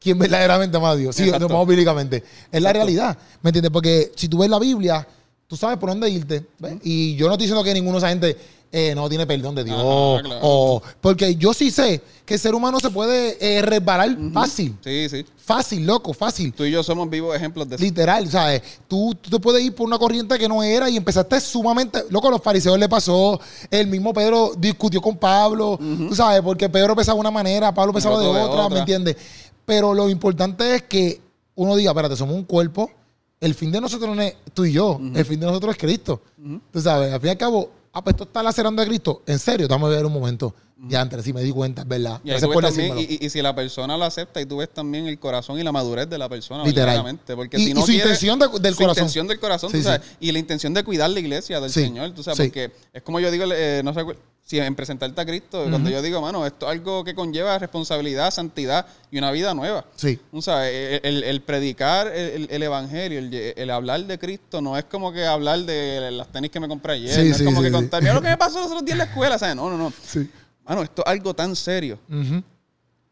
quién 0.05 0.19
verdaderamente 0.19 0.77
ama 0.77 0.91
a 0.91 0.95
Dios. 0.95 1.15
Sí, 1.15 1.31
bíblicamente. 1.67 2.23
Es 2.51 2.61
la 2.61 2.71
realidad. 2.71 3.17
¿Me 3.41 3.49
entiendes? 3.49 3.71
Porque 3.71 4.11
si 4.15 4.29
tú 4.29 4.37
ves 4.37 4.49
la 4.51 4.59
Biblia, 4.59 5.05
tú 5.47 5.57
sabes 5.57 5.79
por 5.79 5.89
dónde 5.89 6.07
irte. 6.11 6.45
¿ves? 6.59 6.75
Y 6.83 7.15
yo 7.15 7.25
no 7.25 7.33
estoy 7.33 7.45
diciendo 7.47 7.63
que 7.63 7.73
ninguno 7.73 7.93
de 7.93 7.97
esa 7.97 8.09
gente 8.09 8.37
eh, 8.71 8.93
no 8.93 9.09
tiene 9.09 9.25
perdón 9.25 9.55
de 9.55 9.63
Dios. 9.63 10.21
Claro. 10.21 10.39
o, 10.43 10.83
porque 11.01 11.35
yo 11.35 11.55
sí 11.55 11.71
sé 11.71 12.01
que 12.23 12.35
el 12.35 12.39
ser 12.39 12.53
humano 12.53 12.79
se 12.79 12.91
puede 12.91 13.37
eh, 13.39 13.63
resbalar 13.63 14.15
fácil. 14.31 14.75
Sí, 14.83 15.07
sí. 15.09 15.25
Fácil, 15.37 15.85
loco, 15.85 16.11
fácil. 16.13 16.51
Tú 16.53 16.65
y 16.65 16.71
yo 16.71 16.83
somos 16.83 17.09
vivos 17.09 17.35
ejemplos 17.35 17.69
de 17.69 17.75
eso. 17.75 17.83
Literal, 17.83 18.27
¿sabes? 18.29 18.61
Tú, 18.87 19.15
tú 19.21 19.29
te 19.29 19.39
puedes 19.39 19.63
ir 19.63 19.73
por 19.73 19.87
una 19.87 19.97
corriente 19.97 20.37
que 20.37 20.47
no 20.47 20.61
era 20.61 20.89
y 20.89 20.97
empezaste 20.97 21.39
sumamente. 21.39 22.03
Loco, 22.09 22.27
a 22.27 22.31
los 22.31 22.41
fariseos 22.41 22.77
le 22.77 22.89
pasó. 22.89 23.39
El 23.71 23.87
mismo 23.87 24.13
Pedro 24.13 24.53
discutió 24.57 25.01
con 25.01 25.17
Pablo, 25.17 25.77
tú 25.79 26.15
sabes, 26.15 26.41
porque 26.41 26.67
Pedro 26.67 26.95
pensaba 26.95 27.15
de 27.15 27.21
una 27.21 27.31
manera, 27.31 27.73
Pablo 27.73 27.93
pensaba 27.93 28.19
de 28.19 28.27
otra, 28.27 28.43
de 28.43 28.49
¿me 28.49 28.63
otra. 28.65 28.79
entiendes? 28.79 29.15
Pero 29.65 29.93
lo 29.93 30.09
importante 30.09 30.75
es 30.75 30.83
que 30.83 31.21
uno 31.55 31.75
diga, 31.75 31.91
espérate, 31.91 32.15
somos 32.15 32.35
un 32.35 32.43
cuerpo. 32.43 32.91
El 33.39 33.53
fin 33.53 33.71
de 33.71 33.81
nosotros 33.81 34.15
no 34.15 34.21
es 34.21 34.35
tú 34.53 34.65
y 34.65 34.73
yo, 34.73 34.99
el 35.13 35.25
fin 35.25 35.39
de 35.39 35.45
nosotros 35.45 35.75
es 35.75 35.81
Cristo. 35.81 36.21
Tú 36.71 36.81
sabes, 36.81 37.13
al 37.13 37.19
fin 37.19 37.27
y 37.27 37.31
al 37.31 37.37
cabo, 37.37 37.69
ah, 37.91 38.03
pues 38.03 38.13
esto 38.13 38.23
está 38.23 38.41
lacerando 38.41 38.81
a 38.81 38.85
Cristo. 38.85 39.23
En 39.25 39.39
serio, 39.39 39.67
dame 39.67 39.85
a 39.85 39.89
ver 39.89 40.05
un 40.05 40.13
momento. 40.13 40.53
Ya 40.77 40.99
antes, 40.99 41.23
si 41.23 41.31
me 41.31 41.41
di 41.41 41.51
cuenta, 41.51 41.83
es 41.83 41.87
verdad. 41.87 42.19
Y, 42.23 42.29
Gracias 42.29 42.51
por 42.51 42.61
también, 42.63 42.97
y, 42.99 43.03
y- 43.03 43.25
y 43.25 43.29
si 43.29 43.41
la 43.41 43.55
persona 43.55 43.97
lo 43.97 44.03
acepta, 44.03 44.41
y 44.41 44.45
tú 44.45 44.57
ves 44.57 44.69
también 44.69 45.07
el 45.07 45.17
corazón 45.17 45.57
y 45.57 45.63
la 45.63 45.71
madurez 45.71 46.09
de 46.09 46.17
la 46.17 46.27
persona, 46.27 46.63
Literal. 46.65 46.87
verdaderamente. 46.87 47.33
Porque 47.35 47.57
Y- 47.57 47.65
si 47.65 47.71
y 47.71 47.73
no 47.73 47.79
su 47.81 47.85
quiere- 47.87 48.01
intención 48.01 48.37
de- 48.39 48.47
del 48.59 48.73
su 48.73 48.79
corazón. 48.81 49.01
intención 49.03 49.27
del 49.27 49.39
corazón, 49.39 49.71
Sí, 49.71 49.77
tú 49.77 49.83
sabes, 49.83 50.01
sí. 50.05 50.15
y 50.19 50.31
la 50.33 50.39
intención 50.39 50.73
de 50.73 50.83
cuidar 50.83 51.09
la 51.09 51.19
iglesia 51.19 51.61
del 51.61 51.71
Sí, 51.71 51.81
Señor, 51.81 52.11
tú 52.11 52.23
sabes, 52.23 52.37
sí. 52.37 52.43
porque 52.43 52.71
es 52.93 53.01
como 53.03 53.21
yo 53.21 53.31
digo, 53.31 53.45
eh, 53.53 53.81
no 53.85 53.93
sé, 53.93 54.01
si 54.43 54.59
en 54.59 54.75
presentarte 54.75 55.19
a 55.21 55.25
Cristo, 55.25 55.65
cuando 55.69 55.89
yo 55.89 56.01
digo, 56.03 56.21
mano, 56.21 56.45
esto 56.45 56.65
es 56.67 56.73
algo 56.73 57.03
que 57.05 57.15
conlleva 57.15 57.57
responsabilidad, 57.57 58.29
santidad 58.31 58.85
y 59.09 59.17
una 59.17 59.31
vida 59.31 59.53
nueva. 59.55 59.85
Sí. 59.95 60.19
Tú 60.29 60.41
sabes, 60.41 60.99
el, 61.03 61.15
el- 61.15 61.23
el 61.23 61.41
predicar 61.41 62.07
el, 62.07 62.29
el- 62.43 62.47
el 62.51 62.63
evangelio, 62.63 63.19
el, 63.19 63.69
hablar 63.71 64.05
de 64.05 64.19
Cristo, 64.19 64.61
no 64.61 64.77
es 64.77 64.83
como 64.83 65.11
que 65.13 65.25
hablar 65.25 65.59
de 65.61 66.11
las 66.11 66.27
tenis 66.33 66.51
que 66.51 66.59
me 66.59 66.67
compré 66.67 66.93
ayer, 66.93 67.11
Sí, 67.15 67.21
no 67.23 67.31
es 67.31 67.37
sí, 67.37 67.45
como 67.45 67.57
sí, 67.57 67.63
que 67.63 67.69
sí. 67.69 67.73
contar, 67.73 68.01
mira 68.03 68.13
lo 68.13 68.21
que 68.21 68.27
me 68.29 68.37
pasó 68.37 68.57
los 68.59 68.67
otros 68.67 68.83
días 68.85 68.95
en 68.95 68.97
la 68.99 69.03
escuela, 69.05 69.39
¿sabes? 69.39 69.55
No, 69.55 69.69
no, 69.69 69.77
no. 69.77 69.93
Mano, 70.65 70.83
esto 70.83 71.03
es 71.05 71.11
algo 71.11 71.33
tan 71.33 71.55
serio. 71.55 71.99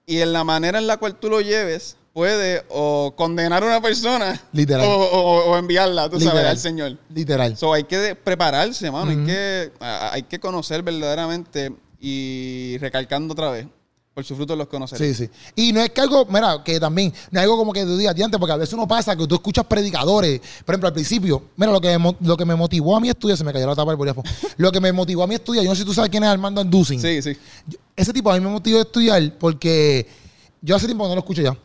Y 0.06 0.20
en 0.20 0.34
la 0.34 0.44
manera 0.44 0.80
en 0.80 0.88
la 0.88 0.98
cual 0.98 1.16
tú 1.16 1.30
lo 1.30 1.40
lleves, 1.42 1.96
puede 2.14 2.64
o 2.70 3.14
condenar 3.16 3.64
a 3.64 3.66
una 3.66 3.82
persona 3.82 4.40
Literal. 4.52 4.86
O, 4.88 4.92
o- 4.94 5.52
o 5.52 5.58
enviarla, 5.58 6.10
tú 6.10 6.20
sabes, 6.20 6.26
Literal. 6.34 6.46
al 6.52 6.58
Señor. 6.58 6.98
Literal. 7.14 7.58
So, 7.58 7.74
hay 7.74 7.86
que 7.86 8.16
prepararse, 8.16 8.92
mano. 8.92 9.12
hay, 9.12 9.26
que, 9.26 9.72
hay 9.80 10.24
que 10.24 10.40
conocer 10.40 10.84
verdaderamente 10.84 11.74
y 12.00 12.78
recalcando 12.80 13.32
otra 13.34 13.50
vez. 13.50 13.66
Por 14.14 14.24
su 14.24 14.36
fruto 14.36 14.56
los 14.56 14.68
conoceréis. 14.68 15.18
Sí, 15.18 15.26
sí. 15.26 15.32
Y 15.56 15.74
no 15.74 15.82
es 15.82 15.90
que 15.90 16.00
algo, 16.00 16.26
mira, 16.30 16.62
que 16.64 16.80
también, 16.80 17.12
no 17.32 17.40
es 17.40 17.44
algo 17.44 17.58
como 17.58 17.74
que 17.74 17.84
tú 17.84 17.98
digas 17.98 18.14
antes, 18.22 18.40
porque 18.40 18.54
a 18.54 18.58
veces 18.58 18.72
uno 18.76 18.88
pasa 18.88 19.16
que 19.16 19.26
tú 19.26 19.34
escuchas 19.34 19.66
predicadores, 19.66 20.40
por 20.64 20.74
ejemplo, 20.76 20.88
al 20.88 20.94
principio, 20.94 21.42
mira, 21.58 21.72
lo 21.72 21.82
que, 21.82 21.98
lo 22.22 22.38
que 22.38 22.46
me 22.46 22.54
motivó 22.56 22.96
a 22.96 23.00
mi 23.00 23.10
estudio, 23.10 23.36
se 23.36 23.44
me 23.44 23.52
cayó 23.52 23.66
la 23.66 23.76
tapa 23.76 23.90
del 23.90 23.98
bolígrafo, 23.98 24.22
lo 24.58 24.72
que 24.72 24.80
me 24.80 24.92
motivó 24.94 25.24
a 25.24 25.28
mi 25.28 25.34
estudio, 25.34 25.64
yo 25.64 25.70
no 25.70 25.76
sé 25.76 25.82
si 25.82 25.86
tú 25.88 25.96
sabes 25.96 26.12
quién 26.12 26.24
es 26.24 26.30
Armando 26.30 26.62
Anducin. 26.62 27.02
Sí, 27.02 27.24
sí. 27.24 27.36
Yo- 27.66 27.80
ese 27.96 28.14
tipo 28.14 28.32
a 28.32 28.36
mí 28.36 28.40
me 28.42 28.52
motivó 28.52 28.78
a 28.78 28.82
estudiar 28.84 29.34
porque 29.40 30.08
yo 30.62 30.76
hace 30.76 30.86
tiempo 30.86 31.06
que 31.06 31.10
no 31.10 31.16
lo 31.16 31.22
escucho 31.22 31.42
ya. 31.42 31.58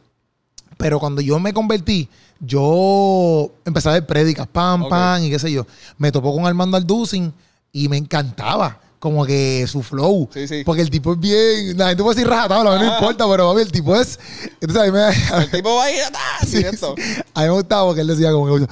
Pero 0.78 0.98
cuando 1.00 1.20
yo 1.20 1.38
me 1.38 1.52
convertí, 1.52 2.08
yo 2.40 3.50
empecé 3.64 3.88
a 3.88 3.92
ver 3.92 4.06
prédicas, 4.06 4.46
pam, 4.46 4.88
pam, 4.88 5.22
y 5.24 5.30
qué 5.30 5.38
sé 5.38 5.50
yo. 5.52 5.66
Me 5.98 6.10
topó 6.12 6.32
con 6.34 6.46
Armando 6.46 6.76
Alducin 6.76 7.32
y 7.72 7.88
me 7.88 7.96
encantaba. 7.96 8.80
Como 8.98 9.24
que 9.24 9.64
su 9.68 9.82
flow. 9.82 10.28
Sí, 10.34 10.48
sí. 10.48 10.62
Porque 10.64 10.82
el 10.82 10.90
tipo 10.90 11.12
es 11.12 11.20
bien. 11.20 11.78
La 11.78 11.88
gente 11.88 12.02
puede 12.02 12.16
decir 12.16 12.28
rajatabla, 12.28 12.74
a 12.74 12.78
mí 12.80 12.84
no 12.86 12.94
importa, 12.94 13.28
pero 13.28 13.48
papi, 13.50 13.62
el 13.62 13.70
tipo 13.72 13.94
es. 13.94 14.18
Entonces 14.60 14.76
a 14.82 14.86
mí 14.86 14.90
me. 14.92 15.42
El 15.44 15.50
tipo 15.50 15.74
va 15.76 15.84
a 15.84 15.92
ir 15.92 16.02
atrás. 16.02 16.22
Sí. 16.46 16.64
A 17.34 17.40
mí 17.42 17.46
me 17.46 17.50
gustaba 17.50 17.84
porque 17.86 18.00
él 18.00 18.06
decía 18.08 18.32
como 18.32 18.58
que 18.58 18.66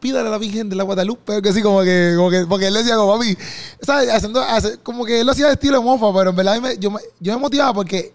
pídale 0.00 0.26
a 0.26 0.30
la 0.32 0.38
Virgen 0.38 0.68
de 0.68 0.74
la 0.74 0.82
Guadalupe, 0.82 1.40
que 1.40 1.48
así 1.50 1.62
como 1.62 1.82
que, 1.82 2.14
como 2.16 2.30
que, 2.30 2.44
porque 2.48 2.66
él 2.66 2.74
decía 2.74 2.96
como 2.96 3.12
papi, 3.14 3.36
¿sabes? 3.80 4.10
Haciendo, 4.10 4.40
hace- 4.42 4.78
como 4.78 5.04
que 5.04 5.20
él 5.20 5.26
lo 5.26 5.30
hacía 5.32 5.46
de 5.46 5.52
estilo 5.52 5.80
mofa, 5.80 6.12
pero 6.18 6.30
en 6.30 6.36
verdad 6.36 6.54
a 6.54 6.60
mí 6.60 6.66
me- 6.68 6.78
yo, 6.78 6.90
me, 6.90 6.98
yo 7.20 7.32
me 7.34 7.38
motivaba 7.38 7.72
porque 7.72 8.12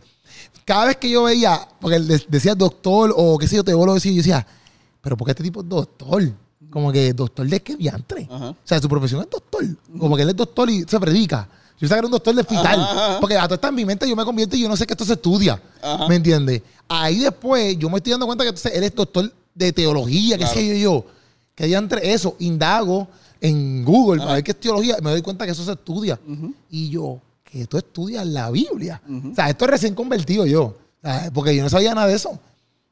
cada 0.66 0.86
vez 0.88 0.98
que 0.98 1.10
yo 1.10 1.24
veía, 1.24 1.66
porque 1.80 1.96
él 1.98 2.08
de- 2.08 2.26
decía 2.28 2.54
doctor 2.54 3.14
o 3.16 3.38
qué 3.38 3.48
sé 3.48 3.56
yo, 3.56 3.64
te 3.64 3.74
vuelvo 3.74 3.94
a 3.94 3.96
decir, 3.96 4.12
yo 4.12 4.18
decía, 4.18 4.46
pero 5.02 5.16
¿por 5.16 5.26
qué 5.26 5.32
este 5.32 5.44
tipo 5.44 5.62
es 5.62 5.70
doctor? 5.70 6.22
Como 6.70 6.92
que 6.92 7.14
doctor 7.14 7.48
de 7.48 7.62
qué 7.62 7.76
diantre. 7.76 8.28
Ajá. 8.30 8.50
O 8.50 8.56
sea, 8.64 8.80
su 8.82 8.90
profesión 8.90 9.22
es 9.22 9.30
doctor. 9.30 9.64
Como 9.98 10.16
que 10.16 10.24
él 10.24 10.30
es 10.30 10.36
doctor 10.36 10.70
y 10.70 10.84
se 10.84 11.00
predica. 11.00 11.48
Yo 11.80 11.88
era 11.88 12.06
un 12.06 12.12
doctor 12.12 12.34
de 12.34 12.42
hospital. 12.42 12.80
Ajá, 12.80 13.06
ajá. 13.10 13.20
Porque 13.20 13.38
a 13.38 13.46
está 13.46 13.68
en 13.70 13.76
mi 13.76 13.86
mente, 13.86 14.10
yo 14.10 14.16
me 14.16 14.26
convierto 14.26 14.56
y 14.56 14.62
yo 14.62 14.68
no 14.70 14.76
sé 14.76 14.86
que 14.88 14.94
esto 14.94 15.06
se 15.06 15.14
estudia. 15.14 15.62
Ajá. 15.82 16.08
¿Me 16.08 16.16
entiendes? 16.16 16.62
Ahí 16.88 17.20
después 17.20 17.78
yo 17.78 17.90
me 17.90 17.98
estoy 17.98 18.12
dando 18.12 18.26
cuenta 18.26 18.44
que 18.44 18.50
entonces 18.50 18.74
él 18.76 18.84
es 18.84 18.96
doctor 18.96 19.32
de 19.54 19.74
teología, 19.74 20.38
qué 20.38 20.44
Claro. 20.44 20.54
sé 20.60 20.68
yo, 20.68 20.74
yo. 20.76 21.06
Que 21.56 21.70
ya 21.70 21.78
entre 21.78 22.14
eso, 22.14 22.36
indago 22.40 23.08
en 23.42 23.84
Google 23.86 24.20
para 24.22 24.34
ver 24.34 24.44
qué 24.44 24.52
es 24.52 24.60
teología, 24.60 24.98
me 25.02 25.12
doy 25.12 25.22
cuenta 25.22 25.46
que 25.46 25.52
eso 25.52 25.64
se 25.64 25.72
estudia. 25.72 26.20
Y 26.70 26.90
yo, 26.90 27.20
que 27.44 27.66
tú 27.66 27.78
estudias 27.78 28.26
la 28.26 28.50
Biblia. 28.52 29.02
O 29.32 29.36
sea, 29.36 29.50
esto 29.50 29.66
es 29.66 29.72
recién 29.72 29.94
convertido 29.96 30.46
yo. 30.46 30.76
Porque 31.34 31.56
yo 31.56 31.64
no 31.64 31.70
sabía 31.70 31.94
nada 31.96 32.08
de 32.08 32.16
eso. 32.16 32.40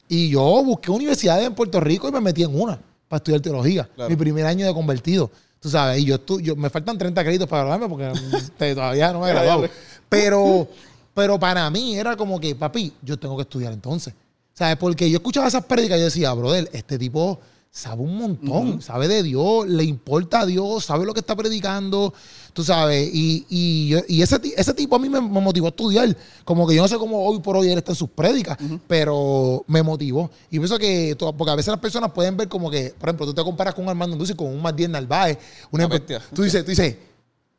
Y 0.07 0.29
yo 0.29 0.41
busqué 0.63 0.91
universidades 0.91 1.47
en 1.47 1.55
Puerto 1.55 1.79
Rico 1.79 2.07
y 2.07 2.11
me 2.11 2.21
metí 2.21 2.43
en 2.43 2.59
una 2.59 2.79
para 3.15 3.17
estudiar 3.17 3.41
teología. 3.41 3.89
Claro. 3.95 4.09
Mi 4.09 4.15
primer 4.15 4.45
año 4.45 4.65
de 4.65 4.73
convertido. 4.73 5.31
Tú 5.59 5.69
sabes, 5.69 5.99
y 5.99 6.05
yo, 6.05 6.19
yo 6.39 6.55
me 6.55 6.69
faltan 6.69 6.97
30 6.97 7.23
créditos 7.23 7.47
para 7.47 7.63
graduarme 7.63 7.89
porque 7.89 8.73
todavía 8.75 9.11
no 9.13 9.21
me 9.21 9.29
he 9.29 9.33
graduado. 9.33 9.67
Pero, 10.09 10.67
pero 11.13 11.39
para 11.39 11.69
mí 11.69 11.97
era 11.97 12.15
como 12.15 12.39
que, 12.39 12.55
papi, 12.55 12.93
yo 13.01 13.17
tengo 13.17 13.35
que 13.35 13.43
estudiar 13.43 13.73
entonces. 13.73 14.13
¿Sabes? 14.53 14.77
Porque 14.77 15.09
yo 15.09 15.17
escuchaba 15.17 15.47
esas 15.47 15.65
prédicas 15.65 15.97
y 15.97 15.99
yo 15.99 16.05
decía, 16.05 16.33
brother, 16.33 16.69
este 16.71 16.97
tipo 16.97 17.39
sabe 17.71 18.01
un 18.03 18.17
montón, 18.17 18.81
sabe 18.81 19.07
de 19.09 19.21
Dios, 19.21 19.67
le 19.67 19.83
importa 19.83 20.41
a 20.41 20.45
Dios, 20.45 20.85
sabe 20.85 21.05
lo 21.05 21.13
que 21.13 21.19
está 21.19 21.35
predicando, 21.35 22.13
tú 22.55 22.63
sabes. 22.63 23.07
Y, 23.13 23.45
y, 23.49 23.89
yo- 23.89 23.99
y 24.07 24.21
ese, 24.21 24.39
ese 24.55 24.73
tipo 24.73 24.95
a 24.95 24.99
mí 24.99 25.09
me, 25.09 25.19
me 25.19 25.41
motivó 25.41 25.67
a 25.67 25.69
estudiar. 25.69 26.15
Como 26.45 26.65
que 26.65 26.73
yo 26.73 26.81
no 26.81 26.87
sé 26.87 26.97
cómo 26.97 27.23
hoy 27.27 27.39
por 27.41 27.57
hoy 27.57 27.69
él 27.69 27.77
está 27.77 27.91
en 27.91 27.97
sus 27.97 28.09
prédicas, 28.09 28.57
pero 28.87 29.63
me 29.67 29.83
motivó. 29.83 30.31
Y 30.49 30.57
pienso 30.57 30.79
que, 30.79 31.15
porque 31.37 31.51
a 31.51 31.55
veces 31.55 31.67
las 31.71 31.79
personas 31.79 32.11
pueden 32.11 32.37
ver 32.37 32.47
como 32.47 32.71
que, 32.71 32.95
por 32.97 33.09
ejemplo, 33.09 33.25
tú 33.27 33.33
te 33.33 33.43
comparas 33.43 33.75
con 33.75 33.83
un 33.83 33.89
Armando 33.89 34.15
Duce 34.15 34.35
con 34.35 34.47
un 34.47 34.61
Matiel 34.61 34.89
Narváez. 34.91 35.37
Un 35.69 35.81
Una 35.81 35.93
ejemplo, 35.93 36.17
tú 36.33 36.43
dices, 36.43 36.63
tú 36.63 36.69
dices, 36.69 36.95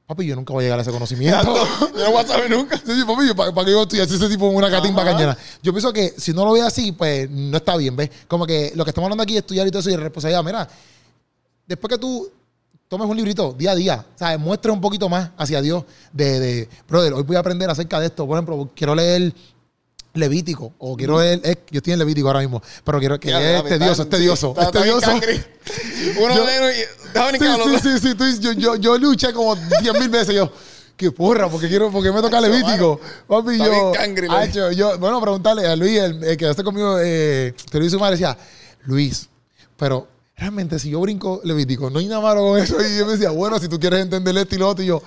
papi, 0.07 0.25
yo 0.25 0.35
nunca 0.35 0.53
voy 0.55 0.63
a 0.63 0.65
llegar 0.65 0.79
a 0.79 0.83
ese 0.83 0.91
conocimiento. 0.93 1.55
Yo 1.97 2.05
no 2.05 2.13
voy 2.13 2.23
a 2.25 2.27
saber 2.27 2.49
nunca. 2.51 2.79
Sí, 2.79 3.03
papi, 3.07 3.35
¿para, 3.37 3.53
para 3.53 3.65
qué 3.67 3.73
yo 3.73 3.83
así 3.83 3.99
ese 4.01 4.29
tipo 4.29 4.49
en 4.49 4.57
una 4.57 4.71
catimba 4.71 5.05
cañona? 5.05 5.37
Yo 5.63 5.73
pienso 5.73 5.93
que 5.93 6.15
si 6.17 6.33
no 6.33 6.45
lo 6.45 6.53
ve 6.53 6.63
así, 6.63 6.93
pues 6.93 7.29
no 7.31 7.57
está 7.59 7.77
bien, 7.77 7.95
¿ves? 7.97 8.09
Como 8.29 8.47
que 8.47 8.73
lo 8.75 8.85
que 8.85 8.91
estamos 8.91 9.07
hablando 9.07 9.23
aquí 9.25 9.35
es 9.35 9.41
estudiar 9.41 9.67
y 9.67 9.71
todo 9.71 9.81
eso 9.81 9.91
y 9.91 9.97
responsabilidad. 9.97 10.43
Mira, 10.45 10.69
después 11.67 11.93
que 11.93 11.99
tú 11.99 12.31
tomes 12.89 13.09
un 13.09 13.17
librito 13.17 13.53
día 13.53 13.73
a 13.73 13.75
día, 13.75 14.07
¿sabes? 14.15 14.39
Muestres 14.39 14.73
un 14.73 14.81
poquito 14.81 15.09
más 15.09 15.31
hacia 15.37 15.61
Dios 15.61 15.85
de, 16.13 16.41
de, 16.41 16.69
brother, 16.89 17.15
hoy 17.15 17.23
voy 17.23 17.37
a 17.37 17.41
aprender 17.41 17.69
acerca 17.69 18.01
de 18.01 18.07
esto. 18.07 18.27
Por 18.27 18.37
ejemplo, 18.37 18.71
quiero 18.75 18.95
leer 18.95 19.33
Levítico 20.15 20.73
o 20.79 20.97
quiero 20.97 21.21
leer, 21.21 21.41
yo 21.71 21.79
estoy 21.79 21.93
en 21.93 21.99
Levítico 21.99 22.29
ahora 22.29 22.41
mismo, 22.41 22.63
pero 22.85 22.99
quiero 22.99 23.21
que 23.21 23.29
es 23.29 23.65
tedioso, 23.65 24.03
es 24.03 24.09
tedioso, 24.09 24.55
es 24.59 24.71
tedioso. 24.71 25.11
Uno 26.21 26.47
déjame 27.13 27.39
Sí, 27.81 27.99
sí, 27.99 28.15
sí, 28.19 28.41
yo, 28.41 28.53
yo, 28.53 28.77
yo 28.77 28.99
luché 28.99 29.33
como 29.33 29.57
10 29.57 29.99
mil 29.99 30.09
veces. 30.09 30.35
Yo, 30.35 30.51
qué 30.97 31.11
porra, 31.11 31.49
porque 31.51 31.69
quiero, 31.69 31.91
porque 31.91 32.13
me 32.13 32.23
toca 32.23 32.41
Levítico. 32.41 33.01
Papi, 33.27 33.59
yo, 33.59 33.93
cangre, 33.93 34.29
hacho, 34.31 34.71
yo, 34.73 34.99
bueno, 34.99 35.21
preguntarle 35.21 35.67
a 35.67 35.77
Luis, 35.77 35.99
el, 35.99 36.23
el 36.25 36.37
que 36.37 36.49
esté 36.49 36.65
conmigo, 36.65 36.99
eh, 36.99 37.55
te 37.71 37.79
lo 37.79 37.85
hizo 37.85 37.99
madre, 37.99 38.13
decía, 38.13 38.37
Luis, 38.85 39.29
pero 39.77 40.16
realmente 40.37 40.79
si 40.79 40.91
yo 40.91 41.01
brinco 41.01 41.41
Levítico, 41.45 41.89
no 41.91 41.99
hay 41.99 42.07
nada 42.07 42.21
malo 42.21 42.43
con 42.43 42.59
eso. 42.59 42.77
Y 42.81 42.99
yo 42.99 43.07
me 43.07 43.13
decía, 43.13 43.31
bueno, 43.31 43.59
si 43.59 43.69
tú 43.69 43.81
quieres 43.81 44.01
entender 44.03 44.37
esto 44.37 44.55
y 44.55 44.59
lo 44.59 44.69
otro, 44.69 44.85
y 44.85 44.89
yo, 44.89 45.03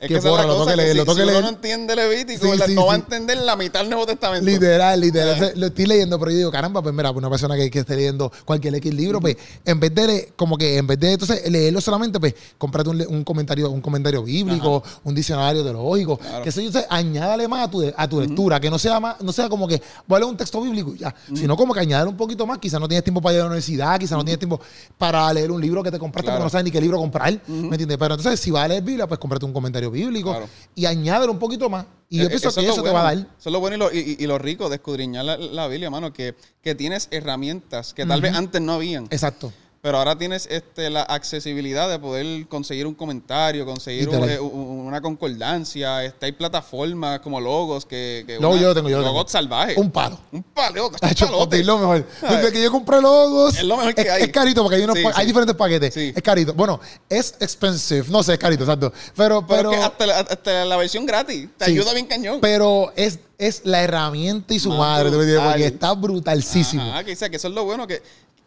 Es 0.00 0.08
que 0.08 0.16
es 0.16 0.24
porra, 0.24 0.42
la 0.42 0.48
lo 0.48 0.54
cosa, 0.58 0.64
tengo 0.64 0.70
que 0.70 0.76
leer, 0.76 0.92
si, 0.92 0.96
lo 0.98 1.04
tengo 1.04 1.14
si 1.14 1.18
que 1.18 1.22
uno 1.24 1.32
leer. 1.32 1.42
no 1.44 1.48
entiende 1.50 1.96
Levítico, 1.96 2.44
Sí, 2.44 2.50
¿verdad? 2.50 2.66
sí, 2.66 2.74
no 2.74 2.86
va 2.86 2.92
a 2.92 2.96
entender 2.96 3.36
la 3.38 3.56
mitad 3.56 3.80
del 3.80 3.90
Nuevo 3.90 4.06
Testamento. 4.06 4.44
Literal, 4.46 5.00
literal. 5.00 5.42
Eh. 5.44 5.52
Lo 5.56 5.66
estoy 5.66 5.86
leyendo, 5.86 6.18
pero 6.18 6.30
yo 6.30 6.36
digo, 6.38 6.50
caramba, 6.50 6.82
pues 6.82 6.94
mira, 6.94 7.12
pues 7.12 7.18
una 7.18 7.30
persona 7.30 7.56
que, 7.56 7.70
que 7.70 7.80
esté 7.80 7.96
leyendo 7.96 8.30
cualquier 8.44 8.74
X 8.76 8.94
libro, 8.94 9.20
pues 9.20 9.36
en 9.64 9.80
vez 9.80 9.94
de, 9.94 10.06
le- 10.06 10.32
como 10.36 10.56
que 10.56 10.76
en 10.76 10.86
vez 10.86 11.00
de 11.00 11.12
entonces 11.12 11.50
leerlo 11.50 11.80
solamente, 11.80 12.20
pues 12.20 12.34
cómprate 12.58 12.90
un, 12.90 13.24
comentario, 13.24 13.70
un 13.70 13.80
comentario 13.80 14.22
bíblico, 14.22 14.82
un 15.04 15.14
diccionario 15.14 15.62
teológico, 15.64 16.16
Claro. 16.18 16.42
que 16.42 16.50
eso 16.50 16.60
yo 16.60 16.70
sé, 16.70 16.86
añádale 16.88 17.48
más 17.48 17.66
a 17.66 17.70
tu, 17.70 17.92
a 17.96 18.08
tu 18.08 18.20
lectura, 18.20 18.60
que 18.60 18.70
no 18.70 18.78
sea 18.78 19.00
más, 19.00 19.20
no 19.20 19.32
sea 19.32 19.48
como 19.48 19.66
que 19.66 19.80
voy 20.06 20.16
a 20.16 20.20
leer 20.20 20.30
un 20.30 20.36
texto 20.36 20.60
bíblico 20.60 20.94
ya, 20.94 21.14
sino 21.34 21.56
como 21.56 21.74
que 21.74 21.80
añadir 21.80 22.06
un 22.08 22.16
poquito 22.16 22.46
más, 22.46 22.58
quizás 22.58 22.80
no 22.80 22.86
tienes 22.88 23.02
tiempo 23.04 23.20
para 23.20 23.34
ir 23.34 23.40
a 23.40 23.44
la 23.44 23.48
universidad, 23.48 23.98
quizás 23.98 24.16
no 24.16 24.24
tienes 24.24 24.38
tiempo 24.38 24.60
para 24.96 25.32
leer 25.32 25.50
un 25.50 25.60
libro 25.60 25.82
que 25.82 25.90
te 25.90 25.98
compraste, 25.98 26.26
Claro. 26.26 26.38
porque 26.38 26.44
no 26.46 26.50
sabes 26.50 26.64
ni 26.64 26.70
qué 26.70 26.80
libro 26.80 26.98
comprar, 26.98 27.32
¿me 27.48 27.68
entiendes? 27.68 27.96
Pero 27.98 28.14
entonces, 28.14 28.38
si 28.38 28.50
vas 28.50 28.64
a 28.64 28.68
leer 28.68 28.82
Biblia, 28.82 29.06
pues 29.06 29.18
cómprate 29.18 29.44
un 29.44 29.52
comentario 29.52 29.87
bíblico 29.90 30.30
Claro. 30.30 30.48
y 30.74 30.86
añádele 30.86 31.30
un 31.32 31.38
poquito 31.38 31.68
más. 31.70 31.86
Y 32.10 32.18
yo 32.18 32.24
Eh, 32.24 32.28
pienso 32.28 32.48
es 32.48 32.54
que 32.54 32.66
eso 32.66 32.82
te 32.82 32.90
va 32.90 33.00
a 33.00 33.14
dar. 33.14 33.18
Eso 33.18 33.28
es 33.48 33.52
lo 33.52 33.60
bueno 33.60 33.76
y 33.76 33.78
lo, 33.78 33.92
y, 33.92 34.26
lo 34.26 34.38
rico 34.38 34.68
de 34.70 34.76
escudriñar 34.76 35.24
la, 35.26 35.36
la 35.36 35.68
Biblia, 35.68 35.90
mano, 35.90 36.12
que, 36.12 36.34
que 36.62 36.74
tienes 36.74 37.08
herramientas 37.10 37.92
que 37.92 38.06
tal 38.06 38.20
vez 38.22 38.34
antes 38.34 38.62
no 38.62 38.72
habían. 38.72 39.04
Exacto. 39.10 39.52
Pero 39.88 39.96
ahora 40.00 40.18
tienes 40.18 40.46
este, 40.50 40.90
la 40.90 41.00
accesibilidad 41.04 41.88
de 41.88 41.98
poder 41.98 42.46
conseguir 42.48 42.86
un 42.86 42.92
comentario, 42.92 43.64
conseguir 43.64 44.06
un- 44.10 44.28
eh, 44.28 44.38
un- 44.38 44.86
una 44.86 45.00
concordancia. 45.00 46.04
Este, 46.04 46.26
hay 46.26 46.32
plataformas 46.32 47.20
como 47.20 47.40
Logos 47.40 47.86
que... 47.86 48.22
que 48.26 48.38
No, 48.38 48.50
una- 48.50 48.60
yo 48.60 48.68
lo 48.68 48.74
tengo, 48.74 48.90
yo 48.90 48.98
lo 48.98 49.04
Logos 49.06 49.24
tengo. 49.24 49.30
salvajes. 49.30 49.78
Un 49.78 49.90
palo. 49.90 50.20
Un 50.30 50.42
palo. 50.42 50.90
Papi, 51.38 51.62
lo 51.62 51.78
mejor. 51.78 52.04
Desde 52.20 52.52
que 52.52 52.62
yo 52.62 52.70
compré 52.70 53.00
logos. 53.00 53.56
Es 53.56 53.64
lo 53.64 53.78
mejor 53.78 53.94
que 53.94 54.02
es, 54.02 54.10
hay. 54.10 54.22
es 54.24 54.28
carito 54.28 54.62
porque 54.62 54.76
hay, 54.76 54.82
unos 54.82 54.98
Sí, 54.98 55.04
hay 55.14 55.26
diferentes 55.26 55.56
paquetes. 55.56 55.94
Sí. 55.94 56.12
Es 56.14 56.22
carito. 56.22 56.52
Bueno, 56.52 56.78
es 57.08 57.34
expensive. 57.40 58.04
No 58.10 58.22
sé, 58.22 58.34
es 58.34 58.38
carito, 58.38 58.64
exacto. 58.64 58.92
Pero, 59.16 59.40
Pero, 59.46 59.46
pero, 59.46 59.70
que 59.70 59.76
hasta, 59.78 60.04
la, 60.06 60.18
hasta 60.18 60.64
la 60.66 60.76
versión 60.76 61.06
gratis 61.06 61.48
te 61.56 61.64
ayuda 61.64 61.94
bien 61.94 62.04
cañón. 62.04 62.40
pero 62.42 62.92
es, 62.94 63.20
es 63.38 63.62
la 63.64 63.82
herramienta 63.82 64.52
y 64.52 64.58
su 64.58 64.68
madre, 64.70 65.10
porque 65.10 65.64
está 65.64 65.94
brutalísimo. 65.94 66.82
Ajá, 66.82 67.04
que, 67.04 67.14
o 67.14 67.16
sea, 67.16 67.30
que 67.30 67.36
eso 67.36 67.48
es 67.48 67.54
lo 67.54 67.64
bueno 67.64 67.86
que, 67.86 68.02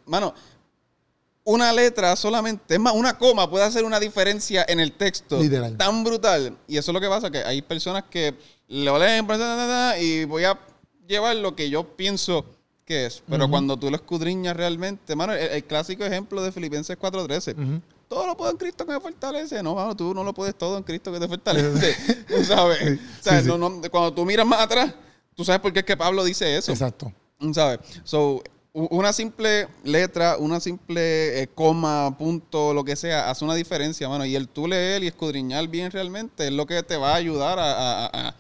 mano, 0.06 0.36
una 1.44 1.74
letra 1.74 2.16
solamente, 2.16 2.76
es 2.76 2.80
más, 2.80 2.94
una 2.94 3.18
coma 3.18 3.50
puede 3.50 3.66
hacer 3.66 3.84
una 3.84 4.00
diferencia 4.00 4.66
en 4.68 4.80
el 4.80 4.92
texto 4.94 5.42
Literal. 5.42 5.76
tan 5.78 6.04
brutal. 6.04 6.56
Y 6.68 6.78
eso 6.78 6.92
es 6.92 6.94
lo 6.94 7.02
que 7.02 7.08
pasa, 7.10 7.32
que 7.32 7.40
hay 7.40 7.62
personas 7.62 8.04
que 8.10 8.36
lo 8.68 8.98
leen 9.00 9.26
y 10.00 10.26
voy 10.26 10.44
a 10.44 10.58
llevar 11.08 11.36
lo 11.38 11.56
que 11.56 11.70
yo 11.70 11.96
pienso 11.96 12.46
que 12.86 13.06
es. 13.08 13.24
Pero 13.28 13.50
cuando 13.50 13.78
tú 13.78 13.90
lo 13.90 13.96
escudriñas 13.96 14.56
realmente, 14.56 15.16
mano, 15.16 15.34
el, 15.34 15.50
el 15.50 15.64
clásico 15.66 16.06
ejemplo 16.06 16.42
de 16.44 16.52
Filipenses 16.52 16.98
4.13. 16.98 17.82
Todo 18.08 18.28
lo 18.28 18.36
puedo 18.36 18.52
en 18.52 18.58
Cristo 18.58 18.86
que 18.86 18.92
me 18.92 19.00
fortalece. 19.00 19.64
No, 19.64 19.74
mano, 19.74 19.96
tú 19.96 20.14
no 20.14 20.24
lo 20.24 20.34
puedes 20.34 20.54
todo 20.56 20.78
en 20.78 20.84
Cristo 20.84 21.12
que 21.14 21.20
te 21.20 21.28
fortalece. 21.30 21.96
¿Tú 22.28 22.44
sabes? 22.44 23.00
O 23.20 23.24
sea, 23.24 23.42
Sí, 23.42 23.48
no- 23.48 23.58
no- 23.58 23.82
cuando 23.90 24.14
tú 24.14 24.26
miras 24.26 24.46
más 24.46 24.60
atrás, 24.62 24.94
tú 25.34 25.46
sabes 25.46 25.62
por 25.62 25.72
qué 25.72 25.80
es 25.80 25.86
que 25.86 25.96
Pablo 25.98 26.24
dice 26.24 26.58
eso. 26.58 26.72
Exacto. 26.72 27.12
¿Sabes? 27.54 27.80
So, 28.04 28.44
una 28.74 29.12
simple 29.12 29.68
letra, 29.84 30.38
una 30.38 30.60
simple 30.60 31.42
eh, 31.42 31.48
coma, 31.54 32.16
punto, 32.18 32.74
lo 32.74 32.84
que 32.84 32.96
sea, 32.96 33.30
hace 33.30 33.44
una 33.44 33.56
diferencia, 33.56 34.08
mano. 34.08 34.26
Y 34.26 34.36
el 34.36 34.48
tú 34.48 34.68
leer 34.68 35.04
y 35.04 35.08
escudriñar 35.08 35.68
bien 35.68 35.92
realmente 35.92 36.48
es 36.48 36.54
lo 36.54 36.66
que 36.66 36.82
te 36.84 36.96
va 36.98 37.12
a 37.14 37.16
ayudar 37.16 37.60
a, 37.60 37.72
a, 37.72 38.06
a- 38.06 38.28
a- 38.30 38.36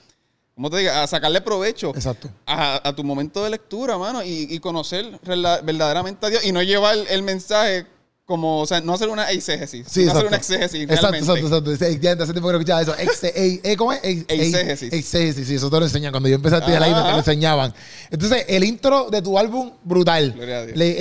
¿cómo 0.55 0.69
te 0.69 0.77
digo? 0.77 0.91
A 0.91 1.05
sacarle 1.07 1.41
provecho 1.41 1.89
Exacto. 1.95 2.29
a, 2.45 2.87
a 2.87 2.95
tu 2.95 3.03
momento 3.03 3.43
de 3.43 3.49
lectura, 3.49 3.97
mano, 3.97 4.23
y, 4.23 4.47
y 4.49 4.59
conocer 4.59 5.19
verdaderamente 5.23 6.25
a 6.25 6.29
Dios 6.29 6.45
y 6.45 6.51
no 6.51 6.61
llevar 6.63 6.95
el 7.09 7.23
mensaje 7.23 7.85
como, 8.31 8.61
o 8.61 8.65
sea, 8.65 8.81
no 8.81 8.93
hacer 8.93 9.09
una 9.09 9.29
exégesis, 9.29 9.85
Sí, 9.89 10.05
no 10.05 10.11
hacer 10.11 10.25
exacto. 10.25 10.27
una 10.29 10.37
exégesis 10.37 10.81
Exacto, 10.81 11.01
realmente. 11.11 11.31
exacto, 11.41 11.71
exacto. 11.71 12.01
Ya 12.01 12.11
hace 12.13 12.31
tiempo 12.33 12.47
que 12.47 12.53
no 12.53 12.59
escuchaba 12.59 12.81
eso. 12.81 12.95
Exe- 12.95 13.31
ey, 13.35 13.59
eh, 13.63 13.75
¿Cómo 13.77 13.93
es? 13.93 13.99
Ey, 14.03 14.25
Exégesis. 14.27 14.91
Exégesis, 14.93 15.47
sí, 15.47 15.55
eso 15.55 15.69
te 15.69 15.77
lo 15.79 15.85
enseñan. 15.85 16.11
Cuando 16.11 16.27
yo 16.29 16.35
empecé 16.35 16.55
a 16.55 16.59
estudiar 16.59 16.81
ahí, 16.81 16.91
me 16.93 16.99
lo 17.11 17.17
enseñaban. 17.17 17.73
Entonces, 18.09 18.45
el 18.47 18.63
intro 18.63 19.09
de 19.11 19.21
tu 19.21 19.37
álbum, 19.37 19.71
brutal. 19.83 20.31
Gloria 20.31 20.57
a 20.59 20.65
Dios. 20.65 20.77
Le- 20.77 20.95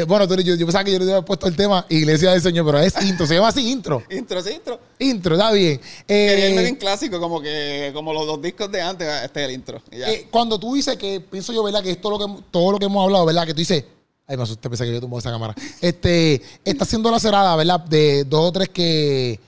eh, 0.00 0.04
bueno, 0.04 0.26
tú- 0.26 0.36
yo, 0.42 0.54
yo 0.56 0.66
pensaba 0.66 0.82
que 0.84 0.92
yo 0.92 0.98
le 0.98 1.04
había 1.04 1.22
puesto 1.24 1.46
el 1.46 1.54
tema 1.54 1.86
Iglesia 1.88 2.32
del 2.32 2.42
Señor, 2.42 2.66
pero 2.66 2.78
es 2.80 2.94
intro, 3.04 3.26
se 3.26 3.34
llama 3.34 3.48
así, 3.48 3.70
intro. 3.70 4.02
Intro, 4.10 4.42
sí, 4.42 4.50
intro. 4.50 4.80
Intro, 4.98 5.34
está 5.34 5.52
bien. 5.52 5.80
Eh, 6.08 6.26
Quería 6.30 6.48
irme 6.48 6.62
bien 6.62 6.76
clásico, 6.76 7.20
como 7.20 7.40
que 7.40 7.90
como 7.94 8.12
los 8.12 8.26
dos 8.26 8.40
discos 8.42 8.70
de 8.72 8.80
antes, 8.80 9.06
este 9.24 9.40
es 9.42 9.48
el 9.48 9.54
intro. 9.54 9.82
eh, 9.90 10.26
cuando 10.30 10.58
tú 10.58 10.74
dices 10.74 10.96
que, 10.96 11.20
pienso 11.20 11.52
yo, 11.52 11.62
¿verdad? 11.62 11.82
Que 11.82 11.90
esto 11.92 12.08
lo 12.10 12.18
que, 12.18 12.42
todo 12.50 12.72
lo 12.72 12.78
que 12.78 12.86
hemos 12.86 13.04
hablado, 13.04 13.26
¿verdad? 13.26 13.46
Que 13.46 13.52
tú 13.54 13.58
dices, 13.58 13.84
ay, 14.26 14.36
me 14.36 14.42
asusté, 14.42 14.68
pensé 14.68 14.84
que 14.84 14.92
yo 14.92 15.00
tumbó 15.00 15.18
esa 15.18 15.30
cámara. 15.30 15.54
Este, 15.80 16.40
está 16.64 16.84
haciendo 16.84 17.10
la 17.10 17.18
cerrada, 17.20 17.54
¿verdad? 17.56 17.80
De 17.80 18.24
dos 18.24 18.48
o 18.48 18.52
tres 18.52 18.68
que, 18.68 19.38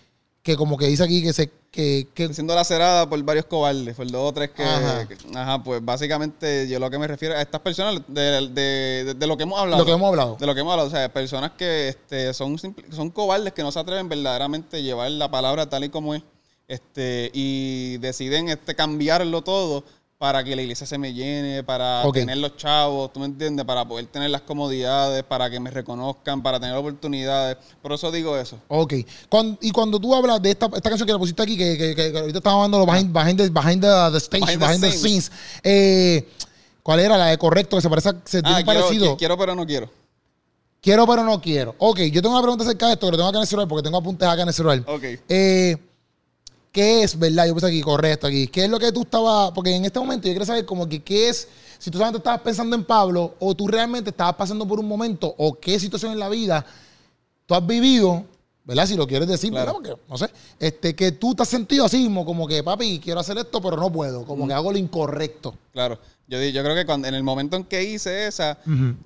que 0.43 0.57
como 0.57 0.77
que 0.77 0.87
dice 0.87 1.03
aquí 1.05 1.22
que 1.22 1.33
se, 1.33 1.51
que, 1.70 2.07
que 2.14 2.33
siendo 2.33 2.55
lacerada 2.55 3.09
por 3.09 3.20
varios 3.25 3.47
cobardes, 3.47 3.97
por 3.97 4.09
dos 4.11 4.31
o 4.31 4.33
tres 4.33 4.51
que 4.51 4.62
Ajá. 4.62 5.09
que- 5.09 5.16
ajá, 5.35 5.62
pues 5.62 5.85
básicamente 5.85 6.68
yo 6.68 6.79
lo 6.79 6.89
que 6.91 6.99
me 6.99 7.07
refiero 7.09 7.35
a 7.35 7.43
estas 7.43 7.61
personas 7.62 8.01
de, 8.07 8.20
de- 8.22 9.05
de- 9.05 9.14
de 9.14 9.27
lo 9.27 9.37
que 9.37 9.43
hemos 9.43 9.59
hablado. 9.59 9.83
lo 9.83 9.87
que 9.87 9.93
hemos 9.93 10.09
hablado. 10.09 10.37
De 10.39 10.47
lo 10.47 10.55
que 10.55 10.61
hemos 10.61 10.70
hablado, 10.72 10.89
o 10.89 10.93
sea, 10.93 11.12
personas 11.12 11.53
que 11.59 11.89
este, 11.89 12.33
son, 12.35 12.59
simple- 12.59 12.85
son 12.93 13.11
cobardes, 13.11 13.53
que 13.53 13.62
no 13.62 13.72
se 13.72 13.79
atreven 13.81 14.09
verdaderamente 14.09 14.77
a 14.77 14.81
llevar 14.81 15.11
la 15.11 15.29
palabra 15.31 15.68
tal 15.68 15.83
y 15.85 15.89
como 15.89 16.14
es, 16.14 16.22
este, 16.68 17.31
y 17.35 17.97
deciden 17.99 18.49
este, 18.49 18.75
cambiarlo 18.75 19.43
todo 19.43 19.83
para 20.19 20.43
que 20.45 20.55
la 20.57 20.62
iglesia 20.62 20.87
se 20.87 20.97
me 20.97 21.12
llene, 21.12 21.62
para 21.65 22.03
tener 22.12 22.39
los 22.39 22.57
chavos, 22.57 23.12
¿tú 23.12 23.21
me 23.21 23.27
entiendes? 23.27 23.65
Para 23.67 23.85
poder 23.87 24.07
tener 24.07 24.31
las 24.31 24.43
comodidades, 24.43 25.23
para 25.25 25.51
que 25.51 25.61
me 25.61 25.71
reconozcan, 25.71 26.43
para 26.43 26.59
tener 26.61 26.75
oportunidades. 26.77 27.57
Por 27.83 27.93
eso 27.93 28.11
digo 28.11 28.37
eso. 28.39 28.59
Ok. 28.69 28.95
Cuando- 29.29 29.59
y 29.61 29.71
cuando 29.71 29.99
tú 30.01 30.15
hablas 30.15 30.41
de 30.41 30.53
esta, 30.53 30.67
esta 30.67 30.89
canción 30.89 31.07
que 31.07 31.12
le 31.12 31.19
pusiste 31.19 31.43
aquí, 31.43 31.57
que, 31.59 31.77
que, 31.77 31.95
que- 31.95 32.12
que 32.12 32.19
ahorita 32.19 32.39
estaba 32.39 32.57
hablando 32.57 32.79
lo 32.79 32.87
behind, 32.87 33.12
behind, 33.12 33.37
the, 33.39 33.49
behind 33.51 33.83
the, 33.83 34.11
the 34.12 34.19
stage, 34.19 34.45
behind, 34.47 34.61
Behind 34.61 34.81
the 34.81 34.91
the 34.91 34.97
scenes, 34.97 35.33
eh, 35.62 36.29
¿cuál 36.83 37.01
era 37.01 37.19
la 37.19 37.27
de 37.27 37.37
correcto? 37.39 37.77
Que 37.77 37.83
se 37.83 37.91
parece, 37.91 38.11
se 38.25 38.41
tiene 38.43 38.59
Ah, 38.61 38.65
quiero, 38.65 38.81
parecido. 38.81 39.15
qui- 39.15 39.19
quiero, 39.19 39.37
pero 39.37 39.55
no 39.55 39.67
quiero. 39.67 39.91
Quiero, 40.81 41.07
pero 41.07 41.25
no 41.25 41.41
quiero. 41.41 41.75
Ok, 41.79 41.99
yo 42.12 42.21
tengo 42.23 42.35
una 42.35 42.43
pregunta 42.43 42.62
acerca 42.65 42.87
de 42.87 42.93
esto, 42.95 43.07
que 43.07 43.12
lo 43.12 43.17
tengo 43.17 43.29
acá 43.29 43.39
en 43.39 43.43
el 43.43 43.49
celular, 43.49 43.69
porque 43.69 43.83
tengo 43.83 43.97
apuntes 43.99 44.29
acá 44.29 44.43
en 44.43 44.49
el 44.49 44.55
celular. 44.55 44.83
Ok. 44.87 45.03
Eh, 45.29 45.77
¿Qué 46.75 47.05
es, 47.05 47.16
verdad? 47.16 47.47
Yo 47.47 47.55
puse 47.55 47.68
aquí, 47.68 47.81
correcto, 47.83 48.27
aquí. 48.27 48.49
¿Qué 48.49 48.64
es 48.64 48.68
lo 48.68 48.81
que 48.81 48.91
tú 48.91 49.03
estabas...? 49.03 49.53
Porque 49.53 49.77
en 49.77 49.85
este 49.85 50.01
momento 50.01 50.27
yo 50.27 50.33
quiero 50.33 50.45
saber 50.45 50.66
como 50.66 50.89
que 50.89 51.01
qué 51.05 51.29
es... 51.29 51.47
Si 51.79 51.89
tú 51.89 51.99
solamente 51.99 52.18
estabas 52.18 52.41
pensando 52.41 52.75
en 52.75 52.83
Pablo, 52.85 53.37
o 53.39 53.55
tú 53.55 53.68
realmente 53.68 54.11
estabas 54.11 54.35
pasando 54.35 54.66
por 54.66 54.81
un 54.81 54.89
momento, 54.89 55.33
o 55.39 55.55
qué 55.55 55.79
situación 55.79 56.11
en 56.11 56.18
la 56.18 56.29
vida 56.29 56.66
tú 57.47 57.55
has 57.55 57.64
vivido, 57.64 58.25
¿verdad? 58.64 58.87
Si 58.89 58.97
lo 58.97 59.07
quieres 59.07 59.29
decir, 59.29 59.53
Claro. 59.53 59.79
¿verdad? 59.79 59.93
Porque, 59.95 60.11
no 60.11 60.18
sé, 60.18 60.29
este, 60.59 60.97
que 60.97 61.12
tú 61.12 61.33
te 61.33 61.45
has 61.45 61.49
sentido 61.49 61.85
así 61.85 61.99
mismo, 61.99 62.25
como 62.25 62.49
que, 62.49 62.64
papi, 62.64 62.99
quiero 62.99 63.20
hacer 63.20 63.39
esto, 63.39 63.62
pero 63.62 63.77
no 63.77 63.93
puedo. 63.93 64.25
Como 64.25 64.49
que 64.49 64.55
hago 64.55 64.72
lo 64.72 64.79
incorrecto. 64.79 65.55
Claro. 65.72 66.01
Yo, 66.27 66.43
yo 66.43 66.62
creo 66.64 66.75
que 66.75 66.87
cuando, 66.87 67.07
en 67.07 67.14
el 67.14 67.22
momento 67.22 67.57
en 67.57 67.62
que 67.62 67.85
hice 67.85 68.27
esa, 68.27 68.59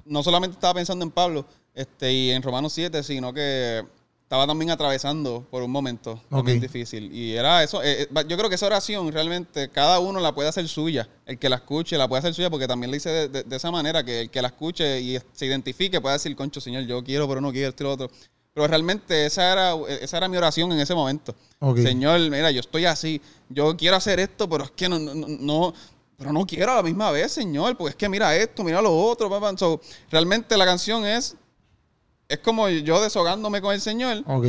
no 0.06 0.22
solamente 0.22 0.54
estaba 0.54 0.72
pensando 0.72 1.04
en 1.04 1.10
Pablo 1.10 1.44
este, 1.74 2.10
y 2.10 2.30
en 2.30 2.42
Romanos 2.42 2.72
7, 2.72 3.02
sino 3.02 3.34
que 3.34 3.84
estaba 4.28 4.46
también 4.46 4.70
atravesando 4.70 5.46
por 5.50 5.62
un 5.62 5.70
momento 5.70 6.20
Ok. 6.30 6.44
bien 6.44 6.60
difícil. 6.60 7.10
Y 7.14 7.32
era 7.34 7.62
eso. 7.64 7.82
eh, 7.82 8.02
eh, 8.02 8.08
yo 8.28 8.36
creo 8.36 8.50
que 8.50 8.56
esa 8.56 8.66
oración 8.66 9.10
realmente 9.10 9.70
cada 9.70 10.00
uno 10.00 10.20
la 10.20 10.34
puede 10.34 10.50
hacer 10.50 10.68
suya. 10.68 11.08
El 11.24 11.38
que 11.38 11.48
la 11.48 11.56
escuche 11.56 11.96
la 11.96 12.06
puede 12.06 12.18
hacer 12.18 12.34
suya 12.34 12.50
porque 12.50 12.66
también 12.68 12.90
le 12.90 12.98
hice 12.98 13.08
de, 13.08 13.28
de- 13.30 13.42
de 13.44 13.56
esa 13.56 13.70
manera 13.70 14.04
que 14.04 14.20
el 14.20 14.30
que 14.30 14.42
la 14.42 14.48
escuche 14.48 15.00
y 15.00 15.18
se 15.32 15.46
identifique 15.46 15.98
pueda 16.02 16.12
decir, 16.12 16.36
concho, 16.36 16.60
Señor, 16.60 16.82
yo 16.84 17.02
quiero, 17.02 17.26
pero 17.26 17.40
no 17.40 17.50
quiero 17.52 17.70
esto 17.70 17.84
y 17.84 17.86
lo 17.86 17.92
otro. 17.94 18.10
Pero 18.52 18.66
realmente 18.66 19.24
esa 19.24 19.50
era, 19.50 19.74
esa 20.02 20.18
era 20.18 20.28
mi 20.28 20.36
oración 20.36 20.70
en 20.72 20.80
ese 20.80 20.94
momento. 20.94 21.34
Ok. 21.60 21.78
Señor, 21.78 22.20
mira, 22.20 22.50
yo 22.50 22.60
estoy 22.60 22.84
así. 22.84 23.22
Yo 23.48 23.78
quiero 23.78 23.96
hacer 23.96 24.20
esto, 24.20 24.46
pero 24.46 24.64
es 24.64 24.70
que 24.72 24.90
no, 24.90 24.98
no, 24.98 25.14
no- 25.26 25.74
pero 26.18 26.34
no 26.34 26.44
quiero 26.46 26.72
a 26.72 26.76
la 26.76 26.82
misma 26.82 27.10
vez, 27.12 27.32
Señor, 27.32 27.78
porque 27.78 27.90
es 27.92 27.96
que 27.96 28.10
mira 28.10 28.36
esto, 28.36 28.62
mira 28.62 28.82
lo 28.82 28.94
otro. 28.94 29.30
papá. 29.30 29.56
So, 29.56 29.80
realmente 30.10 30.54
la 30.58 30.66
canción 30.66 31.06
es, 31.06 31.34
es 32.28 32.38
como 32.38 32.68
yo 32.68 33.00
deshogándome 33.02 33.60
con 33.62 33.74
el 33.74 33.80
Señor, 33.80 34.22
Ok. 34.26 34.46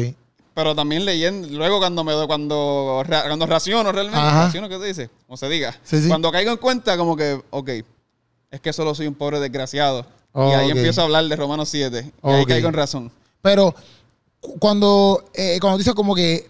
pero 0.54 0.76
también 0.76 1.06
leyendo, 1.06 1.48
luego 1.48 1.80
cuando 1.80 2.04
me 2.04 2.14
cuando, 2.28 3.04
cuando 3.06 3.46
raciono 3.46 3.92
realmente, 3.92 4.20
Ajá. 4.20 4.46
raciono, 4.46 4.68
¿qué 4.68 4.78
te 4.78 4.86
dice? 4.86 5.10
O 5.28 5.38
se 5.38 5.48
diga. 5.48 5.78
Sí, 5.84 6.02
sí. 6.02 6.08
Cuando 6.10 6.32
caigo 6.32 6.52
en 6.52 6.58
cuenta, 6.58 6.98
como 6.98 7.16
que, 7.16 7.42
ok, 7.50 7.70
es 8.52 8.60
que 8.62 8.74
solo 8.74 8.94
soy 8.94 9.08
un 9.08 9.16
pobre 9.16 9.40
desgraciado. 9.40 10.06
Oh, 10.34 10.50
y 10.50 10.54
ahí 10.54 10.72
empiezo 10.72 11.02
a 11.02 11.06
hablar 11.06 11.26
de 11.26 11.36
Romanos 11.36 11.70
7. 11.70 12.12
Y 12.24 12.28
ahí 12.30 12.46
caigo 12.46 12.68
en 12.68 12.74
razón. 12.74 13.12
Pero 13.42 13.74
cu- 14.42 14.60
cuando, 14.60 15.24
eh, 15.34 15.58
cuando 15.62 15.78
dices 15.78 15.94
como 15.94 16.14
que 16.14 16.50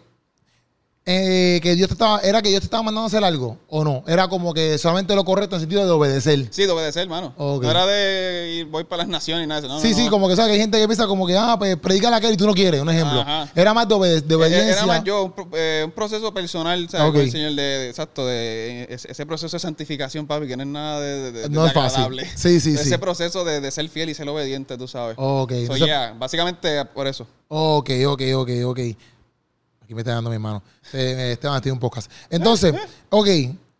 eh, 1.11 1.59
que 1.63 1.73
Dios 1.75 1.87
te 1.87 1.93
estaba, 1.95 2.19
era 2.19 2.39
que 2.43 2.49
Dios 2.49 2.61
te 2.61 2.65
estaba 2.65 2.83
mandando 2.83 3.05
a 3.05 3.07
hacer 3.07 3.23
algo 3.23 3.57
o 3.67 3.83
no, 3.83 4.03
era 4.05 4.27
como 4.27 4.53
que 4.53 4.77
solamente 4.77 5.15
lo 5.15 5.25
correcto 5.25 5.55
en 5.55 5.61
el 5.61 5.61
sentido 5.63 5.83
de 5.83 5.89
obedecer. 5.91 6.47
Sí, 6.51 6.65
de 6.65 6.71
obedecer, 6.71 7.01
hermano. 7.03 7.33
No 7.35 7.71
era 7.71 7.87
de 7.87 8.57
ir, 8.59 8.65
voy 8.67 8.83
para 8.83 8.99
las 8.99 9.07
naciones 9.07 9.45
y 9.45 9.47
nada 9.47 9.61
de 9.61 9.67
eso. 9.67 9.75
No, 9.75 9.81
sí, 9.81 9.89
no, 9.89 9.97
sí, 9.97 10.05
no. 10.05 10.11
como 10.11 10.29
que 10.29 10.35
sabes 10.35 10.49
que 10.49 10.53
hay 10.53 10.59
gente 10.59 10.79
que 10.79 10.85
piensa 10.87 11.07
como 11.07 11.25
que, 11.25 11.35
ah, 11.35 11.55
pues 11.57 11.77
predica 11.77 12.11
la 12.11 12.21
que 12.21 12.29
y 12.31 12.37
tú 12.37 12.45
no 12.45 12.53
quieres, 12.53 12.79
un 12.81 12.89
ejemplo. 12.91 13.21
Ajá. 13.21 13.49
Era 13.55 13.73
más 13.73 13.87
de, 13.87 13.95
obede- 13.95 14.21
de 14.21 14.33
Eh, 14.33 14.37
obediencia. 14.37 14.71
Era 14.73 14.85
más 14.85 15.03
yo, 15.03 15.23
un, 15.25 15.33
eh, 15.53 15.81
un 15.85 15.91
proceso 15.91 16.31
personal, 16.31 16.87
¿sabes? 16.89 17.07
Ok. 17.07 17.13
Con 17.15 17.21
el 17.23 17.31
Señor 17.31 17.51
de, 17.55 17.61
de- 17.63 17.89
exacto, 17.89 18.27
de 18.27 18.85
ese, 18.89 19.11
ese 19.11 19.25
proceso 19.25 19.55
de 19.55 19.61
santificación, 19.61 20.27
papi, 20.27 20.47
que 20.47 20.57
no 20.57 20.61
es 20.63 20.69
nada 20.69 20.99
de, 20.99 21.31
de- 21.31 21.49
No 21.49 21.65
es 21.65 21.73
fácil. 21.73 22.03
agradable. 22.03 22.27
Sí, 22.35 22.59
sí, 22.59 22.75
ese 22.75 22.83
sí. 22.85 22.97
proceso 22.97 23.43
de, 23.43 23.61
de 23.61 23.71
ser 23.71 23.89
fiel 23.89 24.09
y 24.09 24.13
ser 24.13 24.29
obediente, 24.29 24.77
tú 24.77 24.87
sabes. 24.87 25.15
Ok, 25.17 25.49
So, 25.51 25.55
entonces- 25.57 25.85
yeah, 25.87 26.13
básicamente 26.19 26.85
por 26.85 27.07
eso. 27.07 27.25
Ok, 27.47 27.89
ok, 28.05 28.21
ok, 28.35 28.49
ok. 28.65 28.79
Aquí 29.89 29.95
me 29.95 30.01
está 30.01 30.13
dando 30.13 30.29
mi 30.29 30.37
mano. 30.37 30.61
Eh, 30.93 31.31
Esteban, 31.33 31.59
en 31.65 31.71
un 31.71 31.79
podcast. 31.79 32.11
Entonces, 32.29 32.75
ok. 33.09 33.27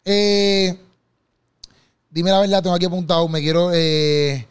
eh, 0.06 0.76
dime 2.10 2.32
la 2.32 2.40
verdad, 2.40 2.64
tengo 2.64 2.76
aquí 2.76 2.86
apuntado. 2.86 3.28
Me 3.28 3.40
quiero. 3.40 3.70
eh, 3.72 4.44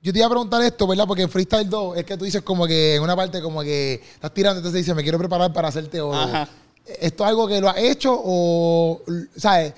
yo 0.00 0.12
te 0.12 0.20
iba 0.20 0.26
a 0.28 0.30
preguntar 0.30 0.62
esto, 0.62 0.86
¿verdad? 0.86 1.04
Porque 1.08 1.22
en 1.22 1.30
Freestyle 1.30 1.68
2 1.68 1.96
es 1.96 2.04
que 2.04 2.16
tú 2.16 2.24
dices 2.24 2.42
como 2.42 2.64
que 2.64 2.94
en 2.94 3.02
una 3.02 3.16
parte 3.16 3.42
como 3.42 3.60
que 3.62 3.94
estás 4.14 4.32
tirando, 4.32 4.58
entonces 4.58 4.78
dices, 4.78 4.94
me 4.94 5.02
quiero 5.02 5.18
preparar 5.18 5.52
para 5.52 5.72
ser 5.72 5.88
teólogo. 5.88 6.46
¿Esto 6.86 7.24
es 7.24 7.28
algo 7.28 7.48
que 7.48 7.60
lo 7.60 7.68
has 7.70 7.78
hecho 7.78 8.16
o, 8.16 9.02
sabes, 9.36 9.74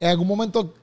en 0.00 0.08
algún 0.08 0.26
momento 0.26 0.74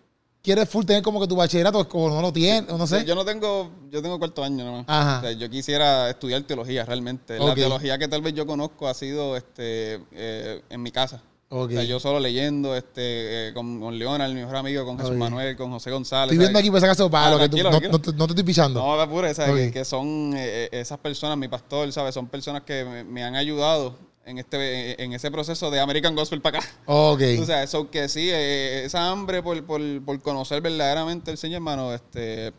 quieres 0.42 0.70
full 0.70 0.86
tener 0.86 1.04
como 1.04 1.20
que 1.20 1.28
tu 1.28 1.36
bachillerato 1.36 1.88
o 1.92 2.10
no 2.10 2.22
lo 2.22 2.32
tienes, 2.34 2.72
o 2.72 2.78
no 2.78 2.88
sé? 2.88 3.06
Yo 3.06 3.16
no 3.16 3.26
tengo, 3.26 3.72
yo 3.90 4.02
tengo 4.02 4.18
cuarto 4.20 4.44
año 4.44 4.64
nomás. 4.64 4.86
Ajá. 4.88 5.20
O 5.20 5.22
sea, 5.22 5.32
yo 5.34 5.50
quisiera 5.50 6.10
estudiar 6.10 6.42
teología 6.44 6.86
realmente. 6.86 7.38
La 7.40 7.54
teología 7.56 7.98
que 7.98 8.08
tal 8.08 8.22
vez 8.22 8.34
yo 8.34 8.46
conozco 8.46 8.88
ha 8.88 8.94
sido 8.94 9.36
este 9.36 10.02
eh, 10.12 10.62
en 10.70 10.82
mi 10.82 10.92
casa. 10.92 11.22
Ok. 11.52 11.70
O 11.70 11.74
sea, 11.74 11.84
yo 11.84 12.00
solo 12.00 12.20
leyendo 12.20 12.76
este 12.76 13.48
eh, 13.50 13.54
con, 13.56 13.80
con 13.80 13.98
Leonard, 13.98 14.30
mi 14.30 14.42
mejor 14.42 14.58
amigo, 14.58 14.86
con 14.86 15.00
Jesús. 15.00 15.16
Manuel, 15.16 15.58
con 15.58 15.72
José 15.72 15.90
González. 15.90 16.32
Estoy 16.34 16.38
viendo 16.38 16.60
aquí 16.60 16.70
por 16.70 16.80
si 16.80 16.86
acaso 16.86 17.10
para 17.10 17.28
Ah, 17.28 17.32
lo 17.32 17.40
que 17.40 17.50
tú, 17.50 17.58
no, 17.58 17.72
no 17.72 18.00
te, 18.00 18.14
no 18.14 18.28
te 18.28 18.34
estoy 18.34 18.44
pichando. 18.44 18.80
No, 18.80 19.00
de 19.00 19.08
pura, 19.08 19.34
¿sabes? 19.34 19.56
Que, 19.56 19.72
que 19.80 19.84
son 19.84 20.34
eh, 20.36 20.66
eh, 20.66 20.70
esas 20.74 21.00
personas, 21.00 21.40
mi 21.40 21.48
pastor, 21.48 21.92
¿sabes? 21.92 22.14
Son 22.14 22.28
personas 22.28 22.62
que 22.62 22.86
me, 22.86 23.04
me 23.04 23.24
han 23.24 23.36
ayudado 23.36 23.96
en 24.26 24.38
este 24.38 25.01
en 25.03 25.13
ese 25.13 25.32
proceso 25.32 25.72
de 25.72 25.80
American 25.80 26.15
Gospel 26.15 26.41
para 26.41 26.59
acá. 26.59 26.67
Ok. 26.86 27.22
O 27.41 27.45
sea, 27.45 27.63
eso 27.63 27.89
que 27.89 28.07
sí, 28.09 28.30
eh, 28.32 28.84
esa 28.86 29.09
hambre 29.09 29.41
por, 29.41 29.63
por, 29.65 29.82
por 30.03 30.22
conocer 30.22 30.61
verdaderamente 30.61 31.32
el 31.32 31.38
Señor, 31.38 31.57
hermano, 31.57 31.93
este... 31.93 32.53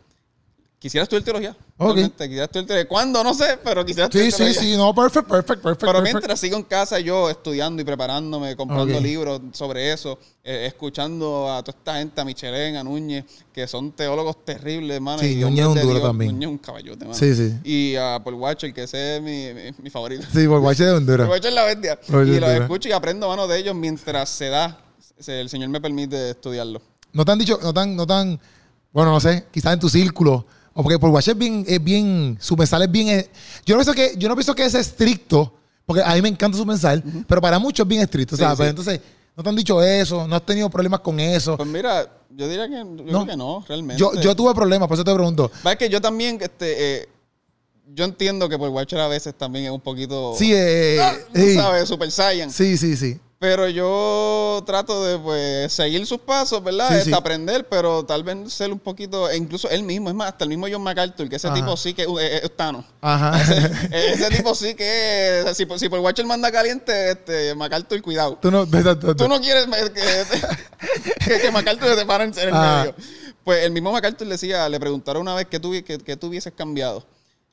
Quisiera 0.81 1.03
estudiar 1.03 1.23
teología. 1.23 1.51
Ok. 1.77 1.93
realmente, 1.93 2.23
Quisiera 2.25 2.45
estudiar 2.45 2.65
teología. 2.65 2.87
¿Cuándo? 2.89 3.23
No 3.23 3.35
sé, 3.35 3.59
pero 3.63 3.85
quisiera 3.85 4.09
Sí, 4.11 4.17
estudiar 4.17 4.31
sí, 4.31 4.37
teología. 4.59 4.61
sí, 4.63 4.77
no, 4.77 4.95
perfect, 4.95 5.27
perfect, 5.27 5.61
perfect. 5.61 5.79
Pero 5.81 5.91
perfect. 5.99 6.13
mientras 6.15 6.39
sigo 6.39 6.57
en 6.57 6.63
casa 6.63 6.99
yo 6.99 7.29
estudiando 7.29 7.83
y 7.83 7.85
preparándome, 7.85 8.55
comprando 8.55 8.95
Ok. 8.97 9.03
libros 9.03 9.41
sobre 9.53 9.93
eso, 9.93 10.17
eh, 10.43 10.65
escuchando 10.65 11.53
a 11.53 11.61
toda 11.61 11.77
esta 11.77 11.97
gente, 11.99 12.19
a 12.19 12.25
Michelén, 12.25 12.77
a 12.77 12.83
Núñez, 12.83 13.25
que 13.53 13.67
son 13.67 13.91
teólogos 13.91 14.43
terribles, 14.43 14.95
hermano. 14.95 15.19
Sí, 15.19 15.33
y 15.33 15.35
Núñez 15.41 15.59
es 15.59 15.67
un 15.67 15.75
de 15.75 15.81
duro 15.81 15.93
Dios. 15.99 16.07
también. 16.07 16.31
Núñez 16.31 16.47
es 16.47 16.51
un 16.51 16.57
caballote, 16.57 16.99
hermano. 17.03 17.13
Sí, 17.19 17.35
sí. 17.35 17.53
Y 17.63 17.95
a 17.97 18.19
Paul 18.23 18.35
Watcher, 18.37 18.73
que 18.73 18.81
ese 18.81 19.17
es 19.17 19.21
mi, 19.21 19.53
mi, 19.53 19.71
mi 19.83 19.89
favorito. 19.91 20.25
Sí, 20.33 20.47
por 20.47 20.61
Guache 20.61 20.83
de 20.85 20.91
Honduras. 20.93 21.27
Paul 21.27 21.35
Watcher 21.37 21.49
es 21.49 21.55
la 21.55 21.63
bestia. 21.65 21.99
Y 22.09 22.39
los 22.39 22.49
escucho 22.49 22.89
y 22.89 22.91
aprendo, 22.91 23.27
mano, 23.27 23.47
de 23.47 23.59
ellos 23.59 23.75
mientras 23.75 24.29
se 24.29 24.49
da. 24.49 24.81
se- 25.19 25.39
El 25.41 25.47
Señor 25.47 25.69
me 25.69 25.79
permite 25.79 26.31
estudiarlo. 26.31 26.81
No 27.13 27.23
te 27.23 27.31
han 27.33 27.37
dicho, 27.37 27.59
no 27.61 27.71
tan, 27.71 27.95
no 27.95 28.07
tan, 28.07 28.39
bueno, 28.91 29.11
no 29.11 29.19
sé, 29.19 29.45
quizás 29.51 29.73
en 29.73 29.79
tu 29.79 29.87
círculo. 29.87 30.43
O 30.73 30.83
porque 30.83 30.97
por 30.97 31.09
Guache 31.09 31.31
es 31.31 31.37
bien, 31.37 31.65
es 31.67 31.83
bien, 31.83 32.37
su 32.39 32.55
mensaje 32.55 32.85
es 32.85 32.91
bien, 32.91 33.07
eh, 33.09 33.29
yo 33.65 33.75
no 33.75 33.83
pienso 33.83 33.93
que, 33.93 34.15
yo 34.17 34.29
no 34.29 34.35
pienso 34.35 34.55
que 34.55 34.63
es 34.65 34.73
estricto, 34.73 35.53
porque 35.85 36.01
a 36.01 36.13
mí 36.15 36.21
me 36.21 36.29
encanta 36.29 36.57
su 36.57 36.65
mensaje, 36.65 37.03
pero 37.27 37.41
para 37.41 37.59
muchos 37.59 37.83
es 37.83 37.87
bien 37.89 38.01
estricto, 38.01 38.35
Sí, 38.37 38.41
¿sabes? 38.43 38.57
sí. 38.57 38.63
Entonces, 38.69 39.01
no 39.35 39.43
te 39.43 39.49
han 39.49 39.55
dicho 39.55 39.83
eso, 39.83 40.27
no 40.27 40.35
has 40.35 40.45
tenido 40.45 40.69
problemas 40.69 41.01
con 41.01 41.19
eso. 41.19 41.57
Pues 41.57 41.67
mira, 41.67 42.09
yo 42.29 42.47
diría 42.47 42.67
que, 42.69 42.75
yo 42.75 42.83
No. 42.85 43.03
creo 43.03 43.25
que 43.25 43.35
no, 43.37 43.65
realmente. 43.67 43.99
Yo, 43.99 44.13
yo 44.21 44.33
tuve 44.35 44.53
problemas, 44.55 44.87
por 44.87 44.95
eso 44.95 45.03
te 45.03 45.13
pregunto. 45.13 45.51
Va, 45.65 45.73
es 45.73 45.77
que 45.77 45.89
yo 45.89 45.99
también, 45.99 46.37
este, 46.41 47.01
eh, 47.01 47.09
yo 47.93 48.05
entiendo 48.05 48.47
que 48.47 48.57
Paul 48.57 48.69
Watcher 48.69 48.99
a 48.99 49.07
veces 49.09 49.33
también 49.37 49.65
es 49.65 49.71
un 49.71 49.81
poquito... 49.81 50.33
Sí, 50.37 50.53
eh, 50.53 50.99
tú 51.33 51.39
sí, 51.41 51.55
sabes, 51.55 51.89
Super 51.89 52.09
Saiyan. 52.09 52.49
sí, 52.49 52.77
sí, 52.77 52.95
sí. 52.95 53.19
Pero 53.41 53.67
yo 53.67 54.61
trato 54.67 55.03
de 55.03 55.17
pues 55.17 55.73
seguir 55.73 56.05
sus 56.05 56.19
pasos, 56.19 56.63
¿verdad? 56.63 56.89
Sí, 56.89 56.93
Este, 56.93 57.09
sí. 57.09 57.13
aprender, 57.15 57.67
pero 57.67 58.05
tal 58.05 58.21
vez 58.23 58.53
ser 58.53 58.71
un 58.71 58.77
poquito, 58.77 59.27
e 59.31 59.35
incluso 59.35 59.67
él 59.67 59.81
mismo, 59.81 60.09
es 60.09 60.15
más, 60.15 60.27
hasta 60.27 60.43
el 60.43 60.49
mismo 60.51 60.67
John 60.71 60.83
MacArthur, 60.83 61.27
que 61.27 61.37
ese 61.37 61.47
Ajá. 61.47 61.55
tipo 61.55 61.75
sí 61.75 61.95
que 61.95 62.03
es, 62.03 62.43
es 62.43 62.55
Thanos. 62.55 62.85
Ajá. 63.01 63.41
Ese, 63.91 64.13
ese 64.13 64.29
tipo 64.29 64.53
sí 64.53 64.75
que 64.75 65.43
si, 65.55 65.65
por- 65.65 65.79
si 65.79 65.89
por 65.89 65.99
Watcher 66.01 66.23
manda 66.27 66.51
caliente, 66.51 67.09
este, 67.13 67.55
MacArthur, 67.55 67.99
cuidado. 68.03 68.37
tú 68.39 68.51
no, 68.51 68.67
Tú 69.17 69.27
no 69.27 69.41
quieres 69.41 69.65
que, 69.65 71.25
que, 71.25 71.39
que 71.41 71.51
MacArthur 71.51 71.95
te 71.95 72.05
para 72.05 72.25
en 72.25 72.37
el 72.37 72.49
Ah. 72.53 72.81
medio. 72.85 72.95
Pues 73.43 73.63
el 73.65 73.71
mismo 73.71 73.91
MacArthur 73.91 74.27
le 74.27 74.33
decía, 74.35 74.69
le 74.69 74.79
preguntaron 74.79 75.23
una 75.23 75.33
vez 75.33 75.47
que 75.47 75.59
tú, 75.59 75.71
que, 75.83 75.97
que 75.97 76.15
tú 76.15 76.27
hubieses 76.27 76.53
cambiado. 76.55 77.03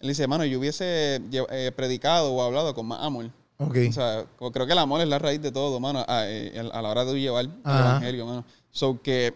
Él 0.01 0.09
dice, 0.09 0.25
hermano, 0.25 0.45
yo 0.45 0.59
hubiese 0.59 1.23
eh, 1.33 1.73
predicado 1.75 2.31
o 2.31 2.43
hablado 2.43 2.75
con 2.75 2.85
más 2.85 3.03
amor. 3.03 3.31
Ok. 3.59 3.77
O 3.89 3.93
sea, 3.93 4.25
como 4.37 4.53
creo 4.53 4.67
que 4.67 4.73
el 4.73 4.79
amor 4.79 5.01
es 5.01 5.09
la 5.09 5.19
raíz 5.19 5.43
de 5.43 5.51
todo, 5.53 5.81
mano, 5.81 6.05
a, 6.07 6.29
eh, 6.29 6.53
a 6.73 6.83
la 6.83 6.89
hora 6.89 7.05
de 7.05 7.21
llevar 7.21 7.45
el 7.45 7.53
evangelio, 7.65 8.27
mano. 8.27 8.45
So 8.71 9.01
que 9.03 9.35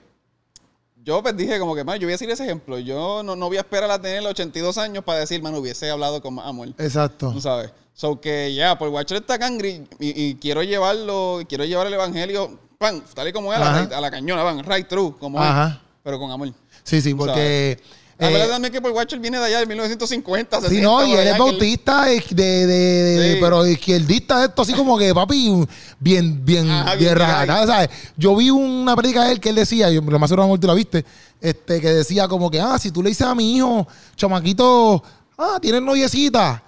yo 1.04 1.22
pues 1.22 1.36
dije 1.36 1.58
como 1.58 1.74
que, 1.74 1.82
mano, 1.82 1.96
yo 1.96 2.06
voy 2.06 2.12
a 2.12 2.14
decir 2.14 2.30
ese 2.30 2.44
ejemplo. 2.44 2.78
Yo 2.78 3.22
no, 3.24 3.34
no 3.34 3.48
voy 3.48 3.56
a 3.56 3.60
esperar 3.60 3.90
a 3.90 4.00
tener 4.00 4.24
82 4.24 4.78
años 4.78 5.02
para 5.04 5.18
decir, 5.18 5.42
mano, 5.42 5.58
hubiese 5.58 5.90
hablado 5.90 6.22
con 6.22 6.34
más 6.34 6.46
amor. 6.46 6.68
Exacto. 6.78 7.32
Tú 7.32 7.40
sabes. 7.40 7.72
So 7.94 8.20
que 8.20 8.54
ya, 8.54 8.78
por 8.78 8.88
Watcher 8.88 9.18
está 9.18 9.38
cangri 9.38 9.86
y, 9.98 10.28
y 10.28 10.34
quiero 10.36 10.62
llevarlo, 10.62 11.40
quiero 11.48 11.64
llevar 11.64 11.88
el 11.88 11.94
evangelio, 11.94 12.58
pan, 12.78 13.02
tal 13.14 13.28
y 13.28 13.32
como 13.32 13.52
es, 13.52 13.58
a 13.58 13.86
la, 13.88 13.96
a 13.96 14.00
la 14.00 14.10
cañona, 14.10 14.42
van, 14.42 14.64
right 14.64 14.88
through, 14.88 15.18
como 15.18 15.40
Ajá. 15.40 15.68
es, 15.68 15.90
pero 16.02 16.18
con 16.18 16.30
amor. 16.30 16.52
Sí, 16.84 17.00
sí, 17.00 17.14
porque. 17.14 17.78
La 18.22 18.30
eh, 18.30 18.32
verdad 18.32 18.48
también 18.50 18.72
que 18.72 18.80
por 18.80 18.90
Watcher 18.92 19.18
viene 19.18 19.38
de 19.38 19.44
allá 19.46 19.58
de 19.60 19.66
1950, 19.66 20.56
60. 20.60 20.74
Sí, 20.74 20.80
no, 20.82 21.04
y 21.06 21.12
él 21.12 21.26
es 21.28 21.38
bautista 21.38 22.04
de, 22.04 22.22
de, 22.30 22.44
de- 22.44 22.66
de- 22.66 23.32
Sí. 23.34 23.38
pero 23.40 23.66
izquierdista 23.66 24.44
esto 24.44 24.62
así 24.62 24.72
como 24.74 24.96
que 24.98 25.12
papi 25.14 25.66
bien 25.98 26.44
bien 26.44 26.70
Ajá, 26.70 26.94
bien 26.94 26.98
bien 26.98 27.16
rajada, 27.18 27.66
¿sabes? 27.66 27.90
Yo 28.16 28.34
vi 28.36 28.50
una 28.50 28.94
predica 28.96 29.24
de 29.24 29.32
él 29.32 29.40
que 29.40 29.48
él 29.50 29.56
decía, 29.56 29.90
yo 29.90 30.00
lo 30.00 30.18
más 30.18 30.30
seguro 30.30 30.58
tú 30.58 30.66
la 30.66 30.74
viste, 30.74 31.04
este 31.40 31.80
que 31.80 31.88
decía 31.92 32.28
como 32.28 32.50
que 32.50 32.60
ah, 32.60 32.78
si 32.78 32.90
tú 32.90 33.02
le 33.02 33.08
dices 33.10 33.26
a 33.26 33.34
mi 33.34 33.56
hijo, 33.56 33.86
chamaquito, 34.16 35.02
ah, 35.38 35.58
tienes 35.60 35.82
noviecita. 35.82 36.62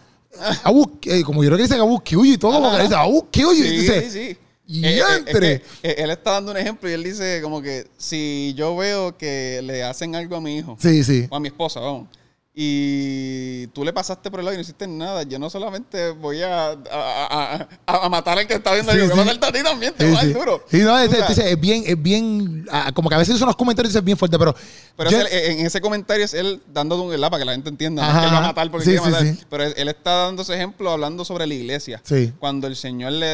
A 0.65 0.71
bus- 0.73 0.89
eh, 1.05 1.23
como 1.23 1.45
yo 1.45 1.49
creo 1.51 1.57
que 1.59 1.63
dice 1.63 1.77
que 1.77 1.81
a 1.81 1.85
busque 1.85 2.17
y 2.21 2.37
todo, 2.37 2.55
como 2.55 2.77
que 2.77 2.83
dice 2.83 2.95
a 2.97 3.05
busque 3.05 3.41
y 3.41 3.55
Sí, 3.55 3.63
dice, 3.71 4.11
sí, 4.11 4.11
sí. 4.11 4.39
Y 4.67 4.85
Eh, 4.85 4.99
eh, 4.99 5.01
es 5.01 5.17
entre. 5.19 5.61
que, 5.61 5.65
eh, 5.83 5.95
él 5.99 6.11
está 6.11 6.33
dando 6.33 6.53
un 6.53 6.57
ejemplo 6.57 6.89
y 6.89 6.93
él 6.93 7.03
dice 7.05 7.41
como 7.43 7.61
que 7.63 7.87
si 7.99 8.55
yo 8.57 8.77
veo 8.77 9.17
que 9.17 9.61
le 9.63 9.83
hacen 9.83 10.15
algo 10.17 10.37
a 10.37 10.41
mi 10.41 10.57
hijo 10.57 10.77
Sí, 10.81 11.05
sí. 11.05 11.27
o 11.31 11.37
a 11.37 11.41
mi 11.41 11.49
esposa, 11.49 11.81
vamos, 11.81 12.09
y 12.57 13.67
tú 13.69 13.85
le 13.85 13.93
pasaste 13.93 14.31
por 14.31 14.39
el 14.41 14.47
lado 14.47 14.55
y 14.55 14.59
no 14.59 14.63
hiciste 14.63 14.87
nada, 14.87 15.25
yo 15.25 15.39
no 15.41 15.51
solamente 15.51 16.11
voy 16.11 16.41
a, 16.43 16.69
a, 16.71 16.77
a- 16.91 17.69
a- 17.87 18.09
matar 18.09 18.39
al 18.39 18.47
que 18.47 18.55
está 18.55 18.73
viendo, 18.75 18.93
Sí, 18.93 18.99
yo 18.99 19.05
voy 19.07 19.15
sí. 19.15 19.21
a 19.21 19.25
matarte 19.25 19.47
a 19.47 19.53
ti 19.53 19.63
también, 19.69 19.93
te 19.95 20.05
Sí, 20.05 20.11
voy 20.11 20.15
a 20.15 20.21
dar 20.23 20.27
sí. 20.29 20.33
duro. 20.33 20.65
Sí, 20.71 20.79
no, 20.79 20.99
es, 20.99 21.13
es- 21.13 21.39
es 21.39 21.61
bien, 21.61 21.83
es 21.85 22.01
bien, 22.01 22.65
ah, 22.71 22.93
como 22.95 23.09
que 23.09 23.17
a 23.17 23.19
veces 23.19 23.39
son 23.39 23.47
los 23.47 23.57
comentarios 23.57 23.95
es 23.95 24.05
bien 24.05 24.17
fuerte, 24.17 24.39
pero, 24.39 24.55
Pero 24.97 25.11
yo- 25.11 25.21
es 25.21 25.33
él- 25.33 25.59
en 25.61 25.67
ese 25.67 25.81
comentario 25.81 26.25
es 26.25 26.33
él 26.33 26.61
dando 26.73 27.01
un 27.03 27.11
¿verdad? 27.11 27.29
para 27.31 27.41
que 27.41 27.45
la 27.47 27.53
gente 27.53 27.69
entienda. 27.71 28.03
no 28.03 28.09
es 28.09 28.15
Ajá, 28.15 28.21
que 28.21 28.27
él 28.29 28.35
va 28.35 28.39
a 28.39 28.43
matar 28.49 28.71
porque 28.71 28.85
Sí, 28.87 28.91
quiere 28.93 29.11
matar. 29.11 29.27
sí. 29.27 29.39
Pero 29.51 29.65
él, 29.65 29.89
está 29.89 30.11
dando 30.27 30.43
ese 30.43 30.55
ejemplo 30.55 30.91
hablando 30.93 31.25
sobre 31.25 31.47
la 31.49 31.55
iglesia. 31.55 32.01
Sí. 32.05 32.33
Cuando 32.39 32.67
el 32.69 32.77
Señor 32.77 33.13
le, 33.13 33.27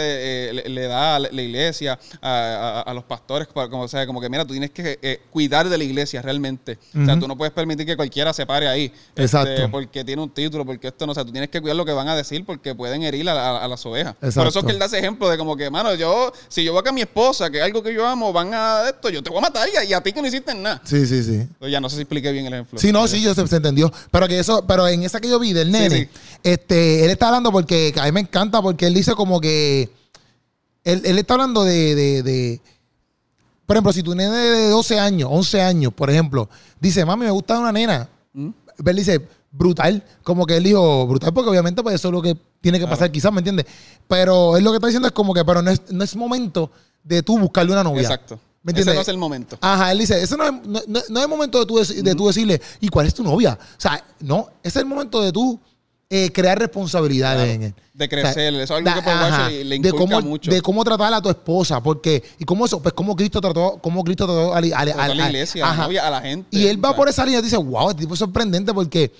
eh, 0.48 0.52
le, 0.54 0.68
le 0.68 0.82
da 0.86 1.16
a 1.16 1.18
la 1.18 1.28
la 1.30 1.42
iglesia, 1.42 1.98
a, 2.22 2.90
los 2.94 3.04
pastores, 3.04 3.46
como, 3.48 3.82
o 3.82 3.88
sea, 3.88 4.06
como 4.06 4.20
que 4.20 4.28
mira, 4.28 4.44
tú 4.44 4.52
tienes 4.52 4.70
que 4.70 4.98
eh, 5.02 5.20
cuidar 5.30 5.68
de 5.68 5.76
la 5.78 5.84
iglesia 5.84 6.22
realmente. 6.22 6.78
O 7.00 7.04
sea, 7.04 7.18
tú 7.18 7.28
no 7.28 7.36
puedes 7.36 7.52
permitir 7.52 7.86
que 7.86 7.96
cualquiera 7.96 8.32
se 8.32 8.46
pare 8.46 8.66
ahí. 8.66 8.92
Este, 9.16 9.22
Exacto. 9.22 9.70
porque 9.70 10.04
tiene 10.04 10.22
un 10.22 10.30
título, 10.30 10.64
porque 10.64 10.88
esto 10.88 11.04
no, 11.06 11.12
o 11.12 11.14
sea, 11.14 11.24
tú 11.24 11.32
tienes 11.32 11.50
que 11.50 11.60
cuidar 11.60 11.76
lo 11.76 11.84
que 11.84 11.92
van 11.92 12.08
a 12.08 12.14
decir 12.16 12.44
porque 12.44 12.74
pueden 12.74 13.02
herir 13.02 13.28
a, 13.28 13.32
a- 13.32 13.64
a 13.64 13.68
las 13.68 13.84
ovejas. 13.86 14.14
Por 14.14 14.28
Exacto. 14.28 14.48
eso 14.50 14.58
es 14.60 14.64
que 14.66 14.72
él 14.72 14.78
da 14.78 14.86
ese 14.86 14.98
ejemplo 14.98 15.28
de 15.28 15.36
como 15.36 15.56
que, 15.56 15.68
mano, 15.70 15.94
yo, 15.94 16.32
si 16.48 16.64
yo 16.64 16.72
voy 16.72 16.82
a 16.86 16.92
mi 16.92 17.00
esposa, 17.02 17.50
que 17.50 17.58
es 17.58 17.64
algo 17.64 17.82
que 17.82 17.92
yo 17.92 18.06
amo, 18.06 18.32
van 18.32 18.54
a 18.54 18.88
esto, 18.88 19.08
yo 19.10 19.22
te 19.22 19.30
voy 19.30 19.38
a 19.38 19.42
matar 19.42 19.68
y 19.72 19.76
a, 19.76 19.84
y 19.84 19.92
a 19.92 20.00
ti 20.00 20.12
que 20.12 20.22
no 20.22 20.28
hiciste 20.28 20.54
nada. 20.54 20.80
sí, 20.84 21.06
sí, 21.06 21.22
sí. 21.22 21.46
Pues 21.58 21.70
ya 21.72 21.80
no 21.80 21.88
sé 21.90 21.96
si 21.96 22.02
expliqué 22.02 22.30
bien 22.32 22.46
el 22.46 22.52
ejemplo. 22.54 22.78
Sí, 22.78 22.92
no, 22.92 23.06
sí, 23.08 23.20
yo 23.22 23.34
se, 23.34 23.46
se 23.46 23.56
entendió. 23.56 23.92
Pero 24.10 24.28
que 24.28 24.38
eso, 24.38 24.64
pero 24.66 24.86
en 24.88 25.02
esa 25.02 25.20
que 25.20 25.28
yo 25.28 25.38
vi 25.38 25.52
del 25.52 25.70
nene, 25.70 25.90
sí. 25.90 26.08
este, 26.42 27.04
él 27.04 27.10
está 27.10 27.26
hablando 27.28 27.50
porque 27.52 27.92
a 28.00 28.04
mí 28.06 28.12
me 28.12 28.20
encanta 28.20 28.62
porque 28.62 28.86
él 28.86 28.94
dice 28.94 29.14
como 29.14 29.40
que 29.40 29.90
él, 30.84 31.02
él 31.04 31.18
está 31.18 31.34
hablando 31.34 31.64
de, 31.64 31.94
de, 31.94 32.22
de- 32.22 32.60
por 33.66 33.76
ejemplo, 33.76 33.92
si 33.92 34.02
tu 34.02 34.14
nene 34.16 34.34
de 34.36 34.68
12 34.68 34.98
años, 34.98 35.28
11 35.30 35.60
años, 35.62 35.92
por 35.94 36.10
ejemplo, 36.10 36.48
dice, 36.80 37.04
mami, 37.04 37.24
me 37.26 37.30
gusta 37.30 37.56
una 37.58 37.70
nena. 37.70 38.08
¿Mm? 38.32 38.48
Él 38.84 38.96
dice, 38.96 39.26
brutal, 39.52 40.04
como 40.22 40.46
que 40.46 40.56
él 40.56 40.64
dijo, 40.64 41.06
brutal, 41.06 41.32
porque 41.32 41.50
obviamente 41.50 41.82
pues 41.82 41.96
eso 41.96 42.08
es 42.08 42.12
lo 42.12 42.22
que 42.22 42.36
tiene 42.60 42.78
que 42.78 42.86
pasar 42.86 43.10
quizás, 43.10 43.32
¿me 43.32 43.38
entiendes? 43.38 43.66
Pero 44.08 44.56
él 44.56 44.64
lo 44.64 44.70
que 44.70 44.76
está 44.76 44.86
diciendo 44.86 45.08
es 45.08 45.12
como 45.14 45.34
que, 45.34 45.44
pero 45.44 45.62
no 45.62 45.70
es, 45.70 45.82
no 45.90 46.04
es 46.04 46.14
momento 46.16 46.70
de 47.02 47.22
tú 47.22 47.38
buscarle 47.38 47.72
una 47.72 47.84
novia. 47.84 48.02
Exacto. 48.02 48.38
¿Me 48.62 48.72
Ese 48.72 48.80
entiendes? 48.80 48.94
no 48.96 49.00
es 49.00 49.08
el 49.08 49.16
momento. 49.18 49.58
Ajá, 49.60 49.90
él 49.92 49.98
dice, 49.98 50.22
ese 50.22 50.36
no 50.36 50.44
es, 50.44 50.52
no, 50.52 50.80
no- 50.86 51.00
no 51.08 51.18
es 51.18 51.22
el 51.24 51.28
momento 51.28 51.58
de 51.60 51.66
tú, 51.66 51.78
de 51.78 52.14
tú 52.14 52.26
decirle, 52.26 52.60
¿y 52.80 52.88
cuál 52.88 53.06
es 53.06 53.14
tu 53.14 53.22
novia? 53.24 53.58
O 53.60 53.80
sea, 53.80 54.04
no, 54.20 54.48
ese 54.62 54.78
es 54.80 54.82
el 54.82 54.86
momento 54.86 55.22
de 55.22 55.32
tú 55.32 55.58
eh, 56.12 56.32
crear 56.32 56.58
responsabilidades 56.58 57.44
Claro. 57.44 57.52
en 57.52 57.62
él. 57.62 57.74
De 57.94 58.08
crecer, 58.08 58.52
eso 58.54 58.62
es 58.78 58.86
algo 58.86 59.02
que 59.02 59.10
ajá, 59.10 59.48
le 59.48 59.78
de 59.78 59.92
cómo, 59.92 60.20
mucho. 60.20 60.50
De 60.50 60.60
cómo 60.60 60.82
tratar 60.82 61.14
a 61.14 61.22
tu 61.22 61.28
esposa, 61.28 61.80
porque, 61.80 62.22
y 62.38 62.44
cómo 62.44 62.66
eso, 62.66 62.82
pues 62.82 62.92
cómo 62.94 63.14
Cristo 63.14 63.40
trató, 63.40 63.78
cómo 63.80 64.02
Cristo 64.02 64.24
trató 64.26 64.52
a, 64.54 64.60
la- 64.60 64.76
a 64.78 64.84
la- 64.84 64.92
a 65.04 65.14
la 65.14 65.24
a- 65.24 65.28
iglesia, 65.28 65.64
a 65.64 65.68
la 65.68 65.72
ajá. 65.74 65.82
novia, 65.84 66.06
a 66.06 66.10
la 66.10 66.20
gente. 66.20 66.48
Y 66.50 66.66
él 66.66 66.84
va 66.84 66.96
por 66.96 67.08
esa 67.08 67.24
línea 67.24 67.38
y 67.40 67.42
dice, 67.44 67.56
wow, 67.56 67.90
este 67.90 68.02
tipo 68.02 68.14
es 68.14 68.18
sorprendente 68.18 68.74
porque 68.74 69.12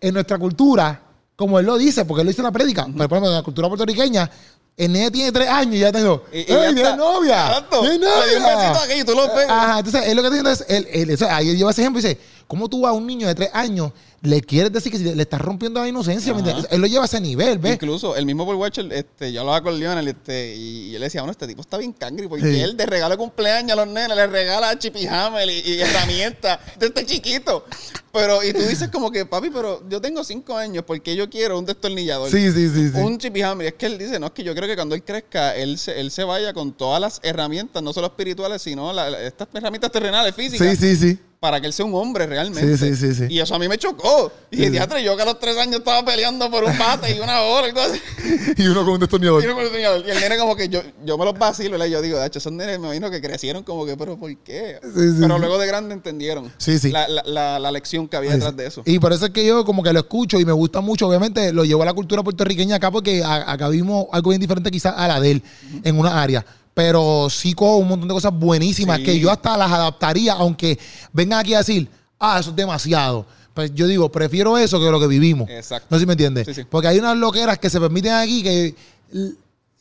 en 0.00 0.14
nuestra 0.14 0.38
cultura, 0.38 1.02
como 1.36 1.58
él 1.58 1.66
lo 1.66 1.76
dice, 1.76 2.04
porque 2.06 2.22
él 2.22 2.26
lo 2.26 2.30
dice 2.30 2.40
en 2.40 2.46
la 2.46 2.52
prédica, 2.52 2.84
pero 2.86 3.08
por 3.08 3.18
ejemplo, 3.18 3.28
en 3.30 3.36
la 3.36 3.42
cultura 3.42 3.68
puertorriqueña, 3.68 4.30
el 4.76 4.92
nene 4.92 5.10
tiene 5.10 5.32
tres 5.32 5.48
años 5.48 5.74
y 5.74 5.78
ya 5.80 5.90
tengo, 5.92 6.24
Y, 6.32 6.38
y 6.40 6.52
¡Ey, 6.54 6.74
ya 6.76 6.96
novia! 6.96 7.46
Exacto. 7.46 7.80
¡Tiene 7.80 7.98
Le 7.98 8.06
dio 8.06 8.36
un 8.36 8.42
novia! 8.42 8.56
besito 8.70 8.78
aquí 8.84 9.00
y 9.00 9.04
tú 9.04 9.12
lo. 9.14 9.22
Ajá, 9.52 9.78
entonces 9.78 10.02
él 10.06 10.16
lo 10.16 10.22
que 10.22 10.28
está 10.28 10.42
diciendo 10.42 10.50
es, 10.50 10.64
él, 10.68 10.86
él- 10.92 11.10
eso, 11.10 11.26
ahí 11.30 11.48
él 11.50 11.56
lleva 11.56 11.70
ese 11.72 11.80
ejemplo 11.82 12.00
y 12.00 12.02
dice, 12.04 12.18
¿cómo 12.46 12.68
tú 12.68 12.86
a 12.86 12.92
un 12.92 13.06
niño 13.06 13.26
de 13.26 13.34
tres 13.34 13.50
años 13.54 13.92
le 14.26 14.40
quieres 14.42 14.72
decir 14.72 14.92
que 14.92 14.98
le 14.98 15.22
estás 15.22 15.40
rompiendo 15.40 15.80
la 15.80 15.88
inocencia? 15.88 16.34
Él 16.70 16.80
lo 16.80 16.86
lleva 16.86 17.02
a 17.02 17.06
ese 17.06 17.20
nivel, 17.20 17.58
¿ves? 17.58 17.74
Incluso 17.74 18.16
el 18.16 18.26
mismo 18.26 18.44
Paul 18.44 18.56
Watcher, 18.56 18.92
este, 18.92 19.32
yo 19.32 19.40
hablaba 19.40 19.62
con 19.62 19.78
Lionel 19.78 20.08
este, 20.08 20.54
y, 20.56 20.90
y 20.90 20.94
él 20.96 21.02
decía, 21.02 21.22
bueno, 21.22 21.32
este 21.32 21.46
tipo 21.46 21.60
está 21.62 21.78
bien 21.78 21.92
cangri 21.92 22.26
porque 22.28 22.44
Sí. 22.52 22.60
él 22.60 22.76
de 22.76 22.86
regalo 22.86 23.12
de 23.14 23.18
cumpleaños 23.18 23.72
a 23.72 23.76
los 23.84 23.88
nenes 23.92 24.16
le 24.16 24.26
regala 24.26 24.78
Chippy 24.78 25.06
Hammer 25.06 25.48
y, 25.48 25.58
y 25.60 25.80
herramientas 25.80 26.58
de 26.78 26.86
este 26.86 27.06
chiquito. 27.06 27.64
Pero, 28.12 28.42
y 28.42 28.52
tú 28.54 28.60
dices 28.60 28.88
como 28.88 29.10
que, 29.10 29.26
papi, 29.26 29.50
pero 29.50 29.86
yo 29.90 30.00
tengo 30.00 30.24
cinco 30.24 30.56
años 30.56 30.84
porque 30.86 31.14
yo 31.14 31.28
quiero 31.28 31.58
un 31.58 31.66
destornillador. 31.66 32.30
Sí, 32.30 32.50
sí, 32.50 32.68
sí, 32.70 32.90
sí. 32.90 32.98
Un 32.98 33.18
Chippy 33.18 33.42
Hammer. 33.42 33.66
Y 33.66 33.68
es 33.68 33.74
que 33.74 33.84
él 33.86 33.98
dice, 33.98 34.18
no, 34.18 34.26
es 34.28 34.32
que 34.32 34.42
yo 34.42 34.54
creo 34.54 34.66
que 34.66 34.74
cuando 34.74 34.94
él 34.94 35.02
crezca, 35.04 35.54
él 35.54 35.76
se, 35.78 36.00
él 36.00 36.10
se 36.10 36.24
vaya 36.24 36.54
con 36.54 36.72
todas 36.72 36.98
las 37.00 37.20
herramientas, 37.22 37.82
no 37.82 37.92
solo 37.92 38.06
espirituales, 38.06 38.62
sino 38.62 38.90
la- 38.92 39.20
estas 39.22 39.48
herramientas 39.52 39.92
terrenales, 39.92 40.34
físicas. 40.34 40.78
Sí, 40.78 40.96
sí, 40.96 40.96
sí. 40.96 41.18
Para 41.46 41.60
que 41.60 41.68
él 41.68 41.72
sea 41.72 41.84
un 41.86 41.94
hombre 41.94 42.26
realmente. 42.26 42.76
Sí, 42.76 42.96
sí, 42.96 42.96
sí, 42.96 43.14
sí. 43.14 43.26
Y 43.32 43.38
eso 43.38 43.54
a 43.54 43.58
mí 43.60 43.68
me 43.68 43.78
chocó. 43.78 44.32
Y 44.50 44.56
dije, 44.56 44.72
teatro, 44.72 44.98
yo 44.98 45.16
que 45.16 45.22
a 45.22 45.26
los 45.26 45.38
tres 45.38 45.56
años 45.58 45.76
estaba 45.76 46.04
peleando 46.04 46.50
por 46.50 46.64
un 46.64 46.76
bate 46.76 47.14
y 47.14 47.20
una 47.20 47.40
hora, 47.42 47.68
algo 47.68 47.80
así. 47.80 48.00
y 48.56 48.66
uno 48.66 48.84
con 48.84 48.94
un 48.94 48.98
destornillador. 49.00 49.44
Y, 49.44 49.46
uno 49.46 49.54
con 49.54 49.64
el. 49.66 50.04
Y 50.10 50.20
nene 50.20 50.36
como 50.38 50.56
que 50.56 50.68
yo, 50.68 50.82
yo 51.04 51.16
me 51.16 51.24
los 51.24 51.38
vacilo. 51.38 51.86
Y 51.86 51.90
yo 51.90 52.02
digo, 52.02 52.18
de 52.18 52.26
hecho, 52.26 52.40
esos 52.40 52.50
nenes 52.52 52.80
me 52.80 52.86
imagino 52.86 53.08
que 53.12 53.20
crecieron 53.20 53.62
como 53.62 53.86
que, 53.86 53.96
pero 53.96 54.18
¿por 54.18 54.36
qué? 54.38 54.80
Sí, 54.82 54.90
sí, 55.12 55.16
pero 55.20 55.38
luego 55.38 55.56
de 55.58 55.68
grande 55.68 55.94
entendieron 55.94 56.52
Sí, 56.58 56.80
sí. 56.80 56.90
La, 56.90 57.06
la, 57.06 57.22
la, 57.24 57.58
la 57.60 57.70
lección 57.70 58.08
que 58.08 58.16
había 58.16 58.32
detrás 58.32 58.56
de 58.56 58.66
eso. 58.66 58.82
Y 58.84 58.98
por 58.98 59.12
eso 59.12 59.26
es 59.26 59.30
que 59.30 59.46
yo 59.46 59.64
como 59.64 59.84
que 59.84 59.92
lo 59.92 60.00
escucho 60.00 60.40
y 60.40 60.44
me 60.44 60.52
gusta 60.52 60.80
mucho. 60.80 61.06
Obviamente 61.06 61.52
lo 61.52 61.64
llevo 61.64 61.82
a 61.82 61.86
la 61.86 61.94
cultura 61.94 62.24
puertorriqueña 62.24 62.76
acá 62.76 62.90
porque 62.90 63.22
a- 63.22 63.52
acá 63.52 63.68
vimos 63.68 64.06
algo 64.10 64.30
bien 64.30 64.40
diferente 64.40 64.70
quizás 64.72 64.94
a 64.96 65.06
la 65.06 65.20
de 65.20 65.30
él 65.30 65.42
en 65.84 65.98
una 65.98 66.20
área. 66.20 66.44
Pero 66.76 67.28
sí 67.30 67.54
cojo 67.54 67.78
un 67.78 67.88
montón 67.88 68.06
de 68.06 68.12
cosas 68.12 68.38
buenísimas 68.38 68.98
Sí. 68.98 69.04
que 69.04 69.18
yo 69.18 69.30
hasta 69.30 69.56
las 69.56 69.72
adaptaría, 69.72 70.34
aunque 70.34 70.78
vengan 71.10 71.38
aquí 71.38 71.54
a 71.54 71.58
decir, 71.58 71.88
ah, 72.20 72.36
eso 72.38 72.50
es 72.50 72.56
demasiado. 72.56 73.24
Pues 73.54 73.72
yo 73.74 73.86
digo, 73.86 74.12
prefiero 74.12 74.58
eso 74.58 74.78
que 74.78 74.90
lo 74.90 75.00
que 75.00 75.06
vivimos. 75.06 75.48
Exacto. 75.48 75.86
No 75.88 75.96
sé 75.96 76.00
si 76.02 76.06
me 76.06 76.12
entiendes. 76.12 76.46
Sí, 76.46 76.52
sí. 76.52 76.64
Porque 76.68 76.88
hay 76.88 76.98
unas 76.98 77.16
loqueras 77.16 77.58
que 77.58 77.70
se 77.70 77.80
permiten 77.80 78.12
aquí 78.12 78.42
que 78.42 78.74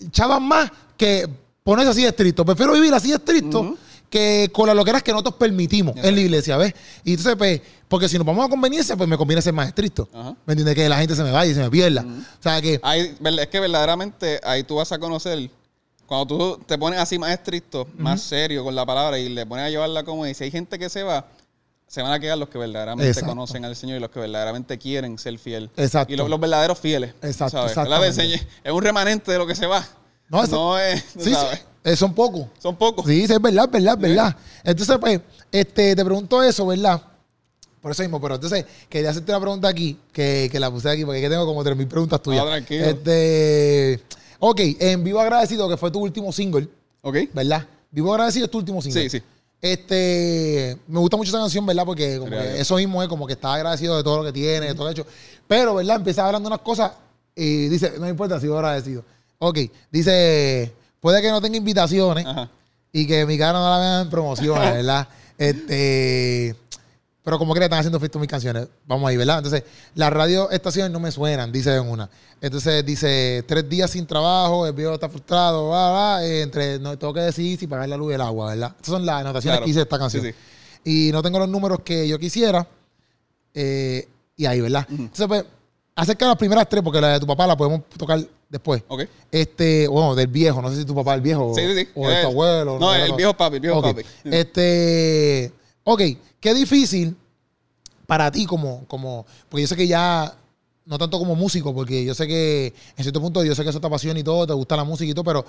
chavan 0.09 0.43
más 0.43 0.71
que 0.95 1.27
ponerse 1.63 1.91
así 1.91 2.01
de 2.03 2.07
estricto. 2.07 2.45
Prefiero 2.45 2.71
vivir 2.71 2.93
así 2.93 3.09
de 3.09 3.15
estricto 3.15 3.75
que 4.09 4.49
con 4.53 4.67
las 4.67 4.75
loqueras 4.77 5.03
que 5.03 5.11
nosotros 5.11 5.35
permitimos 5.35 5.97
en 5.97 6.15
la 6.15 6.21
iglesia, 6.21 6.55
¿ves? 6.55 6.73
Y 7.03 7.11
entonces, 7.11 7.35
pues, 7.35 7.61
porque 7.89 8.07
si 8.07 8.17
nos 8.17 8.25
vamos 8.25 8.45
a 8.45 8.49
conveniencia, 8.49 8.95
pues 8.95 9.09
me 9.09 9.17
conviene 9.17 9.41
ser 9.41 9.51
más 9.51 9.67
estricto. 9.67 10.07
Ajá. 10.13 10.33
¿Me 10.45 10.53
entiendes? 10.53 10.75
Que 10.75 10.87
la 10.87 10.97
gente 10.97 11.13
se 11.13 11.23
me 11.23 11.31
vaya 11.31 11.51
y 11.51 11.55
se 11.55 11.59
me 11.61 11.69
pierda. 11.69 12.03
O 12.03 12.41
sea, 12.41 12.61
que... 12.61 12.79
Ahí, 12.83 13.13
es 13.39 13.47
que 13.47 13.59
verdaderamente 13.59 14.39
ahí 14.45 14.63
tú 14.63 14.75
vas 14.75 14.93
a 14.93 14.97
conocer, 14.97 15.49
cuando 16.07 16.25
tú 16.27 16.57
te 16.65 16.77
pones 16.77 16.99
así 16.99 17.17
más 17.17 17.31
estricto, 17.31 17.87
más 17.97 18.21
serio 18.21 18.63
con 18.63 18.75
la 18.75 18.85
palabra 18.85 19.17
y 19.19 19.29
le 19.29 19.45
pones 19.45 19.65
a 19.65 19.69
llevarla 19.69 20.03
como 20.03 20.25
y 20.27 20.33
si 20.33 20.43
hay 20.45 20.51
gente 20.51 20.77
que 20.79 20.89
se 20.89 21.03
va, 21.03 21.25
se 21.87 22.01
van 22.01 22.11
a 22.11 22.19
quedar 22.19 22.37
los 22.37 22.49
que 22.49 22.57
verdaderamente 22.57 23.07
Exacto. 23.09 23.29
conocen 23.29 23.63
al 23.65 23.75
Señor 23.75 23.97
y 23.97 23.99
los 23.99 24.09
que 24.09 24.19
verdaderamente 24.19 24.77
quieren 24.77 25.17
ser 25.17 25.37
fiel. 25.39 25.69
Exacto. 25.77 26.13
Y 26.13 26.17
los, 26.17 26.29
los 26.29 26.39
verdaderos 26.39 26.79
fieles. 26.79 27.13
Exacto, 27.21 27.67
¿sabes? 27.69 28.17
Es 28.17 28.71
un 28.71 28.81
remanente 28.83 29.31
de 29.31 29.37
lo 29.37 29.47
que 29.47 29.55
se 29.55 29.65
va. 29.65 29.85
No, 30.29 30.43
eso- 30.43 30.55
No 30.55 30.79
es, 30.79 31.03
Sí, 31.19 31.31
sabes. 31.33 31.63
son 31.99 32.13
pocos. 32.13 32.47
Son 32.59 32.75
pocos. 32.75 33.05
Sí, 33.05 33.23
es 33.23 33.41
verdad, 33.41 33.69
verdad, 33.69 33.97
verdad. 33.97 34.35
Entonces, 34.63 34.97
pues, 34.99 35.21
este, 35.51 35.95
te 35.95 36.03
pregunto 36.03 36.41
eso, 36.41 36.65
¿verdad? 36.65 37.01
Por 37.81 37.91
eso 37.91 38.01
mismo, 38.01 38.19
pero 38.19 38.33
entonces 38.35 38.65
quería 38.89 39.11
hacerte 39.11 39.31
una 39.31 39.39
pregunta 39.39 39.67
aquí, 39.67 39.95
que, 40.11 40.49
que 40.51 40.59
la 40.59 40.71
puse 40.71 40.89
aquí, 40.89 41.05
porque 41.05 41.19
aquí 41.19 41.29
tengo 41.29 41.45
como 41.45 41.63
3.000 41.63 41.87
preguntas 41.87 42.19
tuyas. 42.19 42.43
No, 42.43 42.49
tranquilo. 42.49 42.83
Este, 42.83 44.01
ok, 44.39 44.59
en 44.79 45.03
Vivo 45.03 45.19
Agradecido, 45.19 45.67
que 45.69 45.77
fue 45.77 45.91
tu 45.91 45.99
último 45.99 46.31
single, 46.31 46.67
¿Ok? 47.01 47.17
¿verdad? 47.33 47.65
Vivo 47.91 48.13
Agradecido 48.13 48.45
es 48.45 48.51
tu 48.51 48.57
último 48.57 48.81
single. 48.81 49.09
Sí, 49.09 49.19
sí. 49.19 49.23
Este, 49.61 50.77
me 50.87 50.99
gusta 50.99 51.17
mucho 51.17 51.29
esa 51.29 51.39
canción, 51.39 51.65
¿verdad? 51.65 51.85
Porque 51.85 52.19
como 52.19 52.29
que 52.31 52.59
eso 52.59 52.75
mismo 52.75 53.01
es 53.01 53.09
como 53.09 53.25
que 53.25 53.33
está 53.33 53.53
agradecido 53.53 53.97
de 53.97 54.03
todo 54.03 54.17
lo 54.17 54.23
que 54.23 54.31
tiene, 54.31 54.67
de 54.67 54.73
todo 54.75 54.85
lo 54.85 54.91
hecho. 54.91 55.07
Pero, 55.47 55.75
¿verdad? 55.75 55.95
Empieza 55.95 56.25
hablando 56.25 56.47
unas 56.47 56.59
cosas 56.59 56.91
y 57.35 57.67
dice, 57.67 57.93
no 57.95 58.01
me 58.01 58.09
importa, 58.09 58.39
sigo 58.39 58.57
agradecido. 58.57 59.03
Ok, 59.39 59.59
dice, 59.91 60.71
puede 60.99 61.21
que 61.21 61.29
no 61.29 61.41
tenga 61.41 61.57
invitaciones 61.57 62.25
Ajá. 62.25 62.49
y 62.91 63.07
que 63.07 63.25
mi 63.25 63.37
cara 63.37 63.53
no 63.57 63.69
la 63.69 63.79
vean 63.79 64.01
en 64.03 64.09
promociones, 64.09 64.73
¿verdad? 64.73 65.07
este, 65.37 66.55
pero 67.25 67.37
como 67.37 67.53
que 67.53 67.59
le 67.59 67.65
están 67.65 67.79
haciendo 67.79 67.99
fiesta 67.99 68.17
mis 68.19 68.29
canciones. 68.29 68.67
Vamos 68.87 69.09
ahí, 69.09 69.17
¿verdad? 69.17 69.39
Entonces, 69.39 69.63
las 69.95 70.13
radio 70.13 70.49
estaciones 70.51 70.91
no 70.91 70.99
me 71.01 71.11
suenan, 71.11 71.51
dice 71.51 71.75
en 71.75 71.89
una. 71.89 72.09
Entonces 72.39 72.85
dice, 72.85 73.43
tres 73.47 73.67
días 73.67 73.91
sin 73.91 74.05
trabajo, 74.05 74.65
el 74.67 74.73
viejo 74.73 74.93
está 74.93 75.09
frustrado, 75.09 75.69
bla, 75.69 75.89
bla, 75.91 76.25
eh, 76.25 76.41
entre, 76.43 76.79
no 76.79 76.97
tengo 76.97 77.13
que 77.13 77.21
decidir 77.21 77.57
si 77.59 77.67
pagar 77.67 77.89
la 77.89 77.97
luz 77.97 78.11
y 78.11 78.15
el 78.15 78.21
agua, 78.21 78.51
¿verdad? 78.51 78.71
Esas 78.75 78.87
son 78.93 79.05
las 79.05 79.21
anotaciones 79.21 79.55
Claro. 79.57 79.65
que 79.65 79.69
hice 79.71 79.79
de 79.79 79.83
esta 79.83 79.99
canción. 79.99 80.23
Sí, 80.23 80.31
sí. 80.31 81.07
y 81.07 81.11
no 81.11 81.21
tengo 81.23 81.39
los 81.39 81.49
números 81.49 81.79
que 81.83 82.07
yo 82.07 82.17
quisiera. 82.19 82.67
Eh, 83.53 84.07
y 84.37 84.45
ahí, 84.45 84.61
¿verdad? 84.61 84.85
Entonces, 84.89 85.27
pues, 85.27 85.45
acerca 85.95 86.25
de 86.25 86.29
las 86.29 86.37
primeras 86.37 86.69
tres, 86.69 86.83
porque 86.83 87.01
la 87.01 87.13
de 87.13 87.19
tu 87.19 87.25
papá 87.27 87.47
la 87.47 87.55
podemos 87.57 87.81
tocar 87.97 88.19
después. 88.49 88.83
Ok. 88.87 89.03
Este, 89.31 89.87
bueno, 89.87 90.13
del 90.13 90.27
viejo, 90.27 90.61
no 90.61 90.69
sé 90.69 90.75
si 90.77 90.85
tu 90.85 90.93
papá 90.93 91.13
es 91.13 91.15
el 91.17 91.21
viejo 91.21 91.53
Sí, 91.55 91.61
sí, 91.61 91.73
sí. 91.85 91.87
o 91.95 92.07
de 92.07 92.15
tu 92.15 92.21
Eh, 92.21 92.25
abuelo. 92.25 92.77
No, 92.79 92.93
el 92.93 93.13
viejo 93.13 93.33
papi, 93.33 93.55
el 93.55 93.61
viejo 93.61 93.79
Ok. 93.79 93.85
papi. 93.85 94.01
Este, 94.25 95.51
ok, 95.85 96.01
qué 96.41 96.53
difícil 96.53 97.15
para 98.05 98.29
ti 98.31 98.45
como, 98.45 98.83
como, 98.87 99.25
porque 99.47 99.61
yo 99.61 99.67
sé 99.67 99.75
que 99.77 99.87
ya, 99.87 100.35
no 100.85 100.97
tanto 100.97 101.17
como 101.17 101.35
músico, 101.35 101.73
porque 101.73 102.03
yo 102.03 102.13
sé 102.13 102.27
que 102.27 102.73
en 102.97 103.03
cierto 103.03 103.21
punto 103.21 103.43
yo 103.43 103.55
sé 103.55 103.63
que 103.63 103.69
eso 103.69 103.79
te 103.79 103.87
apasiona 103.87 104.19
y 104.19 104.23
todo, 104.23 104.45
te 104.45 104.53
gusta 104.53 104.75
la 104.75 104.83
música 104.83 105.09
y 105.09 105.13
todo, 105.13 105.23
pero 105.23 105.45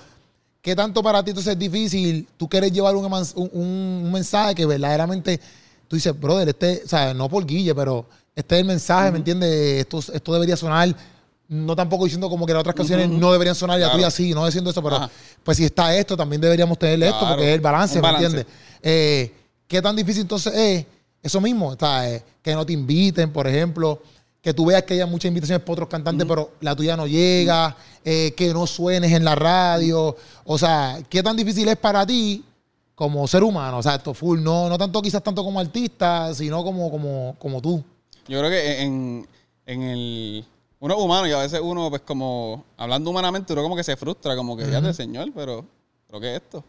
¿qué 0.61 0.75
tanto 0.75 1.03
para 1.03 1.21
ti 1.23 1.31
entonces 1.31 1.53
es 1.53 1.59
difícil? 1.59 2.27
Tú 2.37 2.47
quieres 2.47 2.71
llevar 2.71 2.95
un, 2.95 3.05
un, 3.05 3.49
un 3.53 4.11
mensaje 4.11 4.55
que 4.55 4.65
verdaderamente 4.65 5.39
tú 5.87 5.95
dices, 5.95 6.19
brother, 6.19 6.49
este, 6.49 6.81
o 6.85 6.87
sea, 6.87 7.13
no 7.13 7.29
por 7.29 7.45
Guille, 7.45 7.75
pero 7.75 8.05
este 8.35 8.55
es 8.55 8.61
el 8.61 8.67
mensaje, 8.67 9.11
¿me 9.11 9.17
entiendes? 9.19 9.81
Esto, 9.81 9.99
esto 10.13 10.33
debería 10.33 10.55
sonar. 10.57 10.95
No 11.49 11.75
tampoco 11.77 12.03
diciendo 12.03 12.29
como 12.29 12.45
que 12.45 12.51
las 12.53 12.59
otras 12.59 12.75
canciones 12.75 13.07
no 13.07 13.31
deberían 13.31 13.55
sonar 13.55 13.77
y 13.77 13.81
la 13.81 13.87
Claro. 13.87 13.99
tuya 13.99 14.11
sí, 14.11 14.33
no 14.33 14.45
diciendo 14.45 14.69
eso, 14.69 14.83
pero 14.83 14.97
Ajá. 14.97 15.09
pues 15.43 15.57
si 15.57 15.63
está 15.63 15.95
esto, 15.95 16.17
también 16.17 16.41
deberíamos 16.41 16.77
tenerle 16.77 17.05
esto, 17.07 17.19
Claro. 17.19 17.35
porque 17.35 17.49
es 17.49 17.55
el 17.55 17.61
balance, 17.61 17.95
Un 17.95 18.01
¿me 18.01 18.07
balance. 18.07 18.25
entiendes? 18.25 18.53
Eh, 18.81 19.31
¿Qué 19.67 19.81
tan 19.81 19.95
difícil 19.95 20.21
entonces 20.21 20.53
es 20.55 20.85
eso 21.21 21.41
mismo? 21.41 21.69
O 21.69 21.75
sea, 21.77 22.09
eh, 22.09 22.23
que 22.41 22.53
no 22.53 22.65
te 22.65 22.73
inviten, 22.73 23.31
por 23.31 23.47
ejemplo, 23.47 24.01
que 24.41 24.53
tú 24.53 24.65
veas 24.65 24.83
que 24.83 24.93
haya 24.93 25.05
muchas 25.05 25.27
invitaciones 25.27 25.61
para 25.61 25.73
otros 25.73 25.89
cantantes, 25.89 26.25
pero 26.25 26.51
la 26.61 26.73
tuya 26.75 26.95
no 26.95 27.05
llega, 27.05 27.75
eh, 28.05 28.33
que 28.37 28.53
no 28.53 28.65
suenes 28.65 29.11
en 29.11 29.25
la 29.25 29.35
radio. 29.35 30.15
O 30.45 30.57
sea, 30.57 30.99
¿qué 31.09 31.21
tan 31.21 31.35
difícil 31.35 31.67
es 31.67 31.75
para 31.75 32.05
ti 32.05 32.45
como 32.95 33.27
ser 33.27 33.43
humano? 33.43 33.79
O 33.79 33.83
sea, 33.83 33.95
esto 33.95 34.13
full, 34.13 34.41
no, 34.41 34.69
no 34.69 34.77
tanto 34.77 35.01
quizás 35.01 35.21
tanto 35.21 35.43
como 35.43 35.59
artista, 35.59 36.33
sino 36.33 36.63
como, 36.63 36.89
como, 36.89 37.35
como 37.39 37.61
tú. 37.61 37.83
Yo 38.27 38.39
creo 38.39 38.49
que 38.49 38.81
en, 38.81 39.27
en 39.65 39.81
el... 39.81 40.45
Uno 40.79 40.95
es 40.95 41.03
humano 41.03 41.27
y 41.27 41.31
a 41.31 41.39
veces 41.39 41.59
uno, 41.61 41.89
pues 41.89 42.03
como, 42.03 42.63
hablando 42.77 43.09
humanamente, 43.09 43.51
uno 43.51 43.63
como 43.63 43.75
que 43.75 43.83
se 43.83 43.97
frustra, 43.97 44.35
como 44.37 44.55
que 44.55 44.69
ya 44.69 44.93
señor, 44.93 45.31
pero, 45.35 45.65
¿qué 46.19 46.35
es 46.35 46.41
esto? 46.41 46.63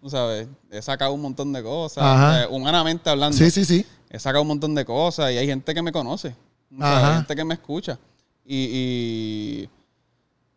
Tú 0.00 0.08
sabes, 0.10 0.48
he 0.70 0.80
sacado 0.82 1.12
un 1.12 1.20
montón 1.22 1.52
de 1.52 1.62
cosas, 1.62 2.44
eh, 2.44 2.48
humanamente 2.50 3.10
hablando. 3.10 3.36
Sí, 3.36 3.50
sí, 3.50 3.64
sí. 3.64 3.84
He 4.08 4.18
sacado 4.18 4.42
un 4.42 4.48
montón 4.48 4.74
de 4.74 4.84
cosas 4.84 5.32
y 5.32 5.36
hay 5.38 5.46
gente 5.46 5.74
que 5.74 5.82
me 5.82 5.92
conoce. 5.92 6.28
o 6.72 6.78
sea, 6.78 6.96
Ajá. 6.98 7.08
Hay 7.08 7.14
gente 7.16 7.36
que 7.36 7.44
me 7.44 7.54
escucha. 7.54 7.98
Y, 8.44 8.68
y- 8.72 9.68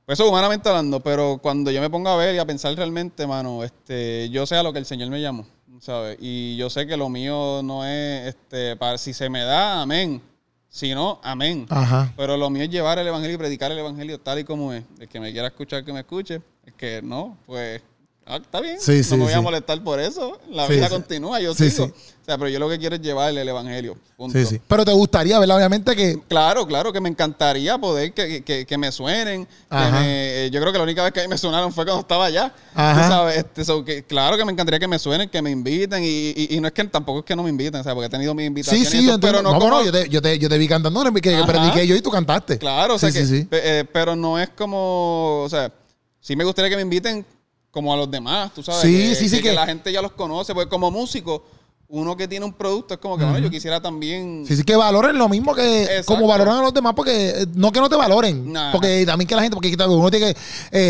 pues 0.06 0.20
eso 0.20 0.28
humanamente 0.30 0.68
hablando, 0.70 1.00
pero 1.02 1.38
cuando 1.42 1.70
yo 1.70 1.82
me 1.82 1.90
pongo 1.90 2.10
a 2.10 2.16
ver 2.16 2.34
y 2.34 2.40
a 2.40 2.46
pensar 2.46 2.74
realmente, 2.76 3.28
mano, 3.28 3.64
este, 3.64 4.28
yo 4.32 4.46
sé 4.48 4.56
a 4.56 4.64
lo 4.64 4.74
que 4.74 4.80
el 4.80 4.86
Señor 4.86 5.10
me 5.10 5.22
llamó, 5.22 5.46
¿sabes? 5.82 6.18
Y 6.20 6.56
yo 6.58 6.70
sé 6.72 6.88
que 6.88 6.98
lo 6.98 7.10
mío 7.10 7.62
no 7.64 7.86
es, 7.86 8.28
este, 8.30 8.76
para, 8.76 8.98
si 8.98 9.14
se 9.14 9.30
me 9.30 9.44
da, 9.44 9.82
amén. 9.84 10.20
Si 10.68 10.94
no, 10.96 11.20
amén. 11.24 11.66
Ajá. 11.70 12.12
Pero 12.18 12.38
lo 12.38 12.50
mío 12.50 12.64
es 12.64 12.70
llevar 12.70 12.98
el 13.00 13.08
evangelio 13.08 13.36
y 13.36 13.38
predicar 13.40 13.72
el 13.72 13.78
evangelio 13.80 14.20
tal 14.20 14.40
y 14.40 14.44
como 14.44 14.72
es. 14.74 14.84
El 15.00 15.08
que 15.08 15.20
me 15.20 15.32
quiera 15.32 15.48
escuchar, 15.48 15.84
que 15.86 15.92
me 15.94 16.00
escuche. 16.02 16.42
El 16.66 16.74
que 16.74 17.02
no, 17.04 17.38
pues 17.48 17.82
ah, 18.30 18.38
está 18.38 18.62
bien. 18.62 18.80
Sí, 18.80 19.04
sí, 19.04 19.12
no 19.12 19.18
me 19.18 19.24
voy 19.26 19.34
a 19.34 19.38
sí. 19.38 19.42
molestar 19.42 19.84
por 19.84 20.00
eso. 20.00 20.40
La 20.50 20.68
Sí, 20.68 20.74
vida 20.74 20.88
sí. 20.88 20.94
continúa, 20.94 21.40
yo 21.42 21.54
Sí, 21.54 21.70
sigo. 21.70 21.88
sí. 21.88 21.94
O 22.22 22.26
sea, 22.30 22.38
pero 22.38 22.50
yo 22.50 22.60
lo 22.60 22.70
que 22.70 22.78
quiero 22.78 22.96
es 22.96 23.02
llevarle 23.02 23.42
el 23.42 23.50
evangelio. 23.50 23.98
Punto. 24.16 24.38
Sí, 24.38 24.46
sí. 24.46 24.62
Pero 24.68 24.86
te 24.86 24.92
gustaría, 24.92 25.40
¿verdad? 25.40 25.58
Obviamente 25.58 25.96
que. 25.96 26.20
Claro, 26.28 26.68
claro, 26.68 26.94
que 26.94 27.02
me 27.02 27.10
encantaría 27.10 27.76
poder 27.80 28.14
que, 28.14 28.44
que- 28.44 28.68
que 28.68 28.78
me 28.78 28.92
suenen. 28.92 29.46
que 29.46 29.52
Ajá. 29.70 30.00
me- 30.00 30.46
eh, 30.46 30.50
yo 30.52 30.60
creo 30.62 30.72
que 30.72 30.78
la 30.78 30.84
única 30.84 31.04
vez 31.04 31.12
que 31.12 31.28
me 31.28 31.38
sonaron 31.40 31.74
fue 31.74 31.86
cuando 31.86 32.02
estaba 32.02 32.26
allá. 32.26 32.54
Ajá. 32.76 33.02
Tú 33.02 33.08
sabes, 33.10 33.38
este, 33.38 33.66
so 33.66 33.84
que, 33.84 34.04
claro 34.04 34.38
que 34.38 34.46
me 34.46 34.52
encantaría 34.52 34.80
que 34.80 34.88
me 34.88 35.00
suenen, 35.00 35.28
que 35.28 35.42
me 35.42 35.50
inviten. 35.50 36.04
Y, 36.04 36.08
y- 36.36 36.48
y 36.52 36.60
no 36.60 36.68
es 36.68 36.74
que 36.74 36.84
tampoco 36.84 37.20
es 37.20 37.26
que 37.26 37.36
no 37.36 37.42
me 37.42 37.50
inviten, 37.50 37.82
o 37.82 37.84
sea, 37.84 37.96
porque 37.96 38.06
he 38.06 38.10
tenido 38.10 38.36
mis 38.36 38.44
Sí, 38.44 38.48
invitaciones. 38.48 38.90
sí, 38.90 38.98
eso, 39.00 39.08
yo 39.14 39.20
pero 39.20 39.42
no, 39.42 39.54
no, 39.54 39.60
como- 39.60 39.70
no, 39.72 39.84
yo 39.86 39.92
te, 39.92 40.08
yo, 40.10 40.22
te, 40.22 40.38
yo 40.38 40.48
te 40.50 40.58
vi 40.60 40.68
cantando, 40.68 41.04
que, 41.14 41.22
que 41.22 41.44
prediqué 41.48 41.88
yo 41.88 41.96
y 41.96 42.02
tú 42.02 42.12
cantaste. 42.12 42.60
Claro, 42.60 42.94
o 42.96 43.00
sea 43.00 43.10
Sí, 43.12 43.18
que, 43.20 43.26
sí, 43.26 43.38
sí. 43.40 43.44
pe- 43.46 43.80
eh, 43.80 43.86
pero 43.86 44.16
no 44.16 44.38
es 44.38 44.50
como, 44.50 45.42
o 45.44 45.50
sea, 45.50 45.72
sí 46.20 46.36
me 46.36 46.44
gustaría 46.44 46.70
que 46.70 46.76
me 46.76 46.84
inviten 46.84 47.26
como 47.72 47.94
a 47.94 47.98
los 47.98 48.10
demás, 48.10 48.52
tú 48.54 48.64
sabes. 48.64 48.82
Sí, 48.82 48.98
que, 49.10 49.16
sí, 49.16 49.30
sí, 49.30 49.38
que, 49.38 49.44
que- 49.44 49.50
que 49.50 49.56
la 49.56 49.66
gente 49.66 49.92
ya 49.92 50.02
los 50.02 50.12
conoce, 50.14 50.54
porque 50.54 50.70
como 50.70 50.90
músico, 50.92 51.44
uno 51.92 52.16
que 52.16 52.28
tiene 52.28 52.46
un 52.46 52.54
producto 52.54 52.94
es 52.94 53.00
como 53.00 53.18
que, 53.18 53.24
bueno, 53.24 53.40
yo 53.40 53.50
quisiera 53.50 53.82
también... 53.82 54.44
Sí, 54.48 54.56
sí, 54.56 54.64
que 54.64 54.76
valoren 54.76 55.18
lo 55.18 55.28
mismo 55.28 55.56
que 55.56 55.84
Exacto. 55.86 56.06
como 56.14 56.28
valoran 56.28 56.58
a 56.58 56.62
los 56.62 56.72
demás, 56.72 56.94
porque 56.96 57.30
eh, 57.30 57.46
no 57.56 57.72
que 57.72 57.80
no 57.80 57.90
te 57.90 57.96
valoren, 57.96 58.54
Nah. 58.54 58.72
porque 58.72 59.04
también 59.08 59.28
que 59.28 59.36
la 59.36 59.42
gente, 59.42 59.56
porque 59.56 59.76
uno 59.88 60.12
tiene 60.12 60.34
que, 60.34 60.40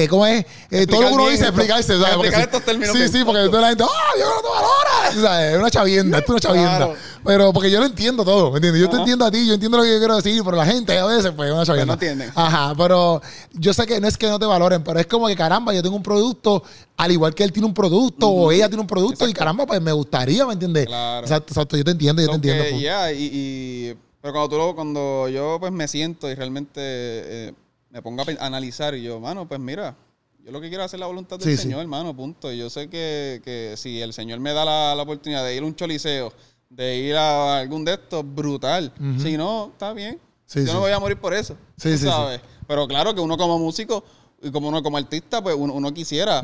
eh, 0.04 0.08
¿cómo 0.10 0.26
es? 0.26 0.46
Eh, 0.70 0.86
todo 0.88 1.02
lo 1.04 1.08
que 1.08 1.14
uno 1.14 1.24
dice, 1.30 1.36
esto. 1.46 1.48
explicarse, 1.56 1.94
¿sabes? 1.98 2.16
Porque 2.16 2.28
Explicar 2.28 2.40
sí- 2.42 2.44
estos 2.58 2.66
términos 2.66 3.12
Sí, 3.12 3.24
porque 3.24 3.46
toda 3.48 3.62
la 3.62 3.68
gente, 3.70 3.84
¡ah, 3.86 4.20
yo 4.20 4.26
no 4.26 4.42
te 4.42 4.48
valora! 4.50 5.22
¿Sabes? 5.30 5.54
Es 5.54 5.60
una 5.60 5.72
chavienda, 5.72 6.18
es 6.20 6.30
una 6.30 6.40
chavienda. 6.42 6.78
Claro. 6.78 6.96
Pero 7.24 7.52
porque 7.54 7.70
yo 7.70 7.80
lo 7.80 7.86
entiendo 7.86 8.24
todo, 8.24 8.52
¿me 8.52 8.58
entiendes? 8.58 8.82
Yo 8.82 8.90
te 8.90 8.98
entiendo 8.98 9.26
a 9.26 9.32
ti, 9.32 9.46
yo 9.46 9.54
entiendo 9.54 9.78
lo 9.78 9.84
que 9.84 9.92
yo 9.92 9.98
quiero 10.00 10.16
decir, 10.16 10.42
pero 10.44 10.56
la 10.58 10.66
gente 10.66 10.98
a 10.98 11.06
veces, 11.06 11.32
pues, 11.36 11.50
es 11.50 11.54
una 11.56 11.66
chavienda. 11.66 11.86
no 11.88 11.94
entienden. 11.94 12.32
Ajá, 12.36 12.74
pero 12.78 13.22
yo 13.54 13.74
sé 13.74 13.86
que 13.86 14.00
no 14.00 14.08
es 14.08 14.18
que 14.18 14.28
no 14.28 14.40
te 14.40 14.46
valoren, 14.46 14.84
pero 14.84 15.00
es 15.00 15.08
como 15.08 15.28
que, 15.28 15.36
caramba, 15.36 15.74
yo 15.74 15.82
tengo 15.84 15.96
un 15.96 16.04
producto, 16.04 16.64
al 16.98 17.12
igual 17.12 17.36
que 17.36 17.44
él 17.44 17.52
tiene 17.52 17.68
un 17.68 17.74
producto, 17.74 18.28
o 18.30 18.52
ella 18.52 18.68
tiene 18.70 18.82
un 18.82 18.88
producto, 18.88 19.28
y 19.28 19.34
caramba, 19.34 19.66
pues 19.66 19.82
me 19.82 19.92
gustaría, 19.92 20.46
¿me 20.46 20.54
entiendes? 20.54 20.86
Claro. 20.86 21.26
Exacto, 21.26 21.52
exacto, 21.54 21.78
yo 21.78 21.84
te 21.84 21.92
entiendo, 21.92 22.22
yo 22.22 22.30
te 22.30 22.36
entiendo. 22.36 22.64
que, 22.64 22.70
full. 22.72 22.80
ya, 22.82 23.12
y, 23.12 23.30
y- 23.34 23.96
pero 24.22 24.34
cuando 24.34 24.50
tú 24.50 24.58
lo- 24.58 24.76
cuando 24.76 25.30
yo 25.30 25.58
pues 25.60 25.72
me 25.72 25.88
siento 25.88 26.30
y 26.30 26.36
realmente 26.36 26.82
eh, 26.84 27.54
me 27.90 28.02
pongo 28.02 28.22
a 28.24 28.46
analizar 28.46 28.94
y 28.96 29.02
yo, 29.04 29.20
mano, 29.20 29.48
pues 29.48 29.60
mira, 29.62 29.96
yo 30.44 30.52
lo 30.52 30.60
que 30.60 30.68
quiero 30.70 30.84
es 30.84 30.88
hacer 30.88 31.00
la 31.00 31.06
voluntad 31.06 31.40
del 31.40 31.56
Sí. 31.56 31.62
Señor, 31.64 31.80
hermano, 31.82 32.14
punto. 32.16 32.52
Y 32.52 32.58
yo 32.58 32.70
sé 32.70 32.90
que, 32.90 33.42
que 33.46 33.76
si 33.78 34.02
el 34.02 34.12
Señor 34.14 34.40
me 34.40 34.52
da 34.54 34.66
la, 34.66 34.94
la 34.96 35.04
oportunidad 35.04 35.44
de 35.46 35.56
ir 35.56 35.64
a 35.64 35.66
un 35.66 35.76
choliseo, 35.76 36.34
de 36.70 36.98
ir 36.98 37.16
a 37.16 37.60
algún 37.60 37.84
de 37.84 37.94
estos, 37.94 38.24
brutal. 38.24 38.94
Si 39.18 39.36
no, 39.38 39.72
está 39.74 39.94
bien. 39.94 40.20
Sí, 40.46 40.62
yo 40.62 40.68
sí. 40.68 40.74
no 40.74 40.80
voy 40.80 40.92
a 40.92 41.00
morir 41.00 41.18
por 41.18 41.34
eso. 41.34 41.56
Sí, 41.78 41.98
sabes. 41.98 42.42
Pero 42.68 42.88
claro 42.88 43.14
que 43.14 43.22
uno 43.22 43.38
como 43.38 43.60
músico 43.60 44.04
y 44.42 44.52
como 44.52 44.68
uno 44.70 44.82
como 44.82 44.98
artista, 44.98 45.42
pues 45.42 45.56
uno, 45.58 45.74
uno 45.74 45.94
quisiera. 45.94 46.42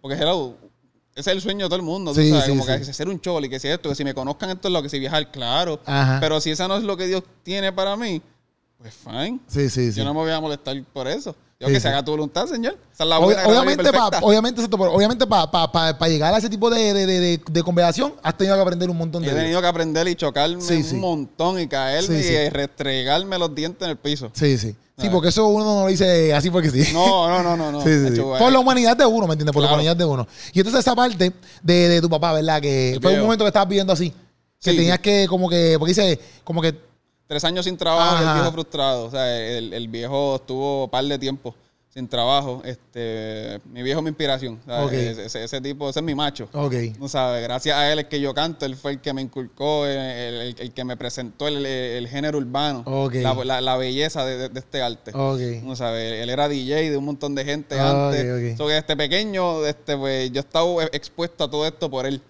Porque 0.00 0.16
hello, 0.16 0.56
ese 1.14 1.30
es 1.30 1.36
el 1.36 1.42
sueño 1.42 1.66
de 1.66 1.68
todo 1.68 1.76
el 1.76 1.84
mundo. 1.84 2.14
Sí, 2.14 2.30
sabes, 2.30 2.44
sí, 2.44 2.50
como 2.50 2.66
que 2.66 2.72
hacer 2.72 3.08
un 3.08 3.20
choli, 3.20 3.48
que 3.48 3.60
si 3.60 3.68
esto, 3.68 3.88
que 3.88 3.94
si 3.94 4.04
me 4.04 4.14
conozcan 4.14 4.50
esto 4.50 4.68
es 4.68 4.74
lo 4.74 4.82
que 4.82 4.88
si 4.88 4.98
viajar, 4.98 5.30
claro. 5.30 5.80
Ajá. 5.86 6.18
Pero 6.20 6.40
si 6.40 6.50
esa 6.50 6.66
no 6.66 6.76
es 6.76 6.82
lo 6.82 6.96
que 6.96 7.06
Dios 7.06 7.22
tiene 7.42 7.72
para 7.72 7.96
mí, 7.96 8.20
pues 8.78 8.94
fine. 8.94 9.40
Sí, 9.46 9.70
sí, 9.70 9.92
sí. 9.92 9.98
Yo 9.98 10.04
no 10.04 10.12
me 10.12 10.20
voy 10.20 10.30
a 10.32 10.40
molestar 10.40 10.82
por 10.92 11.06
eso. 11.06 11.36
Yo 11.60 11.68
que 11.68 11.80
se 11.80 11.88
haga 11.88 12.04
tu 12.04 12.10
voluntad, 12.10 12.46
Señor. 12.46 12.76
Esa 12.92 13.04
es 13.04 13.08
la 13.08 13.18
Ob- 13.18 13.24
buena, 13.24 13.40
agradable 13.42 13.70
y 13.70 13.74
obviamente, 13.74 13.92
pa- 13.92 14.10
perfecta. 14.10 14.26
obviamente, 14.26 14.62
obviamente 14.62 15.26
para 15.26 16.08
llegar 16.08 16.34
a 16.34 16.38
ese 16.38 16.50
tipo 16.50 16.68
de, 16.68 16.92
de, 16.92 17.06
de, 17.06 17.40
de- 17.50 17.62
conversación 17.62 18.12
has 18.22 18.36
tenido 18.36 18.54
que 18.56 18.62
aprender 18.62 18.90
un 18.90 18.96
montón 18.98 19.22
de 19.22 19.30
He 19.30 19.34
tenido 19.34 19.60
que 19.60 19.66
aprender 19.66 20.06
y 20.08 20.14
chocarme 20.14 20.60
Sí, 20.60 20.82
sí. 20.82 20.94
un 20.96 21.00
montón 21.00 21.58
y 21.60 21.66
caerme 21.68 22.22
Sí, 22.22 22.28
y 22.32 22.48
restregarme 22.50 23.38
los 23.38 23.54
dientes 23.54 23.82
en 23.82 23.90
el 23.90 23.96
piso. 23.96 24.30
Sí, 24.34 24.58
sí. 24.58 24.74
Sí, 24.98 25.06
Ah. 25.08 25.10
porque 25.10 25.28
eso 25.30 25.46
uno 25.48 25.64
no 25.64 25.80
lo 25.82 25.86
dice 25.88 26.32
así 26.34 26.50
porque 26.50 26.70
sí. 26.70 26.92
No, 26.92 27.28
no, 27.28 27.42
no, 27.42 27.56
no. 27.56 27.72
no. 27.72 27.80
Hecho, 28.08 28.34
Por 28.38 28.52
la 28.52 28.58
humanidad 28.58 28.96
de 28.96 29.06
uno, 29.06 29.26
¿me 29.26 29.32
entiendes? 29.32 29.52
Por 29.52 29.62
la 29.62 29.68
humanidad 29.70 29.96
de 29.96 30.04
uno. 30.04 30.26
Y 30.52 30.60
entonces 30.60 30.80
esa 30.80 30.94
parte 30.94 31.32
de, 31.62 31.88
de 31.88 32.00
tu 32.00 32.08
papá, 32.10 32.32
¿verdad? 32.32 32.60
Que 32.60 32.92
El 32.94 33.00
fue 33.00 33.14
un 33.14 33.22
momento 33.22 33.44
que 33.44 33.48
estabas 33.48 33.68
viviendo 33.68 33.92
así. 33.92 34.12
Que 34.60 34.72
tenías 34.72 34.98
que, 35.00 35.26
como 35.28 35.48
que, 35.48 35.76
porque 35.78 35.90
dice, 35.90 36.18
como 36.44 36.62
que, 36.62 36.74
Tres 37.26 37.42
años 37.44 37.64
sin 37.64 37.76
trabajo, 37.76 38.16
Ajá. 38.16 38.32
el 38.34 38.38
viejo 38.40 38.52
frustrado. 38.52 39.06
O 39.06 39.10
sea, 39.10 39.40
el, 39.58 39.72
el 39.72 39.88
viejo 39.88 40.36
estuvo 40.36 40.84
un 40.84 40.90
par 40.90 41.04
de 41.04 41.18
tiempo 41.18 41.54
sin 41.88 42.08
trabajo. 42.08 42.60
Este, 42.64 43.60
mi 43.72 43.82
viejo 43.82 44.00
es 44.00 44.02
mi 44.04 44.08
inspiración. 44.10 44.60
Ese, 44.92 45.24
ese- 45.26 45.44
ese 45.44 45.60
tipo, 45.60 45.88
ese 45.88 46.00
es 46.00 46.04
mi 46.04 46.14
macho. 46.14 46.48
ok. 46.52 46.74
No 46.98 47.08
sabes, 47.08 47.42
gracias 47.44 47.76
a 47.78 47.92
él 47.92 48.00
es 48.00 48.06
que 48.06 48.20
yo 48.20 48.34
canto, 48.34 48.66
él 48.66 48.74
fue 48.76 48.92
el 48.92 49.00
que 49.00 49.12
me 49.14 49.22
inculcó, 49.22 49.86
el, 49.86 49.96
el- 49.96 50.56
el 50.58 50.72
que 50.74 50.84
me 50.84 50.96
presentó 50.96 51.46
el, 51.48 51.64
el 51.64 52.08
género 52.08 52.38
urbano, 52.38 52.82
la, 53.22 53.32
la- 53.44 53.60
la 53.60 53.76
belleza 53.76 54.24
de, 54.26 54.36
de- 54.36 54.48
de 54.48 54.58
este 54.60 54.82
arte. 54.82 55.12
No 55.64 55.76
sabes, 55.76 56.20
él 56.20 56.28
era 56.30 56.48
DJ 56.48 56.90
de 56.90 56.96
un 56.96 57.04
montón 57.04 57.34
de 57.36 57.44
gente 57.44 57.76
antes. 58.08 58.22
So 58.58 58.66
que 58.66 58.72
desde 58.74 58.96
pequeño, 58.96 59.64
este, 59.64 59.96
pues, 59.96 60.30
yo 60.32 60.40
he 60.40 60.44
estado 60.44 60.82
expuesto 60.82 61.44
a 61.44 61.50
todo 61.50 61.64
esto 61.66 61.88
por 61.88 62.06
él. 62.06 62.20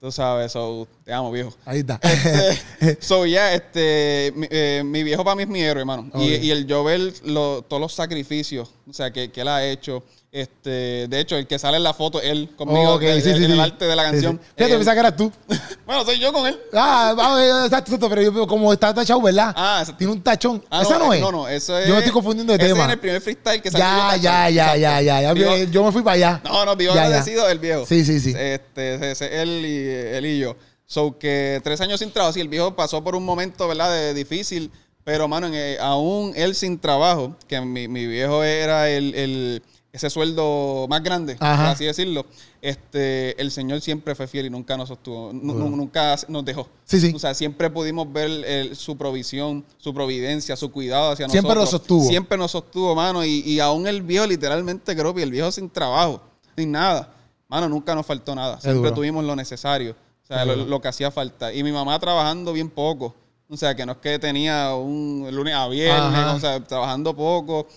Tú 0.00 0.12
sabes, 0.12 0.52
so, 0.52 0.86
te 1.04 1.12
amo, 1.12 1.32
viejo. 1.32 1.54
Ahí 1.64 1.78
está. 1.80 1.98
Este, 2.02 2.98
so, 3.00 3.24
ya, 3.24 3.54
este, 3.54 4.32
mi, 4.36 4.46
eh, 4.50 4.82
mi 4.84 5.02
viejo 5.02 5.24
para 5.24 5.34
mí 5.36 5.42
es 5.44 5.48
mi 5.48 5.60
héroe, 5.62 5.80
hermano. 5.80 6.10
Y, 6.14 6.34
y 6.34 6.50
el 6.50 6.66
yo 6.66 6.84
ver 6.84 7.00
lo- 7.24 7.62
todos 7.62 7.80
los 7.80 7.94
sacrificios, 7.94 8.70
o 8.88 8.92
sea, 8.92 9.10
que, 9.10 9.30
que 9.32 9.40
él 9.40 9.48
ha 9.48 9.64
hecho. 9.66 10.04
Este, 10.30 11.08
de 11.08 11.20
hecho, 11.20 11.36
el 11.36 11.46
que 11.46 11.58
sale 11.58 11.78
en 11.78 11.82
la 11.82 11.94
foto, 11.94 12.20
él 12.20 12.50
conmigo, 12.56 12.94
Ok, 12.96 13.00
de- 13.00 13.22
sí, 13.22 13.30
de- 13.30 13.38
sí, 13.38 13.44
en 13.46 13.52
el 13.52 13.60
arte 13.60 13.86
de 13.86 13.96
la 13.96 14.02
canción. 14.04 14.38
Fíjate, 14.54 14.74
pensaba 14.76 14.94
que 14.94 15.00
eras 15.00 15.16
tú. 15.16 15.32
bueno, 15.86 16.04
soy 16.04 16.18
yo 16.18 16.32
con 16.32 16.46
él. 16.46 16.58
Ah, 16.74 17.14
ah, 17.18 17.38
eh, 17.40 17.66
exacto, 17.66 17.96
pero 18.08 18.20
yo 18.20 18.32
veo 18.32 18.46
como 18.46 18.72
está 18.72 18.92
tachado, 18.92 19.22
¿verdad? 19.22 19.54
Ah, 19.56 19.80
ese- 19.82 19.92
Tiene 19.94 20.12
un 20.12 20.20
tachón. 20.22 20.62
Ah, 20.68 20.82
¿Esa 20.82 20.98
no, 20.98 21.12
eh, 21.12 21.16
es? 21.16 21.22
No, 21.22 21.32
no, 21.32 21.48
eso 21.48 21.78
es. 21.78 21.86
Yo 21.86 21.94
me 21.94 21.98
estoy 22.00 22.12
confundiendo 22.12 22.52
de 22.52 22.58
ese 22.58 22.66
tema. 22.68 22.80
es 22.80 22.84
en 22.86 22.90
el 22.90 22.98
primer 22.98 23.20
freestyle 23.22 23.62
que 23.62 23.70
salió. 23.70 23.86
Ya, 23.86 24.16
ya, 24.16 24.50
ya, 24.50 24.76
ya, 24.76 25.00
ya, 25.00 25.22
ya. 25.22 25.32
Vivo- 25.32 25.70
Yo 25.70 25.84
me 25.84 25.92
fui 25.92 26.02
para 26.02 26.14
allá. 26.14 26.40
No, 26.44 26.64
no, 26.64 26.76
vivo 26.76 26.92
agradecido 26.92 27.46
del 27.46 27.58
viejo. 27.60 27.86
Sí, 27.86 28.04
sí, 28.04 28.20
sí. 28.20 28.34
Este, 28.36 28.94
ese- 28.96 29.10
ese- 29.12 29.42
él 29.42 29.64
y 29.64 29.88
él 30.16 30.26
y 30.26 30.38
yo. 30.40 30.56
So 30.86 31.18
que 31.18 31.60
tres 31.64 31.80
años 31.80 32.00
sin 32.00 32.10
trabajo. 32.10 32.32
Sí, 32.34 32.40
el 32.40 32.48
viejo 32.48 32.74
pasó 32.76 33.02
por 33.02 33.14
un 33.16 33.24
momento, 33.24 33.66
¿verdad? 33.68 33.90
De 33.90 34.12
difícil. 34.14 34.70
Pero, 35.04 35.28
mano, 35.28 35.46
en, 35.46 35.54
eh, 35.54 35.78
aún 35.80 36.32
él 36.34 36.56
sin 36.56 36.80
trabajo, 36.80 37.36
que 37.46 37.60
mi, 37.60 37.86
mi 37.86 38.06
viejo 38.06 38.42
era 38.42 38.88
el, 38.90 39.14
el- 39.14 39.62
ese 39.96 40.10
sueldo 40.10 40.86
más 40.88 41.02
grande, 41.02 41.36
Ajá. 41.40 41.62
por 41.64 41.72
así 41.72 41.84
decirlo, 41.84 42.26
este, 42.62 43.40
el 43.40 43.50
Señor 43.50 43.80
siempre 43.80 44.14
fue 44.14 44.26
fiel 44.26 44.46
y 44.46 44.50
nunca 44.50 44.76
nos 44.76 44.88
sostuvo, 44.88 45.32
nunca 45.32 46.16
nos 46.28 46.44
dejó. 46.44 46.68
Sí, 46.84 47.00
sí. 47.00 47.12
O 47.14 47.18
sea, 47.18 47.34
siempre 47.34 47.70
pudimos 47.70 48.12
ver 48.12 48.30
el- 48.44 48.76
su 48.76 48.96
provisión, 48.96 49.64
su 49.78 49.94
providencia, 49.94 50.56
su 50.56 50.70
cuidado 50.70 51.12
hacia 51.12 51.28
Siempre 51.28 51.54
nosotros. 51.54 51.62
nos 51.64 51.70
sostuvo. 51.70 52.08
Siempre 52.08 52.38
nos 52.38 52.50
sostuvo, 52.50 52.94
mano. 52.94 53.24
Y, 53.24 53.40
y 53.40 53.60
aún 53.60 53.86
el 53.86 54.02
viejo, 54.02 54.26
literalmente, 54.26 54.94
creo 54.96 55.14
que 55.14 55.22
el 55.22 55.30
viejo 55.30 55.50
sin 55.52 55.70
trabajo, 55.70 56.20
sin 56.56 56.72
nada. 56.72 57.12
Mano, 57.48 57.68
nunca 57.68 57.94
nos 57.94 58.04
faltó 58.04 58.34
nada. 58.34 58.60
Siempre 58.60 58.90
tuvimos 58.92 59.24
lo 59.24 59.36
necesario. 59.36 59.92
O 60.24 60.26
sea, 60.26 60.44
lo, 60.44 60.80
que 60.80 60.88
hacía 60.88 61.10
falta. 61.12 61.52
Y 61.54 61.62
mi 61.62 61.70
mamá 61.70 61.98
trabajando 62.00 62.52
bien 62.52 62.68
poco. 62.68 63.14
O 63.48 63.56
sea, 63.56 63.76
que 63.76 63.86
no 63.86 63.92
es 63.92 63.98
que 63.98 64.18
tenía 64.18 64.74
un 64.74 65.28
lunes 65.30 65.54
a 65.54 65.68
viernes, 65.68 66.18
Ajá. 66.18 66.34
o 66.34 66.40
sea, 66.40 66.58
trabajando 66.64 67.14
poco. 67.14 67.68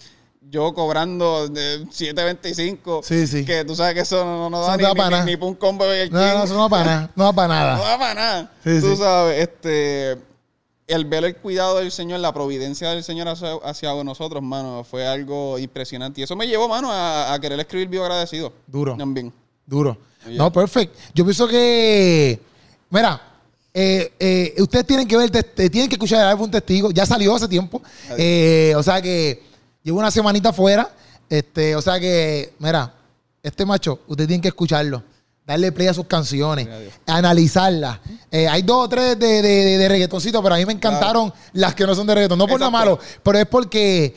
Yo 0.49 0.73
cobrando 0.73 1.47
de 1.47 1.85
7.25. 1.85 3.03
Sí, 3.03 3.27
sí. 3.27 3.45
Que 3.45 3.63
tú 3.65 3.75
sabes 3.75 3.93
que 3.93 3.99
eso 4.01 4.23
no, 4.25 4.49
no 4.49 4.61
da 4.61 4.71
no 4.71 4.77
ni, 4.77 4.83
da 4.83 4.89
ni, 4.89 4.95
para 4.95 5.09
ni, 5.09 5.11
nada. 5.13 5.25
ni 5.25 5.37
pa' 5.37 5.45
un 5.45 5.55
combo 5.55 5.85
de 5.85 6.05
Burger 6.09 6.11
No, 6.33 6.37
no, 6.39 6.43
eso 6.43 6.53
no 6.55 6.59
va 6.61 6.69
para 6.69 6.85
nada. 6.85 7.11
No 7.15 7.23
va 7.25 7.33
para 7.33 7.47
No 7.53 7.53
nada. 7.59 7.77
da 7.89 7.97
para 7.99 8.13
nada. 8.15 8.51
Sí, 8.63 8.79
Tú 8.81 8.89
sí. 8.91 8.95
sabes, 8.97 9.39
este, 9.47 10.17
el 10.87 11.05
ver 11.05 11.23
el 11.25 11.35
cuidado 11.35 11.77
del 11.77 11.91
Señor, 11.91 12.19
la 12.19 12.33
providencia 12.33 12.89
del 12.89 13.03
Señor 13.03 13.27
hacia, 13.27 13.53
hacia 13.63 14.03
nosotros, 14.03 14.41
mano, 14.41 14.83
fue 14.83 15.05
algo 15.07 15.59
impresionante. 15.59 16.21
Y 16.21 16.23
eso 16.23 16.35
me 16.35 16.47
llevó, 16.47 16.67
mano, 16.67 16.91
a, 16.91 17.31
a 17.31 17.39
querer 17.39 17.59
escribir 17.59 17.87
bio 17.87 18.01
agradecido. 18.03 18.51
Duro. 18.65 18.95
También. 18.97 19.31
Duro. 19.67 19.97
Oye. 20.25 20.35
No, 20.35 20.51
perfecto. 20.51 20.97
Yo 21.13 21.23
pienso 21.25 21.47
que. 21.47 22.39
Mira, 22.89 23.21
eh, 23.71 24.11
eh, 24.19 24.55
ustedes 24.57 24.87
tienen 24.87 25.07
que 25.07 25.15
ver, 25.15 25.29
tienen 25.29 25.87
que 25.87 25.95
escuchar 25.95 26.21
el 26.21 26.27
álbum 26.27 26.49
Testigo. 26.49 26.89
Ya 26.89 27.05
salió 27.05 27.35
hace 27.35 27.47
tiempo. 27.47 27.81
Eh, 28.17 28.73
o 28.75 28.81
sea 28.81 28.99
que 28.99 29.43
llevo 29.83 29.99
una 29.99 30.11
semanita 30.11 30.51
fuera. 30.53 30.89
Este, 31.29 31.75
o 31.75 31.81
sea 31.81 31.99
que, 31.99 32.53
mira, 32.59 32.93
este 33.43 33.65
macho, 33.65 33.99
ustedes 34.07 34.27
tienen 34.27 34.41
que 34.41 34.47
escucharlo. 34.49 35.03
Darle 35.45 35.71
play 35.71 35.87
a 35.87 35.93
sus 35.95 36.05
canciones, 36.05 36.67
analizarlas. 37.07 37.99
Eh, 38.29 38.47
hay 38.47 38.61
dos 38.61 38.85
o 38.85 38.89
tres 38.89 39.17
de, 39.17 39.41
de, 39.41 39.51
de, 39.65 39.77
de 39.79 39.89
reggaetoncito, 39.89 40.43
pero 40.43 40.53
a 40.53 40.57
mí 40.59 40.65
me 40.65 40.73
encantaron 40.73 41.33
las 41.53 41.73
que 41.73 41.87
no 41.87 41.95
son 41.95 42.05
de 42.05 42.13
reggaeton. 42.13 42.37
No 42.37 42.45
por 42.47 42.59
nada 42.59 42.69
Exacto. 42.69 42.97
malo, 42.97 43.21
pero 43.23 43.39
es 43.39 43.45
porque 43.47 44.15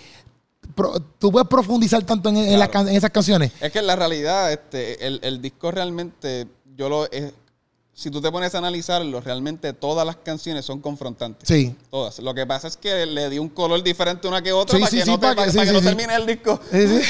pro- 0.75 1.01
tú 1.19 1.33
puedes 1.33 1.49
profundizar 1.49 2.03
tanto 2.03 2.29
en, 2.29 2.37
en 2.37 2.59
las 2.59 2.69
en 2.75 2.89
esas 2.89 3.11
canciones. 3.11 3.51
Es 3.63 3.73
que 3.73 3.79
en 3.79 3.87
la 3.87 3.97
realidad, 3.97 4.53
este, 4.53 5.07
el, 5.07 5.21
el 5.23 5.41
disco 5.41 5.71
realmente, 5.71 6.47
yo 6.77 6.91
lo. 6.91 7.09
Si 7.95 8.11
tú 8.11 8.21
te 8.23 8.33
pones 8.33 8.55
a 8.55 8.59
analizarlo, 8.59 9.21
realmente 9.21 9.73
todas 9.75 10.07
las 10.07 10.17
canciones 10.17 10.65
son 10.65 10.81
confrontantes. 10.81 11.47
Sí. 11.47 11.75
Todas. 11.91 12.19
Lo 12.21 12.33
que 12.35 12.47
pasa 12.47 12.67
es 12.69 12.77
que 12.77 13.05
le 13.07 13.29
di 13.29 13.39
un 13.39 13.49
color 13.51 13.83
diferente 13.83 14.27
una 14.27 14.43
que 14.43 14.53
otra 14.53 14.77
Sí, 14.77 14.81
para 14.81 14.91
sí, 14.91 14.97
que 14.99 15.05
sí, 15.05 15.11
no, 15.11 15.19
te- 15.21 15.27
para 15.35 15.35
para- 15.53 15.65
que 15.67 15.73
no 15.73 15.83
termine 15.83 16.15
el 16.15 16.27
disco. 16.27 16.59
Sí, 16.71 16.89
sí. 16.89 17.03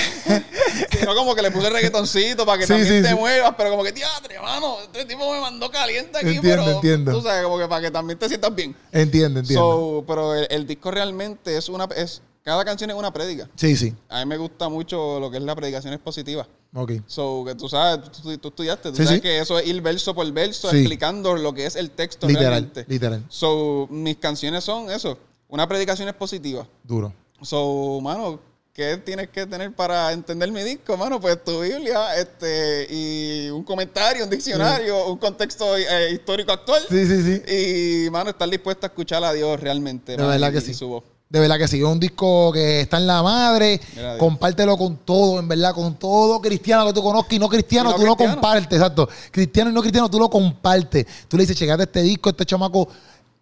Sino 0.98 1.14
como 1.14 1.34
que 1.34 1.42
le 1.42 1.50
puse 1.50 1.70
reggaetoncito 1.70 2.44
para 2.46 2.58
que 2.58 2.66
también 2.66 3.02
te 3.02 3.14
muevas, 3.14 3.54
pero 3.56 3.70
como 3.70 3.82
que, 3.84 3.92
diatre, 3.92 4.38
mano, 4.40 4.78
este 4.80 5.04
tipo 5.04 5.32
me 5.32 5.40
mandó 5.40 5.70
caliente 5.70 6.18
aquí, 6.18 6.36
Entiendo, 6.36 6.64
pero 6.64 6.76
entiendo. 6.76 7.12
tú 7.12 7.22
sabes, 7.22 7.42
como 7.44 7.58
que 7.58 7.68
para 7.68 7.82
que 7.82 7.90
también 7.90 8.18
te 8.18 8.28
sientas 8.28 8.54
bien. 8.54 8.74
Entiendo, 8.90 9.40
entiendo. 9.40 9.62
So, 10.00 10.04
pero 10.06 10.34
el, 10.34 10.46
el 10.50 10.66
disco 10.66 10.90
realmente 10.90 11.56
es 11.56 11.68
una, 11.68 11.84
es, 11.96 12.22
cada 12.44 12.64
canción 12.64 12.90
es 12.90 12.96
una 12.96 13.12
prédica. 13.12 13.48
sí, 13.56 13.76
sí. 13.76 13.94
A 14.08 14.20
mí 14.20 14.26
me 14.26 14.36
gusta 14.36 14.68
mucho 14.68 15.20
lo 15.20 15.30
que 15.30 15.36
es 15.38 15.42
la 15.42 15.54
predicación 15.54 15.92
expositiva. 15.94 16.46
Ok. 16.74 16.92
So, 17.06 17.44
que 17.46 17.54
tú 17.54 17.68
sabes, 17.68 18.10
tú, 18.10 18.38
tú 18.38 18.48
estudiaste, 18.48 18.90
tú 18.90 18.96
Sí, 18.96 19.04
sabes 19.04 19.18
sí. 19.18 19.22
que 19.22 19.38
eso 19.40 19.58
es 19.58 19.66
ir 19.66 19.80
verso 19.82 20.14
por 20.14 20.30
verso, 20.32 20.70
Sí. 20.70 20.78
explicando 20.78 21.36
lo 21.36 21.52
que 21.52 21.66
es 21.66 21.76
el 21.76 21.90
texto 21.90 22.26
Literal, 22.26 22.50
realmente. 22.50 22.84
literal. 22.88 23.24
So, 23.28 23.86
mis 23.90 24.16
canciones 24.16 24.64
son 24.64 24.90
eso, 24.90 25.18
una 25.48 25.68
predicación 25.68 26.08
expositiva. 26.08 26.66
Duro. 26.82 27.12
So, 27.42 28.00
mano, 28.00 28.40
¿qué 28.72 28.96
tienes 28.96 29.28
que 29.28 29.44
tener 29.46 29.74
para 29.74 30.12
entender 30.12 30.50
mi 30.50 30.62
disco, 30.62 30.96
mano? 30.96 31.20
Pues 31.20 31.44
tu 31.44 31.60
Biblia, 31.60 32.16
este, 32.16 32.86
y 32.88 33.50
un 33.50 33.62
comentario, 33.64 34.24
un 34.24 34.30
diccionario, 34.30 35.08
un 35.08 35.18
contexto 35.18 35.76
eh, 35.76 36.12
histórico 36.12 36.52
actual. 36.52 36.82
Sí, 36.88 37.04
sí, 37.06 37.22
sí. 37.22 38.06
Y, 38.06 38.10
mano, 38.10 38.30
estar 38.30 38.48
dispuesto 38.48 38.86
a 38.86 38.88
escuchar 38.88 39.22
a 39.24 39.32
Dios 39.34 39.60
realmente. 39.60 40.16
Mano, 40.16 40.30
verdad 40.30 40.48
y- 40.48 40.52
que 40.52 40.58
y 40.58 40.62
sí. 40.62 40.74
su 40.74 40.88
voz. 40.88 41.04
De 41.32 41.40
verdad 41.40 41.56
que 41.56 41.66
sí. 41.66 41.78
Es 41.78 41.84
un 41.84 41.98
disco 41.98 42.52
que 42.52 42.82
está 42.82 42.98
en 42.98 43.06
la 43.06 43.22
madre. 43.22 43.80
Mira. 43.96 44.18
Compártelo 44.18 44.76
con 44.76 44.98
todo, 44.98 45.38
en 45.38 45.48
verdad. 45.48 45.72
Con 45.74 45.94
todo 45.94 46.42
cristiano 46.42 46.84
que 46.86 46.92
tú 46.92 47.02
conozcas 47.02 47.32
y 47.32 47.38
no 47.38 47.48
cristiano, 47.48 47.88
Y 47.88 47.92
no 47.94 47.98
tú 47.98 48.04
lo 48.04 48.16
compartes. 48.16 48.78
Exacto. 48.78 49.08
Cristiano 49.30 49.70
y 49.70 49.72
no 49.72 49.80
cristiano, 49.80 50.10
tú 50.10 50.18
lo 50.18 50.28
compartes. 50.28 51.06
Tú 51.28 51.38
le 51.38 51.44
dices, 51.44 51.56
checate 51.56 51.84
este 51.84 52.02
disco, 52.02 52.28
este 52.28 52.44
chamaco. 52.44 52.86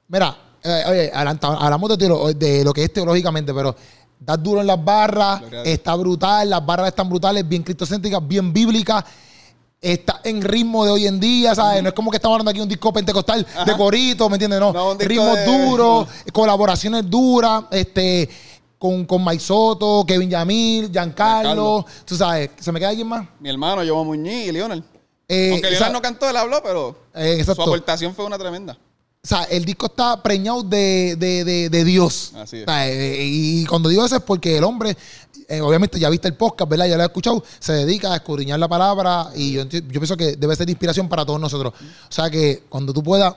Mira, 0.06 0.36
eh, 0.62 0.82
oye, 0.88 1.10
hablamos 1.12 1.88
de, 1.90 1.98
teolo- 1.98 2.32
de 2.32 2.62
lo 2.62 2.72
que 2.72 2.84
es 2.84 2.92
teológicamente, 2.92 3.52
pero 3.52 3.74
da 4.20 4.36
duro 4.36 4.60
en 4.60 4.68
las 4.68 4.84
barras, 4.84 5.42
está 5.64 5.94
brutal, 5.96 6.48
las 6.48 6.64
barras 6.64 6.88
están 6.88 7.08
brutales, 7.08 7.48
bien 7.48 7.64
cristocéntricas, 7.64 8.20
bien 8.26 8.52
bíblicas. 8.52 9.02
Está 9.80 10.20
en 10.24 10.42
ritmo 10.42 10.84
de 10.84 10.90
hoy 10.90 11.06
en 11.06 11.18
día, 11.18 11.54
¿sabes? 11.54 11.82
No 11.82 11.88
es 11.88 11.94
como 11.94 12.10
que 12.10 12.18
estamos 12.18 12.34
hablando 12.34 12.50
aquí 12.50 12.58
de 12.58 12.64
un 12.64 12.68
disco 12.68 12.92
pentecostal 12.92 13.46
de 13.46 13.60
Ajá. 13.62 13.76
corito, 13.78 14.28
¿me 14.28 14.34
entiendes? 14.34 14.60
No, 14.60 14.72
No, 14.74 14.94
ritmos 14.94 15.36
de- 15.36 15.44
duros, 15.46 16.08
colaboraciones 16.34 17.08
duras, 17.08 17.64
este, 17.70 18.28
con, 18.78 19.06
con 19.06 19.24
Mike 19.24 19.42
Soto, 19.42 20.04
Kevin 20.06 20.28
Yamil, 20.28 20.90
Giancarlo, 20.92 21.86
tú 22.04 22.14
sabes, 22.14 22.50
¿se 22.60 22.70
me 22.72 22.78
queda 22.78 22.90
alguien 22.90 23.06
más? 23.08 23.26
Mi 23.40 23.48
hermano, 23.48 23.82
Yomo 23.82 24.04
Muñiz 24.04 24.48
y 24.48 24.52
Lionel. 24.52 24.84
Eh, 25.26 25.52
Aunque 25.52 25.70
Lionel 25.70 25.92
no 25.94 26.02
cantó, 26.02 26.28
él 26.28 26.36
habló, 26.36 26.62
pero 26.62 26.96
Eh, 27.14 27.42
su 27.42 27.52
aportación 27.52 28.14
fue 28.14 28.26
una 28.26 28.36
tremenda. 28.36 28.76
O 29.22 29.26
sea, 29.28 29.44
el 29.44 29.66
disco 29.66 29.84
está 29.86 30.22
preñado 30.22 30.62
de, 30.62 31.14
de, 31.18 31.44
de, 31.44 31.68
de 31.68 31.84
Dios. 31.84 32.32
Así 32.36 32.56
es. 32.56 32.62
O 32.62 32.66
sea, 32.66 32.88
eh, 32.88 33.18
y 33.22 33.66
cuando 33.66 33.88
digo 33.90 34.04
eso 34.04 34.16
es 34.16 34.22
porque 34.22 34.56
el 34.56 34.64
hombre, 34.64 34.96
eh, 35.50 35.60
obviamente 35.60 35.98
ya 35.98 36.08
viste 36.08 36.28
el 36.28 36.34
podcast, 36.34 36.70
¿verdad? 36.70 36.86
Ya 36.86 36.96
lo 36.96 37.02
he 37.02 37.06
escuchado, 37.06 37.42
se 37.58 37.72
dedica 37.72 38.12
a 38.12 38.16
escudriñar 38.16 38.58
la 38.58 38.68
palabra 38.68 39.28
y 39.34 39.52
yo, 39.52 39.64
yo 39.64 39.80
pienso 39.82 40.16
que 40.16 40.36
debe 40.36 40.54
ser 40.56 40.66
de 40.66 40.72
inspiración 40.72 41.08
para 41.08 41.26
todos 41.26 41.40
nosotros. 41.40 41.74
O 41.74 42.12
sea, 42.12 42.30
que 42.30 42.62
cuando 42.68 42.92
tú 42.92 43.02
puedas, 43.02 43.34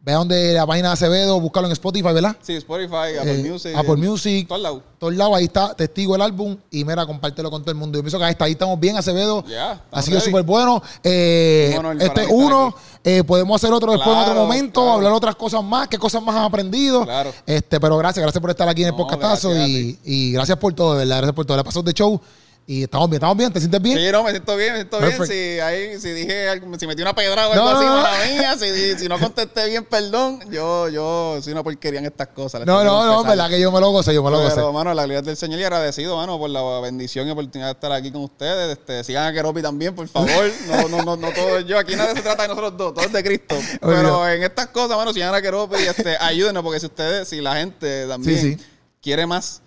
ve 0.00 0.12
a 0.12 0.16
donde 0.16 0.52
la 0.52 0.66
página 0.66 0.88
de 0.88 0.94
Acevedo, 0.94 1.40
búscalo 1.40 1.66
en 1.66 1.72
Spotify, 1.72 2.12
¿verdad? 2.12 2.36
Sí, 2.42 2.54
Spotify, 2.56 3.16
Apple 3.18 3.40
Eh, 3.40 3.50
Music. 3.50 3.74
Apple 3.76 3.96
Music. 3.96 4.48
Todos 4.48 4.60
lados. 4.62 4.82
todos 4.98 5.14
lados, 5.14 5.36
ahí 5.36 5.44
está, 5.44 5.74
testigo 5.74 6.14
el 6.14 6.20
álbum 6.22 6.56
y 6.70 6.84
mira, 6.84 7.06
compártelo 7.06 7.50
con 7.50 7.62
todo 7.62 7.70
el 7.72 7.78
mundo. 7.78 7.98
Yo 7.98 8.02
pienso 8.02 8.18
que 8.18 8.24
ahí 8.24 8.32
está, 8.32 8.44
ahí 8.46 8.52
estamos 8.52 8.78
bien, 8.80 8.96
Acevedo. 8.96 9.44
Ya, 9.46 9.70
ha 9.70 9.74
estamos 9.74 10.04
sido 10.04 10.20
súper 10.20 10.42
bueno. 10.42 10.82
Eh, 11.02 11.78
este 12.00 12.26
uno, 12.28 12.68
aquí. 12.68 12.93
Eh, 13.04 13.22
podemos 13.22 13.62
hacer 13.62 13.72
otro 13.72 13.92
después 13.92 14.16
en 14.16 14.22
otro 14.22 14.34
momento, 14.34 14.80
claro. 14.80 14.92
hablar 14.94 15.12
otras 15.12 15.36
cosas 15.36 15.62
más, 15.62 15.88
qué 15.88 15.98
cosas 15.98 16.22
más 16.22 16.34
has 16.34 16.46
aprendido. 16.46 17.04
Claro. 17.04 17.32
Este, 17.46 17.78
pero 17.78 17.98
gracias, 17.98 18.22
gracias 18.22 18.40
por 18.40 18.50
estar 18.50 18.66
aquí 18.66 18.80
en 18.82 18.88
el 18.88 18.92
No, 18.92 18.96
podcastazo 18.96 19.50
gracias 19.50 19.68
a 19.68 19.68
y, 19.68 19.98
y 20.04 20.32
gracias 20.32 20.58
por 20.58 20.72
todo, 20.72 20.94
de 20.94 21.00
¿verdad? 21.00 21.18
Gracias 21.18 21.34
por 21.34 21.44
todo. 21.44 21.56
Le 21.58 21.64
pasó 21.64 21.82
de 21.82 21.92
show 21.92 22.20
y 22.66 22.84
estamos 22.84 23.10
bien, 23.10 23.16
estamos 23.16 23.36
bien, 23.36 23.52
¿te 23.52 23.60
sientes 23.60 23.82
bien? 23.82 23.98
Sí, 23.98 24.10
no, 24.10 24.24
me 24.24 24.30
siento 24.30 24.56
bien, 24.56 24.72
me 24.72 24.78
siento 24.78 24.98
bien. 24.98 25.26
Si, 25.26 25.60
ahí, 25.60 26.00
si 26.00 26.10
dije 26.12 26.48
algo, 26.48 26.78
si 26.78 26.86
metí 26.86 27.02
una 27.02 27.14
pedra 27.14 27.46
o 27.48 27.52
algo 27.52 27.64
No, 27.64 27.70
así, 27.76 27.84
no, 27.84 27.96
mala 27.96 28.24
mía. 28.26 28.56
Si, 28.58 28.98
si 28.98 29.06
no 29.06 29.18
contesté 29.20 29.68
bien, 29.68 29.84
perdón. 29.84 30.40
Yo, 30.50 30.88
yo 30.88 31.38
soy 31.42 31.52
una 31.52 31.62
porquería 31.62 32.00
en 32.00 32.06
estas 32.06 32.28
cosas. 32.28 32.64
No, 32.64 32.82
no, 32.82 33.04
no, 33.04 33.22
verdad 33.22 33.50
que 33.50 33.60
yo 33.60 33.70
me 33.70 33.80
lo 33.80 33.90
gocé, 33.90 34.14
yo 34.14 34.22
me 34.22 34.30
lo 34.30 34.40
gocé. 34.40 34.54
Pero, 34.54 34.72
mano, 34.72 34.94
la 34.94 35.02
gloria 35.04 35.20
del 35.20 35.36
Señor 35.36 35.60
y 35.60 35.64
agradecido, 35.64 36.16
mano, 36.16 36.38
por 36.38 36.48
la 36.48 36.62
bendición 36.80 37.28
y 37.28 37.32
oportunidad 37.32 37.68
de 37.68 37.72
estar 37.72 37.92
aquí 37.92 38.10
con 38.10 38.22
ustedes. 38.22 38.78
Este, 38.78 39.04
sigan 39.04 39.26
a 39.26 39.32
Keropi 39.34 39.60
también, 39.60 39.94
por 39.94 40.08
favor. 40.08 40.30
No, 40.66 40.88
no, 40.88 41.02
no, 41.02 41.16
no 41.16 41.32
todo 41.32 41.60
yo. 41.60 41.78
Aquí 41.78 41.94
nadie 41.96 42.14
se 42.14 42.22
trata 42.22 42.44
de 42.44 42.48
nosotros 42.48 42.76
dos, 42.78 42.94
todo 42.94 43.04
es 43.04 43.12
de 43.12 43.22
Cristo. 43.22 43.56
Pero 43.82 44.26
en 44.28 44.42
estas 44.42 44.68
cosas, 44.68 44.96
mano, 44.96 45.12
sigan 45.12 45.34
a 45.34 45.42
Keropi 45.42 45.76
este, 45.76 46.16
ayúdenos, 46.18 46.62
porque 46.62 46.80
si 46.80 46.86
ustedes, 46.86 47.28
si 47.28 47.42
la 47.42 47.56
gente 47.56 48.06
también 48.08 48.40
Sí, 48.40 48.54
sí. 48.54 48.64
quiere 49.02 49.26
más, 49.26 49.60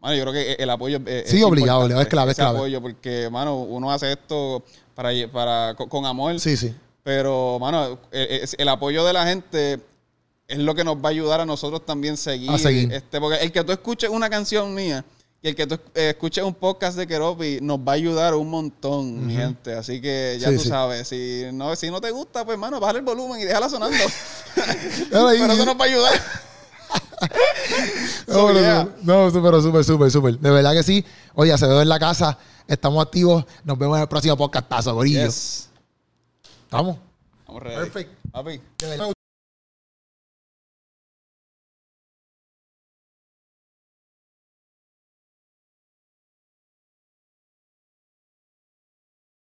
mano, 0.00 0.14
yo 0.14 0.22
creo 0.22 0.32
que 0.32 0.52
el 0.62 0.70
apoyo 0.70 0.98
es, 1.06 1.30
Sí, 1.30 1.38
es 1.38 1.44
obligado, 1.44 1.86
es 2.00 2.06
clave, 2.08 2.32
es 2.32 2.36
clave. 2.36 2.58
apoyo, 2.58 2.80
porque, 2.80 3.28
mano, 3.30 3.56
uno 3.56 3.90
hace 3.92 4.12
esto 4.12 4.62
para, 4.94 5.10
para, 5.32 5.74
con, 5.74 6.04
amor. 6.06 6.38
Sí, 6.40 6.56
sí. 6.56 6.74
Pero, 7.02 7.58
mano, 7.60 7.98
el, 8.10 8.48
el 8.58 8.68
apoyo 8.68 9.04
de 9.04 9.12
la 9.12 9.26
gente 9.26 9.80
es 10.48 10.58
lo 10.58 10.74
que 10.74 10.84
nos 10.84 10.96
va 10.96 11.08
a 11.08 11.10
ayudar 11.10 11.40
a 11.40 11.46
nosotros 11.46 11.84
también 11.86 12.16
seguir. 12.16 12.50
A 12.50 12.58
seguir. 12.58 12.92
Este, 12.92 13.20
porque 13.20 13.38
el 13.38 13.52
que 13.52 13.62
tú 13.64 13.72
escuches 13.72 14.10
una 14.10 14.28
canción 14.28 14.74
mía 14.74 15.04
y 15.42 15.48
el 15.48 15.54
que 15.54 15.66
tú 15.66 15.76
eh, 15.94 16.10
escuches 16.10 16.44
un 16.44 16.52
podcast 16.54 16.98
de 16.98 17.06
Keropi 17.06 17.60
nos 17.62 17.78
va 17.78 17.92
a 17.92 17.94
ayudar 17.94 18.34
un 18.34 18.50
montón, 18.50 19.26
mi 19.26 19.34
gente. 19.34 19.72
Así 19.74 20.00
que 20.00 20.36
ya 20.40 20.48
Sí, 20.50 20.56
tú 20.56 20.62
sí. 20.62 20.68
sabes, 20.68 21.08
si 21.08 21.44
no, 21.52 21.74
si 21.76 21.90
no 21.90 22.00
te 22.00 22.10
gusta, 22.10 22.44
pues, 22.44 22.58
mano, 22.58 22.78
baja 22.80 22.98
el 22.98 23.02
volumen 23.02 23.40
y 23.40 23.44
déjala 23.44 23.68
sonando. 23.70 23.96
Pero 25.10 25.30
eso 25.30 25.64
nos 25.64 25.76
va 25.80 25.84
a 25.84 25.88
ayudar. 25.88 26.12
No, 28.26 28.34
So, 28.34 28.52
no, 28.52 28.60
yeah. 28.60 28.88
no, 29.02 29.24
no, 29.24 29.30
súper, 29.30 29.60
súper, 29.60 29.84
súper, 29.84 30.10
súper. 30.10 30.38
De 30.38 30.50
verdad 30.50 30.72
que 30.72 30.82
sí. 30.82 31.04
Oye, 31.34 31.52
Acevedo 31.52 31.82
en 31.82 31.88
la 31.88 31.98
casa. 31.98 32.38
Estamos 32.68 33.04
activos. 33.04 33.44
Nos 33.64 33.76
vemos 33.76 33.96
en 33.96 34.02
el 34.02 34.08
próximo 34.08 34.36
podcastazo, 34.36 34.94
Gorillo. 34.94 35.24
Yes. 35.26 35.68
¿Estamos? 36.64 36.96
Vamos 37.46 37.62
ready. 37.62 37.76
Perfect. 37.90 38.10
Papi. 38.30 38.60